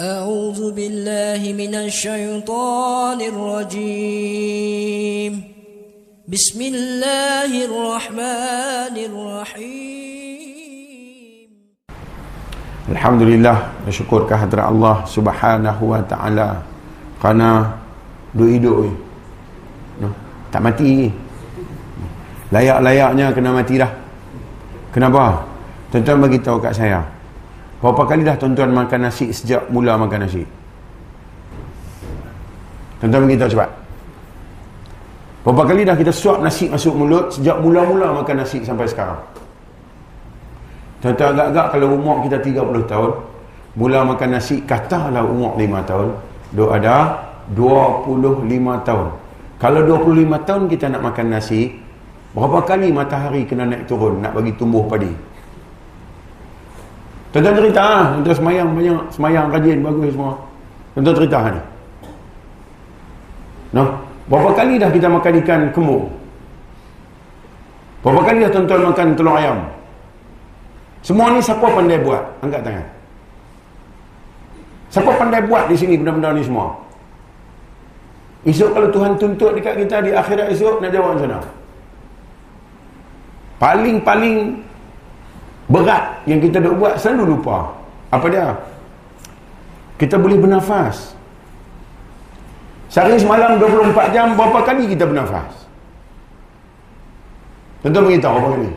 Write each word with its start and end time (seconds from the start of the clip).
أعوذ 0.00 0.76
بالله 0.76 1.40
من 1.56 1.72
الشيطان 1.72 3.16
الرجيم 3.32 3.72
بسم 6.28 6.60
الله 6.60 7.50
الرحمن 7.64 8.92
الرحيم 9.08 10.28
Alhamdulillah 12.92 13.72
bersyukur 13.88 14.28
kehadrat 14.28 14.68
Allah 14.68 15.00
Subhanahu 15.08 15.88
wa 15.88 16.04
taala 16.04 16.60
kerana 17.16 17.80
duk 18.36 18.52
hidup 18.52 18.84
ni. 18.84 18.92
No, 20.04 20.12
tak 20.52 20.60
mati. 20.60 21.08
Layak-layaknya 22.52 23.32
kena 23.32 23.56
mati 23.56 23.80
dah. 23.80 23.88
Kenapa? 24.92 25.40
Tuan-tuan 25.88 26.20
bagi 26.20 26.36
tahu 26.44 26.60
kat 26.60 26.76
saya. 26.76 27.00
Berapa 27.81 28.05
kali 28.05 28.21
dah 28.21 28.37
tuan-tuan 28.37 28.69
makan 28.77 29.09
nasi 29.09 29.33
sejak 29.33 29.65
mula 29.73 29.97
makan 29.97 30.29
nasi? 30.29 30.45
Tuan-tuan 33.01 33.25
bagi 33.25 33.41
tahu 33.41 33.49
cepat. 33.57 33.69
Berapa 35.41 35.63
kali 35.65 35.81
dah 35.81 35.97
kita 35.97 36.13
suap 36.13 36.45
nasi 36.45 36.69
masuk 36.69 36.93
mulut 36.93 37.33
sejak 37.33 37.57
mula-mula 37.57 38.21
makan 38.21 38.45
nasi 38.45 38.61
sampai 38.61 38.85
sekarang? 38.85 39.17
Tuan-tuan 41.01 41.33
agak-agak 41.33 41.65
kalau 41.73 41.87
umur 41.97 42.21
kita 42.21 42.37
30 42.37 42.85
tahun, 42.85 43.11
mula 43.73 44.05
makan 44.05 44.29
nasi, 44.37 44.61
katalah 44.61 45.25
umur 45.25 45.57
5 45.57 45.89
tahun, 45.89 46.07
duk 46.53 46.69
ada 46.69 47.17
25 47.57 48.85
tahun. 48.85 49.07
Kalau 49.57 49.81
25 49.89 50.45
tahun 50.45 50.63
kita 50.69 50.85
nak 50.93 51.01
makan 51.01 51.27
nasi, 51.33 51.73
berapa 52.37 52.61
kali 52.61 52.93
matahari 52.93 53.49
kena 53.49 53.65
naik 53.65 53.89
turun 53.89 54.21
nak 54.21 54.37
bagi 54.37 54.53
tumbuh 54.53 54.85
padi? 54.85 55.09
Tuan-tuan 57.31 57.55
cerita 57.63 57.79
ah, 57.79 58.05
tuan-tuan 58.11 58.37
semayang 58.43 58.69
banyak, 58.75 58.97
semayang 59.15 59.45
rajin 59.47 59.79
bagus 59.79 60.11
semua. 60.11 60.33
Tuan-tuan 60.91 61.15
cerita 61.15 61.37
ni. 61.47 61.61
No? 63.71 63.83
Berapa 64.27 64.49
kali 64.51 64.75
dah 64.75 64.91
kita 64.91 65.07
makan 65.07 65.33
ikan 65.43 65.61
kembung? 65.71 66.11
Berapa 68.03 68.21
kali 68.27 68.37
dah 68.43 68.51
tuan-tuan 68.51 68.81
makan 68.91 69.07
telur 69.15 69.35
ayam? 69.39 69.59
Semua 71.01 71.31
ni 71.31 71.39
siapa 71.39 71.65
pandai 71.65 72.03
buat? 72.03 72.23
Angkat 72.43 72.61
tangan. 72.67 72.87
Siapa 74.91 75.11
pandai 75.15 75.41
buat 75.47 75.71
di 75.71 75.75
sini 75.79 75.95
benda-benda 75.95 76.35
ni 76.35 76.43
semua? 76.43 76.75
Esok 78.43 78.75
kalau 78.75 78.89
Tuhan 78.91 79.11
tuntut 79.15 79.55
dekat 79.55 79.87
kita 79.87 80.03
di 80.03 80.11
akhirat 80.11 80.51
esok, 80.51 80.81
nak 80.83 80.91
jawab 80.91 81.15
macam 81.15 81.29
mana? 81.29 81.39
Paling-paling 83.61 84.37
berat 85.71 86.19
yang 86.27 86.43
kita 86.43 86.59
dah 86.59 86.73
buat 86.75 86.93
selalu 86.99 87.39
lupa. 87.39 87.71
Apa 88.11 88.27
dia? 88.27 88.51
Kita 89.95 90.19
boleh 90.19 90.35
bernafas. 90.35 91.15
Sehari 92.91 93.15
semalam 93.15 93.55
24 93.55 94.11
jam 94.11 94.35
berapa 94.35 94.59
kali 94.67 94.91
kita 94.91 95.07
bernafas? 95.07 95.63
Tentu 97.81 98.03
beritahu 98.03 98.35
apa 98.35 98.49
ini 98.61 98.71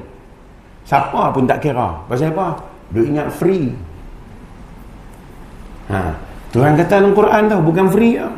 siapa 0.84 1.32
pun 1.32 1.44
tak 1.48 1.64
kira. 1.64 1.98
Pasal 2.06 2.30
apa? 2.30 2.60
Dia 2.92 3.02
ingat 3.02 3.28
free. 3.32 3.72
Ha. 5.90 6.14
Tuhan 6.54 6.78
kata 6.78 7.02
dalam 7.02 7.12
Quran 7.16 7.42
tau 7.50 7.60
bukan 7.64 7.86
free 7.90 8.14
ya. 8.20 8.28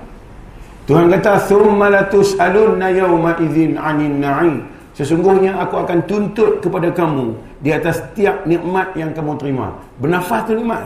Tuhan 0.86 1.10
kata 1.10 1.42
thumma 1.50 1.90
latus'alunna 1.90 2.88
yawma 2.94 3.36
idzin 3.42 3.76
'anin 3.76 4.22
na'im. 4.22 4.64
Sesungguhnya 4.96 5.60
aku 5.60 5.84
akan 5.84 5.98
tuntut 6.08 6.64
kepada 6.64 6.88
kamu 6.88 7.36
di 7.60 7.70
atas 7.72 8.00
setiap 8.00 8.44
nikmat 8.44 8.92
yang 8.98 9.10
kamu 9.16 9.36
terima. 9.40 9.72
Bernafas 10.00 10.44
tu 10.44 10.52
nikmat? 10.56 10.82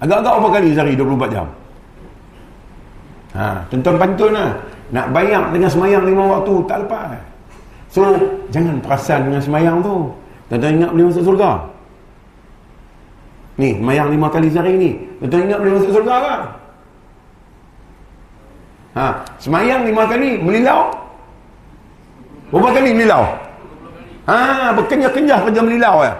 Agak-agak 0.00 0.34
apa 0.40 0.48
kali 0.58 0.68
sehari 0.72 0.92
24 0.96 1.34
jam? 1.34 1.46
Ha, 3.36 3.62
tuan-tuan 3.70 3.96
pantun 4.00 4.32
lah. 4.34 4.50
Nak 4.90 5.06
bayang 5.14 5.54
dengan 5.54 5.70
semayang 5.70 6.02
lima 6.02 6.24
waktu, 6.38 6.54
tak 6.66 6.82
lepas. 6.82 7.14
So, 7.90 8.02
jangan 8.50 8.82
perasan 8.82 9.30
dengan 9.30 9.42
semayang 9.42 9.76
tu. 9.82 10.10
Tuan-tuan 10.50 10.82
ingat 10.82 10.90
boleh 10.90 11.06
masuk 11.10 11.24
surga? 11.30 11.50
Ni, 13.60 13.76
semayang 13.78 14.08
lima 14.10 14.26
kali 14.32 14.48
sehari 14.50 14.72
ni. 14.74 14.90
Tuan-tuan 15.22 15.42
ingat 15.46 15.58
boleh 15.62 15.74
masuk 15.78 15.92
surga 15.94 16.14
kan? 16.18 16.40
Ha, 18.90 19.06
semayang 19.38 19.86
lima 19.86 20.02
kali, 20.10 20.30
melilau? 20.42 20.90
Berapa 22.50 22.68
kali 22.74 22.90
melilau? 22.90 23.22
Ha, 24.28 24.72
berkenyah-kenyah 24.76 25.38
kerja 25.48 25.60
melilau 25.64 26.04
ya. 26.04 26.14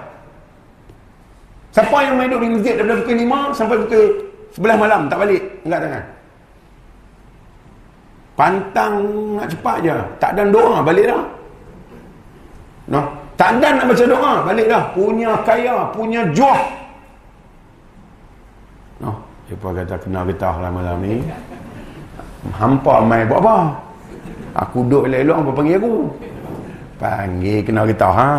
Siapa 1.71 1.97
yang 2.03 2.19
main 2.19 2.27
duduk 2.27 2.43
di 2.43 2.51
masjid 2.59 2.75
daripada 2.75 2.99
pukul 3.05 3.17
lima 3.17 3.39
sampai 3.55 3.77
pukul 3.87 4.05
sebelah 4.51 4.77
malam 4.79 5.07
tak 5.07 5.19
balik? 5.23 5.43
Enggak 5.63 5.81
tangan. 5.87 6.05
Pantang 8.35 8.95
nak 9.37 9.47
cepat 9.53 9.77
je. 9.85 9.97
Tak 10.19 10.31
ada 10.35 10.43
doa, 10.49 10.77
balik 10.83 11.07
dah. 11.13 11.23
No. 12.91 13.01
Tak 13.39 13.57
ada 13.57 13.69
nak 13.77 13.87
baca 13.87 14.05
doa, 14.05 14.33
balik 14.49 14.67
dah. 14.67 14.83
Punya 14.97 15.31
kaya, 15.47 15.77
punya 15.95 16.21
juah. 16.35 16.61
No. 18.99 19.13
Siapa 19.47 19.67
kata 19.71 19.97
kenal 20.01 20.25
getah 20.27 20.57
lah 20.59 20.71
malam 20.73 20.97
ni. 21.05 21.23
Hampa 22.57 23.05
main 23.05 23.29
buat 23.29 23.45
apa? 23.45 23.57
Aku 24.67 24.83
duduk 24.89 25.07
elok-elok 25.07 25.37
apa 25.39 25.51
panggil 25.55 25.77
aku? 25.79 25.95
Panggil 27.01 27.65
kenal 27.65 27.89
getah 27.89 28.13
ha. 28.13 28.31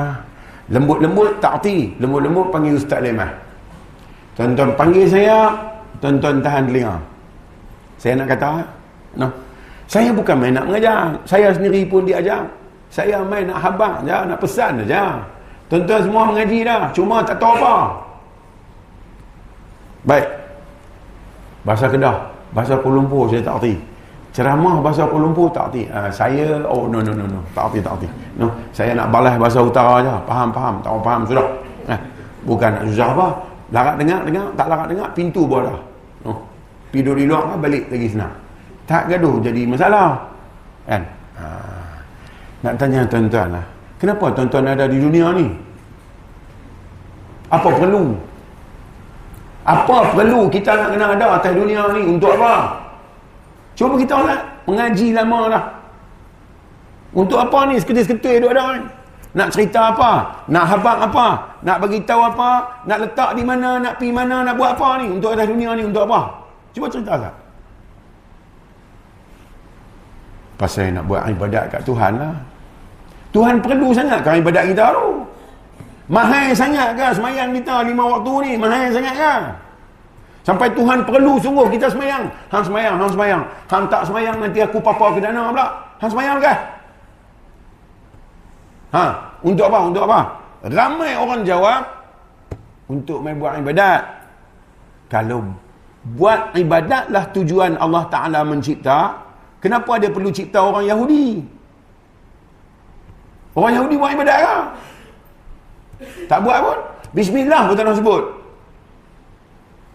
Lembut-lembut 0.70 1.42
tak. 1.42 1.66
Lembut-lembut 1.98 2.54
panggil 2.54 2.78
Ustaz 2.78 3.02
Lemah. 3.02 3.34
Tuan-tuan 4.38 4.72
panggil 4.80 5.06
saya, 5.10 5.52
tuan-tuan 6.00 6.40
tahan 6.40 6.64
telinga. 6.70 6.96
Saya 8.00 8.14
nak 8.16 8.28
kata, 8.32 8.52
no. 9.20 9.28
Saya 9.92 10.10
bukan 10.16 10.40
main 10.40 10.56
nak 10.56 10.72
mengajar. 10.72 11.12
Saya 11.28 11.52
sendiri 11.52 11.84
pun 11.84 12.08
diajar. 12.08 12.48
Saya 12.88 13.20
main 13.28 13.44
nak 13.44 13.60
habang 13.60 14.08
je, 14.08 14.16
nak 14.16 14.40
pesan 14.40 14.80
saja. 14.86 15.20
Tuan-tuan 15.68 16.02
semua 16.08 16.24
mengaji 16.32 16.60
dah. 16.64 16.88
Cuma 16.96 17.20
tak 17.24 17.36
tahu 17.40 17.60
apa. 17.60 17.76
Baik. 20.08 20.28
Bahasa 21.68 21.86
Kedah. 21.92 22.18
Bahasa 22.52 22.74
Kuala 22.80 23.00
Lumpur 23.00 23.28
saya 23.32 23.44
tak 23.44 23.64
arti. 23.64 23.76
Ceramah 24.32 24.80
bahasa 24.80 25.04
Kuala 25.08 25.28
Lumpur 25.28 25.52
tak 25.52 25.72
arti. 25.72 25.84
Uh, 25.92 26.08
saya, 26.08 26.64
oh 26.64 26.88
no 26.88 27.04
no 27.04 27.12
no 27.12 27.28
no. 27.28 27.40
Tak 27.52 27.68
arti, 27.68 27.84
tak 27.84 28.00
arti. 28.00 28.08
No. 28.40 28.48
Saya 28.72 28.96
nak 28.96 29.12
balas 29.12 29.36
bahasa 29.36 29.60
utara 29.60 30.00
aja. 30.00 30.24
Faham, 30.24 30.50
faham. 30.56 30.76
Tak 30.80 30.92
faham, 31.04 31.22
sudah. 31.28 31.48
Eh, 31.92 32.00
bukan 32.48 32.70
nak 32.72 32.84
susah 32.88 33.10
apa. 33.12 33.28
Larat 33.76 33.96
dengar, 34.00 34.24
dengar. 34.24 34.48
Tak 34.56 34.68
larat 34.72 34.88
dengar, 34.88 35.08
pintu 35.12 35.44
buat 35.44 35.68
dah. 35.68 35.80
No. 36.24 36.48
Tidur 36.96 37.20
di 37.20 37.28
luar, 37.28 37.60
balik 37.60 37.92
lagi 37.92 38.08
senang 38.08 38.42
tak 38.92 39.08
gaduh 39.08 39.40
jadi 39.40 39.64
masalah 39.64 40.20
kan 40.84 41.00
ha. 41.40 41.48
nak 42.60 42.76
tanya 42.76 43.08
tuan-tuan 43.08 43.56
lah 43.56 43.66
kenapa 43.96 44.28
tuan-tuan 44.36 44.68
ada 44.68 44.86
di 44.92 45.00
dunia 45.00 45.32
ni 45.32 45.48
apa 47.48 47.72
perlu 47.72 48.12
apa 49.64 49.98
perlu 50.12 50.52
kita 50.52 50.72
nak 50.76 50.90
kena 50.92 51.06
ada 51.16 51.26
atas 51.40 51.54
dunia 51.56 51.88
ni 51.96 52.04
untuk 52.04 52.36
apa 52.36 52.81
cuba 53.76 53.96
kita 54.00 54.16
nak 54.22 54.42
mengaji 54.68 55.08
lama 55.16 55.40
dah. 55.52 55.66
Untuk 57.12 57.40
apa 57.44 57.68
ni 57.68 57.76
seketul-seketul 57.80 58.40
duduk 58.40 58.52
ada 58.56 58.66
ni 58.80 58.82
nak 59.32 59.48
cerita 59.56 59.96
apa? 59.96 60.44
Nak 60.52 60.66
habang 60.68 61.00
apa? 61.08 61.28
Nak 61.64 61.78
bagi 61.80 62.04
tahu 62.04 62.20
apa? 62.20 62.84
Nak 62.84 62.98
letak 63.00 63.32
di 63.40 63.44
mana? 63.48 63.80
Nak 63.80 63.96
pi 63.96 64.12
mana? 64.12 64.44
Nak 64.44 64.60
buat 64.60 64.76
apa 64.76 65.00
ni? 65.00 65.08
Untuk 65.08 65.32
atas 65.32 65.48
dunia 65.48 65.72
ni 65.80 65.88
untuk 65.88 66.04
apa? 66.04 66.28
Cuba 66.76 66.92
cerita 66.92 67.16
tak? 67.16 67.36
Pasal 70.60 70.92
nak 70.92 71.08
buat 71.08 71.24
ibadat 71.32 71.72
kat 71.72 71.82
Tuhan 71.88 72.20
lah. 72.20 72.36
Tuhan 73.32 73.64
perlu 73.64 73.96
sangat 73.96 74.20
kan 74.20 74.36
ibadat 74.36 74.68
kita 74.68 74.92
tu? 74.92 75.24
Mahal 76.12 76.52
sangat 76.52 76.92
kan 77.00 77.16
semayang 77.16 77.56
kita 77.56 77.88
lima 77.88 78.04
waktu 78.04 78.34
ni? 78.44 78.52
Mahal 78.60 78.92
sangat 78.92 79.16
kan 79.16 79.42
sampai 80.42 80.68
Tuhan 80.74 81.06
perlu 81.06 81.38
sungguh 81.38 81.68
kita 81.70 81.88
semayang 81.92 82.30
hang 82.50 82.64
semayang, 82.66 82.96
hang 82.98 83.12
semayang 83.12 83.42
hang 83.70 83.86
tak 83.90 84.02
semayang 84.06 84.36
nanti 84.42 84.60
aku 84.62 84.78
papa 84.82 85.14
ke 85.14 85.20
dana 85.22 85.54
pula 85.54 85.68
hang 86.02 86.12
semayang 86.12 86.38
ke 86.42 86.54
ha, 88.92 89.04
untuk 89.46 89.66
apa, 89.70 89.80
untuk 89.86 90.04
apa 90.06 90.20
ramai 90.68 91.14
orang 91.18 91.42
jawab 91.46 91.82
untuk 92.90 93.24
main 93.24 93.38
buat 93.38 93.58
ibadat 93.62 94.02
kalau 95.08 95.46
buat 96.18 96.58
ibadatlah 96.58 97.30
tujuan 97.30 97.78
Allah 97.78 98.04
Ta'ala 98.10 98.42
mencipta 98.42 99.32
Kenapa 99.62 100.02
dia 100.02 100.10
perlu 100.10 100.34
cipta 100.34 100.58
orang 100.58 100.90
Yahudi? 100.90 101.46
Orang 103.54 103.78
Yahudi 103.78 103.96
buat 103.96 104.12
ibadat 104.18 104.38
ke? 104.42 104.58
Tak 106.26 106.42
buat 106.42 106.58
pun. 106.66 106.78
Bismillah 107.14 107.70
pun 107.70 107.78
tak 107.78 107.94
sebut. 108.02 108.24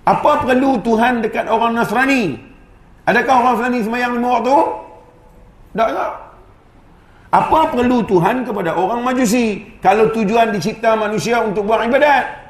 Apa 0.06 0.46
perlu 0.46 0.78
Tuhan 0.86 1.18
dekat 1.20 1.50
orang 1.50 1.74
Nasrani? 1.74 2.38
Adakah 3.10 3.34
orang 3.42 3.52
Nasrani 3.58 3.78
semayang 3.82 4.14
lima 4.14 4.38
waktu? 4.38 4.58
Tak 5.74 5.88
tak. 5.90 6.12
Apa 7.34 7.60
perlu 7.74 7.98
Tuhan 8.06 8.46
kepada 8.46 8.70
orang 8.72 9.02
Majusi? 9.02 9.66
Kalau 9.82 10.08
tujuan 10.14 10.54
dicipta 10.54 10.94
manusia 10.94 11.42
untuk 11.42 11.66
buat 11.66 11.82
ibadat? 11.82 12.46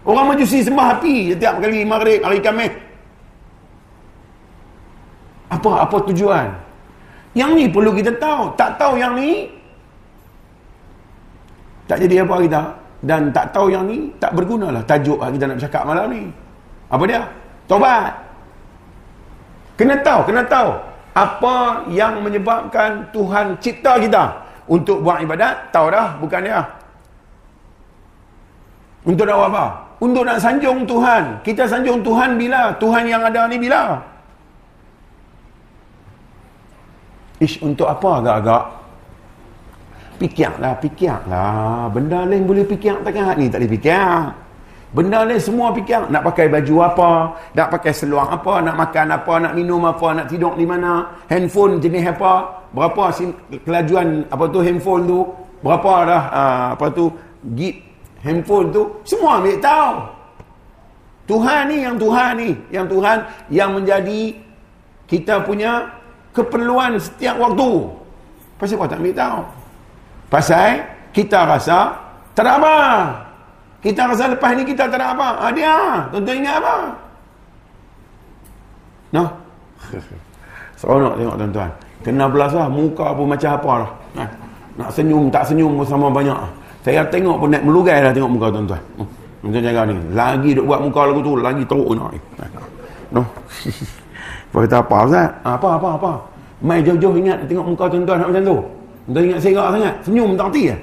Orang 0.00 0.32
majusi 0.32 0.64
sembah 0.64 0.96
api 0.96 1.36
setiap 1.36 1.60
kali 1.60 1.84
maghrib, 1.84 2.24
hari 2.24 2.40
Khamis. 2.40 2.72
Apa 5.52 5.84
apa 5.84 5.96
tujuan? 6.08 6.48
Yang 7.36 7.50
ni 7.52 7.64
perlu 7.68 7.92
kita 7.92 8.16
tahu. 8.16 8.56
Tak 8.56 8.80
tahu 8.80 8.96
yang 8.96 9.12
ni 9.12 9.52
tak 11.84 12.00
jadi 12.06 12.22
apa 12.24 12.34
kita 12.38 12.60
dan 13.00 13.32
tak 13.32 13.56
tahu 13.56 13.72
yang 13.72 13.88
ni 13.88 14.12
tak 14.20 14.36
berguna 14.36 14.68
lah 14.68 14.84
tajuk 14.84 15.16
kita 15.16 15.44
nak 15.48 15.56
bercakap 15.56 15.82
malam 15.88 16.06
ni. 16.12 16.22
Apa 16.90 17.04
dia? 17.08 17.22
Tobat. 17.64 18.12
Kena 19.80 19.96
tahu, 20.04 20.20
kena 20.28 20.42
tahu 20.44 20.70
apa 21.16 21.86
yang 21.90 22.20
menyebabkan 22.20 23.08
Tuhan 23.10 23.56
cipta 23.58 23.96
kita 23.98 24.44
untuk 24.70 25.02
buat 25.02 25.18
ibadat, 25.24 25.74
tahu 25.74 25.90
dah 25.90 26.14
bukan 26.22 26.40
dia. 26.46 26.60
Untuk 29.02 29.24
nak 29.24 29.48
apa? 29.48 29.64
Untuk 29.98 30.22
nak 30.28 30.38
sanjung 30.38 30.84
Tuhan. 30.84 31.40
Kita 31.40 31.64
sanjung 31.64 32.04
Tuhan 32.04 32.36
bila? 32.36 32.76
Tuhan 32.76 33.08
yang 33.08 33.24
ada 33.24 33.48
ni 33.48 33.56
bila? 33.56 33.96
Ish, 37.40 37.64
untuk 37.64 37.88
apa 37.88 38.20
agak-agak? 38.20 38.64
Fikirlah, 40.20 40.76
fikirlah. 40.84 41.88
Benda 41.88 42.28
lain 42.28 42.44
boleh 42.44 42.68
fikir 42.68 43.00
takkan 43.00 43.40
ni 43.40 43.48
tak 43.48 43.64
boleh 43.64 43.72
fikir. 43.72 44.36
Benda 44.92 45.24
lain 45.24 45.40
semua 45.40 45.72
fikir. 45.72 46.12
Nak 46.12 46.20
pakai 46.28 46.52
baju 46.52 46.74
apa, 46.84 47.10
nak 47.56 47.68
pakai 47.72 47.92
seluar 47.96 48.28
apa, 48.28 48.60
nak 48.60 48.76
makan 48.76 49.16
apa, 49.16 49.32
nak 49.40 49.52
minum 49.56 49.80
apa, 49.88 50.12
nak 50.12 50.26
tidur 50.28 50.52
di 50.60 50.68
mana, 50.68 51.08
handphone 51.32 51.80
jenis 51.80 52.12
apa, 52.12 52.52
berapa 52.76 53.08
kelajuan 53.64 54.28
apa 54.28 54.44
tu 54.52 54.60
handphone 54.60 55.02
tu, 55.08 55.24
berapa 55.64 55.92
dah 56.04 56.22
uh, 56.28 56.66
apa 56.76 56.86
tu 56.92 57.08
gig 57.56 57.80
handphone 58.20 58.68
tu, 58.68 58.92
semua 59.08 59.40
ambil 59.40 59.56
tahu. 59.56 59.94
Tuhan 61.32 61.62
ni 61.72 61.76
yang 61.80 61.96
Tuhan 61.96 62.30
ni, 62.36 62.50
yang 62.68 62.86
Tuhan 62.90 63.18
yang 63.48 63.70
menjadi 63.72 64.36
kita 65.08 65.48
punya 65.48 65.88
keperluan 66.36 67.00
setiap 67.00 67.40
waktu. 67.40 67.88
Pasal 68.60 68.76
kau 68.76 68.84
tak 68.84 69.00
ambil 69.00 69.16
tahu? 69.16 69.40
Pasal 70.30 70.86
kita 71.10 71.42
rasa 71.42 71.90
tak 72.38 72.46
ada 72.46 72.52
apa. 72.56 72.76
Kita 73.82 74.06
rasa 74.06 74.30
lepas 74.30 74.54
ni 74.54 74.62
kita 74.62 74.86
tak 74.86 74.96
ada 75.02 75.12
apa. 75.12 75.28
Ha, 75.42 75.44
dia. 75.50 75.74
Tuan-tuan 76.14 76.36
ingat 76.38 76.56
apa? 76.62 76.74
No? 79.10 79.24
Seronok 80.80 81.14
tengok 81.18 81.36
tuan-tuan. 81.36 81.70
Kena 82.06 82.24
belas 82.30 82.52
lah. 82.54 82.70
Muka 82.70 83.12
pun 83.12 83.26
macam 83.26 83.50
apa 83.58 83.72
lah. 83.84 83.90
Ha? 84.16 84.24
Nak 84.78 84.90
senyum 84.94 85.28
tak 85.28 85.44
senyum 85.50 85.74
pun 85.74 85.84
sama 85.84 86.06
banyak. 86.08 86.38
Saya 86.86 87.04
tengok 87.10 87.36
pun 87.44 87.48
nak 87.52 87.60
melugai 87.66 87.98
lah 88.00 88.14
tengok 88.14 88.30
muka 88.30 88.46
tuan-tuan. 88.54 88.82
Hmm. 88.96 89.08
Macam 89.40 89.60
jaga 89.60 89.80
ni. 89.88 89.96
Lagi 90.14 90.50
duk 90.54 90.64
buat 90.70 90.80
muka 90.80 91.00
lagu 91.10 91.20
tu. 91.20 91.32
Lagi 91.40 91.62
teruk 91.66 91.90
nak. 91.98 92.12
No? 93.10 93.22
Kata 94.54 94.78
apa 94.78 94.96
Ustaz? 95.04 95.28
Apa 95.42 95.68
apa 95.76 95.88
apa? 95.98 96.12
Mai 96.60 96.84
jauh-jauh 96.84 97.16
ingat 97.16 97.42
tengok 97.50 97.74
muka 97.74 97.84
tuan-tuan 97.90 98.24
macam 98.24 98.44
tu. 98.44 98.58
Tuan 99.10 99.22
ingat 99.26 99.40
serak 99.42 99.68
sangat. 99.74 99.94
Senyum 100.06 100.38
tak 100.38 100.46
hati 100.54 100.62
ah. 100.70 100.78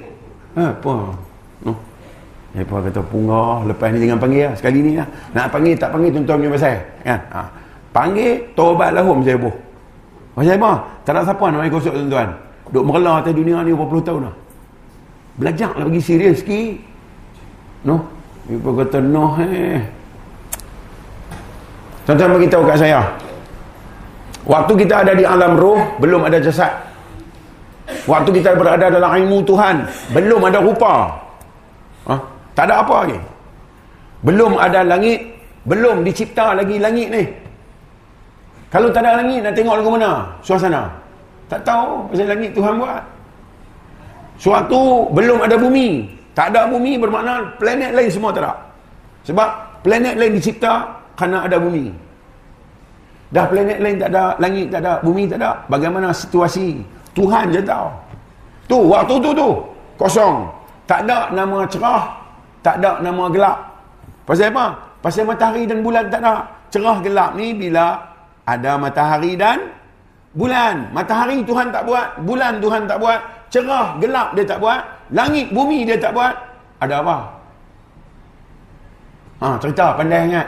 Ha, 0.58 0.64
apa? 0.68 0.94
No. 1.64 1.72
Ya 2.56 2.64
apa 2.64 2.76
kata 2.88 3.00
punggah 3.04 3.64
lepas 3.68 3.88
ni 3.92 4.04
jangan 4.04 4.20
panggil 4.20 4.42
lah. 4.48 4.54
Sekali 4.56 4.78
ni 4.84 4.92
lah. 5.00 5.08
Nak 5.32 5.46
panggil 5.48 5.74
tak 5.80 5.90
panggil 5.92 6.10
tuan-tuan 6.12 6.36
punya 6.44 6.52
pasal. 6.52 6.76
Kan? 7.04 7.20
Ha. 7.32 7.40
Panggil 7.88 8.30
tobat 8.52 8.90
lahum 8.92 9.24
saya 9.24 9.36
buh. 9.40 9.54
Macam 10.36 10.54
apa? 10.54 10.72
Tak 11.08 11.12
ada 11.16 11.20
siapa 11.24 11.44
nak 11.50 11.58
main 11.64 11.72
kosok 11.72 11.92
tuan-tuan. 11.96 12.28
Duk 12.68 12.84
merela 12.84 13.24
atas 13.24 13.32
dunia 13.32 13.64
ni 13.64 13.72
berapa 13.72 13.88
puluh 13.88 14.04
tahun 14.04 14.20
dah. 14.28 14.34
Belajar 15.38 15.70
lah 15.72 15.84
bagi 15.88 16.02
serius 16.04 16.44
sikit. 16.44 16.74
No. 17.88 17.96
Ibu 18.48 18.70
kata 18.76 18.98
no 19.00 19.36
eh. 19.40 19.80
Tuan-tuan 22.04 22.36
beritahu 22.36 22.64
kat 22.64 22.76
saya. 22.80 23.00
Waktu 24.48 24.72
kita 24.80 25.04
ada 25.04 25.12
di 25.12 25.28
alam 25.28 25.60
roh, 25.60 25.76
belum 26.00 26.24
ada 26.24 26.40
jasad. 26.40 26.72
Waktu 28.06 28.30
kita 28.38 28.54
berada 28.54 28.86
dalam 28.92 29.10
ilmu 29.24 29.42
Tuhan, 29.42 29.82
belum 30.14 30.40
ada 30.46 30.58
rupa. 30.62 31.16
Ha? 32.06 32.14
Tak 32.54 32.64
ada 32.70 32.84
apa 32.84 32.96
lagi. 33.06 33.18
Belum 34.22 34.58
ada 34.58 34.82
langit, 34.82 35.22
belum 35.66 36.02
dicipta 36.02 36.54
lagi 36.54 36.76
langit 36.78 37.08
ni. 37.10 37.24
Kalau 38.68 38.92
tak 38.92 39.00
ada 39.06 39.24
langit, 39.24 39.40
nak 39.40 39.54
tengok 39.56 39.74
lagu 39.80 39.90
mana? 39.96 40.12
Suasana. 40.44 40.92
Tak 41.48 41.64
tahu 41.64 42.12
pasal 42.12 42.28
langit 42.28 42.52
Tuhan 42.52 42.76
buat. 42.76 43.02
Suatu 44.36 45.08
belum 45.16 45.40
ada 45.42 45.56
bumi. 45.56 46.04
Tak 46.36 46.54
ada 46.54 46.70
bumi 46.70 47.00
bermakna 47.00 47.56
planet 47.58 47.96
lain 47.96 48.10
semua 48.12 48.30
tak 48.30 48.44
ada. 48.46 48.54
Sebab 49.26 49.48
planet 49.82 50.14
lain 50.14 50.38
dicipta 50.38 50.86
kerana 51.18 51.48
ada 51.48 51.58
bumi. 51.58 51.90
Dah 53.28 53.44
planet 53.44 53.78
lain 53.82 53.96
tak 54.00 54.08
ada, 54.14 54.24
langit 54.38 54.66
tak 54.70 54.80
ada, 54.84 54.92
bumi 55.02 55.24
tak 55.26 55.38
ada. 55.42 55.50
Bagaimana 55.66 56.14
situasi? 56.14 56.80
Tuhan 57.18 57.50
je 57.50 57.58
tahu. 57.58 57.90
Tu, 58.70 58.78
waktu 58.78 59.14
tu 59.18 59.30
tu. 59.34 59.50
Kosong. 59.98 60.46
Tak 60.86 61.02
ada 61.02 61.34
nama 61.34 61.66
cerah. 61.66 62.14
Tak 62.62 62.78
ada 62.78 63.02
nama 63.02 63.26
gelap. 63.34 63.58
Pasal 64.22 64.54
apa? 64.54 64.66
Pasal 65.02 65.26
matahari 65.26 65.66
dan 65.66 65.82
bulan 65.82 66.06
tak 66.06 66.22
ada. 66.22 66.46
Cerah 66.70 67.02
gelap 67.02 67.34
ni 67.34 67.50
bila 67.58 67.98
ada 68.46 68.78
matahari 68.78 69.34
dan 69.34 69.74
bulan. 70.38 70.94
Matahari 70.94 71.42
Tuhan 71.42 71.74
tak 71.74 71.82
buat. 71.82 72.22
Bulan 72.22 72.62
Tuhan 72.62 72.86
tak 72.86 73.02
buat. 73.02 73.20
Cerah 73.50 73.98
gelap 73.98 74.38
dia 74.38 74.46
tak 74.46 74.62
buat. 74.62 74.80
Langit 75.10 75.50
bumi 75.50 75.82
dia 75.82 75.98
tak 75.98 76.14
buat. 76.14 76.34
Ada 76.78 77.02
apa? 77.02 77.16
Ha, 79.38 79.46
cerita 79.62 79.94
pandai 79.94 80.26
ingat 80.30 80.46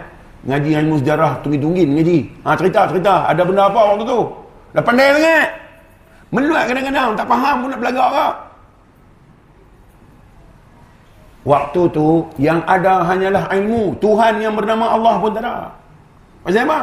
ngaji 0.51 0.71
ilmu 0.83 0.99
sejarah 0.99 1.39
tunggi-tunggin 1.45 1.95
ngaji 1.95 2.19
ha, 2.43 2.57
cerita 2.57 2.89
cerita 2.89 3.29
ada 3.29 3.43
benda 3.45 3.69
apa 3.69 3.81
waktu 3.93 4.05
tu 4.09 4.21
dah 4.73 4.83
pandai 4.83 5.13
sangat 5.13 5.49
meluat 6.31 6.71
kadang-kadang 6.71 7.19
tak 7.19 7.27
faham 7.27 7.55
pun 7.63 7.69
nak 7.75 7.81
belagak 7.83 8.09
ke 8.11 8.27
waktu 11.45 11.83
tu 11.93 12.29
yang 12.37 12.61
ada 12.69 13.05
hanyalah 13.05 13.49
ilmu. 13.57 13.97
Tuhan 13.99 14.41
yang 14.41 14.55
bernama 14.57 14.93
Allah 14.93 15.15
pun 15.21 15.31
tak 15.33 15.43
ada. 15.45 15.73
Pasal 16.45 16.65
apa? 16.65 16.81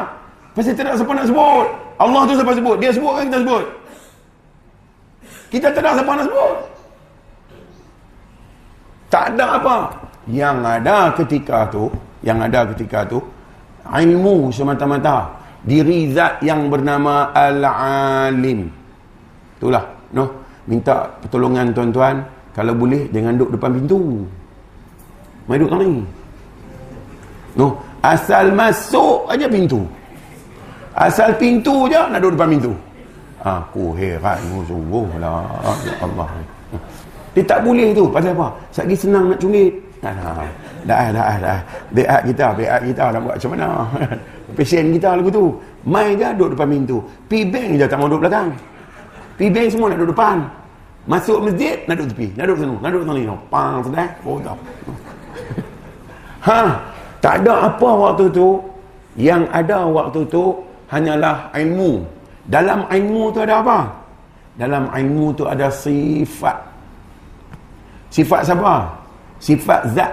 pasal 0.54 0.74
tak 0.74 0.84
ada 0.86 0.92
siapa 0.98 1.12
nak 1.14 1.26
sebut. 1.26 1.66
Allah 1.98 2.20
tu 2.26 2.34
siapa 2.34 2.52
sebut? 2.54 2.76
Dia 2.78 2.90
sebut 2.94 3.12
kan 3.14 3.24
kita 3.26 3.38
sebut? 3.42 3.64
Kita 5.48 5.66
tak 5.70 5.82
ada 5.82 5.90
siapa 5.98 6.12
nak 6.14 6.26
sebut. 6.26 6.54
Tak 9.08 9.24
ada 9.34 9.46
apa. 9.56 9.76
Yang 10.28 10.56
ada 10.60 10.98
ketika 11.16 11.58
tu 11.72 11.88
yang 12.20 12.38
ada 12.44 12.60
ketika 12.74 13.06
tu 13.06 13.22
ilmu 13.88 14.50
semata-mata. 14.52 15.38
Diri 15.58 16.14
zat 16.14 16.38
yang 16.38 16.70
bernama 16.70 17.34
al-alim 17.34 18.77
itulah 19.58 19.82
no 20.14 20.24
minta 20.70 21.10
pertolongan 21.18 21.74
tuan-tuan 21.74 22.22
kalau 22.54 22.74
boleh 22.74 23.06
jangan 23.14 23.34
duduk 23.38 23.54
depan 23.54 23.70
pintu. 23.74 24.00
Mai 25.46 25.62
duduk 25.62 25.78
ni. 25.78 26.02
No 27.54 27.78
asal 28.02 28.54
masuk 28.54 29.30
aja 29.30 29.46
pintu. 29.46 29.82
Asal 30.94 31.34
pintu 31.38 31.90
je 31.90 31.98
nak 31.98 32.18
duduk 32.22 32.38
depan 32.38 32.50
pintu. 32.54 32.72
Aku 33.42 33.94
heran 33.94 34.38
sungguh 34.66 35.06
lah 35.22 35.46
ya 35.86 35.94
Allah. 36.02 36.26
Dia 37.34 37.42
tak 37.46 37.62
boleh 37.62 37.94
tu. 37.94 38.10
Pasal 38.10 38.34
apa? 38.34 38.50
Satgi 38.74 38.98
senang 38.98 39.30
nak 39.30 39.38
cungit 39.38 39.70
dah 39.98 40.14
dah 40.86 41.10
dah 41.10 41.26
dah. 41.38 41.60
Beat 41.94 42.20
kita 42.26 42.54
beat 42.54 42.70
kita 42.90 43.04
nak 43.14 43.20
buat 43.22 43.34
macam 43.38 43.50
mana? 43.54 43.68
Pasien 44.58 44.90
kita 44.90 45.14
lagu 45.14 45.30
tu. 45.30 45.54
Mai 45.86 46.18
je 46.18 46.26
duduk 46.34 46.58
depan 46.58 46.66
pintu. 46.74 46.98
Pi 47.30 47.46
bank 47.46 47.78
je 47.78 47.86
tak 47.86 47.98
mau 48.02 48.10
duduk 48.10 48.26
belakang 48.26 48.50
pi 49.38 49.46
bank 49.46 49.68
semua 49.70 49.86
nak 49.94 49.98
duduk 50.02 50.12
depan. 50.18 50.36
Masuk 51.08 51.38
masjid 51.46 51.78
nak 51.86 51.94
duduk 52.02 52.10
tepi. 52.12 52.26
Nak 52.34 52.44
duduk 52.50 52.58
sana 52.58 52.74
nak 52.82 52.90
duduk 52.90 53.06
sana. 53.06 53.34
Pang 53.48 53.74
sudah 53.86 54.08
oh 54.26 54.38
tak 54.42 54.56
ha 56.46 56.60
tak 57.22 57.34
ada 57.46 57.54
apa 57.70 57.88
waktu 57.88 58.26
tu. 58.34 58.48
Yang 59.18 59.50
ada 59.50 59.82
waktu 59.82 60.20
tu 60.30 60.54
hanyalah 60.90 61.50
ilmu. 61.54 62.06
Dalam 62.46 62.86
ilmu 62.86 63.22
tu 63.34 63.38
ada 63.42 63.58
apa? 63.58 63.78
Dalam 64.58 64.90
ilmu 64.90 65.34
tu 65.34 65.44
ada 65.46 65.66
sifat. 65.70 66.54
Sifat 68.14 68.40
siapa? 68.46 68.74
Sifat 69.38 69.80
zat. 69.94 70.12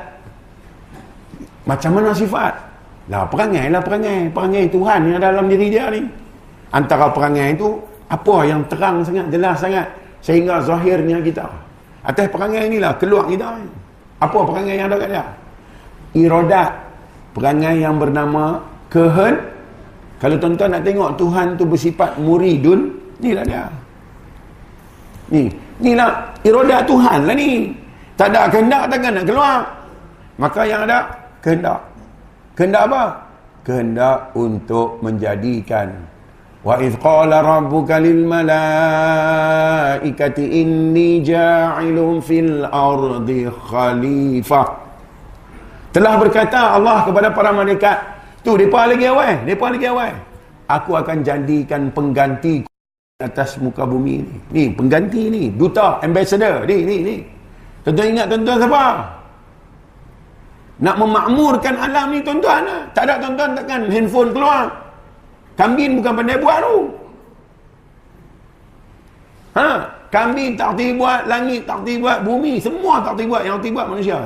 Macam 1.65 1.97
mana 1.97 2.13
sifat? 2.13 2.53
Lah 3.09 3.25
perangai 3.29 3.69
lah 3.69 3.81
perangai. 3.81 4.29
Perangai 4.29 4.65
Tuhan 4.69 4.99
yang 5.05 5.21
dalam 5.21 5.45
diri 5.49 5.67
dia 5.69 5.89
ni. 5.93 6.01
Antara 6.73 7.09
perangai 7.09 7.53
itu 7.53 7.77
apa 8.05 8.35
yang 8.45 8.61
terang 8.69 9.01
sangat 9.01 9.25
jelas 9.33 9.57
sangat 9.57 9.85
sehingga 10.21 10.61
zahirnya 10.61 11.21
kita. 11.21 11.45
Atas 12.05 12.29
perangai 12.29 12.69
inilah 12.69 12.93
keluar 13.01 13.25
kita. 13.25 13.57
Apa 14.21 14.39
perangai 14.45 14.77
yang 14.77 14.87
ada 14.89 14.97
kat 15.01 15.09
dia? 15.09 15.25
Iradat 16.15 16.71
perangai 17.33 17.81
yang 17.81 17.97
bernama 17.97 18.61
kehen 18.93 19.35
kalau 20.21 20.35
tuan-tuan 20.39 20.71
nak 20.71 20.83
tengok 20.87 21.09
Tuhan 21.19 21.47
tu 21.59 21.63
bersifat 21.67 22.15
muridun 22.21 22.93
ni 23.19 23.35
lah 23.35 23.43
dia. 23.43 23.65
Ni 25.33 25.49
ni 25.81 25.91
lah 25.97 26.33
iradat 26.45 26.81
Tuhan 26.87 27.19
lah 27.27 27.35
ni. 27.35 27.73
Tak 28.15 28.31
ada 28.31 28.47
kehendak 28.47 28.87
takkan 28.87 29.11
nak 29.11 29.25
keluar. 29.27 29.57
Maka 30.39 30.61
yang 30.63 30.87
ada 30.87 30.99
kehendak. 31.43 31.79
Kehendak 32.55 32.87
apa? 32.87 33.03
Kehendak 33.67 34.17
untuk 34.37 35.03
menjadikan 35.03 35.91
qala 36.65 37.45
rabbuka 37.45 38.01
lil 38.01 38.25
malaikati 38.25 38.65
inni 40.65 41.21
ja'ilun 41.21 42.17
fil 42.25 42.65
ardi 42.65 43.45
khalifah 43.45 44.65
telah 45.93 46.17
berkata 46.17 46.75
Allah 46.81 47.05
kepada 47.05 47.29
para 47.29 47.53
malaikat 47.53 48.01
tu 48.41 48.57
depa 48.57 48.89
lagi 48.89 49.05
awal 49.05 49.45
depa 49.45 49.69
lagi 49.69 49.85
awal. 49.87 50.11
Aku 50.65 50.97
akan 50.97 51.21
jadikan 51.21 51.93
pengganti 51.93 52.65
atas 53.21 53.61
muka 53.61 53.85
bumi 53.85 54.25
ni. 54.25 54.33
Ni 54.49 54.63
pengganti 54.73 55.29
ni 55.29 55.53
duta 55.53 56.01
ambassador. 56.01 56.65
Ni 56.65 56.81
ni 56.81 56.97
ni. 57.05 57.15
Tuan-tuan 57.85 58.17
ingat 58.17 58.25
tuan-tuan 58.33 58.57
siapa? 58.57 58.85
Nak 60.81 60.95
memakmurkan 60.97 61.75
alam 61.77 62.09
ni 62.11 62.19
tuan-tuan 62.25 62.65
lah. 62.65 62.81
Tak 62.97 63.05
ada 63.05 63.21
tuan-tuan 63.21 63.53
takkan 63.53 63.81
handphone 63.93 64.33
keluar. 64.33 64.65
Kambing 65.55 65.99
bukan 65.99 66.13
pandai 66.19 66.37
buat 66.39 66.59
tu. 66.59 66.75
Ha? 69.55 69.67
Kambing 70.11 70.59
tak 70.59 70.75
boleh 70.75 70.91
buat, 70.99 71.19
langit 71.27 71.63
tak 71.63 71.83
boleh 71.83 71.97
buat, 72.03 72.17
bumi, 72.23 72.53
semua 72.59 72.99
tak 73.03 73.15
boleh 73.15 73.27
buat. 73.31 73.41
Yang 73.47 73.57
boleh 73.63 73.73
buat 73.75 73.87
manusia. 73.95 74.17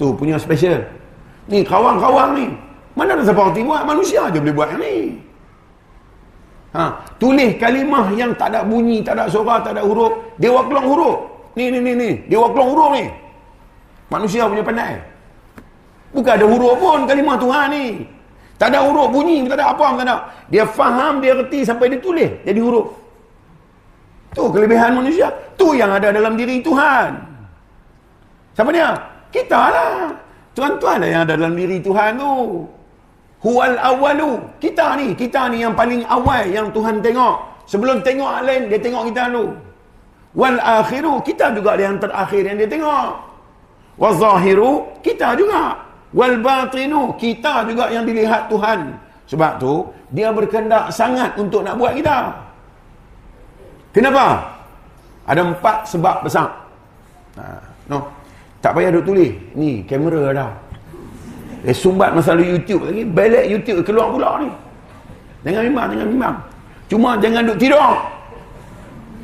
Tu 0.00 0.06
punya 0.16 0.36
special. 0.40 0.80
Ni 1.48 1.60
kawan-kawan 1.60 2.36
ni. 2.36 2.46
Mana 2.96 3.14
ada 3.14 3.22
siapa 3.22 3.52
boleh 3.52 3.64
buat? 3.64 3.82
Manusia 3.84 4.32
je 4.32 4.38
boleh 4.40 4.56
buat 4.56 4.68
yang 4.72 4.80
ni. 4.80 4.96
Ha? 6.74 6.84
Tulis 7.20 7.54
kalimah 7.60 8.10
yang 8.16 8.34
tak 8.34 8.50
ada 8.50 8.66
bunyi, 8.66 9.04
tak 9.04 9.14
ada 9.20 9.30
suara, 9.30 9.62
tak 9.62 9.76
ada 9.76 9.84
huruf. 9.84 10.10
Dia 10.40 10.50
waklong 10.50 10.88
huruf. 10.88 11.16
Ni, 11.54 11.70
ni, 11.70 11.78
ni, 11.78 11.92
ni. 11.94 12.10
Dia 12.26 12.40
waklong 12.40 12.68
huruf 12.72 12.90
ni. 12.96 13.06
Manusia 14.08 14.48
punya 14.48 14.64
pandai. 14.64 14.98
Bukan 16.16 16.32
ada 16.34 16.46
huruf 16.48 16.74
pun 16.80 16.98
kalimah 17.06 17.36
Tuhan 17.38 17.66
ni. 17.70 17.86
Tak 18.54 18.70
ada 18.70 18.86
huruf 18.86 19.10
bunyi, 19.10 19.42
tak 19.50 19.58
ada 19.58 19.74
apa 19.74 19.86
tak 19.98 20.06
ada. 20.06 20.16
Dia 20.46 20.64
faham, 20.64 21.18
dia 21.18 21.34
reti 21.34 21.66
sampai 21.66 21.90
dia 21.90 21.98
tulis 21.98 22.30
jadi 22.46 22.60
huruf. 22.62 22.88
Tu 24.34 24.44
kelebihan 24.50 24.98
manusia. 24.98 25.30
Tu 25.54 25.78
yang 25.78 25.94
ada 25.94 26.10
dalam 26.10 26.34
diri 26.34 26.58
Tuhan. 26.58 27.14
Siapa 28.54 28.70
dia? 28.74 28.94
Kita 29.30 29.60
lah. 29.70 30.10
Tuan-tuan 30.54 31.02
lah 31.02 31.08
yang 31.10 31.22
ada 31.26 31.34
dalam 31.38 31.54
diri 31.58 31.78
Tuhan 31.82 32.18
tu. 32.18 32.62
Huwal 33.42 33.78
awalu. 33.78 34.38
Kita 34.58 34.98
ni, 34.98 35.14
kita 35.14 35.50
ni 35.50 35.62
yang 35.62 35.74
paling 35.74 36.02
awal 36.10 36.46
yang 36.50 36.70
Tuhan 36.70 36.98
tengok. 37.02 37.66
Sebelum 37.70 38.02
tengok 38.02 38.42
lain, 38.42 38.70
dia 38.70 38.78
tengok 38.78 39.10
kita 39.10 39.30
dulu. 39.30 39.54
Wal 40.34 40.58
akhiru, 40.58 41.22
kita 41.22 41.54
juga 41.54 41.78
yang 41.78 41.98
terakhir 42.02 42.42
yang 42.42 42.56
dia 42.58 42.70
tengok. 42.70 43.34
Wazahiru 43.94 44.90
kita 45.06 45.38
juga. 45.38 45.78
Wal 46.14 46.38
batinu 46.38 47.18
kita 47.18 47.66
juga 47.66 47.90
yang 47.90 48.06
dilihat 48.06 48.46
Tuhan. 48.46 48.94
Sebab 49.26 49.58
tu 49.58 49.82
dia 50.14 50.30
berkendak 50.30 50.94
sangat 50.94 51.34
untuk 51.34 51.66
nak 51.66 51.74
buat 51.74 51.90
kita. 51.98 52.30
Kenapa? 53.90 54.38
Ada 55.26 55.42
empat 55.42 55.90
sebab 55.90 56.22
besar. 56.22 56.48
Ha, 57.34 57.58
no. 57.90 58.06
Tak 58.62 58.78
payah 58.78 58.94
duk 58.94 59.10
tulis. 59.10 59.34
Ni 59.58 59.82
kamera 59.84 60.30
dah. 60.30 60.50
Eh 61.66 61.74
sumbat 61.74 62.14
masalah 62.14 62.44
YouTube 62.44 62.86
lagi. 62.86 63.02
Balik 63.02 63.44
YouTube 63.50 63.82
keluar 63.82 64.14
pula 64.14 64.38
ni. 64.38 64.48
Jangan 65.44 65.62
bimbang, 65.66 65.88
jangan 65.92 66.08
bimbang. 66.08 66.36
Cuma 66.88 67.10
jangan 67.18 67.42
duk 67.48 67.58
tidur. 67.58 67.92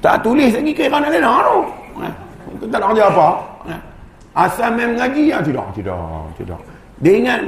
Tak 0.00 0.16
tulis 0.24 0.50
lagi 0.52 0.72
kira 0.72 0.96
nak 0.96 1.12
lena 1.12 1.32
tu. 1.44 1.58
Ha, 2.00 2.06
tak 2.72 2.78
nak 2.80 2.88
kerja 2.96 3.04
apa. 3.12 3.28
Ha. 3.68 3.74
Asal 4.30 4.72
main 4.72 4.96
mengaji 4.96 5.22
ya 5.28 5.38
tidak, 5.44 5.66
tidak, 5.76 6.00
tidak. 6.40 6.60
Dia 7.00 7.12
ingat 7.16 7.40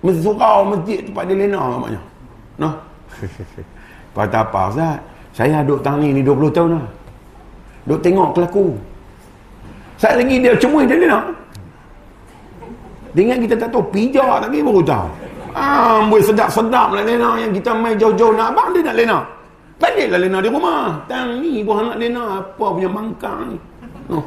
surau 0.00 0.72
masjid 0.72 1.04
tempat 1.04 1.28
dia 1.28 1.36
lena 1.36 1.60
namanya. 1.60 2.00
Noh. 2.56 2.74
Pada 4.16 4.40
apa 4.40 4.72
Ustaz? 4.72 4.96
Saya 5.36 5.62
duduk 5.62 5.84
tang 5.84 6.00
ni 6.00 6.24
20 6.24 6.50
tahun 6.50 6.80
dah. 6.80 6.86
Duduk 7.86 8.00
tengok 8.02 8.28
kelaku. 8.34 8.66
Saat 10.00 10.16
lagi 10.18 10.40
dia 10.40 10.56
cemui 10.56 10.88
dia 10.88 10.96
lena. 10.96 11.20
Dia 13.12 13.22
ingat 13.26 13.38
kita 13.44 13.54
tak 13.60 13.68
tahu 13.68 13.84
pijak 13.92 14.48
lagi 14.48 14.58
baru 14.64 14.82
tahu. 14.82 15.08
Ah, 15.50 15.98
boleh 16.06 16.24
sedap-sedap 16.24 16.94
lah 16.94 17.02
lena 17.02 17.34
yang 17.42 17.50
kita 17.50 17.74
main 17.74 17.98
jauh-jauh 17.98 18.32
nak 18.32 18.54
abang 18.54 18.70
dia 18.72 18.86
nak 18.86 18.96
lena. 18.96 19.18
Baliklah 19.76 20.20
lena 20.20 20.38
di 20.40 20.48
rumah. 20.48 20.96
Tang 21.04 21.42
ni 21.42 21.60
buah 21.60 21.78
nak 21.92 21.96
lena 22.00 22.22
apa 22.40 22.64
punya 22.64 22.88
mangkang 22.88 23.38
ni. 23.52 23.58
Noh. 24.08 24.24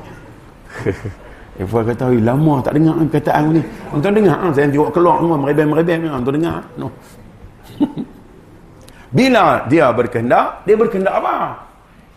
Eh, 1.54 1.66
Fuad 1.70 1.86
kata, 1.86 2.10
lama 2.10 2.66
tak 2.66 2.82
dengar 2.82 2.98
perkataan 2.98 3.54
ni. 3.54 3.62
Tuan 4.02 4.14
dengar, 4.18 4.38
ha? 4.42 4.48
saya 4.50 4.66
tengok 4.74 4.90
keluar 4.90 5.22
semua, 5.22 5.38
merebel-merebel 5.38 5.98
ni, 6.02 6.08
tuan 6.10 6.34
dengar. 6.34 6.60
No. 6.82 6.88
Bila 9.18 9.62
dia 9.70 9.94
berkendak, 9.94 10.66
dia 10.66 10.74
berkendak 10.74 11.14
apa? 11.14 11.54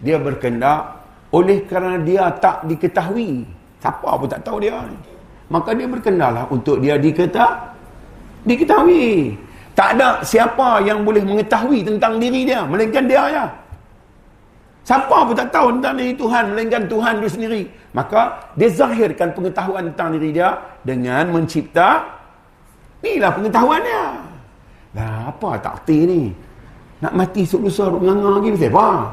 Dia 0.01 0.17
berkendak 0.17 0.97
oleh 1.37 1.61
kerana 1.69 2.01
dia 2.01 2.33
tak 2.41 2.65
diketahui. 2.65 3.45
Siapa 3.77 4.09
pun 4.17 4.25
tak 4.25 4.41
tahu 4.41 4.65
dia. 4.65 4.81
Maka 5.53 5.77
dia 5.77 5.87
berkendaklah 5.87 6.49
untuk 6.49 6.81
dia 6.81 6.97
diketah, 6.97 7.77
diketahui. 8.49 9.37
Tak 9.77 10.01
ada 10.01 10.25
siapa 10.25 10.81
yang 10.81 11.05
boleh 11.05 11.21
mengetahui 11.21 11.85
tentang 11.85 12.17
diri 12.17 12.49
dia, 12.49 12.65
melainkan 12.65 13.05
dia 13.05 13.23
ya. 13.29 13.45
Siapa 14.87 15.27
pun 15.27 15.35
tak 15.35 15.51
tahu 15.51 15.75
tentang 15.75 15.99
diri 15.99 16.15
Tuhan, 16.15 16.55
melainkan 16.55 16.87
Tuhan 16.87 17.19
itu 17.19 17.29
sendiri. 17.35 17.63
Maka, 17.91 18.39
dia 18.55 18.71
zahirkan 18.71 19.35
pengetahuan 19.35 19.91
tentang 19.91 20.15
diri 20.15 20.31
dia 20.31 20.55
dengan 20.87 21.27
mencipta. 21.35 22.07
Inilah 23.03 23.35
pengetahuannya. 23.35 24.03
Dah 24.95 25.35
apa 25.35 25.59
tak 25.59 25.83
takti 25.83 26.07
ni? 26.07 26.23
Nak 27.03 27.13
mati 27.19 27.43
sok-lusa, 27.43 27.91
nganga 27.91 28.39
lagi, 28.39 28.49
mesti 28.55 28.71
apa? 28.71 29.11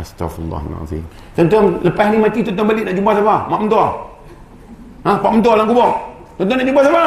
Astaghfirullahaladzim. 0.00 1.04
Tuan-tuan, 1.36 1.64
lepas 1.84 2.06
ni 2.08 2.16
mati, 2.16 2.38
tuan-tuan 2.40 2.66
balik 2.72 2.84
nak 2.88 2.94
jumpa 2.96 3.10
siapa? 3.20 3.36
Mak 3.52 3.60
mentua. 3.60 3.86
Ha? 5.04 5.10
Pak 5.20 5.30
mentua 5.36 5.52
dalam 5.60 5.68
kubur. 5.68 5.90
Tuan-tuan 6.40 6.56
nak 6.56 6.66
jumpa 6.72 6.80
siapa? 6.88 7.06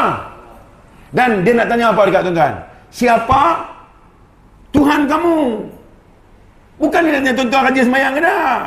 Dan 1.09 1.29
dia 1.41 1.53
nak 1.57 1.67
tanya 1.73 1.85
apa 1.89 2.01
dekat 2.05 2.21
tuan-tuan? 2.29 2.53
Siapa 2.93 3.41
Tuhan 4.69 5.09
kamu? 5.09 5.37
Bukan 6.83 6.99
dia 6.99 7.15
nak 7.15 7.21
tanya 7.23 7.33
tuan-tuan 7.39 7.63
rajin 7.63 7.85
semayang 7.87 8.11
ke 8.11 8.19
tak? 8.19 8.63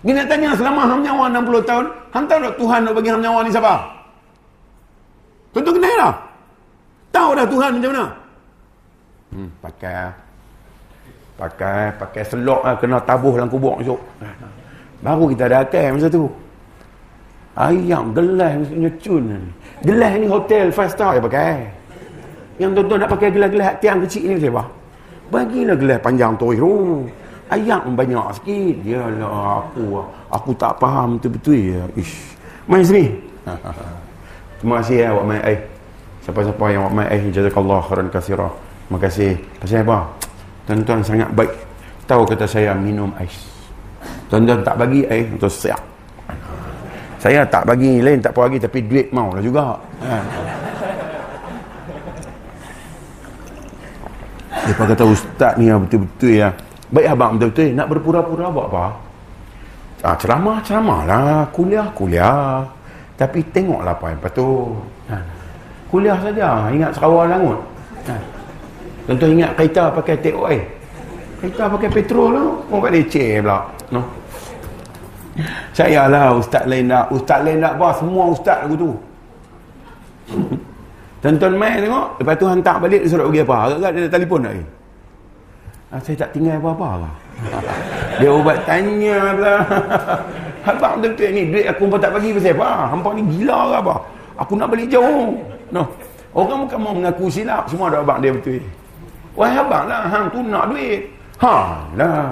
Dia 0.00 0.12
nak 0.16 0.26
tanya 0.32 0.48
selama 0.56 0.82
ham 0.88 1.00
nyawa 1.04 1.24
60 1.28 1.68
tahun, 1.68 1.86
ham 2.08 2.24
tahu 2.24 2.38
tak 2.40 2.54
Tuhan 2.56 2.80
nak 2.80 2.92
bagi 2.96 3.10
ham 3.12 3.20
nyawa 3.20 3.38
ni 3.44 3.50
siapa? 3.52 3.74
Tuan-tuan 5.52 5.76
kenal 5.76 5.96
tak? 6.00 6.14
Tahu 7.12 7.28
dah 7.36 7.46
Tuhan 7.52 7.70
macam 7.76 7.90
mana? 7.92 8.06
Hmm, 9.32 9.48
pakai 9.60 9.96
pakai 11.36 11.80
pakai 12.00 12.22
selok 12.24 12.60
lah, 12.64 12.74
kena 12.80 12.98
tabuh 13.04 13.32
dalam 13.36 13.52
kubur 13.52 13.76
esok. 13.84 14.00
Baru 15.04 15.28
kita 15.36 15.52
ada 15.52 15.68
akal 15.68 16.00
masa 16.00 16.08
tu. 16.08 16.24
Ayam 17.52 18.16
gelas 18.16 18.52
maksudnya 18.56 18.90
cun. 19.04 19.24
Gelas 19.84 20.12
ni 20.16 20.26
hotel 20.32 20.72
five 20.72 20.88
star 20.88 21.12
ya 21.12 21.20
pakai. 21.20 21.68
Yang 22.56 22.80
tuan-tuan 22.80 22.98
nak 23.04 23.10
pakai 23.12 23.28
gelas-gelas 23.28 23.76
tiang 23.84 24.00
kecil 24.00 24.32
ni 24.32 24.40
siapa? 24.40 24.64
Bagilah 25.32 25.76
gelas 25.80 25.98
panjang 26.04 26.36
tu. 26.36 26.52
Ayat 27.48 27.88
banyak 27.88 28.26
sikit. 28.36 28.76
Yalah 28.84 29.64
aku 29.64 30.04
aku 30.28 30.50
tak 30.60 30.76
faham 30.76 31.16
betul-betul 31.16 31.56
ya. 31.56 31.84
Ish. 31.96 32.36
Mai 32.68 32.84
sini. 32.84 33.08
Terima 34.60 34.78
kasih 34.84 34.96
ya 35.02 35.08
Wak 35.16 35.24
Mai 35.24 35.40
Ai. 35.40 35.56
Siapa-siapa 36.22 36.64
yang 36.68 36.82
Wak 36.86 36.94
Mai 36.94 37.06
Ai 37.08 37.20
jazakallah 37.32 37.80
khairan 37.88 38.08
katsira. 38.12 38.48
Terima 38.86 38.98
kasih. 39.00 39.32
Pasal 39.56 39.82
apa? 39.88 39.98
Tuan-tuan 40.68 41.00
sangat 41.00 41.28
baik. 41.32 41.52
Tahu 42.04 42.22
kata 42.28 42.44
saya 42.44 42.76
minum 42.76 43.08
ais. 43.16 43.34
Tuan-tuan 44.28 44.60
tak 44.60 44.76
bagi 44.76 45.02
ais 45.08 45.26
untuk 45.32 45.48
siap. 45.48 45.80
Saya 47.22 47.46
tak 47.46 47.62
bagi 47.62 48.02
lain 48.02 48.18
tak 48.18 48.34
apa 48.34 48.50
lagi 48.50 48.58
tapi 48.58 48.82
duit 48.82 49.06
mau 49.14 49.30
lah 49.30 49.38
juga. 49.38 49.78
Ha. 50.02 50.18
Dia 54.62 54.74
kata 54.78 55.04
ustaz 55.06 55.52
ni 55.58 55.66
betul-betul 55.66 56.32
ya. 56.38 56.48
Baik 56.92 57.06
abang 57.16 57.34
betul-betul 57.34 57.74
nak 57.74 57.86
berpura-pura 57.90 58.46
buat 58.52 58.66
apa? 58.70 58.86
Ah, 60.02 60.14
ceramah 60.18 60.58
ceramah 60.66 61.00
lah, 61.06 61.42
kuliah 61.54 61.86
kuliah. 61.94 62.66
Tapi 63.14 63.38
tengoklah 63.54 63.94
apa 63.94 64.06
yang 64.10 64.20
betul. 64.22 64.74
Ha. 65.10 65.16
Kuliah 65.86 66.18
saja, 66.18 66.66
ingat 66.74 66.90
Sarawak 66.96 67.30
Langut. 67.30 67.60
Ha. 68.10 68.14
Tentu 69.06 69.26
ingat 69.30 69.50
kereta 69.58 69.90
pakai 69.94 70.16
TOA. 70.18 70.56
Kereta 71.42 71.64
pakai 71.70 71.90
petrol 71.90 72.28
lah. 72.34 72.48
Oh, 72.70 72.78
pakai 72.78 73.02
leceh 73.02 73.42
pula. 73.42 73.58
No. 73.90 74.02
Saya 75.74 76.06
lah 76.06 76.36
ustaz 76.36 76.68
lain 76.68 76.92
nak, 76.92 77.10
ustaz 77.10 77.40
lain 77.42 77.58
nak 77.58 77.80
apa? 77.80 77.88
Semua 77.98 78.24
ustaz 78.30 78.58
aku 78.62 78.74
tu. 78.78 78.90
Tuan-tuan 81.22 81.54
main 81.54 81.78
tengok. 81.78 82.18
Lepas 82.18 82.34
tu 82.34 82.46
hantar 82.50 82.76
balik 82.82 83.02
suruh 83.06 83.30
pergi 83.30 83.46
apa. 83.46 83.56
Agak-agak 83.70 83.90
dia 83.94 84.00
ada 84.02 84.10
telefon 84.10 84.40
lagi. 84.42 84.64
Ah, 85.92 86.00
saya 86.02 86.16
tak 86.18 86.30
tinggal 86.34 86.56
apa-apa 86.58 86.88
lah. 87.06 87.14
dia 88.18 88.30
ubat 88.34 88.58
tanya 88.66 89.18
lah. 89.38 89.60
Tak 90.62 91.02
betul 91.02 91.30
ni 91.34 91.50
duit 91.50 91.66
aku 91.66 91.90
pun 91.90 91.98
tak 91.98 92.14
bagi 92.14 92.30
pasal 92.30 92.54
apa 92.54 92.86
hampa 92.94 93.10
ni 93.18 93.22
gila 93.34 93.58
ke 93.66 93.76
apa 93.82 93.94
aku 94.38 94.52
nak 94.54 94.68
balik 94.70 94.86
jauh 94.86 95.34
no 95.74 95.82
orang 96.32 96.64
bukan 96.64 96.78
mau 96.78 96.94
mengaku 96.94 97.26
silap 97.26 97.66
semua 97.66 97.90
ada 97.90 98.00
abang 98.00 98.22
dia 98.22 98.30
betul 98.30 98.62
wahai 99.34 99.58
abang 99.58 99.84
lah 99.90 100.06
hang 100.06 100.26
tu 100.30 100.38
nak 100.46 100.64
duit 100.70 101.10
ha 101.42 101.82
lah 101.98 102.30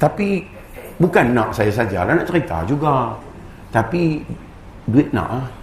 tapi 0.00 0.48
bukan 0.96 1.36
nak 1.36 1.52
saya 1.52 1.68
saja 1.68 2.08
lah 2.08 2.16
nak 2.16 2.26
cerita 2.26 2.64
juga 2.64 3.12
tapi 3.68 4.24
duit 4.88 5.12
nak 5.12 5.28
ah 5.28 5.44
ha. 5.44 5.60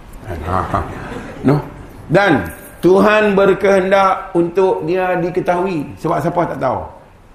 No 1.46 1.56
dan 2.10 2.50
Tuhan 2.80 3.36
berkehendak 3.36 4.32
untuk 4.32 4.88
dia 4.88 5.20
diketahui. 5.20 5.94
Sebab 6.00 6.16
siapa 6.24 6.40
tak 6.48 6.58
tahu? 6.64 6.80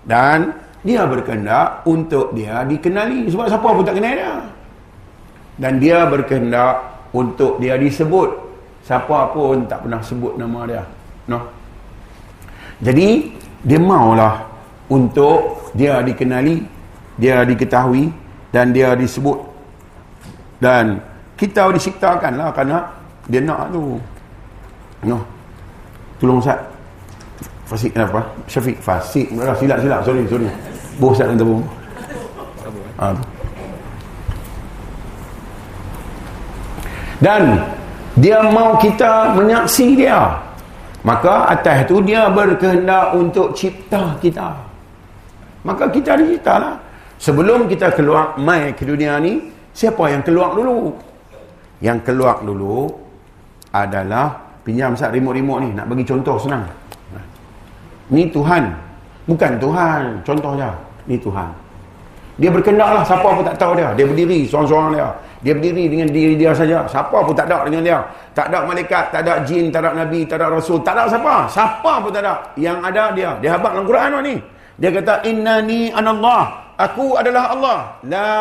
Dan 0.09 0.57
dia 0.81 1.05
berkehendak 1.05 1.85
untuk 1.85 2.33
dia 2.33 2.65
dikenali. 2.65 3.29
Sebab 3.29 3.45
siapa 3.45 3.67
pun 3.69 3.85
tak 3.85 4.01
kenal 4.01 4.17
dia. 4.17 4.33
Dan 5.61 5.77
dia 5.77 6.09
berkehendak 6.09 6.81
untuk 7.13 7.61
dia 7.61 7.77
disebut. 7.77 8.33
Siapa 8.81 9.29
pun 9.37 9.69
tak 9.69 9.85
pernah 9.85 10.01
sebut 10.01 10.33
nama 10.33 10.65
dia. 10.65 10.83
No 11.29 11.65
jadi 12.83 13.31
dia 13.63 13.79
maulah 13.79 14.43
untuk 14.91 15.71
dia 15.71 16.03
dikenali 16.03 16.63
dia 17.15 17.47
diketahui 17.47 18.11
dan 18.51 18.75
dia 18.75 18.91
disebut. 18.95 19.39
Dan 20.59 20.99
kita 21.35 21.71
disiktakan 21.71 22.39
lah 22.39 22.49
kerana 22.55 22.87
dia 23.27 23.43
nak 23.43 23.71
tu 23.71 23.99
no 25.05 25.19
tolong 26.19 26.39
Ustaz 26.39 26.59
Fasik 27.65 27.97
kenapa? 27.97 28.21
Syafiq 28.45 28.77
Fasik 28.77 29.25
silap 29.33 29.81
silap 29.81 30.01
sorry 30.05 30.21
sorry 30.29 30.45
Bosan 30.95 31.35
dengan 31.35 31.39
tabung. 31.43 31.63
Ha. 32.95 33.07
Dan 37.19 37.43
dia 38.15 38.39
mau 38.47 38.79
kita 38.79 39.35
menyaksi 39.35 39.95
dia. 39.99 40.39
Maka 41.03 41.51
atas 41.51 41.85
tu 41.85 41.99
dia 42.01 42.31
berkehendak 42.31 43.13
untuk 43.13 43.53
cipta 43.53 44.15
kita. 44.23 44.55
Maka 45.67 45.91
kita 45.91 46.17
dicipta 46.17 46.57
lah. 46.57 46.75
Sebelum 47.19 47.67
kita 47.67 47.91
keluar 47.95 48.35
mai 48.39 48.75
ke 48.75 48.83
dunia 48.83 49.19
ni, 49.19 49.51
siapa 49.71 50.11
yang 50.11 50.23
keluar 50.23 50.55
dulu? 50.55 50.95
Yang 51.83 52.07
keluar 52.07 52.39
dulu 52.43 52.87
adalah 53.75 54.39
pinjam 54.63 54.95
sat 54.95 55.11
remote-remote 55.11 55.59
ni. 55.67 55.69
Nak 55.75 55.85
bagi 55.91 56.05
contoh 56.07 56.39
senang. 56.39 56.63
Ni 58.09 58.29
Tuhan. 58.31 58.71
Bukan 59.25 59.51
Tuhan. 59.59 60.01
Contohnya 60.23 60.69
ni 61.09 61.17
Tuhan. 61.19 61.49
Dia 62.35 62.49
berkendak 62.51 62.89
lah. 62.91 63.03
Siapa 63.03 63.27
pun 63.27 63.43
tak 63.43 63.57
tahu 63.59 63.73
dia. 63.75 63.89
Dia 63.95 64.05
berdiri 64.07 64.47
seorang-seorang 64.47 64.91
dia. 64.95 65.07
Dia 65.45 65.53
berdiri 65.53 65.85
dengan 65.91 66.07
diri 66.09 66.33
dia 66.39 66.51
saja. 66.55 66.87
Siapa 66.89 67.17
pun 67.21 67.33
tak 67.35 67.51
ada 67.51 67.67
dengan 67.67 67.81
dia. 67.83 67.99
Tak 68.35 68.51
ada 68.51 68.67
malaikat 68.67 69.13
tak 69.13 69.21
ada 69.23 69.39
jin 69.47 69.71
tak 69.71 69.85
ada 69.85 69.89
nabi 69.93 70.25
tak 70.27 70.41
ada 70.41 70.51
rasul. 70.51 70.79
Tak 70.81 70.93
ada 70.95 71.03
siapa. 71.11 71.47
Siapa 71.51 71.91
pun 72.01 72.11
tak 72.11 72.23
ada. 72.23 72.33
Yang 72.57 72.77
ada 72.81 73.03
dia. 73.13 73.31
Dia 73.43 73.49
habaq 73.55 73.71
dalam 73.77 73.85
Quran 73.87 74.09
ni. 74.23 74.35
Dia 74.75 74.91
kata 74.91 75.23
innani 75.23 75.87
anallah 75.95 76.75
aku 76.75 77.15
adalah 77.15 77.55
Allah. 77.55 77.79
La 78.03 78.33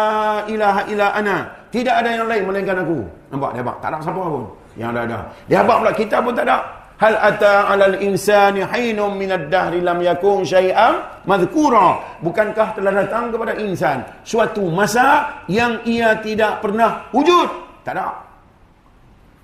ilaha 0.50 0.80
illa 0.90 1.06
ana. 1.14 1.36
Tidak 1.70 1.90
ada 1.90 2.06
yang 2.06 2.26
lain 2.30 2.42
melainkan 2.46 2.78
aku 2.86 3.02
nampak? 3.34 3.50
Dia 3.52 3.62
habaq 3.66 3.76
tak 3.82 3.88
ada 3.90 3.98
siapa 4.00 4.22
pun. 4.22 4.44
Yang 4.74 4.88
ada 4.90 5.00
ada 5.02 5.18
dia 5.50 5.56
habaq 5.62 5.76
pula 5.82 5.92
kita 5.92 6.16
pun 6.22 6.32
tak 6.32 6.46
ada. 6.46 6.58
Hal 6.94 7.14
ata 7.18 7.52
'alal 7.74 7.96
insani 7.98 8.62
hinum 8.62 9.18
minad 9.18 9.50
dahri 9.50 9.82
lam 9.82 9.98
yakun 9.98 10.46
syai'an 10.46 11.02
madhkura. 11.26 11.98
Bukankah 12.22 12.78
telah 12.78 12.92
datang 12.94 13.34
kepada 13.34 13.58
insan 13.58 14.06
suatu 14.22 14.70
masa 14.70 15.42
yang 15.50 15.82
ia 15.82 16.14
tidak 16.22 16.62
pernah 16.62 17.10
wujud? 17.10 17.50
Tak 17.82 17.98
ada. 17.98 18.14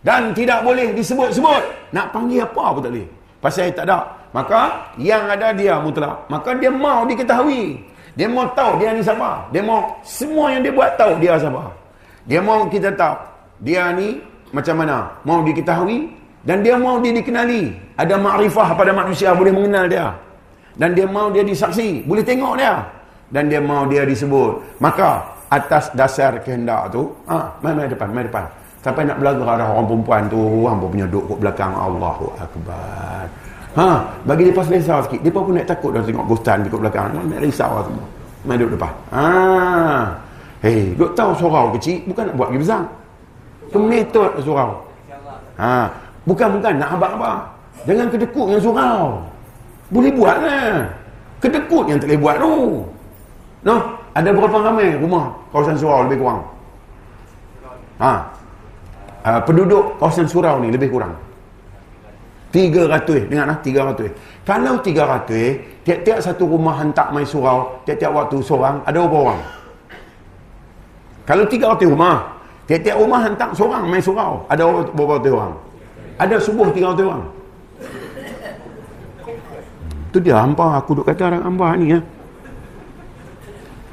Dan 0.01 0.33
tidak 0.33 0.65
boleh 0.65 0.97
disebut-sebut. 0.97 1.93
Nak 1.93 2.07
panggil 2.15 2.47
apa 2.47 2.65
pun 2.73 2.81
tak 2.81 2.93
boleh. 2.95 3.09
Pasal 3.43 3.69
tak 3.75 3.85
ada. 3.85 3.99
Maka 4.31 4.89
yang 4.97 5.27
ada 5.27 5.53
dia 5.53 5.77
mutlak. 5.83 6.25
Maka 6.31 6.55
dia 6.57 6.71
mau 6.71 7.05
diketahui. 7.05 7.83
Dia 8.15 8.31
mau 8.31 8.47
tahu 8.55 8.81
dia 8.81 8.95
ni 8.95 9.03
siapa. 9.03 9.45
Dia 9.53 9.61
mau 9.61 9.91
semua 10.07 10.55
yang 10.55 10.63
dia 10.65 10.73
buat 10.73 10.95
tahu 10.97 11.19
dia 11.19 11.35
siapa. 11.37 11.69
Dia 12.25 12.41
mau 12.41 12.65
kita 12.69 12.95
tahu 12.95 13.30
dia 13.61 13.93
ni 13.93 14.21
macam 14.51 14.81
mana 14.81 15.21
mau 15.23 15.45
diketahui 15.45 16.11
dan 16.41 16.65
dia 16.65 16.81
mau 16.81 16.97
dia 16.99 17.13
dikenali. 17.13 17.77
Ada 18.01 18.17
makrifah 18.17 18.73
pada 18.73 18.97
manusia 18.97 19.37
boleh 19.37 19.53
mengenal 19.53 19.85
dia. 19.87 20.17
Dan 20.81 20.97
dia 20.97 21.05
mau 21.05 21.29
dia 21.29 21.45
disaksi. 21.45 22.01
Boleh 22.09 22.25
tengok 22.25 22.57
dia. 22.57 22.81
Dan 23.29 23.53
dia 23.53 23.61
mau 23.61 23.85
dia 23.85 24.09
disebut. 24.09 24.81
Maka 24.81 25.29
atas 25.53 25.93
dasar 25.93 26.41
kehendak 26.41 26.89
tu. 26.89 27.13
Ah, 27.29 27.53
ha, 27.53 27.61
mai, 27.61 27.77
mai 27.77 27.87
depan, 27.93 28.09
mai 28.09 28.25
depan. 28.25 28.49
Sampai 28.81 29.05
nak 29.05 29.21
belaga 29.21 29.45
ada 29.61 29.65
orang 29.69 29.85
perempuan 29.85 30.23
tu. 30.33 30.41
Hampa 30.65 30.87
punya 30.89 31.05
duduk 31.05 31.37
kat 31.37 31.39
belakang. 31.45 31.73
Allahu 31.77 32.27
Akbar. 32.41 33.25
Ha, 33.71 33.87
bagi 34.25 34.49
dia 34.49 34.57
pas 34.57 34.67
risau 34.67 34.99
sikit. 35.05 35.21
Dia 35.21 35.31
pun 35.31 35.53
nak 35.53 35.69
takut 35.69 35.93
dah 35.93 36.01
tengok 36.01 36.25
gostan 36.25 36.65
di 36.65 36.73
belakang. 36.73 37.13
Nak 37.13 37.41
risau 37.45 37.71
lah 37.77 37.85
semua. 37.85 38.07
Mai 38.49 38.57
duduk 38.57 38.81
depan. 38.81 38.93
Ha. 39.13 39.25
Hei, 40.65 40.97
duk 40.97 41.13
tahu 41.13 41.37
surau 41.37 41.77
kecil. 41.77 42.09
Bukan 42.09 42.33
nak 42.33 42.35
buat 42.41 42.49
besar. 42.57 42.89
Kemetod 43.71 44.31
surau. 44.43 44.83
Ha, 45.59 45.89
Bukan-bukan 46.29 46.77
nak 46.77 46.91
abang-abang. 46.99 47.41
Jangan 47.89 48.07
kedekut 48.13 48.47
yang 48.53 48.61
surau. 48.61 49.25
Boleh 49.89 50.13
buat 50.13 50.37
lah. 50.45 50.87
Kedekut 51.41 51.85
yang 51.89 51.99
tak 51.99 52.13
boleh 52.13 52.21
buat 52.21 52.37
tu. 52.37 52.55
No? 53.65 53.77
Ada 54.11 54.29
berapa 54.35 54.57
ramai 54.61 54.99
rumah 54.99 55.33
kawasan 55.55 55.79
surau 55.79 56.05
lebih 56.05 56.19
kurang? 56.21 56.43
Ha? 58.03 58.13
Uh, 59.21 59.41
penduduk 59.45 59.97
kawasan 59.97 60.27
surau 60.29 60.61
ni 60.61 60.69
lebih 60.69 60.93
kurang. 60.93 61.15
300. 62.51 63.31
Dengar 63.31 63.47
lah, 63.47 63.59
300. 63.63 64.11
Kalau 64.43 64.83
300, 64.83 65.87
tiap-tiap 65.87 66.19
satu 66.19 66.51
rumah 66.51 66.83
hantar 66.83 67.15
main 67.15 67.23
surau, 67.23 67.79
tiap-tiap 67.87 68.11
waktu 68.11 68.43
seorang, 68.43 68.83
ada 68.83 68.99
berapa 69.07 69.19
orang? 69.31 69.41
Kalau 71.31 71.45
300 71.47 71.87
rumah, 71.87 72.40
tiap-tiap 72.71 73.03
rumah 73.03 73.19
hantar 73.27 73.51
seorang 73.51 73.83
main 73.91 73.99
surau, 73.99 74.47
ada 74.47 74.63
berapa 74.95 75.19
orang? 75.27 75.59
ada 76.21 76.37
subuh 76.37 76.69
300 76.71 77.03
orang. 77.03 77.25
Tu 80.11 80.19
dia 80.23 80.37
hampa 80.39 80.79
aku 80.79 81.01
duk 81.01 81.07
kata 81.09 81.35
orang 81.35 81.43
hamba 81.47 81.69
ni 81.79 81.97
ya. 81.97 82.01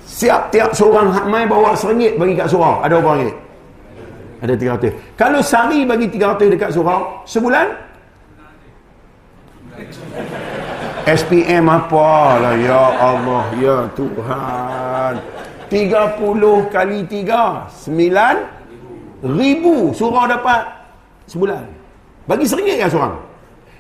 siap 0.07 0.49
tiap 0.49 0.73
seorang 0.73 1.13
mai 1.29 1.45
bawa 1.45 1.77
seringgit 1.77 2.17
bagi 2.17 2.33
kat 2.33 2.49
surau. 2.49 2.81
Ada 2.81 2.97
berapa 3.01 3.21
ringgit? 3.21 3.37
Ada 4.37 4.53
300 4.53 5.17
kalau 5.17 5.39
sehari 5.41 5.85
bagi 5.85 6.05
300 6.09 6.53
dekat 6.53 6.69
surau 6.73 7.21
sebulan? 7.25 7.69
SPM 11.07 11.65
apa? 11.69 12.11
Lah 12.41 12.55
ya 12.59 12.83
Allah 12.97 13.45
ya 13.61 13.77
Tuhan. 13.93 15.13
30 15.69 16.73
kali 16.73 16.99
3 17.05 17.69
9 17.69 18.56
ribu 19.23 19.93
surau 19.95 20.25
dapat 20.29 20.67
sebulan 21.29 21.65
bagi 22.27 22.45
seringgit 22.45 22.77
kan 22.83 22.89
seorang? 22.91 23.15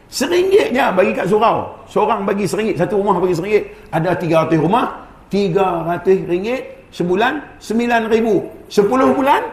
Seringgit 0.07 0.71
je 0.71 0.85
bagi 0.95 1.11
kat 1.11 1.27
surau. 1.27 1.67
Seorang 1.91 2.23
bagi 2.23 2.47
seringgit. 2.47 2.79
Satu 2.79 3.03
rumah 3.03 3.19
bagi 3.19 3.35
seringgit. 3.35 3.91
Ada 3.91 4.15
tiga 4.15 4.47
ratus 4.47 4.59
rumah. 4.63 4.85
Tiga 5.27 5.83
ratus 5.83 6.23
ringgit. 6.31 6.87
Sebulan. 6.95 7.59
Sembilan 7.59 8.07
ribu. 8.07 8.47
Sepuluh 8.71 9.11
bulan. 9.11 9.43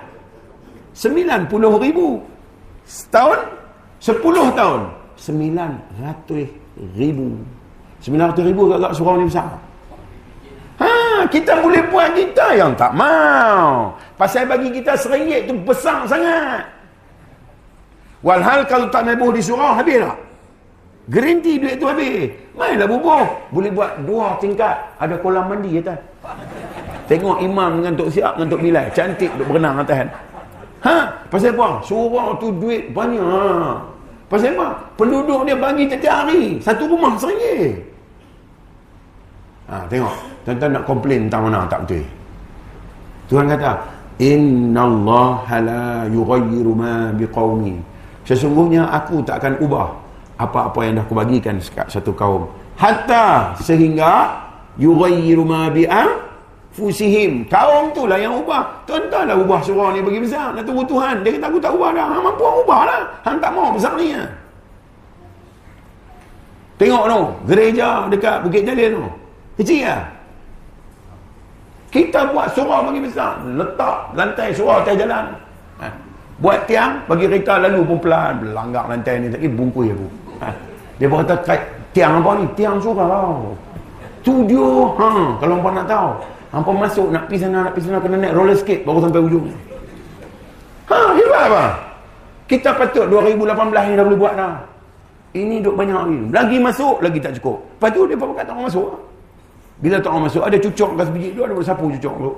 Sembilan 0.94 1.50
puluh 1.50 1.74
ribu. 1.82 2.22
Setahun. 2.86 3.42
Sepuluh 3.98 4.54
tahun. 4.54 4.94
Sembilan 5.18 5.70
ratus 5.98 6.46
ribu. 6.94 7.34
Sembilan 7.98 8.30
ratus 8.30 8.44
ribu 8.46 8.62
agak 8.70 8.94
surau 8.94 9.18
ni 9.18 9.26
besar. 9.26 9.58
Ha, 10.82 11.22
kita 11.30 11.62
boleh 11.62 11.82
buat 11.86 12.10
kita 12.18 12.58
yang 12.58 12.74
tak 12.74 12.90
mau. 12.98 13.94
Pasal 14.18 14.50
bagi 14.50 14.74
kita 14.74 14.98
seringgit 14.98 15.46
tu 15.46 15.54
besar 15.62 16.02
sangat. 16.10 16.66
Walhal 18.24 18.64
kalau 18.66 18.88
tak 18.88 19.04
nabuh 19.06 19.30
di 19.30 19.44
surau 19.44 19.76
habis 19.76 20.00
tak? 20.00 20.16
Gerinti 21.12 21.60
duit 21.60 21.76
tu 21.76 21.84
habis. 21.84 22.32
Mainlah 22.56 22.88
bubuh. 22.88 23.28
Boleh 23.52 23.68
buat 23.68 24.00
dua 24.08 24.40
tingkat. 24.40 24.72
Ada 24.96 25.20
kolam 25.20 25.52
mandi 25.52 25.76
atas. 25.76 26.00
Tengok 27.04 27.44
imam 27.44 27.84
dengan 27.84 27.92
Tok 28.00 28.08
Siap 28.08 28.32
dengan 28.40 28.48
Tok 28.56 28.62
Bilal. 28.64 28.86
Cantik 28.96 29.30
duk 29.36 29.46
berenang 29.52 29.84
atas. 29.84 30.08
Ha? 30.80 30.96
Pasal 31.28 31.52
apa? 31.52 31.84
Surau 31.84 32.32
tu 32.40 32.48
duit 32.56 32.88
banyak. 32.96 33.76
Pasal 34.32 34.56
apa? 34.56 34.80
Penduduk 34.96 35.44
dia 35.44 35.52
bagi 35.52 35.84
setiap 35.84 36.24
hari. 36.24 36.56
Satu 36.64 36.88
rumah 36.88 37.12
seringgit. 37.20 37.93
Ha, 39.64 39.88
tengok. 39.88 40.14
Tuan-tuan 40.44 40.70
nak 40.76 40.84
komplain 40.84 41.20
tentang 41.26 41.42
mana 41.48 41.64
tak 41.64 41.88
betul. 41.88 42.04
Tuhan 43.32 43.48
kata, 43.48 43.70
Inna 44.20 44.84
Allah 44.84 45.42
la 45.64 45.86
yughayyiru 46.06 46.70
ma 46.70 47.10
biqawmi 47.16 47.82
sesungguhnya 48.22 48.86
aku 48.88 49.20
tak 49.26 49.42
akan 49.42 49.58
ubah 49.58 49.90
apa-apa 50.38 50.78
yang 50.86 50.94
dah 50.96 51.04
aku 51.04 51.14
bagikan 51.18 51.58
dekat 51.58 51.90
satu 51.90 52.14
kaum 52.14 52.46
hatta 52.78 53.58
sehingga 53.58 54.38
yughayyiru 54.78 55.42
ma 55.42 55.66
fusihim. 56.74 57.46
Kaum 57.46 57.94
tu 57.94 58.10
lah 58.10 58.18
yang 58.18 58.34
ubah. 58.34 58.82
Tuan-tuan 58.82 59.30
lah 59.30 59.38
ubah 59.38 59.62
surah 59.62 59.94
ni 59.94 60.02
bagi 60.02 60.18
besar. 60.18 60.50
Nak 60.58 60.66
tunggu 60.66 60.82
Tuhan. 60.90 61.22
Dia 61.22 61.38
kata 61.38 61.46
aku 61.46 61.58
tak 61.62 61.70
ubah 61.70 61.90
dah. 61.94 62.06
Hang 62.10 62.22
mampu 62.26 62.42
ubah 62.42 62.82
lah. 62.82 63.00
Hang 63.22 63.38
tak 63.38 63.54
mau 63.54 63.70
besar 63.70 63.94
ni. 63.94 64.10
Tengok 66.74 67.04
tu. 67.06 67.20
Gereja 67.54 68.10
dekat 68.10 68.42
Bukit 68.42 68.66
Jalil 68.66 68.98
tu. 68.98 69.06
Kecil 69.54 69.86
lah. 69.86 70.02
Kita 71.94 72.26
buat 72.34 72.50
surah 72.58 72.82
bagi 72.90 73.00
besar. 73.06 73.38
Letak 73.54 73.96
lantai 74.18 74.50
surah 74.50 74.82
atas 74.82 74.94
jalan. 74.98 75.24
Ha. 75.78 75.86
Buat 76.42 76.66
tiang. 76.66 76.98
Bagi 77.06 77.30
kereta 77.30 77.62
lalu 77.62 77.86
pun 77.86 77.98
pelan. 78.02 78.50
Langgar 78.50 78.90
lantai 78.90 79.22
ni. 79.22 79.30
Eh 79.30 79.46
bungkus 79.46 79.94
aku. 79.94 80.08
Ha. 80.42 80.48
Dia 80.98 81.06
berkata 81.06 81.54
tiang 81.94 82.18
apa 82.18 82.30
ni? 82.42 82.44
Tiang 82.58 82.82
surah. 82.82 83.38
Studio. 84.26 84.90
Ha. 84.98 85.38
Kalau 85.38 85.62
orang 85.62 85.74
nak 85.78 85.86
tahu. 85.86 86.10
Hampa 86.54 86.70
masuk 86.70 87.10
nak 87.10 87.26
pergi 87.26 87.42
sana, 87.42 87.66
nak 87.66 87.74
pergi 87.74 87.90
sana, 87.90 87.98
kena 87.98 88.14
naik 88.14 88.34
roller 88.38 88.54
skate 88.54 88.86
baru 88.86 89.02
sampai 89.02 89.26
ujung. 89.26 89.50
Ha, 90.86 90.98
hebat 91.18 91.42
apa? 91.50 91.64
Kita 92.46 92.78
patut 92.78 93.10
2018 93.10 93.90
ni 93.90 93.94
dah 93.98 94.04
boleh 94.06 94.20
buat 94.22 94.34
dah. 94.38 94.54
Ini 95.34 95.58
duk 95.66 95.74
banyak 95.74 95.98
lagi. 95.98 96.18
Lagi 96.30 96.56
masuk, 96.62 97.02
lagi 97.02 97.18
tak 97.18 97.34
cukup. 97.42 97.58
Lepas 97.58 97.90
tu 97.90 98.06
dia 98.06 98.14
pakai 98.14 98.46
tak 98.46 98.54
orang 98.54 98.66
masuk. 98.70 98.86
Bila 99.84 100.00
tak 100.00 100.16
masuk, 100.16 100.40
ada 100.40 100.56
cucuk 100.56 100.96
kat 100.96 101.04
sebiji 101.12 101.36
tu, 101.36 101.44
ada 101.44 101.52
sapu 101.60 101.92
cucuk 101.92 102.14
tu. 102.16 102.32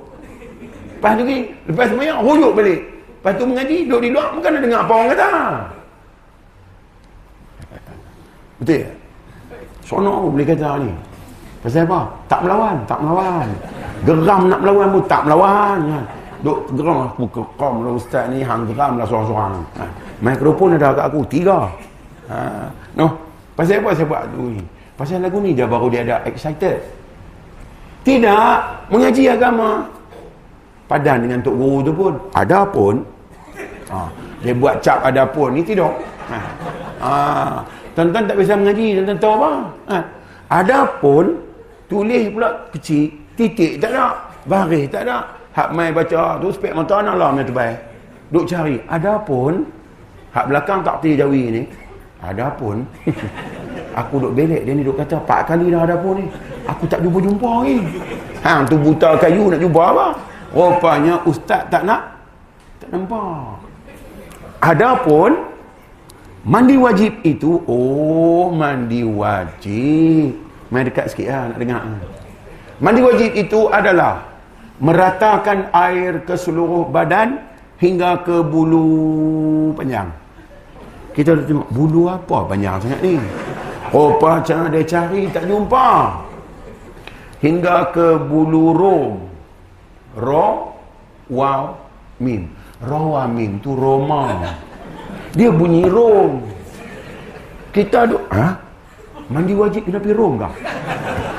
Lepas 0.98 1.12
tu 1.14 1.22
ni, 1.22 1.46
lepas 1.70 1.86
semayang, 1.86 2.18
huyuk 2.26 2.58
balik. 2.58 2.80
Lepas 3.22 3.32
tu 3.38 3.44
mengaji, 3.46 3.76
duduk 3.86 4.00
di 4.02 4.10
luar, 4.10 4.34
bukan 4.34 4.50
dengar 4.58 4.82
apa 4.82 4.92
orang 4.98 5.10
kata. 5.14 5.30
Betul? 8.58 8.82
Sono 9.86 10.26
boleh 10.26 10.42
kata 10.42 10.82
ni. 10.82 10.90
Pasal 11.62 11.86
apa? 11.86 12.00
Tak 12.26 12.40
melawan, 12.42 12.76
tak 12.90 12.98
melawan. 12.98 13.46
Geram 14.02 14.42
nak 14.50 14.60
melawan 14.66 14.86
pun 14.90 15.02
tak 15.06 15.22
melawan. 15.22 15.78
Ha. 15.86 15.98
Duk 16.42 16.58
geram 16.74 16.98
aku 17.06 17.24
kekam 17.30 17.74
lah 17.86 17.92
ustaz 17.94 18.26
ni 18.30 18.42
hang 18.42 18.66
geram 18.66 18.98
lah 18.98 19.06
seorang-seorang. 19.06 19.54
Ha. 19.78 19.84
Mikrofon 20.18 20.74
ada 20.74 20.94
kat 20.94 21.04
aku 21.10 21.22
tiga. 21.30 21.70
Ha. 22.26 22.66
No. 22.98 23.14
Pasal 23.54 23.82
apa 23.82 23.94
saya 23.94 24.06
buat 24.10 24.22
tu 24.34 24.50
ni? 24.50 24.62
Pasal 24.98 25.22
lagu 25.22 25.38
ni 25.38 25.54
dia 25.54 25.66
baru 25.66 25.86
dia 25.90 26.02
ada 26.02 26.26
excited. 26.26 26.95
Tidak 28.06 28.56
mengaji 28.86 29.26
agama. 29.26 29.82
Padan 30.86 31.26
dengan 31.26 31.42
tok 31.42 31.58
guru 31.58 31.78
tu 31.82 31.90
pun. 31.90 32.14
Ada 32.38 32.62
pun. 32.62 33.02
Ha. 33.90 34.06
Dia 34.46 34.54
buat 34.54 34.78
cap 34.78 35.02
ada 35.02 35.26
pun 35.26 35.50
ni 35.58 35.66
tidak. 35.66 35.90
Ha. 36.30 36.38
Ha. 37.02 37.12
Tuan-tuan 37.98 38.30
tak 38.30 38.38
bisa 38.38 38.54
mengaji, 38.54 38.94
tuan-tuan 38.94 39.18
tahu 39.18 39.34
apa? 39.42 39.50
Ha. 39.90 39.98
Ada 40.46 40.78
pun 41.02 41.46
tulis 41.90 42.30
pula 42.30 42.50
kecil 42.70 43.10
titik 43.38 43.78
tak 43.78 43.94
ada 43.94 44.16
baris 44.46 44.90
tak 44.90 45.06
ada 45.06 45.22
hak 45.54 45.68
mai 45.70 45.94
baca 45.94 46.38
tu 46.42 46.50
spek 46.50 46.74
mata 46.74 46.98
nak 47.02 47.14
lah 47.14 47.30
tu 47.46 47.54
baik 47.54 47.78
duk 48.34 48.44
cari 48.48 48.82
ada 48.90 49.22
pun 49.22 49.62
hak 50.34 50.50
belakang 50.50 50.82
tak 50.82 50.98
tinggi 50.98 51.22
jawi 51.22 51.42
ni 51.54 51.62
ada 52.18 52.50
pun 52.58 52.82
aku 53.96 54.28
duk 54.28 54.32
belek 54.36 54.62
dia 54.68 54.72
ni 54.76 54.84
duk 54.84 55.00
kata 55.00 55.16
empat 55.18 55.40
kali 55.48 55.72
dah 55.72 55.80
ada 55.82 55.96
pun 55.96 56.20
ni 56.20 56.24
aku 56.68 56.84
tak 56.84 57.00
jumpa-jumpa 57.00 57.50
lagi 57.64 57.78
hang 58.44 58.60
tu 58.68 58.76
buta 58.76 59.10
kayu 59.16 59.48
nak 59.48 59.60
jumpa 59.64 59.82
apa 59.82 60.06
rupanya 60.52 61.14
ustaz 61.24 61.64
tak 61.72 61.82
nak 61.82 62.20
tak 62.78 62.92
nampak 62.92 63.56
ada 64.60 65.00
pun 65.00 65.32
mandi 66.44 66.76
wajib 66.76 67.16
itu 67.24 67.64
oh 67.64 68.52
mandi 68.52 69.00
wajib 69.02 70.46
Mai 70.66 70.82
dekat 70.82 71.14
sikit 71.14 71.30
lah 71.30 71.42
nak 71.54 71.58
dengar. 71.62 71.82
Mandi 72.82 73.00
wajib 73.00 73.30
itu 73.38 73.70
adalah 73.70 74.26
meratakan 74.82 75.70
air 75.70 76.26
ke 76.26 76.34
seluruh 76.34 76.90
badan 76.90 77.38
hingga 77.78 78.26
ke 78.26 78.42
bulu 78.42 79.72
panjang. 79.78 80.10
Kita 81.14 81.38
tengok 81.46 81.70
bulu 81.70 82.10
apa 82.10 82.50
panjang 82.50 82.82
sangat 82.82 83.00
ni. 83.00 83.14
Rupa 83.92 84.42
macam 84.42 84.70
dia 84.70 84.82
cari 84.82 85.28
tak 85.30 85.44
jumpa. 85.46 85.90
Hingga 87.42 87.76
ke 87.92 88.06
bulu 88.26 88.72
rom. 88.72 89.14
Ro, 90.16 90.72
wow, 91.28 91.76
mim. 92.18 92.48
Rawa 92.80 93.28
mim 93.28 93.60
tu 93.60 93.76
Roma. 93.76 94.36
Dia 95.36 95.52
bunyi 95.52 95.84
rom. 95.84 96.40
Kita 97.72 98.08
duk, 98.08 98.24
ha? 98.32 98.56
Mandi 99.28 99.52
wajib 99.52 99.84
kena 99.84 99.98
pergi 99.98 100.16
Rom 100.16 100.38
kah? 100.38 100.52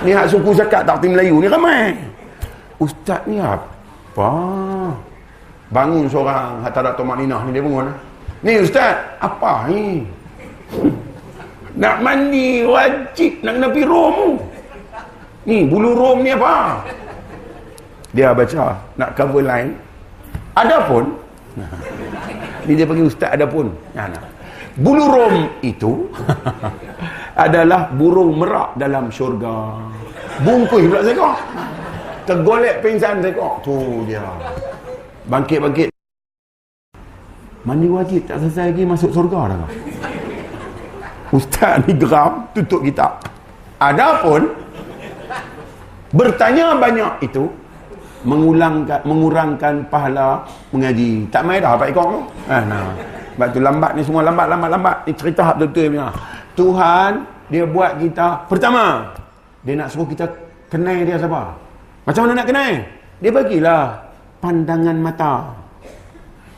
Ni 0.04 0.12
hak 0.12 0.28
suku 0.28 0.52
zakat 0.54 0.84
tak 0.84 1.00
tim 1.00 1.16
Melayu 1.16 1.40
ni 1.40 1.48
ramai. 1.48 1.96
Ustaz 2.78 3.24
ni 3.26 3.40
apa? 3.40 4.32
Bangun 5.72 6.06
seorang 6.06 6.62
hak 6.62 6.72
tak 6.76 6.84
ada 6.84 7.16
ni 7.18 7.26
dia 7.32 7.64
bangun. 7.64 7.88
Ni 8.46 8.54
ustaz, 8.62 9.02
apa 9.18 9.66
ni? 9.72 10.06
Nak 11.78 12.02
mandi 12.02 12.66
wajib 12.66 13.46
nak 13.46 13.54
kena 13.62 13.68
pergi 13.70 13.86
Rom. 13.86 14.18
Ni 15.46 15.58
bulu 15.70 15.94
Rom 15.94 16.26
ni 16.26 16.34
apa? 16.34 16.82
Dia 18.18 18.34
baca 18.34 18.82
nak 18.98 19.14
cover 19.14 19.46
line. 19.46 19.78
Adapun 20.58 21.06
ni 22.66 22.74
dia 22.74 22.90
panggil 22.90 23.06
ustaz 23.06 23.30
adapun. 23.38 23.70
Nah, 23.94 24.10
nah. 24.10 24.26
Bulu 24.82 25.06
Rom 25.06 25.36
itu 25.62 26.10
adalah 27.46 27.94
burung 27.94 28.42
merak 28.42 28.74
dalam 28.74 29.14
syurga. 29.14 29.78
Bungkus 30.42 30.82
pula 30.90 31.02
saya 31.06 31.14
kok. 31.14 31.38
Tergolek 32.26 32.76
pingsan 32.82 33.22
saya 33.22 33.34
kok. 33.38 33.54
Tu 33.62 33.78
dia. 34.10 34.26
Bangkit-bangkit. 35.30 35.94
Mandi 37.66 37.86
wajib 37.86 38.26
tak 38.26 38.42
selesai 38.42 38.74
lagi 38.74 38.84
masuk 38.86 39.14
syurga 39.14 39.54
dah. 39.54 39.70
Ustaz 41.34 41.84
ni 41.86 41.94
geram 41.96 42.48
tutup 42.56 42.82
kita. 42.84 43.20
Adapun 43.78 44.48
bertanya 46.16 46.74
banyak 46.80 47.28
itu 47.28 47.52
mengulangkan 48.24 49.00
mengurangkan 49.04 49.74
pahala 49.92 50.44
mengaji. 50.72 51.28
Tak 51.30 51.44
mai 51.44 51.60
dah 51.60 51.76
Pak 51.76 51.92
Ikong 51.92 52.10
tu. 52.16 52.22
Ah 52.48 52.64
nah. 52.64 52.92
Sebab 53.38 53.48
tu 53.54 53.60
lambat 53.62 53.92
ni 53.94 54.02
semua 54.02 54.22
lambat 54.26 54.48
lambat 54.50 54.70
lambat. 54.72 54.98
Ni 55.06 55.12
cerita 55.14 55.54
betul-betul 55.54 55.94
punya. 55.94 56.08
Tuhan 56.58 57.12
dia 57.48 57.64
buat 57.64 57.96
kita 58.00 58.48
pertama 58.52 59.16
dia 59.64 59.74
nak 59.80 59.88
suruh 59.92 60.08
kita 60.08 60.28
kenal 60.68 61.00
dia 61.04 61.16
siapa 61.16 61.56
macam 62.04 62.22
mana 62.28 62.44
nak 62.44 62.48
kenal 62.48 62.74
dia 63.24 63.32
bagilah 63.32 63.82
pandangan 64.44 64.98
mata 65.00 65.34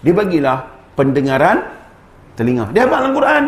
dia 0.01 0.13
bagilah 0.13 0.57
pendengaran 0.97 1.57
telinga 2.33 2.65
dia 2.73 2.89
apa 2.89 2.95
dalam 3.05 3.13
Quran 3.13 3.43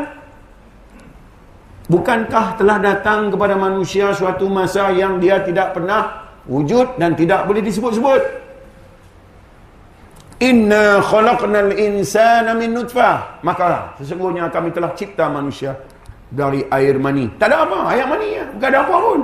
bukankah 1.92 2.56
telah 2.56 2.80
datang 2.80 3.28
kepada 3.28 3.60
manusia 3.60 4.16
suatu 4.16 4.48
masa 4.48 4.96
yang 4.96 5.20
dia 5.20 5.44
tidak 5.44 5.76
pernah 5.76 6.32
wujud 6.48 6.96
dan 6.96 7.12
tidak 7.20 7.44
boleh 7.44 7.60
disebut-sebut 7.60 8.22
inna 10.40 11.04
khalaqnal 11.04 11.76
insana 11.76 12.56
min 12.56 12.72
nutfah 12.72 13.44
maka 13.44 13.92
sesungguhnya 14.00 14.48
kami 14.48 14.72
telah 14.72 14.96
cipta 14.96 15.28
manusia 15.28 15.76
dari 16.32 16.64
air 16.72 16.96
mani. 16.96 17.28
Tak 17.36 17.52
ada 17.52 17.68
apa, 17.68 17.80
air 17.92 18.08
mani 18.08 18.28
ya. 18.40 18.46
Bukan 18.56 18.68
ada 18.72 18.80
apa 18.88 18.96
pun. 18.96 19.22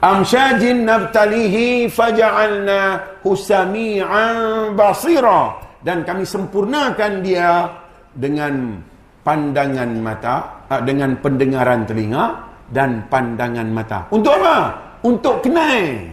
Amsyajin 0.00 0.86
nabtalihi 0.86 1.90
faja'alna 1.90 2.80
husami'an 3.26 4.72
basira. 4.78 5.58
Dan 5.82 6.06
kami 6.06 6.24
sempurnakan 6.24 7.12
dia 7.20 7.68
dengan 8.14 8.78
pandangan 9.22 9.90
mata, 10.00 10.64
ah, 10.70 10.80
dengan 10.80 11.16
pendengaran 11.20 11.84
telinga 11.84 12.50
dan 12.70 13.04
pandangan 13.10 13.68
mata. 13.68 14.06
Untuk 14.14 14.34
apa? 14.40 14.56
Untuk 15.02 15.42
kenal. 15.44 16.06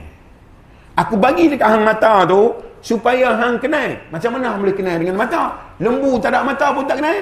Aku 0.98 1.13
bagi 1.15 1.46
dekat 1.46 1.78
hang 1.78 1.86
mata 1.86 2.26
tu 2.26 2.58
supaya 2.82 3.38
hang 3.38 3.62
kenal. 3.62 3.93
Macam 4.10 4.34
mana 4.34 4.58
boleh 4.58 4.74
kenal 4.74 4.98
dengan 4.98 5.15
mata? 5.22 5.54
Lembu 5.78 6.17
tak 6.17 6.34
ada 6.34 6.41
mata 6.41 6.74
pun 6.74 6.84
tak 6.89 6.98
kenal. 6.98 7.17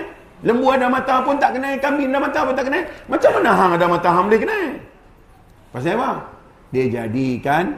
Lembu 0.45 0.67
ada 0.71 0.87
mata 0.87 1.15
pun 1.25 1.35
tak 1.41 1.57
kenal, 1.57 1.73
kambing 1.79 2.11
ada 2.11 2.19
mata 2.21 2.39
pun 2.45 2.53
tak 2.55 2.65
kenal. 2.71 2.83
Macam 3.11 3.31
mana 3.39 3.49
hang 3.51 3.71
ada 3.75 3.85
mata 3.87 4.09
hang 4.13 4.25
boleh 4.31 4.41
kenal? 4.41 4.67
Pasal 5.75 5.99
apa? 5.99 6.11
Dia 6.71 6.85
jadikan 6.87 7.75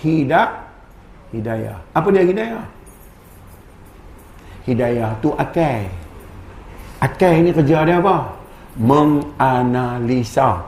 hidak 0.00 0.48
hidayah. 1.34 1.76
Apa 1.92 2.08
dia 2.08 2.24
hidayah? 2.24 2.64
Hidayah 4.64 5.10
tu 5.20 5.28
akal. 5.36 5.84
Akal 7.04 7.44
ini 7.44 7.52
kerja 7.52 7.84
dia 7.84 8.00
apa? 8.00 8.32
Menganalisa 8.80 10.64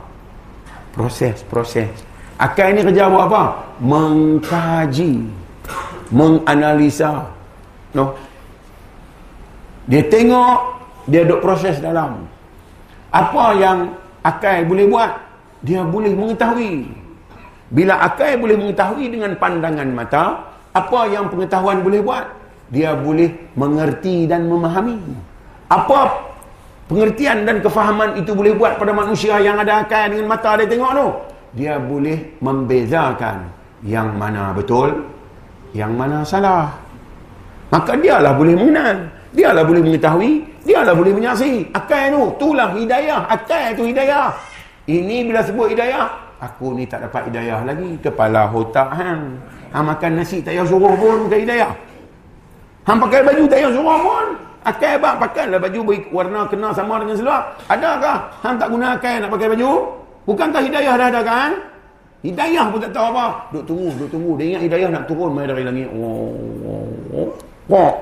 proses-proses. 0.93 1.89
Akal 2.37 2.77
ini 2.77 2.85
kerja 2.85 3.09
buat 3.09 3.25
apa? 3.25 3.43
Mengkaji. 3.81 5.25
Menganalisa. 6.13 7.25
No. 7.97 8.13
Dia 9.89 10.05
tengok 10.05 10.77
dia 11.09 11.25
duk 11.25 11.41
proses 11.41 11.79
dalam 11.79 12.27
apa 13.15 13.45
yang 13.55 13.95
akal 14.19 14.67
boleh 14.67 14.83
buat 14.91 15.11
dia 15.63 15.87
boleh 15.87 16.11
mengetahui 16.11 16.91
Bila 17.67 17.99
akal 17.99 18.39
boleh 18.39 18.55
mengetahui 18.55 19.11
dengan 19.11 19.35
pandangan 19.35 19.89
mata, 19.91 20.25
apa 20.71 20.99
yang 21.11 21.27
pengetahuan 21.27 21.83
boleh 21.83 21.99
buat? 21.99 22.23
Dia 22.71 22.95
boleh 22.95 23.27
mengerti 23.59 24.23
dan 24.23 24.47
memahami. 24.47 24.99
Apa 25.67 26.26
pengertian 26.87 27.43
dan 27.43 27.59
kefahaman 27.61 28.17
itu 28.17 28.31
boleh 28.33 28.55
buat 28.55 28.79
pada 28.81 28.91
manusia 28.95 29.37
yang 29.43 29.59
ada 29.61 29.85
akal 29.85 30.09
dengan 30.11 30.27
mata 30.31 30.57
dia 30.57 30.67
tengok 30.67 30.91
tu? 30.95 31.07
Dia 31.55 31.73
boleh 31.79 32.39
membezakan 32.43 33.47
yang 33.85 34.15
mana 34.17 34.51
betul, 34.51 35.05
yang 35.71 35.93
mana 35.93 36.25
salah. 36.25 36.73
Maka 37.69 37.93
dialah 37.99 38.33
boleh 38.33 38.55
mengenal. 38.55 39.11
Dialah 39.35 39.63
boleh 39.67 39.83
mengetahui. 39.83 40.33
Dialah 40.63 40.95
boleh 40.95 41.13
menyaksikan. 41.15 41.75
Akal 41.75 42.11
tu, 42.11 42.23
itulah 42.39 42.71
hidayah. 42.73 43.27
Akal 43.27 43.75
tu 43.75 43.83
hidayah. 43.83 44.31
Ini 44.87 45.27
bila 45.27 45.43
sebut 45.43 45.75
hidayah, 45.75 46.27
Aku 46.37 46.77
ni 46.77 46.85
tak 46.85 47.09
dapat 47.09 47.33
hidayah 47.33 47.65
lagi. 47.65 47.97
Kepala 47.97 48.45
otak 48.53 48.93
hang. 48.93 49.41
Hang 49.73 49.85
makan 49.89 50.21
nasi 50.21 50.37
tak 50.39 50.53
payah 50.53 50.65
suruh 50.69 50.93
pun 50.93 51.25
bukan 51.25 51.39
hidayah. 51.41 51.73
Hang 52.85 53.01
pakai 53.01 53.25
baju 53.25 53.43
tak 53.49 53.57
payah 53.57 53.71
suruh 53.73 53.99
pun. 54.05 54.27
Akal 54.67 54.99
abang 54.99 55.15
pakailah 55.23 55.63
baju 55.63 55.79
warna 56.11 56.43
kena 56.51 56.75
sama 56.75 56.99
dengan 56.99 57.15
seluar. 57.15 57.41
Adakah 57.71 58.27
hang 58.43 58.59
tak 58.59 58.67
guna 58.67 58.99
akal 58.99 59.15
nak 59.23 59.31
pakai 59.31 59.47
baju? 59.55 59.71
Bukankah 60.27 60.59
hidayah 60.59 60.93
dah 60.99 61.07
ada 61.07 61.21
kan? 61.23 61.51
Hidayah 62.19 62.67
pun 62.67 62.79
tak 62.83 62.91
tahu 62.91 63.07
apa. 63.15 63.25
Duk 63.55 63.63
tunggu, 63.63 63.89
duk 63.95 64.09
tunggu. 64.11 64.31
Dia 64.35 64.45
ingat 64.51 64.61
hidayah 64.67 64.89
nak 64.91 65.03
turun 65.07 65.31
mai 65.31 65.47
dari 65.47 65.63
langit. 65.63 65.87
Oh, 65.95 66.35
oh, 67.15 67.31
oh. 67.71 67.93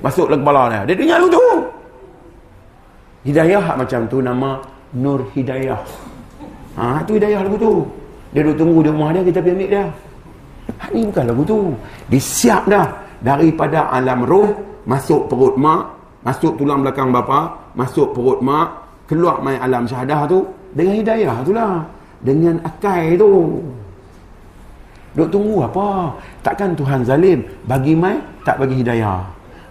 Masuk 0.00 0.32
dalam 0.32 0.40
kepala 0.40 0.62
dia. 0.72 0.80
Dia 0.88 0.96
dengar 0.96 1.18
tu. 1.28 1.46
Hidayah 3.28 3.64
macam 3.76 4.00
tu 4.08 4.18
nama 4.24 4.50
Nur 4.96 5.20
Hidayah. 5.36 5.80
Ha, 6.80 7.04
tu 7.04 7.20
hidayah 7.20 7.44
lagu 7.44 7.56
tu. 7.60 7.84
Dia 8.32 8.40
duduk 8.40 8.64
tunggu 8.64 8.78
di 8.80 8.88
rumah 8.88 9.12
dia, 9.12 9.20
kita 9.28 9.44
pergi 9.44 9.54
ambil 9.60 9.68
dia. 9.68 9.84
Ha, 10.80 10.84
ni 10.88 11.00
bukan 11.04 11.24
lagu 11.28 11.42
tu. 11.44 11.58
Dia 12.08 12.20
siap 12.20 12.64
dah. 12.64 12.88
Daripada 13.20 13.92
alam 13.92 14.24
roh, 14.24 14.71
masuk 14.88 15.30
perut 15.30 15.54
mak, 15.58 15.94
masuk 16.26 16.58
tulang 16.58 16.82
belakang 16.82 17.10
bapa, 17.10 17.72
masuk 17.74 18.14
perut 18.14 18.38
mak, 18.42 18.82
keluar 19.06 19.42
main 19.42 19.58
alam 19.60 19.86
syahadah 19.86 20.26
tu, 20.26 20.46
dengan 20.72 20.94
hidayah 20.98 21.36
tu 21.44 21.52
lah. 21.52 21.84
Dengan 22.22 22.54
akal 22.62 23.18
tu. 23.18 23.58
Duk 25.12 25.28
tunggu 25.28 25.66
apa? 25.66 26.14
Takkan 26.40 26.72
Tuhan 26.72 27.04
zalim 27.04 27.44
bagi 27.68 27.92
mai 27.92 28.16
tak 28.46 28.62
bagi 28.62 28.80
hidayah. 28.80 29.20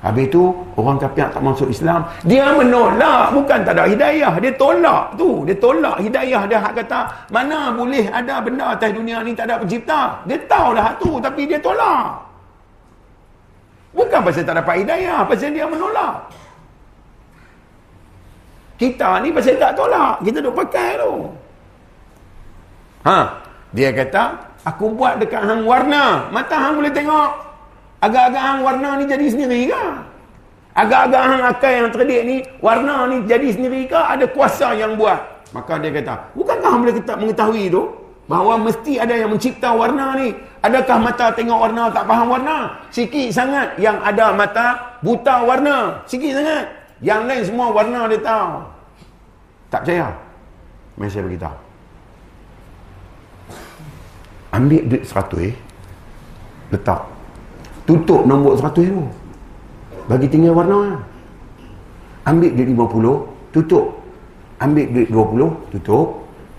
Habis 0.01 0.33
tu 0.33 0.49
orang 0.81 0.97
kafir 0.97 1.29
tak 1.29 1.45
masuk 1.45 1.69
Islam, 1.69 2.01
dia 2.25 2.49
menolak 2.57 3.37
bukan 3.37 3.61
tak 3.61 3.77
ada 3.77 3.85
hidayah, 3.85 4.33
dia 4.41 4.49
tolak 4.57 5.13
tu, 5.13 5.45
dia 5.45 5.53
tolak 5.61 6.01
hidayah 6.01 6.41
dia 6.49 6.57
hak 6.57 6.73
kata 6.73 7.05
mana 7.29 7.69
boleh 7.69 8.09
ada 8.09 8.41
benda 8.41 8.73
atas 8.73 8.97
dunia 8.97 9.21
ni 9.21 9.37
tak 9.37 9.45
ada 9.45 9.61
pencipta. 9.61 10.17
Dia 10.25 10.41
tahu 10.49 10.73
dah 10.73 10.89
tu 10.97 11.21
tapi 11.21 11.45
dia 11.45 11.61
tolak. 11.61 12.30
Bukan 13.91 14.19
pasal 14.23 14.43
tak 14.47 14.55
dapat 14.55 14.83
hidayah, 14.83 15.27
pasal 15.27 15.51
dia 15.51 15.67
menolak. 15.67 16.31
Kita 18.79 19.21
ni 19.21 19.29
pasal 19.29 19.61
tak 19.61 19.77
tolak, 19.77 20.23
kita 20.25 20.41
duk 20.41 20.55
pakai 20.57 20.97
tu. 20.97 21.11
Ha, 23.05 23.17
dia 23.75 23.89
kata 23.93 24.23
aku 24.65 24.93
buat 24.95 25.21
dekat 25.21 25.43
hang 25.43 25.61
warna, 25.67 26.31
mata 26.33 26.57
hang 26.57 26.81
boleh 26.81 26.89
tengok. 26.89 27.31
Agak-agak 28.01 28.41
hang 28.41 28.59
warna 28.65 28.89
ni 28.97 29.05
jadi 29.05 29.25
sendiri 29.29 29.69
ke? 29.69 29.83
Agak-agak 30.73 31.23
hang 31.27 31.43
akal 31.45 31.71
yang 31.71 31.89
terdik 31.93 32.21
ni, 32.25 32.37
warna 32.57 33.05
ni 33.11 33.21
jadi 33.29 33.47
sendiri 33.53 33.85
ke? 33.85 33.99
Ada 33.99 34.25
kuasa 34.33 34.73
yang 34.73 34.97
buat. 34.97 35.19
Maka 35.51 35.77
dia 35.77 35.91
kata, 35.91 36.33
bukankah 36.33 36.69
hang 36.71 36.81
boleh 36.81 36.95
mengetahui 36.97 37.65
tu? 37.69 37.83
Bahawa 38.25 38.55
mesti 38.55 38.95
ada 38.95 39.13
yang 39.13 39.29
mencipta 39.29 39.75
warna 39.75 40.15
ni. 40.15 40.31
Adakah 40.61 40.97
mata 41.01 41.33
tengok 41.33 41.57
warna 41.57 41.89
tak 41.89 42.05
faham 42.05 42.27
warna? 42.29 42.57
Sikit 42.93 43.33
sangat 43.33 43.73
yang 43.81 43.97
ada 44.05 44.29
mata 44.29 44.97
buta 45.01 45.41
warna. 45.41 46.05
Sikit 46.05 46.37
sangat. 46.37 46.65
Yang 47.01 47.21
lain 47.25 47.41
semua 47.49 47.67
warna 47.73 48.05
dia 48.05 48.21
tahu. 48.21 48.49
Tak 49.73 49.81
percaya? 49.81 50.07
Mari 51.01 51.09
saya 51.09 51.25
beritahu. 51.25 51.57
Ambil 54.53 54.81
duit 54.85 55.03
seratus 55.07 55.41
eh. 55.49 55.55
Letak 56.69 57.11
tutup 57.91 58.23
nombor 58.23 58.55
100 58.55 58.87
tu 58.87 59.03
bagi 60.05 60.27
tinggal 60.29 60.53
warna 60.55 61.01
ambil 62.23 62.51
duit 62.53 62.67
50 62.71 63.51
tutup 63.51 63.85
ambil 64.61 64.85
duit 64.93 65.07
20 65.09 65.73
tutup 65.75 66.07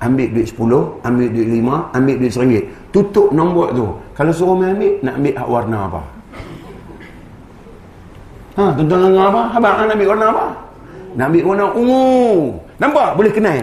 ambil 0.02 0.26
duit 0.34 0.46
10 0.50 1.06
ambil 1.06 1.26
duit 1.30 1.48
5 1.62 1.96
ambil 1.96 2.14
duit 2.18 2.32
RM1 2.34 2.64
tutup 2.90 3.28
nombor 3.30 3.70
tu 3.70 3.86
kalau 4.18 4.32
suruh 4.34 4.58
main 4.58 4.74
ambil 4.74 4.92
nak 5.06 5.14
ambil 5.22 5.34
hak 5.38 5.48
warna 5.48 5.78
apa 5.86 6.00
ha 8.58 8.64
tuan-tuan 8.74 9.00
dengar 9.06 9.26
apa 9.30 9.42
abang 9.54 9.74
nak 9.86 9.94
ambil 9.94 10.08
warna 10.10 10.26
apa 10.34 10.44
nak 11.14 11.26
ambil 11.30 11.42
warna 11.46 11.64
ungu 11.78 12.10
nampak 12.82 13.08
boleh 13.14 13.32
kenal 13.32 13.62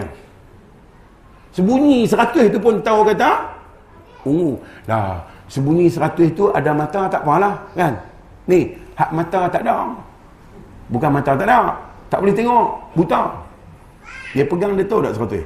sebunyi 1.52 2.08
100 2.08 2.48
tu 2.48 2.58
pun 2.58 2.80
tahu 2.80 3.04
kata 3.04 3.30
ungu 4.24 4.56
dah 4.88 5.20
Sebunyi 5.50 5.90
seratus 5.90 6.30
itu 6.30 6.46
ada 6.54 6.70
mata 6.70 7.10
tak 7.10 7.26
apalah 7.26 7.58
kan. 7.74 7.98
Ni, 8.46 8.70
hak 8.94 9.10
mata 9.10 9.50
tak 9.50 9.66
ada. 9.66 9.90
Bukan 10.94 11.10
mata 11.10 11.34
tak 11.34 11.42
ada. 11.42 11.74
Tak 12.06 12.22
boleh 12.22 12.34
tengok. 12.34 12.94
Buta. 12.94 13.34
Dia 14.30 14.46
pegang 14.46 14.78
dia 14.78 14.86
tahu 14.86 15.02
tak 15.02 15.18
seratus? 15.18 15.42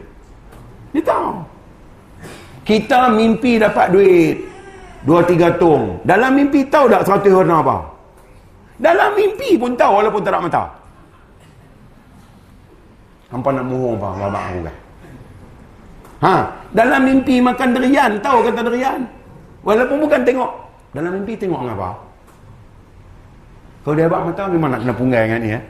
Dia 0.94 1.02
tahu. 1.02 1.42
Kita 2.62 3.10
mimpi 3.10 3.58
dapat 3.58 3.90
duit. 3.90 4.38
Dua 5.02 5.20
tiga 5.26 5.52
tong. 5.58 6.00
Dalam 6.06 6.32
mimpi 6.38 6.64
tahu 6.70 6.88
tak 6.88 7.04
seratus 7.04 7.34
warna 7.34 7.60
apa? 7.60 7.76
Dalam 8.78 9.12
mimpi 9.18 9.58
pun 9.58 9.74
tahu 9.74 10.00
walaupun 10.00 10.22
tak 10.22 10.32
ada 10.32 10.40
mata. 10.40 10.64
Hampa 13.34 13.50
nak 13.50 13.66
mohon 13.66 13.98
apa? 13.98 14.08
Babak 14.22 14.44
aku 14.48 14.60
kan? 14.62 14.76
Ha? 16.24 16.34
Dalam 16.72 17.00
mimpi 17.04 17.42
makan 17.42 17.68
derian. 17.74 18.10
Tahu 18.22 18.38
kata 18.48 18.60
derian? 18.64 19.00
Walaupun 19.66 19.98
bukan 19.98 20.22
tengok. 20.22 20.50
Dalam 20.94 21.10
mimpi 21.20 21.34
tengok 21.34 21.58
apa? 21.74 21.90
Kalau 23.84 23.94
dia 23.98 24.08
abang 24.08 24.32
mata, 24.32 24.48
memang 24.48 24.70
nak 24.72 24.80
kena 24.80 24.94
punggai 24.96 25.22
dengan 25.28 25.40
ni. 25.44 25.50
Eh? 25.52 25.62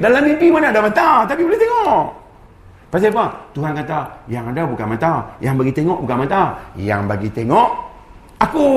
Dalam 0.00 0.24
mimpi 0.24 0.48
mana 0.48 0.72
ada 0.72 0.80
mata, 0.80 1.28
tapi 1.28 1.44
boleh 1.44 1.60
tengok. 1.60 2.21
Pasal 2.92 3.08
apa? 3.08 3.32
Tuhan 3.56 3.72
kata, 3.72 4.04
yang 4.28 4.44
ada 4.52 4.68
bukan 4.68 4.84
mata. 4.84 5.24
Yang 5.40 5.64
bagi 5.64 5.72
tengok 5.72 5.98
bukan 6.04 6.16
mata. 6.28 6.42
Yang 6.76 7.00
bagi 7.08 7.28
tengok, 7.32 7.68
aku. 8.36 8.68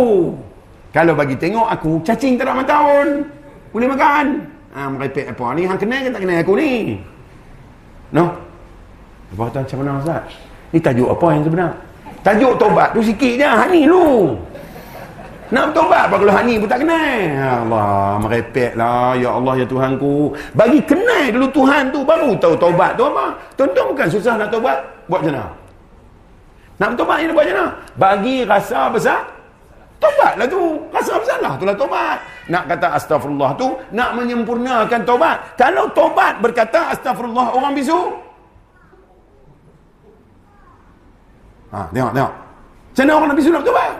Kalau 0.96 1.12
bagi 1.20 1.36
tengok 1.36 1.68
aku, 1.68 2.00
cacing 2.00 2.40
tak 2.40 2.48
ada 2.48 2.56
mata 2.56 2.80
pun. 2.80 3.28
Boleh 3.76 3.92
makan. 3.92 4.26
Ha, 4.72 4.88
merepek 4.88 5.36
apa 5.36 5.46
ni? 5.60 5.68
Hang 5.68 5.76
kenal 5.76 6.00
ke 6.00 6.10
tak 6.16 6.22
kenal 6.24 6.40
aku 6.40 6.54
ni? 6.56 6.72
No? 8.16 8.32
Apa 9.36 9.52
kata 9.52 9.68
macam 9.68 9.78
mana 9.84 9.92
Ustaz? 10.00 10.24
Ni 10.72 10.80
tajuk 10.80 11.12
apa 11.12 11.28
yang 11.36 11.44
sebenar? 11.44 11.72
Tajuk 12.24 12.54
tobat 12.56 12.96
tu 12.96 13.04
sikit 13.04 13.34
je. 13.36 13.50
Hani 13.52 13.84
lu. 13.84 14.40
Nak 15.54 15.64
bertobat 15.70 16.10
apa 16.10 16.16
kalau 16.18 16.34
Hani 16.34 16.58
pun 16.58 16.66
tak 16.66 16.82
kenal? 16.82 17.18
Ya 17.22 17.52
Allah, 17.62 18.18
merepek 18.18 18.72
lah. 18.74 19.14
Ya 19.14 19.30
Allah, 19.30 19.54
ya 19.62 19.66
Tuhanku. 19.70 20.34
Bagi 20.58 20.80
kenal 20.82 21.30
dulu 21.30 21.48
Tuhan 21.54 21.94
tu, 21.94 22.02
baru 22.02 22.34
tahu 22.42 22.56
tobat 22.58 22.98
tu 22.98 23.06
apa. 23.06 23.38
Tuan-tuan 23.54 23.86
bukan 23.94 24.08
susah 24.10 24.34
nak 24.42 24.50
tobat. 24.50 24.82
Buat 25.06 25.22
macam 25.22 25.34
mana? 25.38 25.46
Nak 26.76 26.88
bertobat 26.98 27.16
ni 27.22 27.24
buat 27.30 27.46
macam 27.46 27.56
mana? 27.56 27.68
Bagi 27.96 28.36
rasa 28.44 28.80
besar, 28.90 29.22
tobat 30.02 30.34
lah 30.34 30.48
tu. 30.50 30.62
Rasa 30.90 31.14
besar 31.22 31.38
lah, 31.38 31.54
itulah 31.62 31.78
tobat. 31.78 32.18
Nak 32.50 32.64
kata 32.66 32.88
astagfirullah 32.98 33.52
tu, 33.54 33.68
nak 33.94 34.10
menyempurnakan 34.18 35.02
tobat. 35.06 35.38
Kalau 35.54 35.94
tobat 35.94 36.42
berkata 36.42 36.90
astagfirullah 36.98 37.54
orang 37.54 37.78
bisu, 37.78 38.26
Ha, 41.76 41.92
tengok, 41.92 42.12
tengok. 42.16 42.34
Macam 42.96 43.04
mana 43.04 43.14
orang 43.20 43.30
Nabi 43.36 43.42
sunat 43.44 43.62
tu 43.68 43.74
baik? 43.76 43.96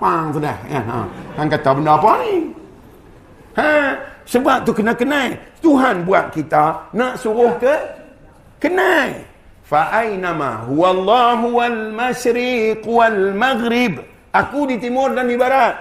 Pang 0.00 0.32
sudah. 0.32 0.56
Ya, 0.64 0.80
ha. 0.80 1.04
Han 1.36 1.46
kata 1.48 1.76
benda 1.76 2.00
apa 2.00 2.10
ni? 2.24 2.32
Ha, 3.60 3.92
sebab 4.24 4.64
tu 4.64 4.72
kena 4.72 4.96
kenal. 4.96 5.36
Tuhan 5.60 6.08
buat 6.08 6.32
kita 6.32 6.94
nak 6.96 7.20
suruh 7.20 7.52
ke 7.60 7.74
kenal. 8.56 9.12
Fa 9.66 9.92
aynama 10.02 10.66
huwallahu 10.66 11.60
wal 11.60 11.94
masyriq 11.94 12.82
wal 12.88 13.36
maghrib. 13.36 14.00
Aku 14.34 14.66
di 14.66 14.80
timur 14.80 15.12
dan 15.14 15.28
di 15.28 15.36
barat. 15.36 15.76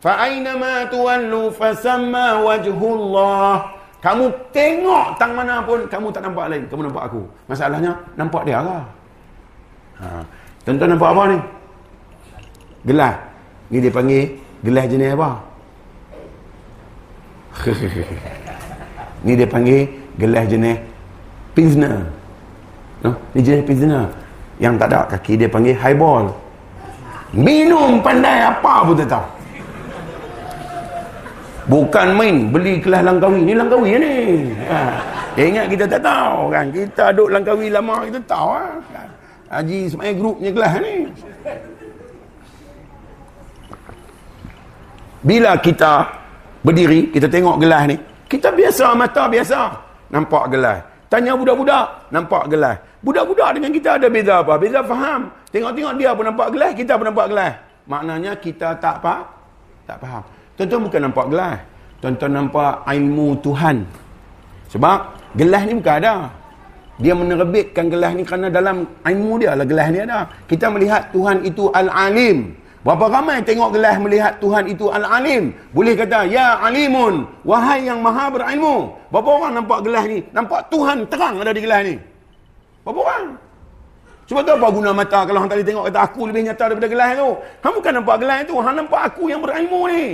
Fa 0.00 0.24
aynama 0.24 0.88
tuwallu 0.88 1.52
fasamma 1.52 2.40
wajhullah. 2.40 3.76
Kamu 4.00 4.32
tengok 4.48 5.20
tang 5.20 5.36
mana 5.36 5.60
pun 5.60 5.84
kamu 5.84 6.08
tak 6.08 6.24
nampak 6.24 6.48
lain. 6.48 6.64
Kamu 6.72 6.88
nampak 6.88 7.04
aku. 7.12 7.22
Masalahnya 7.44 7.92
nampak 8.16 8.42
dia 8.48 8.64
lah. 8.64 8.82
Ha. 10.00 10.24
Tuan-tuan 10.64 10.96
nampak 10.96 11.10
apa 11.12 11.22
ni? 11.28 11.38
Gelas. 12.84 13.14
Ni 13.68 13.78
dia 13.78 13.92
panggil 13.92 14.40
gelas 14.64 14.86
jenis 14.88 15.12
apa? 15.14 15.30
ni 19.24 19.32
dia 19.36 19.46
panggil 19.46 19.84
gelas 20.16 20.44
jenis 20.48 20.78
Pilsner. 21.52 22.08
No? 23.04 23.12
Ni 23.36 23.40
jenis 23.44 23.62
Pilsner. 23.68 24.08
Yang 24.60 24.74
tak 24.80 24.88
ada 24.92 25.00
kaki 25.12 25.32
dia 25.44 25.48
panggil 25.48 25.76
highball. 25.76 26.32
Minum 27.30 28.02
pandai 28.02 28.42
apa 28.48 28.82
pun 28.82 28.96
tak 28.96 29.08
tahu. 29.12 29.26
Bukan 31.70 32.18
main 32.18 32.50
beli 32.50 32.82
kelas 32.82 33.06
Langkawi. 33.06 33.46
Ni 33.46 33.54
Langkawi 33.54 33.94
ni. 34.00 34.14
Ha. 34.66 34.80
Ingat 35.38 35.66
kita 35.70 35.84
tak 35.86 36.02
tahu 36.02 36.50
kan. 36.50 36.66
Kita 36.74 37.14
duduk 37.14 37.30
Langkawi 37.30 37.70
lama 37.70 38.02
kita 38.08 38.18
tahu 38.26 38.48
ha. 38.56 38.66
Haji 39.50 39.78
Ismail 39.86 40.14
grupnya 40.18 40.50
kelas 40.50 40.72
ni. 40.82 40.94
Bila 45.20 45.56
kita 45.60 46.08
berdiri, 46.64 47.12
kita 47.12 47.28
tengok 47.28 47.60
gelas 47.60 47.82
ni. 47.88 47.96
Kita 48.30 48.48
biasa, 48.54 48.96
mata 48.96 49.28
biasa. 49.28 49.60
Nampak 50.10 50.44
gelas. 50.48 50.78
Tanya 51.10 51.34
budak-budak, 51.34 52.08
nampak 52.14 52.46
gelas. 52.46 52.78
Budak-budak 53.02 53.58
dengan 53.58 53.70
kita 53.74 53.98
ada 53.98 54.06
beza 54.06 54.34
apa? 54.40 54.54
Beza 54.56 54.80
faham. 54.86 55.26
Tengok-tengok 55.50 55.94
dia 55.98 56.10
pun 56.14 56.24
nampak 56.30 56.48
gelas, 56.54 56.70
kita 56.78 56.92
pun 56.94 57.06
nampak 57.10 57.26
gelas. 57.28 57.52
Maknanya 57.90 58.32
kita 58.38 58.68
tak 58.78 59.02
apa? 59.02 59.26
Tak 59.90 59.98
faham. 59.98 60.22
Tuan-tuan 60.54 60.80
bukan 60.86 61.00
nampak 61.10 61.26
gelas. 61.32 61.56
Tuan-tuan 61.98 62.32
nampak 62.32 62.72
ilmu 62.86 63.28
Tuhan. 63.42 63.76
Sebab 64.70 64.98
gelas 65.34 65.62
ni 65.66 65.72
bukan 65.74 65.94
ada. 65.98 66.14
Dia 67.00 67.16
menerbitkan 67.16 67.88
gelas 67.88 68.12
ni 68.12 68.22
kerana 68.22 68.52
dalam 68.52 68.84
ilmu 69.02 69.40
dia 69.40 69.56
lah 69.56 69.66
gelas 69.66 69.88
ni 69.90 69.98
ada. 70.04 70.28
Kita 70.46 70.70
melihat 70.70 71.10
Tuhan 71.10 71.42
itu 71.42 71.72
Al-Alim. 71.72 72.54
Berapa 72.80 73.12
ramai 73.12 73.44
tengok 73.44 73.76
gelas 73.76 74.00
melihat 74.00 74.32
Tuhan 74.40 74.64
itu 74.64 74.88
Al-Alim. 74.88 75.52
Boleh 75.76 75.92
kata, 75.92 76.24
Ya 76.24 76.56
Alimun, 76.64 77.28
wahai 77.44 77.84
yang 77.84 78.00
maha 78.00 78.32
berilmu. 78.32 78.96
Berapa 79.12 79.28
orang 79.36 79.52
nampak 79.60 79.84
gelas 79.84 80.04
ni? 80.08 80.24
Nampak 80.32 80.72
Tuhan 80.72 81.04
terang 81.12 81.44
ada 81.44 81.52
di 81.52 81.60
gelas 81.60 81.80
ni. 81.84 81.96
Berapa 82.80 83.00
orang? 83.04 83.24
Sebab 84.32 84.40
tu 84.46 84.52
apa 84.56 84.68
guna 84.72 84.90
mata 84.94 85.26
kalau 85.26 85.42
orang 85.42 85.50
tadi 85.52 85.66
tengok 85.66 85.84
kata 85.90 86.00
aku 86.06 86.20
lebih 86.30 86.40
nyata 86.48 86.64
daripada 86.72 86.88
gelas 86.88 87.10
tu. 87.20 87.28
Hang 87.60 87.74
bukan 87.76 87.92
nampak 88.00 88.16
gelas 88.16 88.38
tu, 88.48 88.54
hang 88.56 88.76
nampak 88.78 89.02
aku 89.12 89.22
yang 89.28 89.40
berilmu 89.44 89.80
ni. 89.90 90.04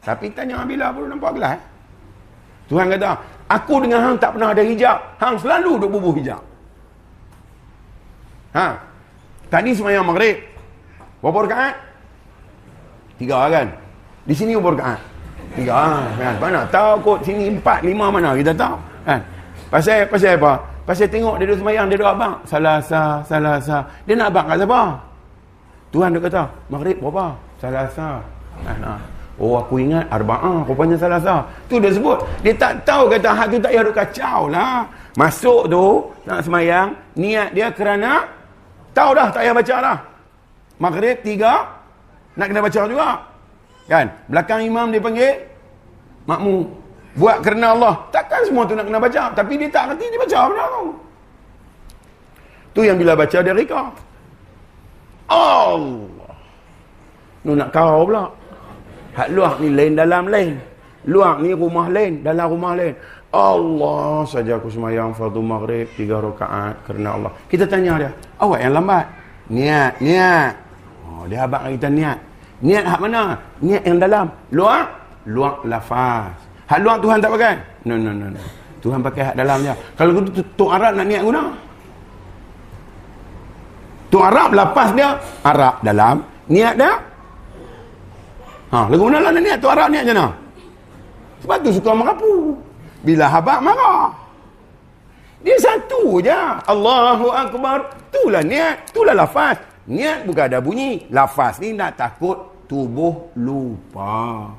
Tapi 0.00 0.26
tanya 0.32 0.64
bila 0.64 0.88
baru 0.88 1.06
nampak 1.12 1.30
gelas. 1.36 1.60
Tuhan 2.72 2.86
kata, 2.96 3.10
aku 3.50 3.74
dengan 3.84 4.00
hang 4.08 4.16
tak 4.16 4.38
pernah 4.38 4.56
ada 4.56 4.62
hijab. 4.64 4.96
Hang 5.20 5.36
selalu 5.36 5.84
duk 5.84 5.90
bubuh 6.00 6.14
hijab. 6.16 6.40
Ha. 8.56 8.66
Tadi 9.50 9.70
semayang 9.76 10.06
maghrib. 10.06 10.49
Berapa 11.20 11.38
rakaat? 11.44 11.74
Tiga 13.20 13.38
kan? 13.52 13.66
Di 14.24 14.34
sini 14.36 14.56
berapa 14.56 14.76
rakaat? 14.76 15.00
Tiga 15.56 15.76
kan? 16.16 16.34
Mana? 16.40 16.60
Tahu 16.72 16.90
kot 17.04 17.18
sini 17.24 17.52
empat, 17.52 17.84
lima 17.84 18.08
mana 18.08 18.32
kita 18.36 18.52
tahu. 18.56 18.76
Kan? 19.04 19.20
Pasal, 19.68 20.08
pasal 20.08 20.34
apa? 20.40 20.52
Pasal 20.88 21.06
tengok 21.06 21.38
dia 21.38 21.44
duduk 21.46 21.58
semayang, 21.62 21.86
dia 21.86 21.96
duduk 22.00 22.10
abang. 22.10 22.34
Salah 22.48 22.82
sah, 22.82 23.22
salah 23.28 23.60
sah. 23.62 23.84
Dia 24.08 24.16
nak 24.16 24.32
abang 24.32 24.46
kat 24.48 24.56
siapa? 24.64 24.82
Tuhan 25.90 26.08
dia 26.16 26.20
kata, 26.24 26.42
maghrib 26.72 26.96
berapa? 26.98 27.26
Salah 27.60 27.86
sah. 27.92 28.18
Kan? 28.64 28.80
Ha. 28.82 28.94
Oh 29.40 29.56
aku 29.56 29.80
ingat 29.80 30.04
arba'ah 30.12 30.68
rupanya 30.68 31.00
salah 31.00 31.16
sah. 31.16 31.40
Tu 31.64 31.80
dia 31.80 31.88
sebut. 31.88 32.20
Dia 32.44 32.52
tak 32.60 32.84
tahu 32.84 33.08
kata 33.08 33.32
hak 33.32 33.46
tu 33.48 33.56
tak 33.56 33.72
payah 33.72 33.92
kacau 33.96 34.40
lah. 34.52 34.84
Masuk 35.16 35.64
tu 35.72 35.84
nak 36.28 36.44
semayang. 36.44 36.92
Niat 37.16 37.56
dia 37.56 37.72
kerana 37.72 38.28
tahu 38.92 39.16
dah 39.16 39.32
tak 39.32 39.40
payah 39.40 39.56
baca 39.56 39.76
dah. 39.80 39.98
Maghrib 40.80 41.20
tiga. 41.20 41.68
Nak 42.34 42.46
kena 42.48 42.64
baca 42.64 42.80
juga. 42.88 43.10
Kan? 43.84 44.06
Belakang 44.32 44.64
imam 44.64 44.88
dia 44.88 45.00
panggil. 45.04 45.34
Makmu. 46.24 46.56
Buat 47.20 47.36
kerana 47.44 47.76
Allah. 47.76 47.94
Takkan 48.08 48.40
semua 48.48 48.64
tu 48.64 48.72
nak 48.72 48.88
kena 48.88 48.96
baca. 48.96 49.22
Tapi 49.36 49.52
dia 49.60 49.68
tak 49.68 49.92
ngerti 49.92 50.04
dia 50.08 50.20
baca 50.24 50.38
benda 50.48 50.64
tu. 50.72 50.84
Tu 52.70 52.80
yang 52.88 52.96
bila 52.96 53.12
baca 53.12 53.38
dia 53.44 53.52
reka. 53.52 53.82
Allah. 55.28 56.34
Nu 57.44 57.52
nak 57.52 57.68
kau 57.70 58.08
pula. 58.08 58.24
Hak 59.14 59.28
luar 59.36 59.60
ni 59.60 59.68
lain 59.68 59.92
dalam 59.98 60.32
lain. 60.32 60.54
Luar 61.08 61.40
ni 61.40 61.56
rumah 61.56 61.88
lain, 61.88 62.20
dalam 62.20 62.46
rumah 62.52 62.76
lain. 62.76 62.92
Allah 63.32 64.26
saja 64.28 64.60
aku 64.60 64.68
semayang 64.68 65.16
fardu 65.16 65.40
maghrib 65.40 65.88
tiga 65.96 66.20
rakaat 66.20 66.76
kerana 66.84 67.08
Allah. 67.16 67.32
Kita 67.48 67.64
tanya 67.64 67.96
dia, 67.96 68.10
awak 68.36 68.58
yang 68.60 68.74
lambat. 68.76 69.06
Niat, 69.50 69.92
niat. 70.02 70.54
Oh, 71.20 71.28
dia 71.28 71.44
abang 71.44 71.68
kita 71.68 71.92
niat. 71.92 72.16
Niat 72.64 72.84
hak 72.88 73.00
mana? 73.04 73.36
Niat 73.60 73.82
yang 73.84 74.00
dalam. 74.00 74.26
Luar? 74.56 74.88
Luar 75.28 75.60
lafaz. 75.68 76.32
Hak 76.64 76.80
luar 76.80 76.96
Tuhan 76.96 77.20
tak 77.20 77.30
pakai? 77.36 77.54
No, 77.84 78.00
no, 78.00 78.10
no, 78.16 78.26
no. 78.32 78.40
Tuhan 78.80 79.04
pakai 79.04 79.22
hak 79.28 79.36
dalam 79.36 79.60
dia. 79.60 79.76
Kalau 80.00 80.16
tu 80.24 80.40
tu 80.56 80.64
Arab 80.72 80.96
nak 80.96 81.04
niat 81.04 81.20
guna. 81.20 81.42
Tu 84.08 84.18
Arab 84.18 84.48
lepas 84.56 84.88
dia 84.96 85.08
Arab 85.44 85.74
dalam, 85.84 86.16
niat 86.50 86.74
dia 86.74 86.92
Ha, 88.70 88.86
lagu 88.86 89.02
mana 89.10 89.18
lah 89.18 89.34
niat 89.34 89.58
tu 89.58 89.66
Arab 89.66 89.90
niat 89.90 90.06
je 90.06 90.14
nak? 90.14 90.30
Sebab 91.42 91.58
tu 91.58 91.70
suka 91.74 91.90
merapu. 91.90 92.54
Bila 93.02 93.26
habak 93.26 93.58
marah. 93.66 94.14
Dia 95.42 95.58
satu 95.58 96.22
je. 96.22 96.42
Allahu 96.70 97.34
Akbar. 97.34 97.82
Itulah 98.12 98.46
niat. 98.46 98.94
Itulah 98.94 99.14
lafaz. 99.18 99.58
Niat 99.90 100.22
bukan 100.22 100.44
ada 100.46 100.62
bunyi. 100.62 101.10
Lafaz 101.10 101.58
ni 101.58 101.74
nak 101.74 101.98
takut 101.98 102.38
tubuh 102.70 103.34
lupa. 103.34 104.54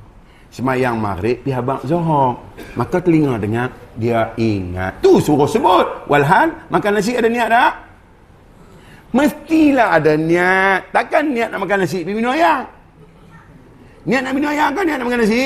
Semayang 0.51 0.99
maghrib 0.99 1.39
di 1.47 1.55
habak 1.55 1.87
zohor. 1.87 2.35
Maka 2.75 2.99
telinga 2.99 3.39
dengar. 3.39 3.71
Dia 3.95 4.35
ingat. 4.35 4.99
Tu 4.99 5.23
suruh 5.23 5.47
sebut. 5.47 6.11
Walhan, 6.11 6.51
makan 6.67 6.99
nasi 6.99 7.15
ada 7.15 7.31
niat 7.31 7.47
tak? 7.47 7.73
Mestilah 9.15 9.95
ada 9.95 10.19
niat. 10.19 10.91
Takkan 10.91 11.31
niat 11.31 11.47
nak 11.55 11.63
makan 11.63 11.87
nasi. 11.87 12.03
Minum 12.03 12.35
ayam. 12.35 12.67
Niat 14.03 14.21
nak 14.27 14.33
minum 14.35 14.51
air 14.51 14.67
kan 14.75 14.83
niat 14.83 14.97
nak 14.99 15.07
makan 15.07 15.21
nasi? 15.23 15.43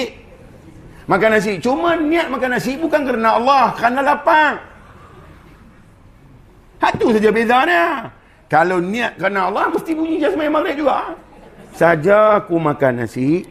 Makan 1.06 1.30
nasi. 1.30 1.54
Cuma 1.62 1.94
niat 1.94 2.28
makan 2.34 2.50
nasi 2.58 2.74
bukan 2.82 3.06
kerana 3.06 3.38
Allah. 3.38 3.66
Kerana 3.78 4.02
lapar. 4.02 4.52
Satu 6.82 7.14
saja 7.14 7.30
bezanya. 7.30 8.10
Kalau 8.46 8.78
niat 8.78 9.18
kerana 9.18 9.50
Allah, 9.50 9.74
mesti 9.74 9.92
bunyi 9.98 10.22
main 10.38 10.52
maghrib 10.54 10.86
juga. 10.86 11.18
Saja 11.76 12.40
aku 12.40 12.56
makan 12.56 13.04
nasi 13.04 13.44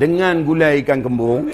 dengan 0.00 0.42
gulai 0.42 0.82
ikan 0.82 0.98
kembung, 1.04 1.52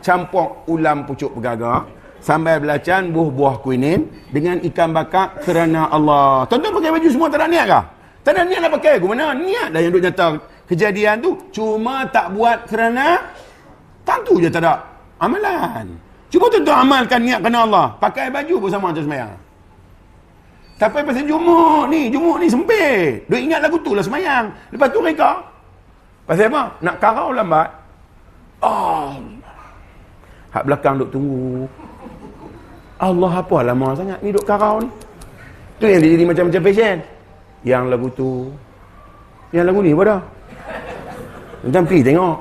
campur 0.00 0.64
ulam 0.70 1.04
pucuk 1.04 1.36
bergagak, 1.36 1.84
sambal 2.24 2.56
belacan, 2.62 3.12
buah-buah 3.12 3.60
kuinin 3.60 4.08
dengan 4.32 4.62
ikan 4.64 4.96
bakar 4.96 5.36
kerana 5.44 5.92
Allah. 5.92 6.48
Tuan-tuan 6.48 6.72
pakai 6.80 6.90
baju 6.94 7.08
semua 7.12 7.28
tak 7.28 7.44
ada 7.44 7.48
niat 7.52 7.66
kah? 7.68 7.84
Tak 8.24 8.32
ada 8.32 8.42
niat 8.48 8.60
nak 8.64 8.72
pakai. 8.80 8.92
Aku 8.96 9.06
mana? 9.12 9.36
Niat 9.36 9.68
dah 9.74 9.80
yang 9.82 9.92
duk 9.92 10.04
nyata 10.04 10.26
kejadian 10.68 11.24
tu 11.24 11.30
cuma 11.50 12.04
tak 12.12 12.36
buat 12.36 12.68
kerana 12.68 13.24
tentu 14.04 14.36
je 14.36 14.52
tak 14.52 14.60
ada 14.60 14.84
amalan 15.16 15.96
cuba 16.28 16.46
tentu 16.52 16.68
amalkan 16.68 17.24
niat 17.24 17.40
kerana 17.40 17.64
Allah 17.64 17.86
pakai 17.96 18.28
baju 18.28 18.68
pun 18.68 18.70
sama 18.70 18.92
macam 18.92 19.02
semayang 19.08 19.32
tapi 20.78 21.02
pasal 21.02 21.26
jumuk 21.26 21.90
ni 21.90 22.08
jumuk 22.08 22.38
ni 22.38 22.46
sempit 22.46 23.26
dia 23.26 23.38
ingat 23.38 23.60
lagu 23.66 23.76
tu 23.82 23.92
lah 23.92 24.04
semayang 24.06 24.48
lepas 24.70 24.88
tu 24.94 25.02
mereka 25.02 25.42
pasal 26.24 26.48
apa 26.48 26.62
nak 26.80 26.96
karau 27.02 27.34
lambat 27.34 27.68
oh 28.62 29.18
hak 30.54 30.62
belakang 30.64 30.94
duk 31.02 31.10
tunggu 31.10 31.66
Allah 32.98 33.32
apa 33.42 33.56
lama 33.66 33.88
sangat 33.98 34.18
ni 34.22 34.30
duk 34.30 34.46
karau 34.46 34.80
ni 34.80 34.88
tu 35.82 35.90
yang 35.90 36.00
dia 36.00 36.14
jadi 36.14 36.24
macam-macam 36.24 36.62
fashion 36.62 36.96
yang 37.66 37.90
lagu 37.90 38.06
tu 38.14 38.48
yang 39.50 39.66
lagu 39.66 39.82
ni 39.82 39.92
apa 39.92 40.04
dah 40.06 40.20
macam 41.62 41.82
pergi 41.84 42.02
tengok. 42.06 42.36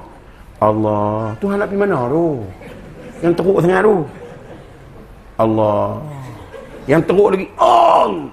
Allah. 0.58 1.34
Tuhan 1.41 1.56
nak 1.58 1.67
pergi 1.69 1.82
mana 1.82 1.97
tu? 2.10 2.26
Yang 3.21 3.34
teruk 3.38 3.58
sangat 3.62 3.82
tu. 3.82 3.95
Allah. 5.38 6.02
Yang 6.88 7.02
teruk 7.12 7.30
lagi. 7.36 7.47
Allah. 7.60 8.32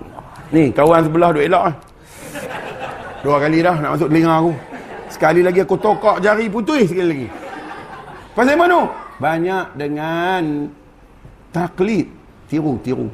Ni 0.54 0.70
kawan 0.70 1.02
sebelah 1.02 1.28
duk 1.34 1.44
elak 1.44 1.64
eh. 1.74 1.76
Dua 3.26 3.36
kali 3.42 3.58
dah 3.64 3.76
nak 3.82 3.90
masuk 3.98 4.08
telinga 4.08 4.32
aku. 4.38 4.52
Sekali 5.10 5.40
lagi 5.42 5.60
aku 5.60 5.76
tokak 5.78 6.16
jari 6.22 6.46
putih 6.46 6.86
sekali 6.86 7.08
lagi. 7.10 7.28
Pasal 8.32 8.54
mana? 8.54 8.86
Banyak 9.18 9.74
dengan 9.74 10.70
taklid. 11.50 12.06
Tiru-tiru. 12.46 13.10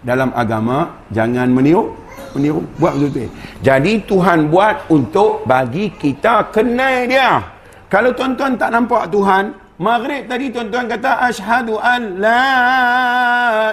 Dalam 0.00 0.30
agama, 0.32 0.94
jangan 1.10 1.50
meniru 1.50 1.90
meniru 2.36 2.64
buat 2.76 2.96
betul 2.96 3.28
jadi 3.64 3.92
Tuhan 4.04 4.52
buat 4.52 4.88
untuk 4.92 5.44
bagi 5.48 5.92
kita 5.96 6.52
kenal 6.52 7.08
dia 7.08 7.40
kalau 7.88 8.12
tuan-tuan 8.12 8.58
tak 8.60 8.70
nampak 8.74 9.08
Tuhan 9.08 9.54
maghrib 9.78 10.26
tadi 10.26 10.50
tuan-tuan 10.50 10.86
kata 10.90 11.22
ashadu 11.30 11.78
an 11.78 12.18
la 12.18 12.46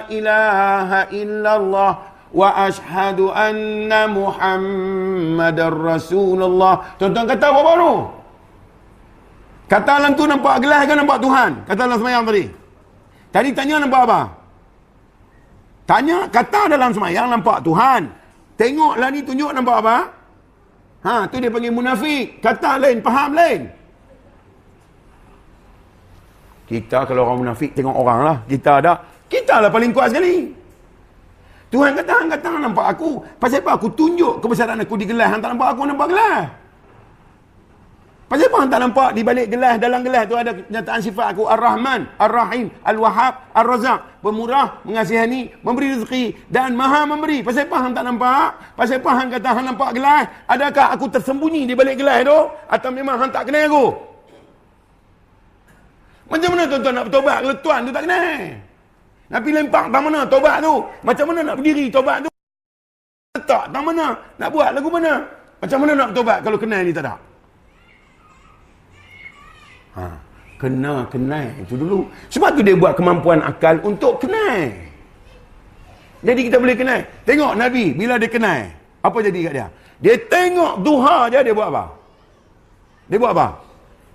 ilaha 0.08 1.00
illallah 1.10 1.92
wa 2.30 2.48
ashadu 2.66 3.34
anna 3.34 4.06
muhammadar 4.06 5.74
rasulullah 5.74 6.94
tuan-tuan 6.98 7.26
kata 7.26 7.46
apa 7.50 7.60
baru 7.60 7.94
kata 9.66 9.90
dalam 9.98 10.12
tu 10.14 10.24
nampak 10.30 10.54
gelas 10.62 10.86
ke 10.86 10.94
nampak 10.94 11.18
Tuhan 11.18 11.50
kata 11.66 11.80
dalam 11.90 11.98
semayang 11.98 12.22
tadi 12.22 12.44
tadi 13.34 13.48
tanya 13.50 13.82
nampak 13.82 14.02
apa 14.06 14.20
Tanya, 15.86 16.26
kata 16.26 16.66
dalam 16.66 16.90
semayang 16.90 17.30
nampak 17.30 17.62
Tuhan. 17.62 18.10
Tengoklah 18.58 19.08
ni 19.14 19.22
tunjuk 19.22 19.54
nampak 19.54 19.76
apa? 19.86 19.96
Ha, 21.06 21.30
tu 21.30 21.38
dia 21.38 21.46
panggil 21.46 21.70
munafik. 21.70 22.42
Kata 22.42 22.82
lain, 22.82 22.98
faham 23.06 23.38
lain. 23.38 23.70
Kita 26.66 27.06
kalau 27.06 27.30
orang 27.30 27.46
munafik 27.46 27.72
tengok 27.72 27.94
orang 27.94 28.20
lah. 28.26 28.36
Kita 28.44 28.82
ada. 28.82 28.92
Kita 29.30 29.62
lah 29.62 29.70
paling 29.70 29.94
kuat 29.94 30.10
sekali. 30.10 30.50
Tuhan 31.66 31.98
kata, 31.98 32.12
hang 32.22 32.30
kata 32.30 32.48
nampak 32.62 32.86
aku. 32.94 33.22
Pasal 33.42 33.62
apa 33.62 33.74
aku 33.74 33.90
tunjuk 33.94 34.38
kebesaran 34.38 34.78
aku 34.82 34.94
di 34.98 35.06
gelas. 35.06 35.30
Hang 35.30 35.42
tak 35.42 35.54
nampak 35.54 35.74
aku 35.74 35.82
nampak 35.82 36.08
gelas. 36.14 36.46
Pasal 38.26 38.50
apa 38.50 38.56
hang 38.58 38.70
tak 38.70 38.80
nampak 38.82 39.08
di 39.14 39.22
balik 39.22 39.46
gelas, 39.54 39.78
dalam 39.78 40.02
gelas 40.02 40.26
tu 40.26 40.34
ada 40.34 40.50
kenyataan 40.50 40.98
sifat 40.98 41.26
aku. 41.30 41.46
Ar-Rahman, 41.46 42.10
Ar-Rahim, 42.18 42.74
Al-Wahhab, 42.82 43.54
Ar-Razak. 43.54 44.18
Pemurah, 44.18 44.82
mengasihani, 44.82 45.54
memberi 45.62 45.94
rezeki 45.94 46.50
dan 46.50 46.74
maha 46.74 47.06
memberi. 47.06 47.46
Pasal 47.46 47.70
apa 47.70 47.76
hang 47.78 47.94
tak 47.94 48.02
nampak? 48.02 48.46
Pasal 48.74 48.98
apa 48.98 49.10
hang 49.14 49.28
kata 49.30 49.62
nampak 49.62 49.90
gelas? 49.94 50.26
Adakah 50.50 50.86
aku 50.90 51.06
tersembunyi 51.06 51.70
di 51.70 51.78
balik 51.78 52.02
gelas 52.02 52.26
tu? 52.26 52.38
Atau 52.66 52.90
memang 52.90 53.14
hang 53.22 53.30
tak 53.30 53.46
kenal 53.46 53.70
aku? 53.70 53.86
Macam 56.26 56.48
mana 56.54 56.62
tuan-tuan 56.66 56.94
nak 56.94 57.04
bertobat 57.06 57.38
kalau 57.42 57.56
tuan 57.62 57.80
tu 57.86 57.92
tak 57.94 58.02
kenal? 58.02 58.38
Nabi 59.26 59.50
lempak 59.50 59.84
tak 59.90 60.00
mana 60.02 60.20
tobat 60.26 60.56
tu? 60.62 60.74
Macam 61.02 61.24
mana 61.30 61.40
nak 61.42 61.56
berdiri 61.58 61.86
tobat 61.90 62.16
tu? 62.22 62.30
Tak, 63.46 63.70
tak 63.70 63.82
mana? 63.82 64.06
Nak 64.38 64.48
buat 64.50 64.68
lagu 64.74 64.88
mana? 64.90 65.12
Macam 65.62 65.78
mana 65.82 65.92
nak 65.94 66.08
bertobat 66.10 66.38
kalau 66.42 66.58
kenal 66.58 66.80
ni 66.82 66.92
tak 66.94 67.04
ada? 67.06 67.14
Ha, 69.96 70.02
kena 70.60 70.94
kenal 71.08 71.46
itu 71.62 71.74
dulu. 71.78 72.04
Sebab 72.28 72.58
tu 72.58 72.62
dia 72.66 72.76
buat 72.76 72.92
kemampuan 72.98 73.40
akal 73.40 73.80
untuk 73.86 74.20
kenal. 74.20 74.72
Jadi 76.26 76.40
kita 76.50 76.56
boleh 76.58 76.76
kenal. 76.76 77.00
Tengok 77.22 77.52
Nabi 77.54 77.94
bila 77.94 78.18
dia 78.18 78.28
kenal. 78.28 78.66
Apa 79.00 79.18
jadi 79.22 79.40
kat 79.46 79.52
dia? 79.54 79.66
Dia 80.02 80.14
tengok 80.26 80.82
duha 80.82 81.30
je 81.30 81.40
dia 81.40 81.54
buat 81.54 81.70
apa? 81.70 81.84
Dia 83.06 83.16
buat 83.22 83.32
apa? 83.32 83.48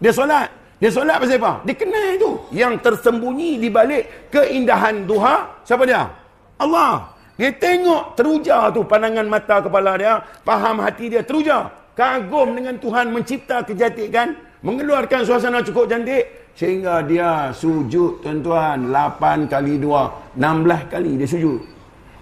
Dia 0.04 0.12
solat. 0.12 0.61
Dia 0.82 0.90
solat 0.90 1.22
pasal 1.22 1.38
apa? 1.38 1.62
Dia 1.62 1.78
kenal 1.78 2.18
itu. 2.18 2.32
Yang 2.50 2.74
tersembunyi 2.82 3.62
di 3.62 3.70
balik 3.70 4.34
keindahan 4.34 5.06
duha. 5.06 5.62
Siapa 5.62 5.86
dia? 5.86 6.10
Allah. 6.58 7.06
Dia 7.38 7.54
tengok 7.54 8.18
teruja 8.18 8.74
tu 8.74 8.82
pandangan 8.90 9.30
mata 9.30 9.62
kepala 9.62 9.94
dia. 9.94 10.26
Faham 10.42 10.82
hati 10.82 11.14
dia 11.14 11.22
teruja. 11.22 11.70
Kagum 11.94 12.58
dengan 12.58 12.82
Tuhan 12.82 13.14
mencipta 13.14 13.62
kejatikan. 13.62 14.34
Mengeluarkan 14.66 15.22
suasana 15.22 15.62
cukup 15.62 15.86
cantik. 15.86 16.26
Sehingga 16.58 17.06
dia 17.06 17.54
sujud 17.54 18.26
tuan-tuan. 18.26 18.90
8 18.90 19.54
kali 19.54 19.78
2. 19.78 20.34
16 20.34 20.90
kali 20.90 21.12
dia 21.22 21.30
sujud. 21.30 21.62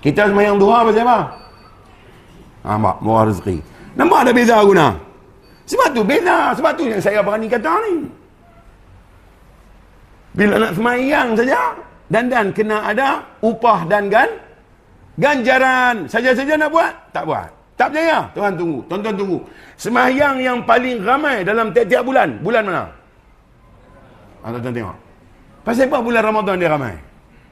Kita 0.03 0.27
semayang 0.27 0.59
duha 0.59 0.83
pasal 0.83 1.07
apa? 1.07 1.19
Nampak? 2.67 2.95
Murah 2.99 3.23
rezeki. 3.31 3.57
Nampak 3.95 4.19
ada 4.27 4.31
beza 4.35 4.55
guna? 4.67 4.87
Sebab 5.63 5.95
tu 5.95 6.03
beza. 6.03 6.51
Sebab 6.59 6.71
tu 6.75 6.83
yang 6.91 6.99
saya 6.99 7.23
berani 7.23 7.47
kata 7.47 7.71
ni. 7.87 8.18
Bila 10.37 10.61
nak 10.61 10.73
semayang 10.77 11.33
saja, 11.33 11.73
dan 12.09 12.25
dan 12.29 12.49
kena 12.53 12.89
ada 12.89 13.21
upah 13.41 13.85
dan 13.85 14.09
gan 14.09 14.29
ganjaran. 15.19 16.09
Saja-saja 16.09 16.57
nak 16.57 16.71
buat, 16.73 16.93
tak 17.13 17.27
buat. 17.27 17.49
Tak 17.79 17.95
percaya? 17.95 18.27
Tuhan 18.35 18.53
tunggu. 18.59 18.79
Tonton 18.91 19.13
tunggu. 19.15 19.39
Semayang 19.79 20.35
yang 20.43 20.59
paling 20.67 20.99
ramai 20.99 21.47
dalam 21.47 21.71
tiap-tiap 21.71 22.03
bulan. 22.03 22.35
Bulan 22.43 22.63
mana? 22.67 22.83
Ah, 24.43 24.51
tuan 24.51 24.75
tengok. 24.75 24.97
Pasal 25.63 25.87
apa 25.87 25.97
bulan 26.03 26.23
Ramadan 26.23 26.55
dia 26.59 26.69
ramai? 26.71 26.95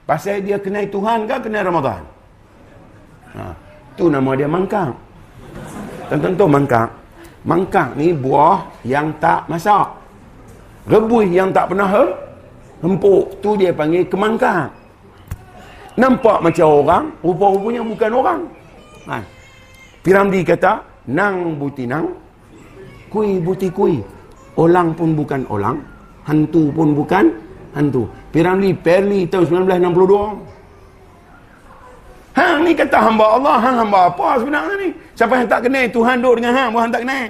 Pasal 0.04 0.44
dia 0.44 0.60
kenal 0.60 0.84
Tuhan 0.88 1.28
ke 1.28 1.36
kenal 1.48 1.64
Ramadan? 1.68 2.02
Ha, 3.36 3.52
tu 3.96 4.12
nama 4.12 4.32
dia 4.36 4.48
mangkang. 4.52 4.92
Tonton 6.12 6.34
tu 6.36 6.48
mangkang. 6.48 6.90
Mangkang 7.48 7.90
ni 7.96 8.12
buah 8.12 8.68
yang 8.84 9.12
tak 9.24 9.48
masak. 9.48 9.88
Rebus 10.92 11.28
yang 11.32 11.56
tak 11.56 11.72
pernah? 11.72 12.27
Empuk 12.86 13.42
tu 13.42 13.58
dia 13.58 13.74
panggil 13.74 14.06
kemangkang. 14.06 14.70
Nampak 15.98 16.46
macam 16.46 16.68
orang, 16.86 17.10
rupa-rupanya 17.26 17.82
bukan 17.82 18.12
orang. 18.14 18.40
Ha. 19.10 19.18
Piramdi 20.06 20.46
kata, 20.46 20.78
nang 21.10 21.58
buti 21.58 21.90
nang, 21.90 22.14
kui 23.10 23.42
buti 23.42 23.74
kui. 23.74 23.98
Orang 24.58 24.94
pun 24.94 25.18
bukan 25.18 25.42
orang, 25.50 25.82
hantu 26.30 26.70
pun 26.70 26.94
bukan 26.94 27.34
hantu. 27.74 28.06
Piramdi 28.30 28.78
Perli 28.78 29.26
tahun 29.26 29.66
1962. 29.66 30.58
Hang 32.38 32.62
ni 32.62 32.78
kata 32.78 33.02
hamba 33.02 33.26
Allah, 33.42 33.58
hang 33.58 33.78
hamba 33.82 34.00
apa 34.14 34.38
sebenarnya 34.38 34.76
ni? 34.78 34.94
Siapa 35.18 35.34
yang 35.42 35.50
tak 35.50 35.66
kenal 35.66 35.90
Tuhan 35.90 36.22
duduk 36.22 36.36
dengan 36.38 36.54
hang, 36.54 36.70
bukan 36.70 36.94
tak 36.94 37.02
kenal. 37.02 37.26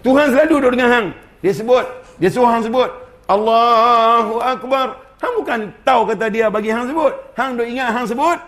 Tuhan 0.00 0.26
selalu 0.32 0.48
duduk 0.56 0.72
dengan 0.72 0.88
hang. 0.88 1.06
Dia 1.44 1.52
sebut, 1.52 1.84
dia 2.16 2.32
suruh 2.32 2.48
hang 2.48 2.64
sebut, 2.64 2.88
Allahu 3.28 4.40
Akbar. 4.40 5.00
Hang 5.22 5.34
bukan 5.40 5.60
tahu 5.88 6.00
kata 6.12 6.26
dia 6.28 6.46
bagi 6.52 6.68
hang 6.68 6.84
sebut. 6.90 7.12
Hang 7.32 7.56
duk 7.56 7.64
ingat 7.64 7.88
hang 7.96 8.04
sebut 8.04 8.38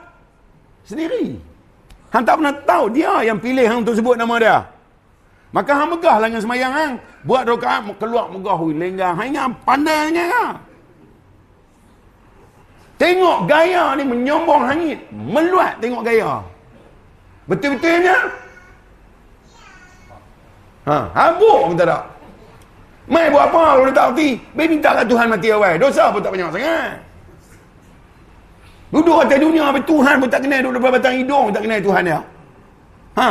sendiri. 0.85 1.41
Hang 2.13 2.23
tak 2.23 2.37
pernah 2.37 2.55
tahu 2.69 2.85
dia 2.93 3.13
yang 3.25 3.41
pilih 3.41 3.65
hang 3.65 3.81
untuk 3.81 3.97
sebut 3.97 4.17
nama 4.21 4.37
dia. 4.37 4.57
Maka 5.57 5.73
hang 5.73 5.89
megah 5.97 6.17
lah 6.21 6.29
dengan 6.29 6.43
semayang 6.45 6.73
hang. 6.73 6.93
Buat 7.25 7.49
rakaat 7.49 7.97
keluar 7.97 8.29
megah 8.29 8.57
hui 8.61 8.77
lenggang. 8.77 9.17
Hang 9.17 9.33
ingat 9.33 9.49
pandai 9.65 10.13
sangat 10.13 10.29
ha? 10.29 10.45
Tengok 12.97 13.39
gaya 13.49 13.93
ni 13.97 14.05
menyombong 14.05 14.63
hangit. 14.69 14.99
Meluat 15.13 15.77
tengok 15.81 16.05
gaya. 16.05 16.41
Betul-betulnya. 17.49 18.17
Ha, 20.87 20.97
habuk 21.13 21.73
pun 21.73 21.77
tak 21.77 21.89
ada. 21.91 21.99
Mai 23.07 23.31
buat 23.31 23.47
apa 23.55 23.79
kalau 23.79 23.93
tak 23.95 24.07
mati? 24.11 24.29
Baik 24.59 24.69
minta 24.75 24.91
lah 24.91 25.07
Tuhan 25.07 25.27
mati 25.31 25.49
awal. 25.55 25.79
Dosa 25.79 26.11
pun 26.11 26.19
tak 26.19 26.35
banyak 26.35 26.51
sangat. 26.51 26.93
Duduk 28.91 29.23
atas 29.23 29.39
dunia 29.39 29.63
sampai 29.71 29.85
Tuhan 29.87 30.15
pun 30.19 30.29
tak 30.31 30.41
kenal. 30.43 30.61
Duduk 30.67 30.83
batang 30.83 31.15
hidung 31.15 31.47
tak 31.55 31.63
kenal 31.63 31.79
Tuhan 31.79 32.03
dia. 32.03 32.19
Ha? 33.15 33.29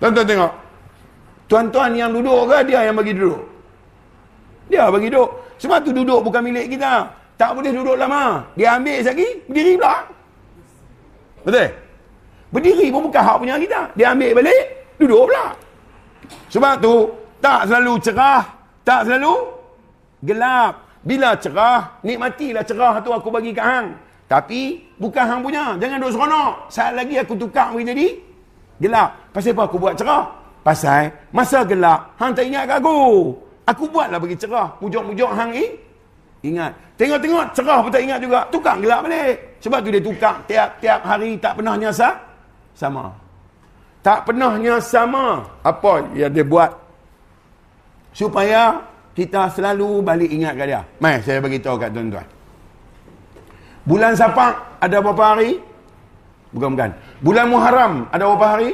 Tuan-tuan 0.00 0.24
tengok. 0.24 0.52
Tuan-tuan 1.52 1.90
yang 1.92 2.10
duduk 2.16 2.48
ke 2.48 2.58
dia 2.64 2.80
yang 2.88 2.96
bagi 2.96 3.12
duduk? 3.12 3.40
Dia 4.72 4.88
bagi 4.88 5.12
duduk. 5.12 5.28
Sebab 5.60 5.78
tu 5.84 5.92
duduk 5.92 6.20
bukan 6.24 6.40
milik 6.40 6.72
kita. 6.72 7.04
Tak 7.36 7.52
boleh 7.52 7.72
duduk 7.72 7.96
lama. 8.00 8.40
Dia 8.56 8.80
ambil 8.80 9.04
lagi, 9.04 9.28
berdiri 9.48 9.72
pula. 9.76 9.96
Betul? 11.44 11.68
Berdiri 12.52 12.86
pun 12.88 13.00
bukan 13.08 13.22
hak 13.24 13.36
punya 13.36 13.56
kita. 13.60 13.80
Dia 13.96 14.06
ambil 14.16 14.30
balik, 14.40 14.64
duduk 14.96 15.28
pula. 15.28 15.44
Sebab 16.52 16.74
tu, 16.80 16.94
tak 17.40 17.68
selalu 17.68 17.92
cerah 18.04 18.59
tak 18.90 19.06
selalu 19.06 19.34
gelap. 20.26 20.90
Bila 21.00 21.32
cerah, 21.38 22.02
nikmatilah 22.02 22.66
cerah 22.66 22.98
tu 22.98 23.14
aku 23.14 23.30
bagi 23.30 23.54
kat 23.54 23.62
hang. 23.62 23.86
Tapi 24.26 24.82
bukan 24.98 25.24
hang 25.24 25.40
punya. 25.46 25.78
Jangan 25.78 25.96
duduk 26.02 26.12
seronok. 26.18 26.52
Saat 26.68 26.92
lagi 26.98 27.14
aku 27.22 27.38
tukar 27.38 27.70
bagi 27.70 27.86
jadi 27.86 28.06
gelap. 28.82 29.08
Pasal 29.30 29.54
apa 29.54 29.62
aku 29.70 29.78
buat 29.78 29.94
cerah? 29.94 30.26
Pasal 30.60 31.08
masa 31.32 31.64
gelap, 31.64 32.18
hang 32.18 32.34
tak 32.34 32.44
ingat 32.44 32.66
aku. 32.68 33.32
Aku 33.64 33.86
buatlah 33.88 34.18
bagi 34.18 34.36
cerah. 34.36 34.74
Mujok-mujok 34.82 35.30
hang 35.38 35.50
ni. 35.54 35.64
Ingat. 36.50 36.72
Tengok-tengok 36.98 37.44
cerah 37.54 37.78
pun 37.80 37.90
tak 37.94 38.02
ingat 38.02 38.18
juga. 38.20 38.40
Tukar 38.50 38.76
gelap 38.82 39.06
balik. 39.06 39.34
Sebab 39.62 39.78
tu 39.80 39.88
dia 39.94 40.02
tukar 40.02 40.34
tiap-tiap 40.50 41.00
hari 41.06 41.38
tak 41.38 41.56
pernah 41.56 41.74
nyasa. 41.78 42.08
Sama. 42.74 43.08
Tak 44.04 44.28
pernahnya 44.28 44.82
sama. 44.82 45.46
Apa 45.64 46.04
yang 46.12 46.32
dia 46.32 46.44
buat 46.44 46.89
supaya 48.10 48.82
kita 49.14 49.50
selalu 49.50 50.02
balik 50.02 50.30
ingat 50.30 50.54
kat 50.54 50.66
dia. 50.70 50.82
Mai 51.02 51.18
saya 51.22 51.42
bagi 51.42 51.58
tahu 51.58 51.76
kat 51.76 51.90
tuan-tuan. 51.90 52.26
Bulan 53.84 54.12
Sapak 54.14 54.78
ada 54.78 54.96
berapa 55.02 55.24
hari? 55.34 55.58
Bukan 56.54 56.74
bukan. 56.74 56.90
Bulan 57.22 57.46
Muharram 57.50 57.92
ada 58.10 58.24
berapa 58.26 58.46
hari? 58.58 58.70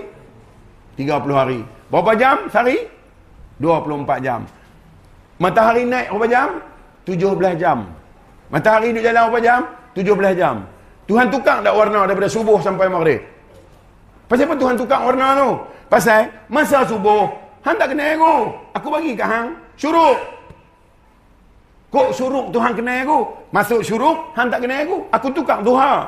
30 0.97 1.13
hari. 1.37 1.61
Berapa 1.93 2.13
jam 2.17 2.37
sehari? 2.49 2.89
24 3.61 4.25
jam. 4.25 4.41
Matahari 5.37 5.85
naik 5.85 6.09
berapa 6.13 6.27
jam? 6.29 6.49
17 7.05 7.61
jam. 7.61 7.79
Matahari 8.49 8.93
duduk 8.93 9.05
jalan 9.05 9.23
berapa 9.29 9.41
jam? 9.43 9.61
17 9.97 10.41
jam. 10.41 10.57
Tuhan 11.07 11.31
tukar 11.31 11.63
tak 11.63 11.75
warna 11.75 12.05
daripada 12.05 12.27
subuh 12.27 12.59
sampai 12.59 12.91
maghrib? 12.91 13.23
Pasal 14.27 14.51
apa 14.51 14.55
Tuhan 14.59 14.75
tukar 14.75 15.01
warna 15.07 15.39
tu? 15.39 15.51
Pasal 15.87 16.35
masa 16.51 16.83
subuh 16.83 17.31
Hang 17.67 17.77
tak 17.83 17.91
kenal 17.91 18.15
aku. 18.15 18.35
Aku 18.79 18.87
bagi 18.95 19.13
ke 19.19 19.27
hang. 19.27 19.51
Syuruk. 19.75 20.19
Kok 21.91 22.15
syuruk 22.15 22.55
tu 22.55 22.63
hang 22.63 22.79
kenal 22.79 23.03
aku? 23.03 23.19
Masuk 23.51 23.81
syuruk, 23.83 24.31
hang 24.39 24.47
tak 24.47 24.63
kenal 24.63 24.87
aku. 24.87 24.97
Aku 25.11 25.29
tukar 25.35 25.59
duha. 25.67 26.07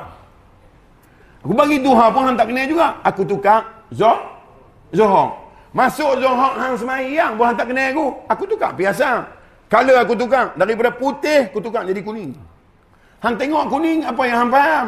Aku 1.43 1.51
bagi 1.51 1.83
duha 1.83 2.07
pun 2.15 2.31
hang 2.31 2.39
tak 2.39 2.47
kenal 2.47 2.63
juga. 2.63 2.95
Aku 3.03 3.27
tukar 3.27 3.67
zoh. 3.91 4.15
Zohong. 4.95 5.35
Masuk 5.75 6.23
zohong 6.23 6.55
hang 6.55 6.73
semayang 6.79 7.35
pun 7.35 7.51
hang 7.51 7.57
tak 7.59 7.67
kenal 7.67 7.87
aku. 7.91 8.05
Aku 8.31 8.43
tukar 8.47 8.71
biasa. 8.71 9.27
Kalau 9.67 9.99
aku 9.99 10.15
tukar 10.15 10.55
daripada 10.55 10.95
putih, 10.95 11.51
aku 11.51 11.59
tukar 11.59 11.83
jadi 11.83 11.99
kuning. 11.99 12.31
Hang 13.19 13.35
tengok 13.35 13.67
kuning, 13.67 13.99
apa 14.07 14.21
yang 14.23 14.47
hang 14.47 14.51
faham? 14.55 14.87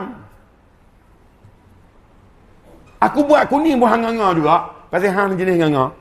Aku 3.03 3.27
buat 3.27 3.43
kuning 3.51 3.75
pun 3.75 3.91
hang 3.91 4.07
nganga 4.07 4.27
juga. 4.39 4.55
Pasal 4.87 5.11
hang 5.11 5.35
jenis 5.35 5.59
nganga. 5.59 6.00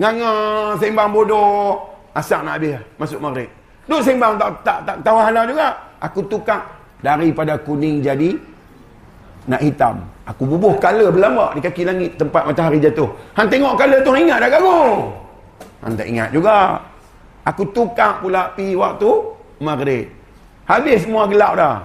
Nganga 0.00 0.32
sembang 0.80 1.12
bodoh. 1.12 1.76
Asal 2.16 2.40
nak 2.40 2.56
habis. 2.56 2.80
Masuk 2.96 3.20
maghrib. 3.20 3.52
Duk 3.84 4.00
sembang 4.00 4.40
tak 4.40 4.50
tak 4.64 4.78
tak 4.88 4.96
tahu 5.04 5.18
halal 5.20 5.44
juga. 5.44 5.68
Aku 6.00 6.24
tukar 6.24 6.64
daripada 7.04 7.60
kuning 7.60 8.00
jadi 8.00 8.40
nak 9.44 9.60
hitam. 9.60 10.00
Aku 10.24 10.48
bubuh 10.48 10.80
color 10.80 11.12
berlambak 11.12 11.58
di 11.58 11.60
kaki 11.60 11.82
langit 11.84 12.10
tempat 12.16 12.48
matahari 12.48 12.80
jatuh. 12.80 13.12
Han 13.36 13.46
tengok 13.52 13.76
color 13.76 14.00
tu 14.00 14.10
ingat 14.16 14.38
dah 14.40 14.50
kagu. 14.50 14.80
Han 15.84 15.92
tak 15.92 16.06
ingat 16.08 16.28
juga. 16.32 16.80
Aku 17.44 17.68
tukar 17.72 18.24
pula 18.24 18.52
pi 18.56 18.72
waktu 18.72 19.10
maghrib. 19.60 20.08
Habis 20.64 21.04
semua 21.04 21.28
gelap 21.28 21.52
dah. 21.60 21.76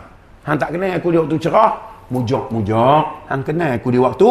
Han 0.47 0.55
tak 0.55 0.71
kenal 0.77 0.95
aku 0.95 1.09
di 1.11 1.17
waktu 1.19 1.35
cerah. 1.41 1.73
Mujok-mujok. 2.13 3.03
Han 3.33 3.39
kenal 3.43 3.75
aku 3.75 3.89
di 3.91 3.99
waktu 3.99 4.29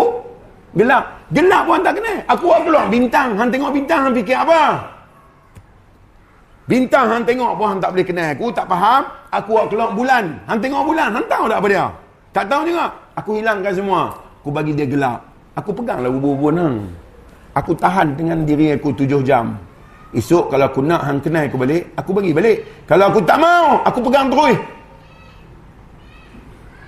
gelap. 0.78 1.13
Gelap 1.32 1.62
pun 1.64 1.80
tak 1.80 1.94
kenal. 1.96 2.18
Aku 2.28 2.42
buat 2.52 2.60
peluang 2.66 2.88
bintang. 2.92 3.28
Han 3.40 3.48
tengok 3.48 3.70
bintang, 3.72 4.00
han 4.04 4.12
fikir 4.12 4.36
apa? 4.36 4.60
Bintang 6.64 7.06
han 7.12 7.22
tengok 7.24 7.52
pun 7.56 7.66
han 7.72 7.78
tak 7.80 7.90
boleh 7.96 8.06
kenal 8.06 8.28
aku. 8.32 8.46
Tak 8.52 8.66
faham. 8.68 9.02
Aku 9.32 9.48
buat 9.56 9.66
keluar 9.72 9.90
bulan. 9.96 10.24
Han 10.48 10.58
tengok 10.60 10.82
bulan. 10.84 11.08
Han 11.16 11.24
tahu 11.28 11.44
tak 11.48 11.58
apa 11.60 11.68
dia? 11.68 11.84
Tak 12.36 12.44
tahu 12.48 12.62
juga. 12.68 12.86
Aku 13.16 13.30
hilangkan 13.40 13.72
semua. 13.72 14.00
Aku 14.44 14.48
bagi 14.52 14.72
dia 14.76 14.84
gelap. 14.84 15.24
Aku 15.56 15.70
peganglah 15.72 16.10
bubur-bubur 16.12 16.52
nang. 16.52 16.90
Aku 17.54 17.72
tahan 17.78 18.18
dengan 18.18 18.42
diri 18.42 18.74
aku 18.74 18.90
tujuh 18.90 19.22
jam. 19.22 19.54
Esok 20.14 20.50
kalau 20.50 20.66
aku 20.66 20.82
nak 20.82 21.02
hang 21.06 21.18
kenal 21.18 21.46
aku 21.46 21.58
balik, 21.58 21.82
aku 21.98 22.10
bagi 22.14 22.30
balik. 22.30 22.58
Kalau 22.86 23.10
aku 23.10 23.18
tak 23.22 23.38
mau, 23.38 23.82
aku 23.82 23.98
pegang 24.02 24.30
terus. 24.30 24.58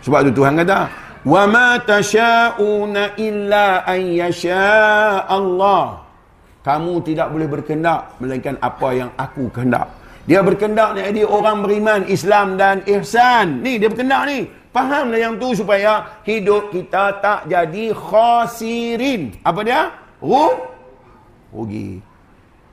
Sebab 0.06 0.30
tu 0.30 0.32
Tuhan 0.38 0.54
kata, 0.62 0.86
"Wa 1.26 1.42
ma 1.50 1.82
tasha'una 1.82 3.18
illa 3.18 3.82
an 3.82 4.00
yasha 4.14 5.26
Allah." 5.26 6.06
Kamu 6.62 7.02
tidak 7.02 7.30
boleh 7.30 7.46
berkehendak 7.50 8.18
melainkan 8.22 8.54
apa 8.62 8.88
yang 8.94 9.10
aku 9.18 9.50
kehendak. 9.50 9.86
Dia 10.26 10.42
berkehendak 10.42 10.98
ni 10.98 11.00
jadi 11.06 11.22
orang 11.22 11.62
beriman 11.62 12.02
Islam 12.10 12.58
dan 12.58 12.82
ihsan. 12.86 13.62
Ni 13.62 13.78
dia 13.78 13.86
berkehendak 13.86 14.22
ni. 14.26 14.50
Fahamlah 14.74 15.16
yang 15.16 15.38
tu 15.38 15.54
supaya 15.54 16.20
hidup 16.26 16.74
kita 16.74 17.22
tak 17.22 17.46
jadi 17.46 17.94
khasirin. 17.94 19.38
Apa 19.46 19.62
dia? 19.62 19.94
Ru 20.18 20.52
rugi. 21.54 22.02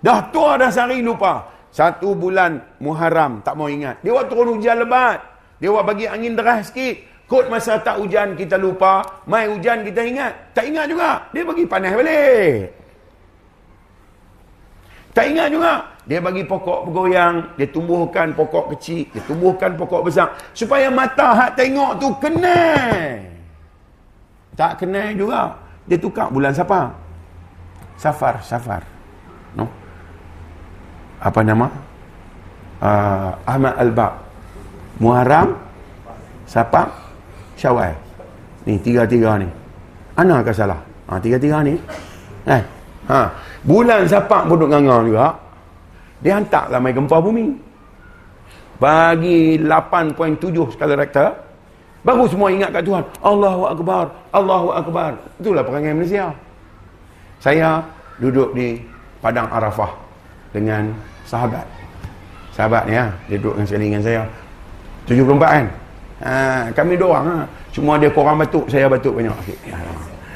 Dah 0.04 0.20
tua 0.34 0.60
dah 0.60 0.68
sehari 0.68 1.00
lupa. 1.00 1.48
Satu 1.70 2.12
bulan 2.14 2.60
Muharram 2.84 3.40
tak 3.46 3.56
mau 3.56 3.70
ingat. 3.72 4.02
Dia 4.04 4.14
waktu 4.18 4.34
turun 4.34 4.60
hujan 4.60 4.84
lebat. 4.84 5.22
Dia 5.64 5.72
buat 5.72 5.86
bagi 5.88 6.06
angin 6.10 6.36
deras 6.36 6.74
sikit. 6.74 7.13
Kot 7.34 7.50
masa 7.50 7.82
tak 7.82 7.98
hujan 7.98 8.38
kita 8.38 8.62
lupa. 8.62 9.02
Mai 9.26 9.50
hujan 9.50 9.82
kita 9.82 10.06
ingat. 10.06 10.54
Tak 10.54 10.70
ingat 10.70 10.86
juga. 10.86 11.26
Dia 11.34 11.42
bagi 11.42 11.66
panas 11.66 11.98
balik. 11.98 12.70
Tak 15.18 15.26
ingat 15.26 15.50
juga. 15.50 15.74
Dia 16.06 16.22
bagi 16.22 16.46
pokok 16.46 16.86
bergoyang. 16.86 17.58
Dia 17.58 17.66
tumbuhkan 17.74 18.38
pokok 18.38 18.78
kecil. 18.78 19.10
Dia 19.10 19.26
tumbuhkan 19.26 19.74
pokok 19.74 20.06
besar. 20.06 20.30
Supaya 20.54 20.94
mata 20.94 21.34
hak 21.34 21.58
tengok 21.58 21.98
tu 21.98 22.14
kenal. 22.22 23.18
Tak 24.54 24.86
kenal 24.86 25.10
juga. 25.18 25.58
Dia 25.90 25.98
tukar 25.98 26.30
bulan 26.30 26.54
siapa? 26.54 26.94
Safar, 27.98 28.46
Safar. 28.46 28.86
No? 29.58 29.66
apa 31.24 31.40
nama 31.40 31.72
uh, 32.84 33.32
Ahmad 33.48 33.80
Al-Bab 33.80 34.14
Muharram 35.00 35.56
Sapa 36.44 37.03
Syawal. 37.64 37.96
Ni 38.68 38.76
tiga-tiga 38.84 39.40
ni. 39.40 39.48
Mana 40.20 40.44
ke 40.44 40.52
salah? 40.52 40.84
Ha, 41.08 41.16
tiga-tiga 41.24 41.64
ni. 41.64 41.80
Eh 42.44 42.60
ha. 43.08 43.32
bulan 43.64 44.04
Sapa 44.04 44.44
pun 44.44 44.60
duduk 44.60 44.76
ngangang 44.76 45.08
juga. 45.08 45.32
Dia 46.20 46.44
hantar 46.44 46.68
main 46.84 46.92
gempa 46.92 47.24
bumi. 47.24 47.56
Bagi 48.84 49.64
8.7 49.64 50.76
skala 50.76 51.00
rektor. 51.00 51.32
Baru 52.04 52.28
semua 52.28 52.52
ingat 52.52 52.76
kat 52.76 52.84
Tuhan. 52.84 53.04
Allahu 53.24 53.64
Akbar 53.72 54.12
Allahu 54.36 54.68
Akbar. 54.76 55.16
Itulah 55.40 55.64
perangai 55.64 55.96
Malaysia. 55.96 56.36
Saya 57.40 57.80
duduk 58.20 58.52
di 58.52 58.76
Padang 59.24 59.48
Arafah 59.48 59.92
dengan 60.52 60.92
sahabat. 61.24 61.64
Sahabat 62.52 62.92
ni 62.92 63.00
ha 63.00 63.08
dia 63.32 63.40
duduk 63.40 63.56
dengan 63.56 63.68
sekali 63.72 63.88
dengan 63.88 64.04
saya. 64.04 64.24
74 65.08 65.40
kan 65.48 65.66
ha, 66.24 66.72
kami 66.72 66.96
dua 66.96 67.20
orang 67.20 67.26
ha. 67.28 67.38
cuma 67.76 68.00
dia 68.00 68.10
korang 68.10 68.40
batuk 68.40 68.66
saya 68.72 68.88
batuk 68.88 69.20
banyak 69.20 69.36
sikit 69.44 69.60
ya, 69.68 69.78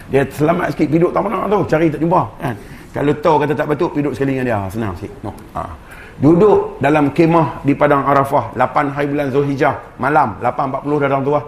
dia 0.08 0.22
selamat 0.28 0.68
sikit 0.76 0.88
piduk 0.92 1.12
tak 1.16 1.22
pernah 1.24 1.48
tu 1.48 1.60
cari 1.68 1.86
tak 1.88 2.00
jumpa 2.04 2.22
kan 2.40 2.56
kalau 2.92 3.14
tahu 3.20 3.36
kata 3.44 3.54
tak 3.56 3.68
batuk 3.72 3.92
piduk 3.96 4.14
sekali 4.16 4.36
dengan 4.36 4.46
dia 4.46 4.60
senang 4.70 4.94
sikit 5.00 5.14
no. 5.24 5.32
ha. 5.56 5.72
duduk 6.20 6.78
dalam 6.84 7.10
kemah 7.16 7.64
di 7.64 7.74
Padang 7.74 8.04
Arafah 8.04 8.54
8 8.54 8.94
hari 8.96 9.08
bulan 9.10 9.28
Zulhijjah 9.32 9.76
malam 9.98 10.36
8.40 10.44 11.04
datang 11.08 11.22
tu 11.24 11.32
lah 11.32 11.46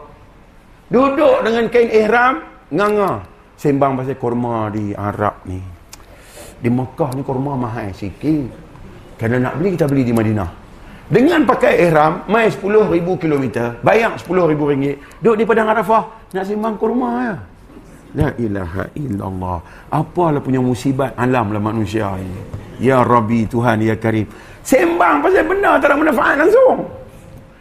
duduk 0.90 1.36
dengan 1.46 1.64
kain 1.68 1.90
ihram 1.92 2.34
nganga 2.74 3.12
sembang 3.60 4.00
pasal 4.00 4.18
korma 4.18 4.72
di 4.72 4.96
Arab 4.96 5.44
ni 5.46 5.60
di 6.60 6.70
Mekah 6.72 7.12
ni 7.16 7.22
korma 7.24 7.56
mahal 7.56 7.92
sikit 7.92 8.70
kalau 9.20 9.36
nak 9.36 9.60
beli, 9.60 9.76
kita 9.76 9.84
beli 9.84 10.08
di 10.08 10.16
Madinah. 10.16 10.48
Dengan 11.10 11.42
pakai 11.42 11.90
ihram, 11.90 12.30
mai 12.30 12.54
10,000 12.54 12.94
km, 13.18 13.46
bayar 13.82 14.14
10,000 14.14 14.54
ringgit, 14.54 15.02
duduk 15.18 15.42
di 15.42 15.44
Padang 15.50 15.74
Arafah, 15.74 16.30
nak 16.38 16.46
sembang 16.46 16.78
kurma 16.78 17.10
ya. 17.26 17.36
La 18.14 18.30
ilaha 18.38 18.86
illallah. 18.94 19.58
Apalah 19.90 20.38
punya 20.38 20.62
musibat 20.62 21.18
alam 21.18 21.50
lah 21.50 21.62
manusia 21.62 22.14
ini. 22.14 22.42
Ya 22.78 23.02
Rabbi 23.02 23.50
Tuhan, 23.50 23.82
Ya 23.82 23.98
Karim. 23.98 24.30
Sembang 24.62 25.26
pasal 25.26 25.50
benda 25.50 25.82
tak 25.82 25.90
ada 25.90 25.96
manfaat 25.98 26.46
langsung. 26.46 26.86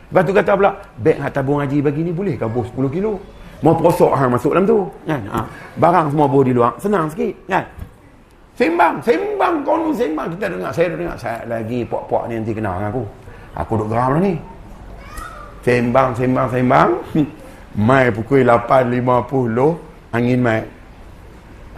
Lepas 0.08 0.22
tu 0.24 0.32
kata 0.36 0.52
pula, 0.52 0.72
beg 1.00 1.16
hak 1.16 1.32
tabung 1.32 1.60
haji 1.64 1.80
bagi 1.80 2.00
ni 2.04 2.12
boleh 2.12 2.36
kabur 2.36 2.68
10 2.68 2.92
kilo. 2.92 3.16
Mau 3.64 3.74
prosok 3.74 4.12
hang 4.12 4.28
masuk 4.28 4.52
dalam 4.52 4.68
tu. 4.68 4.84
Kan? 5.08 5.24
Ha. 5.24 5.40
Barang 5.80 6.12
semua 6.12 6.28
bawa 6.28 6.42
di 6.44 6.52
luar. 6.52 6.72
Senang 6.78 7.10
sikit. 7.10 7.32
Kan? 7.48 7.64
Sembang, 8.54 9.00
sembang 9.02 9.54
kau 9.66 9.90
sembang. 9.90 10.36
Kita 10.36 10.46
dengar, 10.52 10.70
saya 10.70 10.94
dengar. 10.94 11.16
Saya 11.18 11.42
lagi 11.48 11.82
puak-puak 11.88 12.30
ni 12.30 12.38
nanti 12.38 12.52
kenal 12.54 12.78
dengan 12.78 12.92
aku. 12.94 13.04
Aku 13.56 13.80
duduk 13.80 13.96
geram 13.96 14.18
lah 14.18 14.22
ni. 14.24 14.34
Sembang, 15.64 16.16
sembang, 16.16 16.48
sembang. 16.52 16.90
Mai 17.88 18.10
pukul 18.10 18.42
8.50, 18.42 20.10
angin 20.10 20.40
mai. 20.42 20.66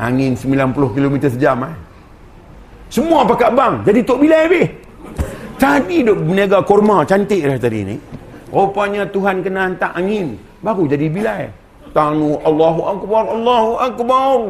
Angin 0.01 0.33
90 0.33 0.97
km 0.97 1.17
sejam. 1.29 1.61
Eh. 1.69 1.77
Semua 2.89 3.23
pakat 3.29 3.53
bang. 3.53 3.85
Jadi 3.85 4.01
Tok 4.01 4.19
Bilal 4.25 4.49
habis. 4.49 4.69
Tadi 5.61 6.01
duk 6.01 6.25
berniaga 6.25 6.65
korma 6.65 7.05
cantik 7.05 7.45
dah 7.45 7.61
tadi 7.61 7.85
ni. 7.85 7.97
Rupanya 8.49 9.05
Tuhan 9.13 9.45
kena 9.45 9.69
hantar 9.69 9.93
angin. 9.93 10.41
Baru 10.65 10.89
jadi 10.89 11.05
Bilal. 11.13 11.53
Tanu 11.93 12.41
Allahu 12.41 12.81
Akbar, 12.87 13.25
Allahu 13.29 13.73
Akbar. 13.77 14.41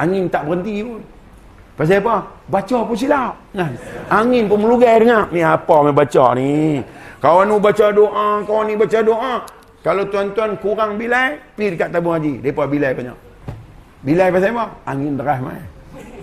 Angin 0.00 0.24
tak 0.32 0.48
berhenti 0.48 0.88
pun. 0.88 1.02
Pasal 1.80 2.04
apa? 2.04 2.28
Baca 2.44 2.78
pun 2.84 2.92
silap. 2.92 3.40
Kan? 3.56 3.72
Angin 4.12 4.44
pun 4.44 4.60
melugai 4.60 5.00
dengar. 5.00 5.32
Ni 5.32 5.40
apa 5.40 5.80
main 5.80 5.96
baca 5.96 6.36
ni? 6.36 6.84
Kawan 7.24 7.48
ni 7.48 7.56
baca 7.56 7.86
doa, 7.88 8.28
kawan 8.44 8.64
ni 8.68 8.76
baca 8.76 8.98
doa. 9.00 9.34
Kalau 9.80 10.04
tuan-tuan 10.12 10.60
kurang 10.60 11.00
bilai, 11.00 11.40
pergi 11.56 11.72
dekat 11.72 11.88
tabung 11.88 12.12
haji. 12.12 12.44
Mereka 12.44 12.68
bilai 12.68 12.92
banyak. 12.92 13.16
Bilai 14.04 14.28
pasal 14.28 14.52
apa? 14.52 14.64
Angin 14.84 15.16
deras 15.16 15.40
mai. 15.40 15.64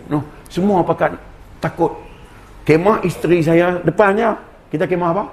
No, 0.05 0.21
semua 0.45 0.85
pakat 0.85 1.17
takut. 1.57 2.05
Kemah 2.61 3.01
isteri 3.01 3.41
saya 3.41 3.81
depannya. 3.81 4.37
Kita 4.69 4.85
kemah 4.85 5.09
apa? 5.09 5.25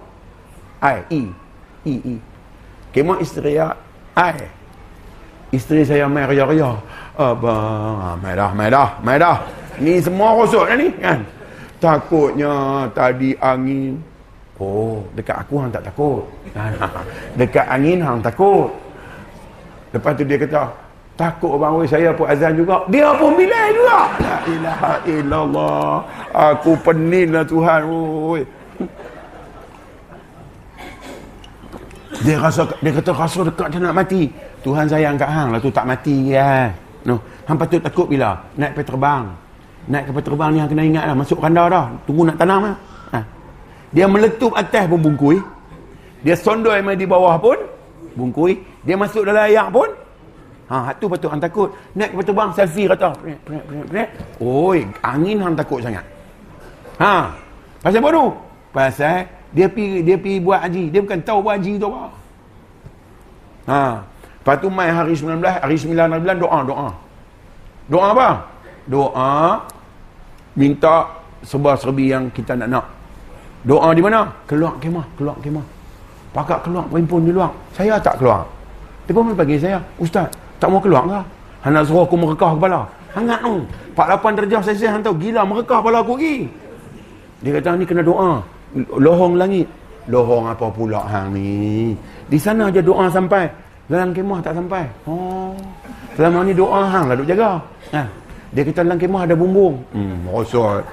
I, 0.80 0.98
E. 1.12 1.22
E, 1.84 1.94
E. 2.00 2.14
Kemah 2.96 3.20
isteri 3.20 3.60
saya, 3.60 3.76
I. 4.16 4.40
Isteri 5.52 5.84
saya 5.84 6.08
mai 6.08 6.24
raya-raya. 6.24 6.80
Abang, 7.14 8.18
ah, 8.18 8.34
dah, 8.34 8.50
mai 8.50 9.18
dah. 9.22 9.38
Ni 9.78 10.02
semua 10.02 10.34
rosok 10.34 10.66
dah 10.66 10.76
ni 10.78 10.90
kan. 10.98 11.18
Takutnya 11.78 12.86
tadi 12.90 13.34
angin. 13.38 13.98
Oh, 14.58 15.02
dekat 15.18 15.42
aku 15.42 15.54
hang 15.62 15.70
tak 15.74 15.82
takut. 15.86 16.22
dekat 17.38 17.66
angin 17.66 17.98
hang 18.02 18.18
takut. 18.22 18.70
Lepas 19.90 20.14
tu 20.18 20.22
dia 20.26 20.38
kata, 20.38 20.62
takut 21.14 21.54
abang 21.58 21.78
oi 21.82 21.86
saya 21.86 22.10
pun 22.14 22.26
azan 22.26 22.54
juga. 22.54 22.82
Dia 22.90 23.14
pun 23.14 23.34
bilal 23.34 23.68
juga. 23.74 24.00
La 24.18 24.38
ilaha 24.46 24.94
illallah. 25.06 25.90
Aku 26.54 26.74
peninlah 26.82 27.46
Tuhan 27.46 27.80
oi. 27.86 28.42
Dia 32.22 32.36
rasa 32.40 32.62
dia 32.78 32.90
kata 32.94 33.10
rasa 33.10 33.38
dekat 33.46 33.66
dia 33.74 33.78
nak 33.82 33.94
mati. 34.02 34.30
Tuhan 34.62 34.86
sayang 34.86 35.18
kat 35.18 35.30
hang 35.30 35.48
lah 35.54 35.60
tu 35.60 35.70
tak 35.70 35.86
mati 35.86 36.34
ya. 36.34 36.70
No. 37.04 37.20
Hang 37.44 37.56
patut 37.60 37.80
takut 37.80 38.06
bila 38.08 38.40
naik 38.56 38.76
kapal 38.76 38.84
terbang. 38.88 39.24
Naik 39.88 40.04
kapal 40.08 40.22
terbang 40.24 40.50
ni 40.52 40.58
hang 40.60 40.70
kena 40.72 40.82
ingat 40.84 41.04
lah. 41.12 41.16
Masuk 41.16 41.38
kandar 41.40 41.66
dah. 41.68 41.86
Tunggu 42.08 42.22
nak 42.24 42.36
tanam 42.40 42.60
lah. 42.64 42.76
Ha. 43.12 43.18
Dia 43.92 44.06
meletup 44.08 44.52
atas 44.56 44.84
pun 44.88 45.00
bungkui. 45.00 45.38
Dia 46.24 46.34
sondoi 46.34 46.80
main 46.80 46.96
di 46.96 47.04
bawah 47.04 47.36
pun 47.36 47.60
bungkui. 48.16 48.64
Dia 48.82 48.96
masuk 48.96 49.28
dalam 49.28 49.44
ayak 49.44 49.68
pun 49.68 49.88
Ha, 50.64 50.90
hak 50.90 50.96
tu 50.96 51.12
patut 51.12 51.28
hang 51.28 51.42
takut. 51.44 51.68
Naik 51.92 52.16
kereta 52.16 52.32
bang 52.32 52.50
selfie 52.56 52.88
kata. 52.88 53.12
Prek, 53.20 53.38
prek, 53.44 53.62
prek, 53.68 53.84
prek. 53.84 54.08
Oi, 54.40 54.80
angin 55.04 55.36
hang 55.44 55.52
takut 55.52 55.84
sangat. 55.84 56.04
Ha. 56.96 57.36
Pasal 57.84 58.00
apa 58.00 58.08
tu? 58.08 58.26
Pasal 58.72 59.28
dia 59.52 59.68
pi 59.68 60.00
dia 60.00 60.16
pi 60.16 60.40
buat 60.40 60.64
haji. 60.64 60.88
Dia 60.88 61.04
bukan 61.04 61.20
tahu 61.20 61.38
buat 61.44 61.60
haji 61.60 61.72
tu 61.76 61.86
apa. 61.92 62.04
Ha. 63.68 63.80
Lepas 64.44 64.60
tu 64.60 64.68
mai 64.68 64.92
hari 64.92 65.16
19, 65.16 65.40
hari 65.40 65.72
9 65.72 65.96
hari 65.96 66.20
bulan 66.20 66.36
doa, 66.36 66.58
doa. 66.68 66.88
Doa 67.88 68.06
apa? 68.12 68.28
Doa 68.84 69.56
minta 70.52 71.08
serba-serbi 71.40 72.12
yang 72.12 72.28
kita 72.28 72.52
nak 72.52 72.68
nak. 72.68 72.84
Doa 73.64 73.96
di 73.96 74.04
mana? 74.04 74.28
Keluar 74.44 74.76
kemah, 74.84 75.00
keluar 75.16 75.32
kemah. 75.40 75.64
Pakak 76.36 76.60
keluar 76.60 76.84
berhimpun 76.92 77.24
di 77.24 77.32
luar. 77.32 77.48
Saya 77.72 77.96
tak 77.96 78.20
keluar. 78.20 78.44
Dia 79.08 79.16
pun 79.16 79.32
bagi 79.32 79.56
saya, 79.56 79.80
Ustaz, 79.96 80.28
tak 80.60 80.68
mau 80.68 80.76
keluar 80.76 81.08
ke? 81.08 81.20
Han 81.64 81.80
nak 81.80 81.88
suruh 81.88 82.04
aku 82.04 82.12
merekah 82.12 82.52
kepala. 82.52 82.84
Hangat 83.16 83.40
tu. 83.40 83.64
48 83.96 84.36
darjah 84.44 84.60
saya 84.60 84.92
han 84.92 85.00
tahu 85.00 85.16
gila 85.16 85.40
merekah 85.48 85.80
kepala 85.80 86.04
aku 86.04 86.20
lagi. 86.20 86.36
Dia 87.40 87.50
kata 87.56 87.80
ni 87.80 87.88
kena 87.88 88.04
doa. 88.04 88.44
Lohong 89.00 89.40
langit. 89.40 89.64
Lohong 90.04 90.52
apa 90.52 90.68
pula 90.68 91.00
hang 91.08 91.32
ni? 91.32 91.96
Di 92.28 92.36
sana 92.36 92.68
aja 92.68 92.84
doa 92.84 93.08
sampai. 93.08 93.63
Dalam 93.84 94.16
kemah 94.16 94.40
tak 94.40 94.56
sampai. 94.56 94.84
Oh. 95.04 95.52
Selama 96.16 96.40
ni 96.46 96.56
doa 96.56 96.88
hang 96.88 97.04
lah 97.10 97.14
duk 97.18 97.28
jaga. 97.28 97.60
Ha. 97.92 98.02
Dia 98.54 98.62
kata 98.64 98.80
dalam 98.86 98.96
kemah 98.96 99.22
ada 99.26 99.34
bumbung. 99.36 99.82
Hmm, 99.92 100.24
rosot. 100.30 100.86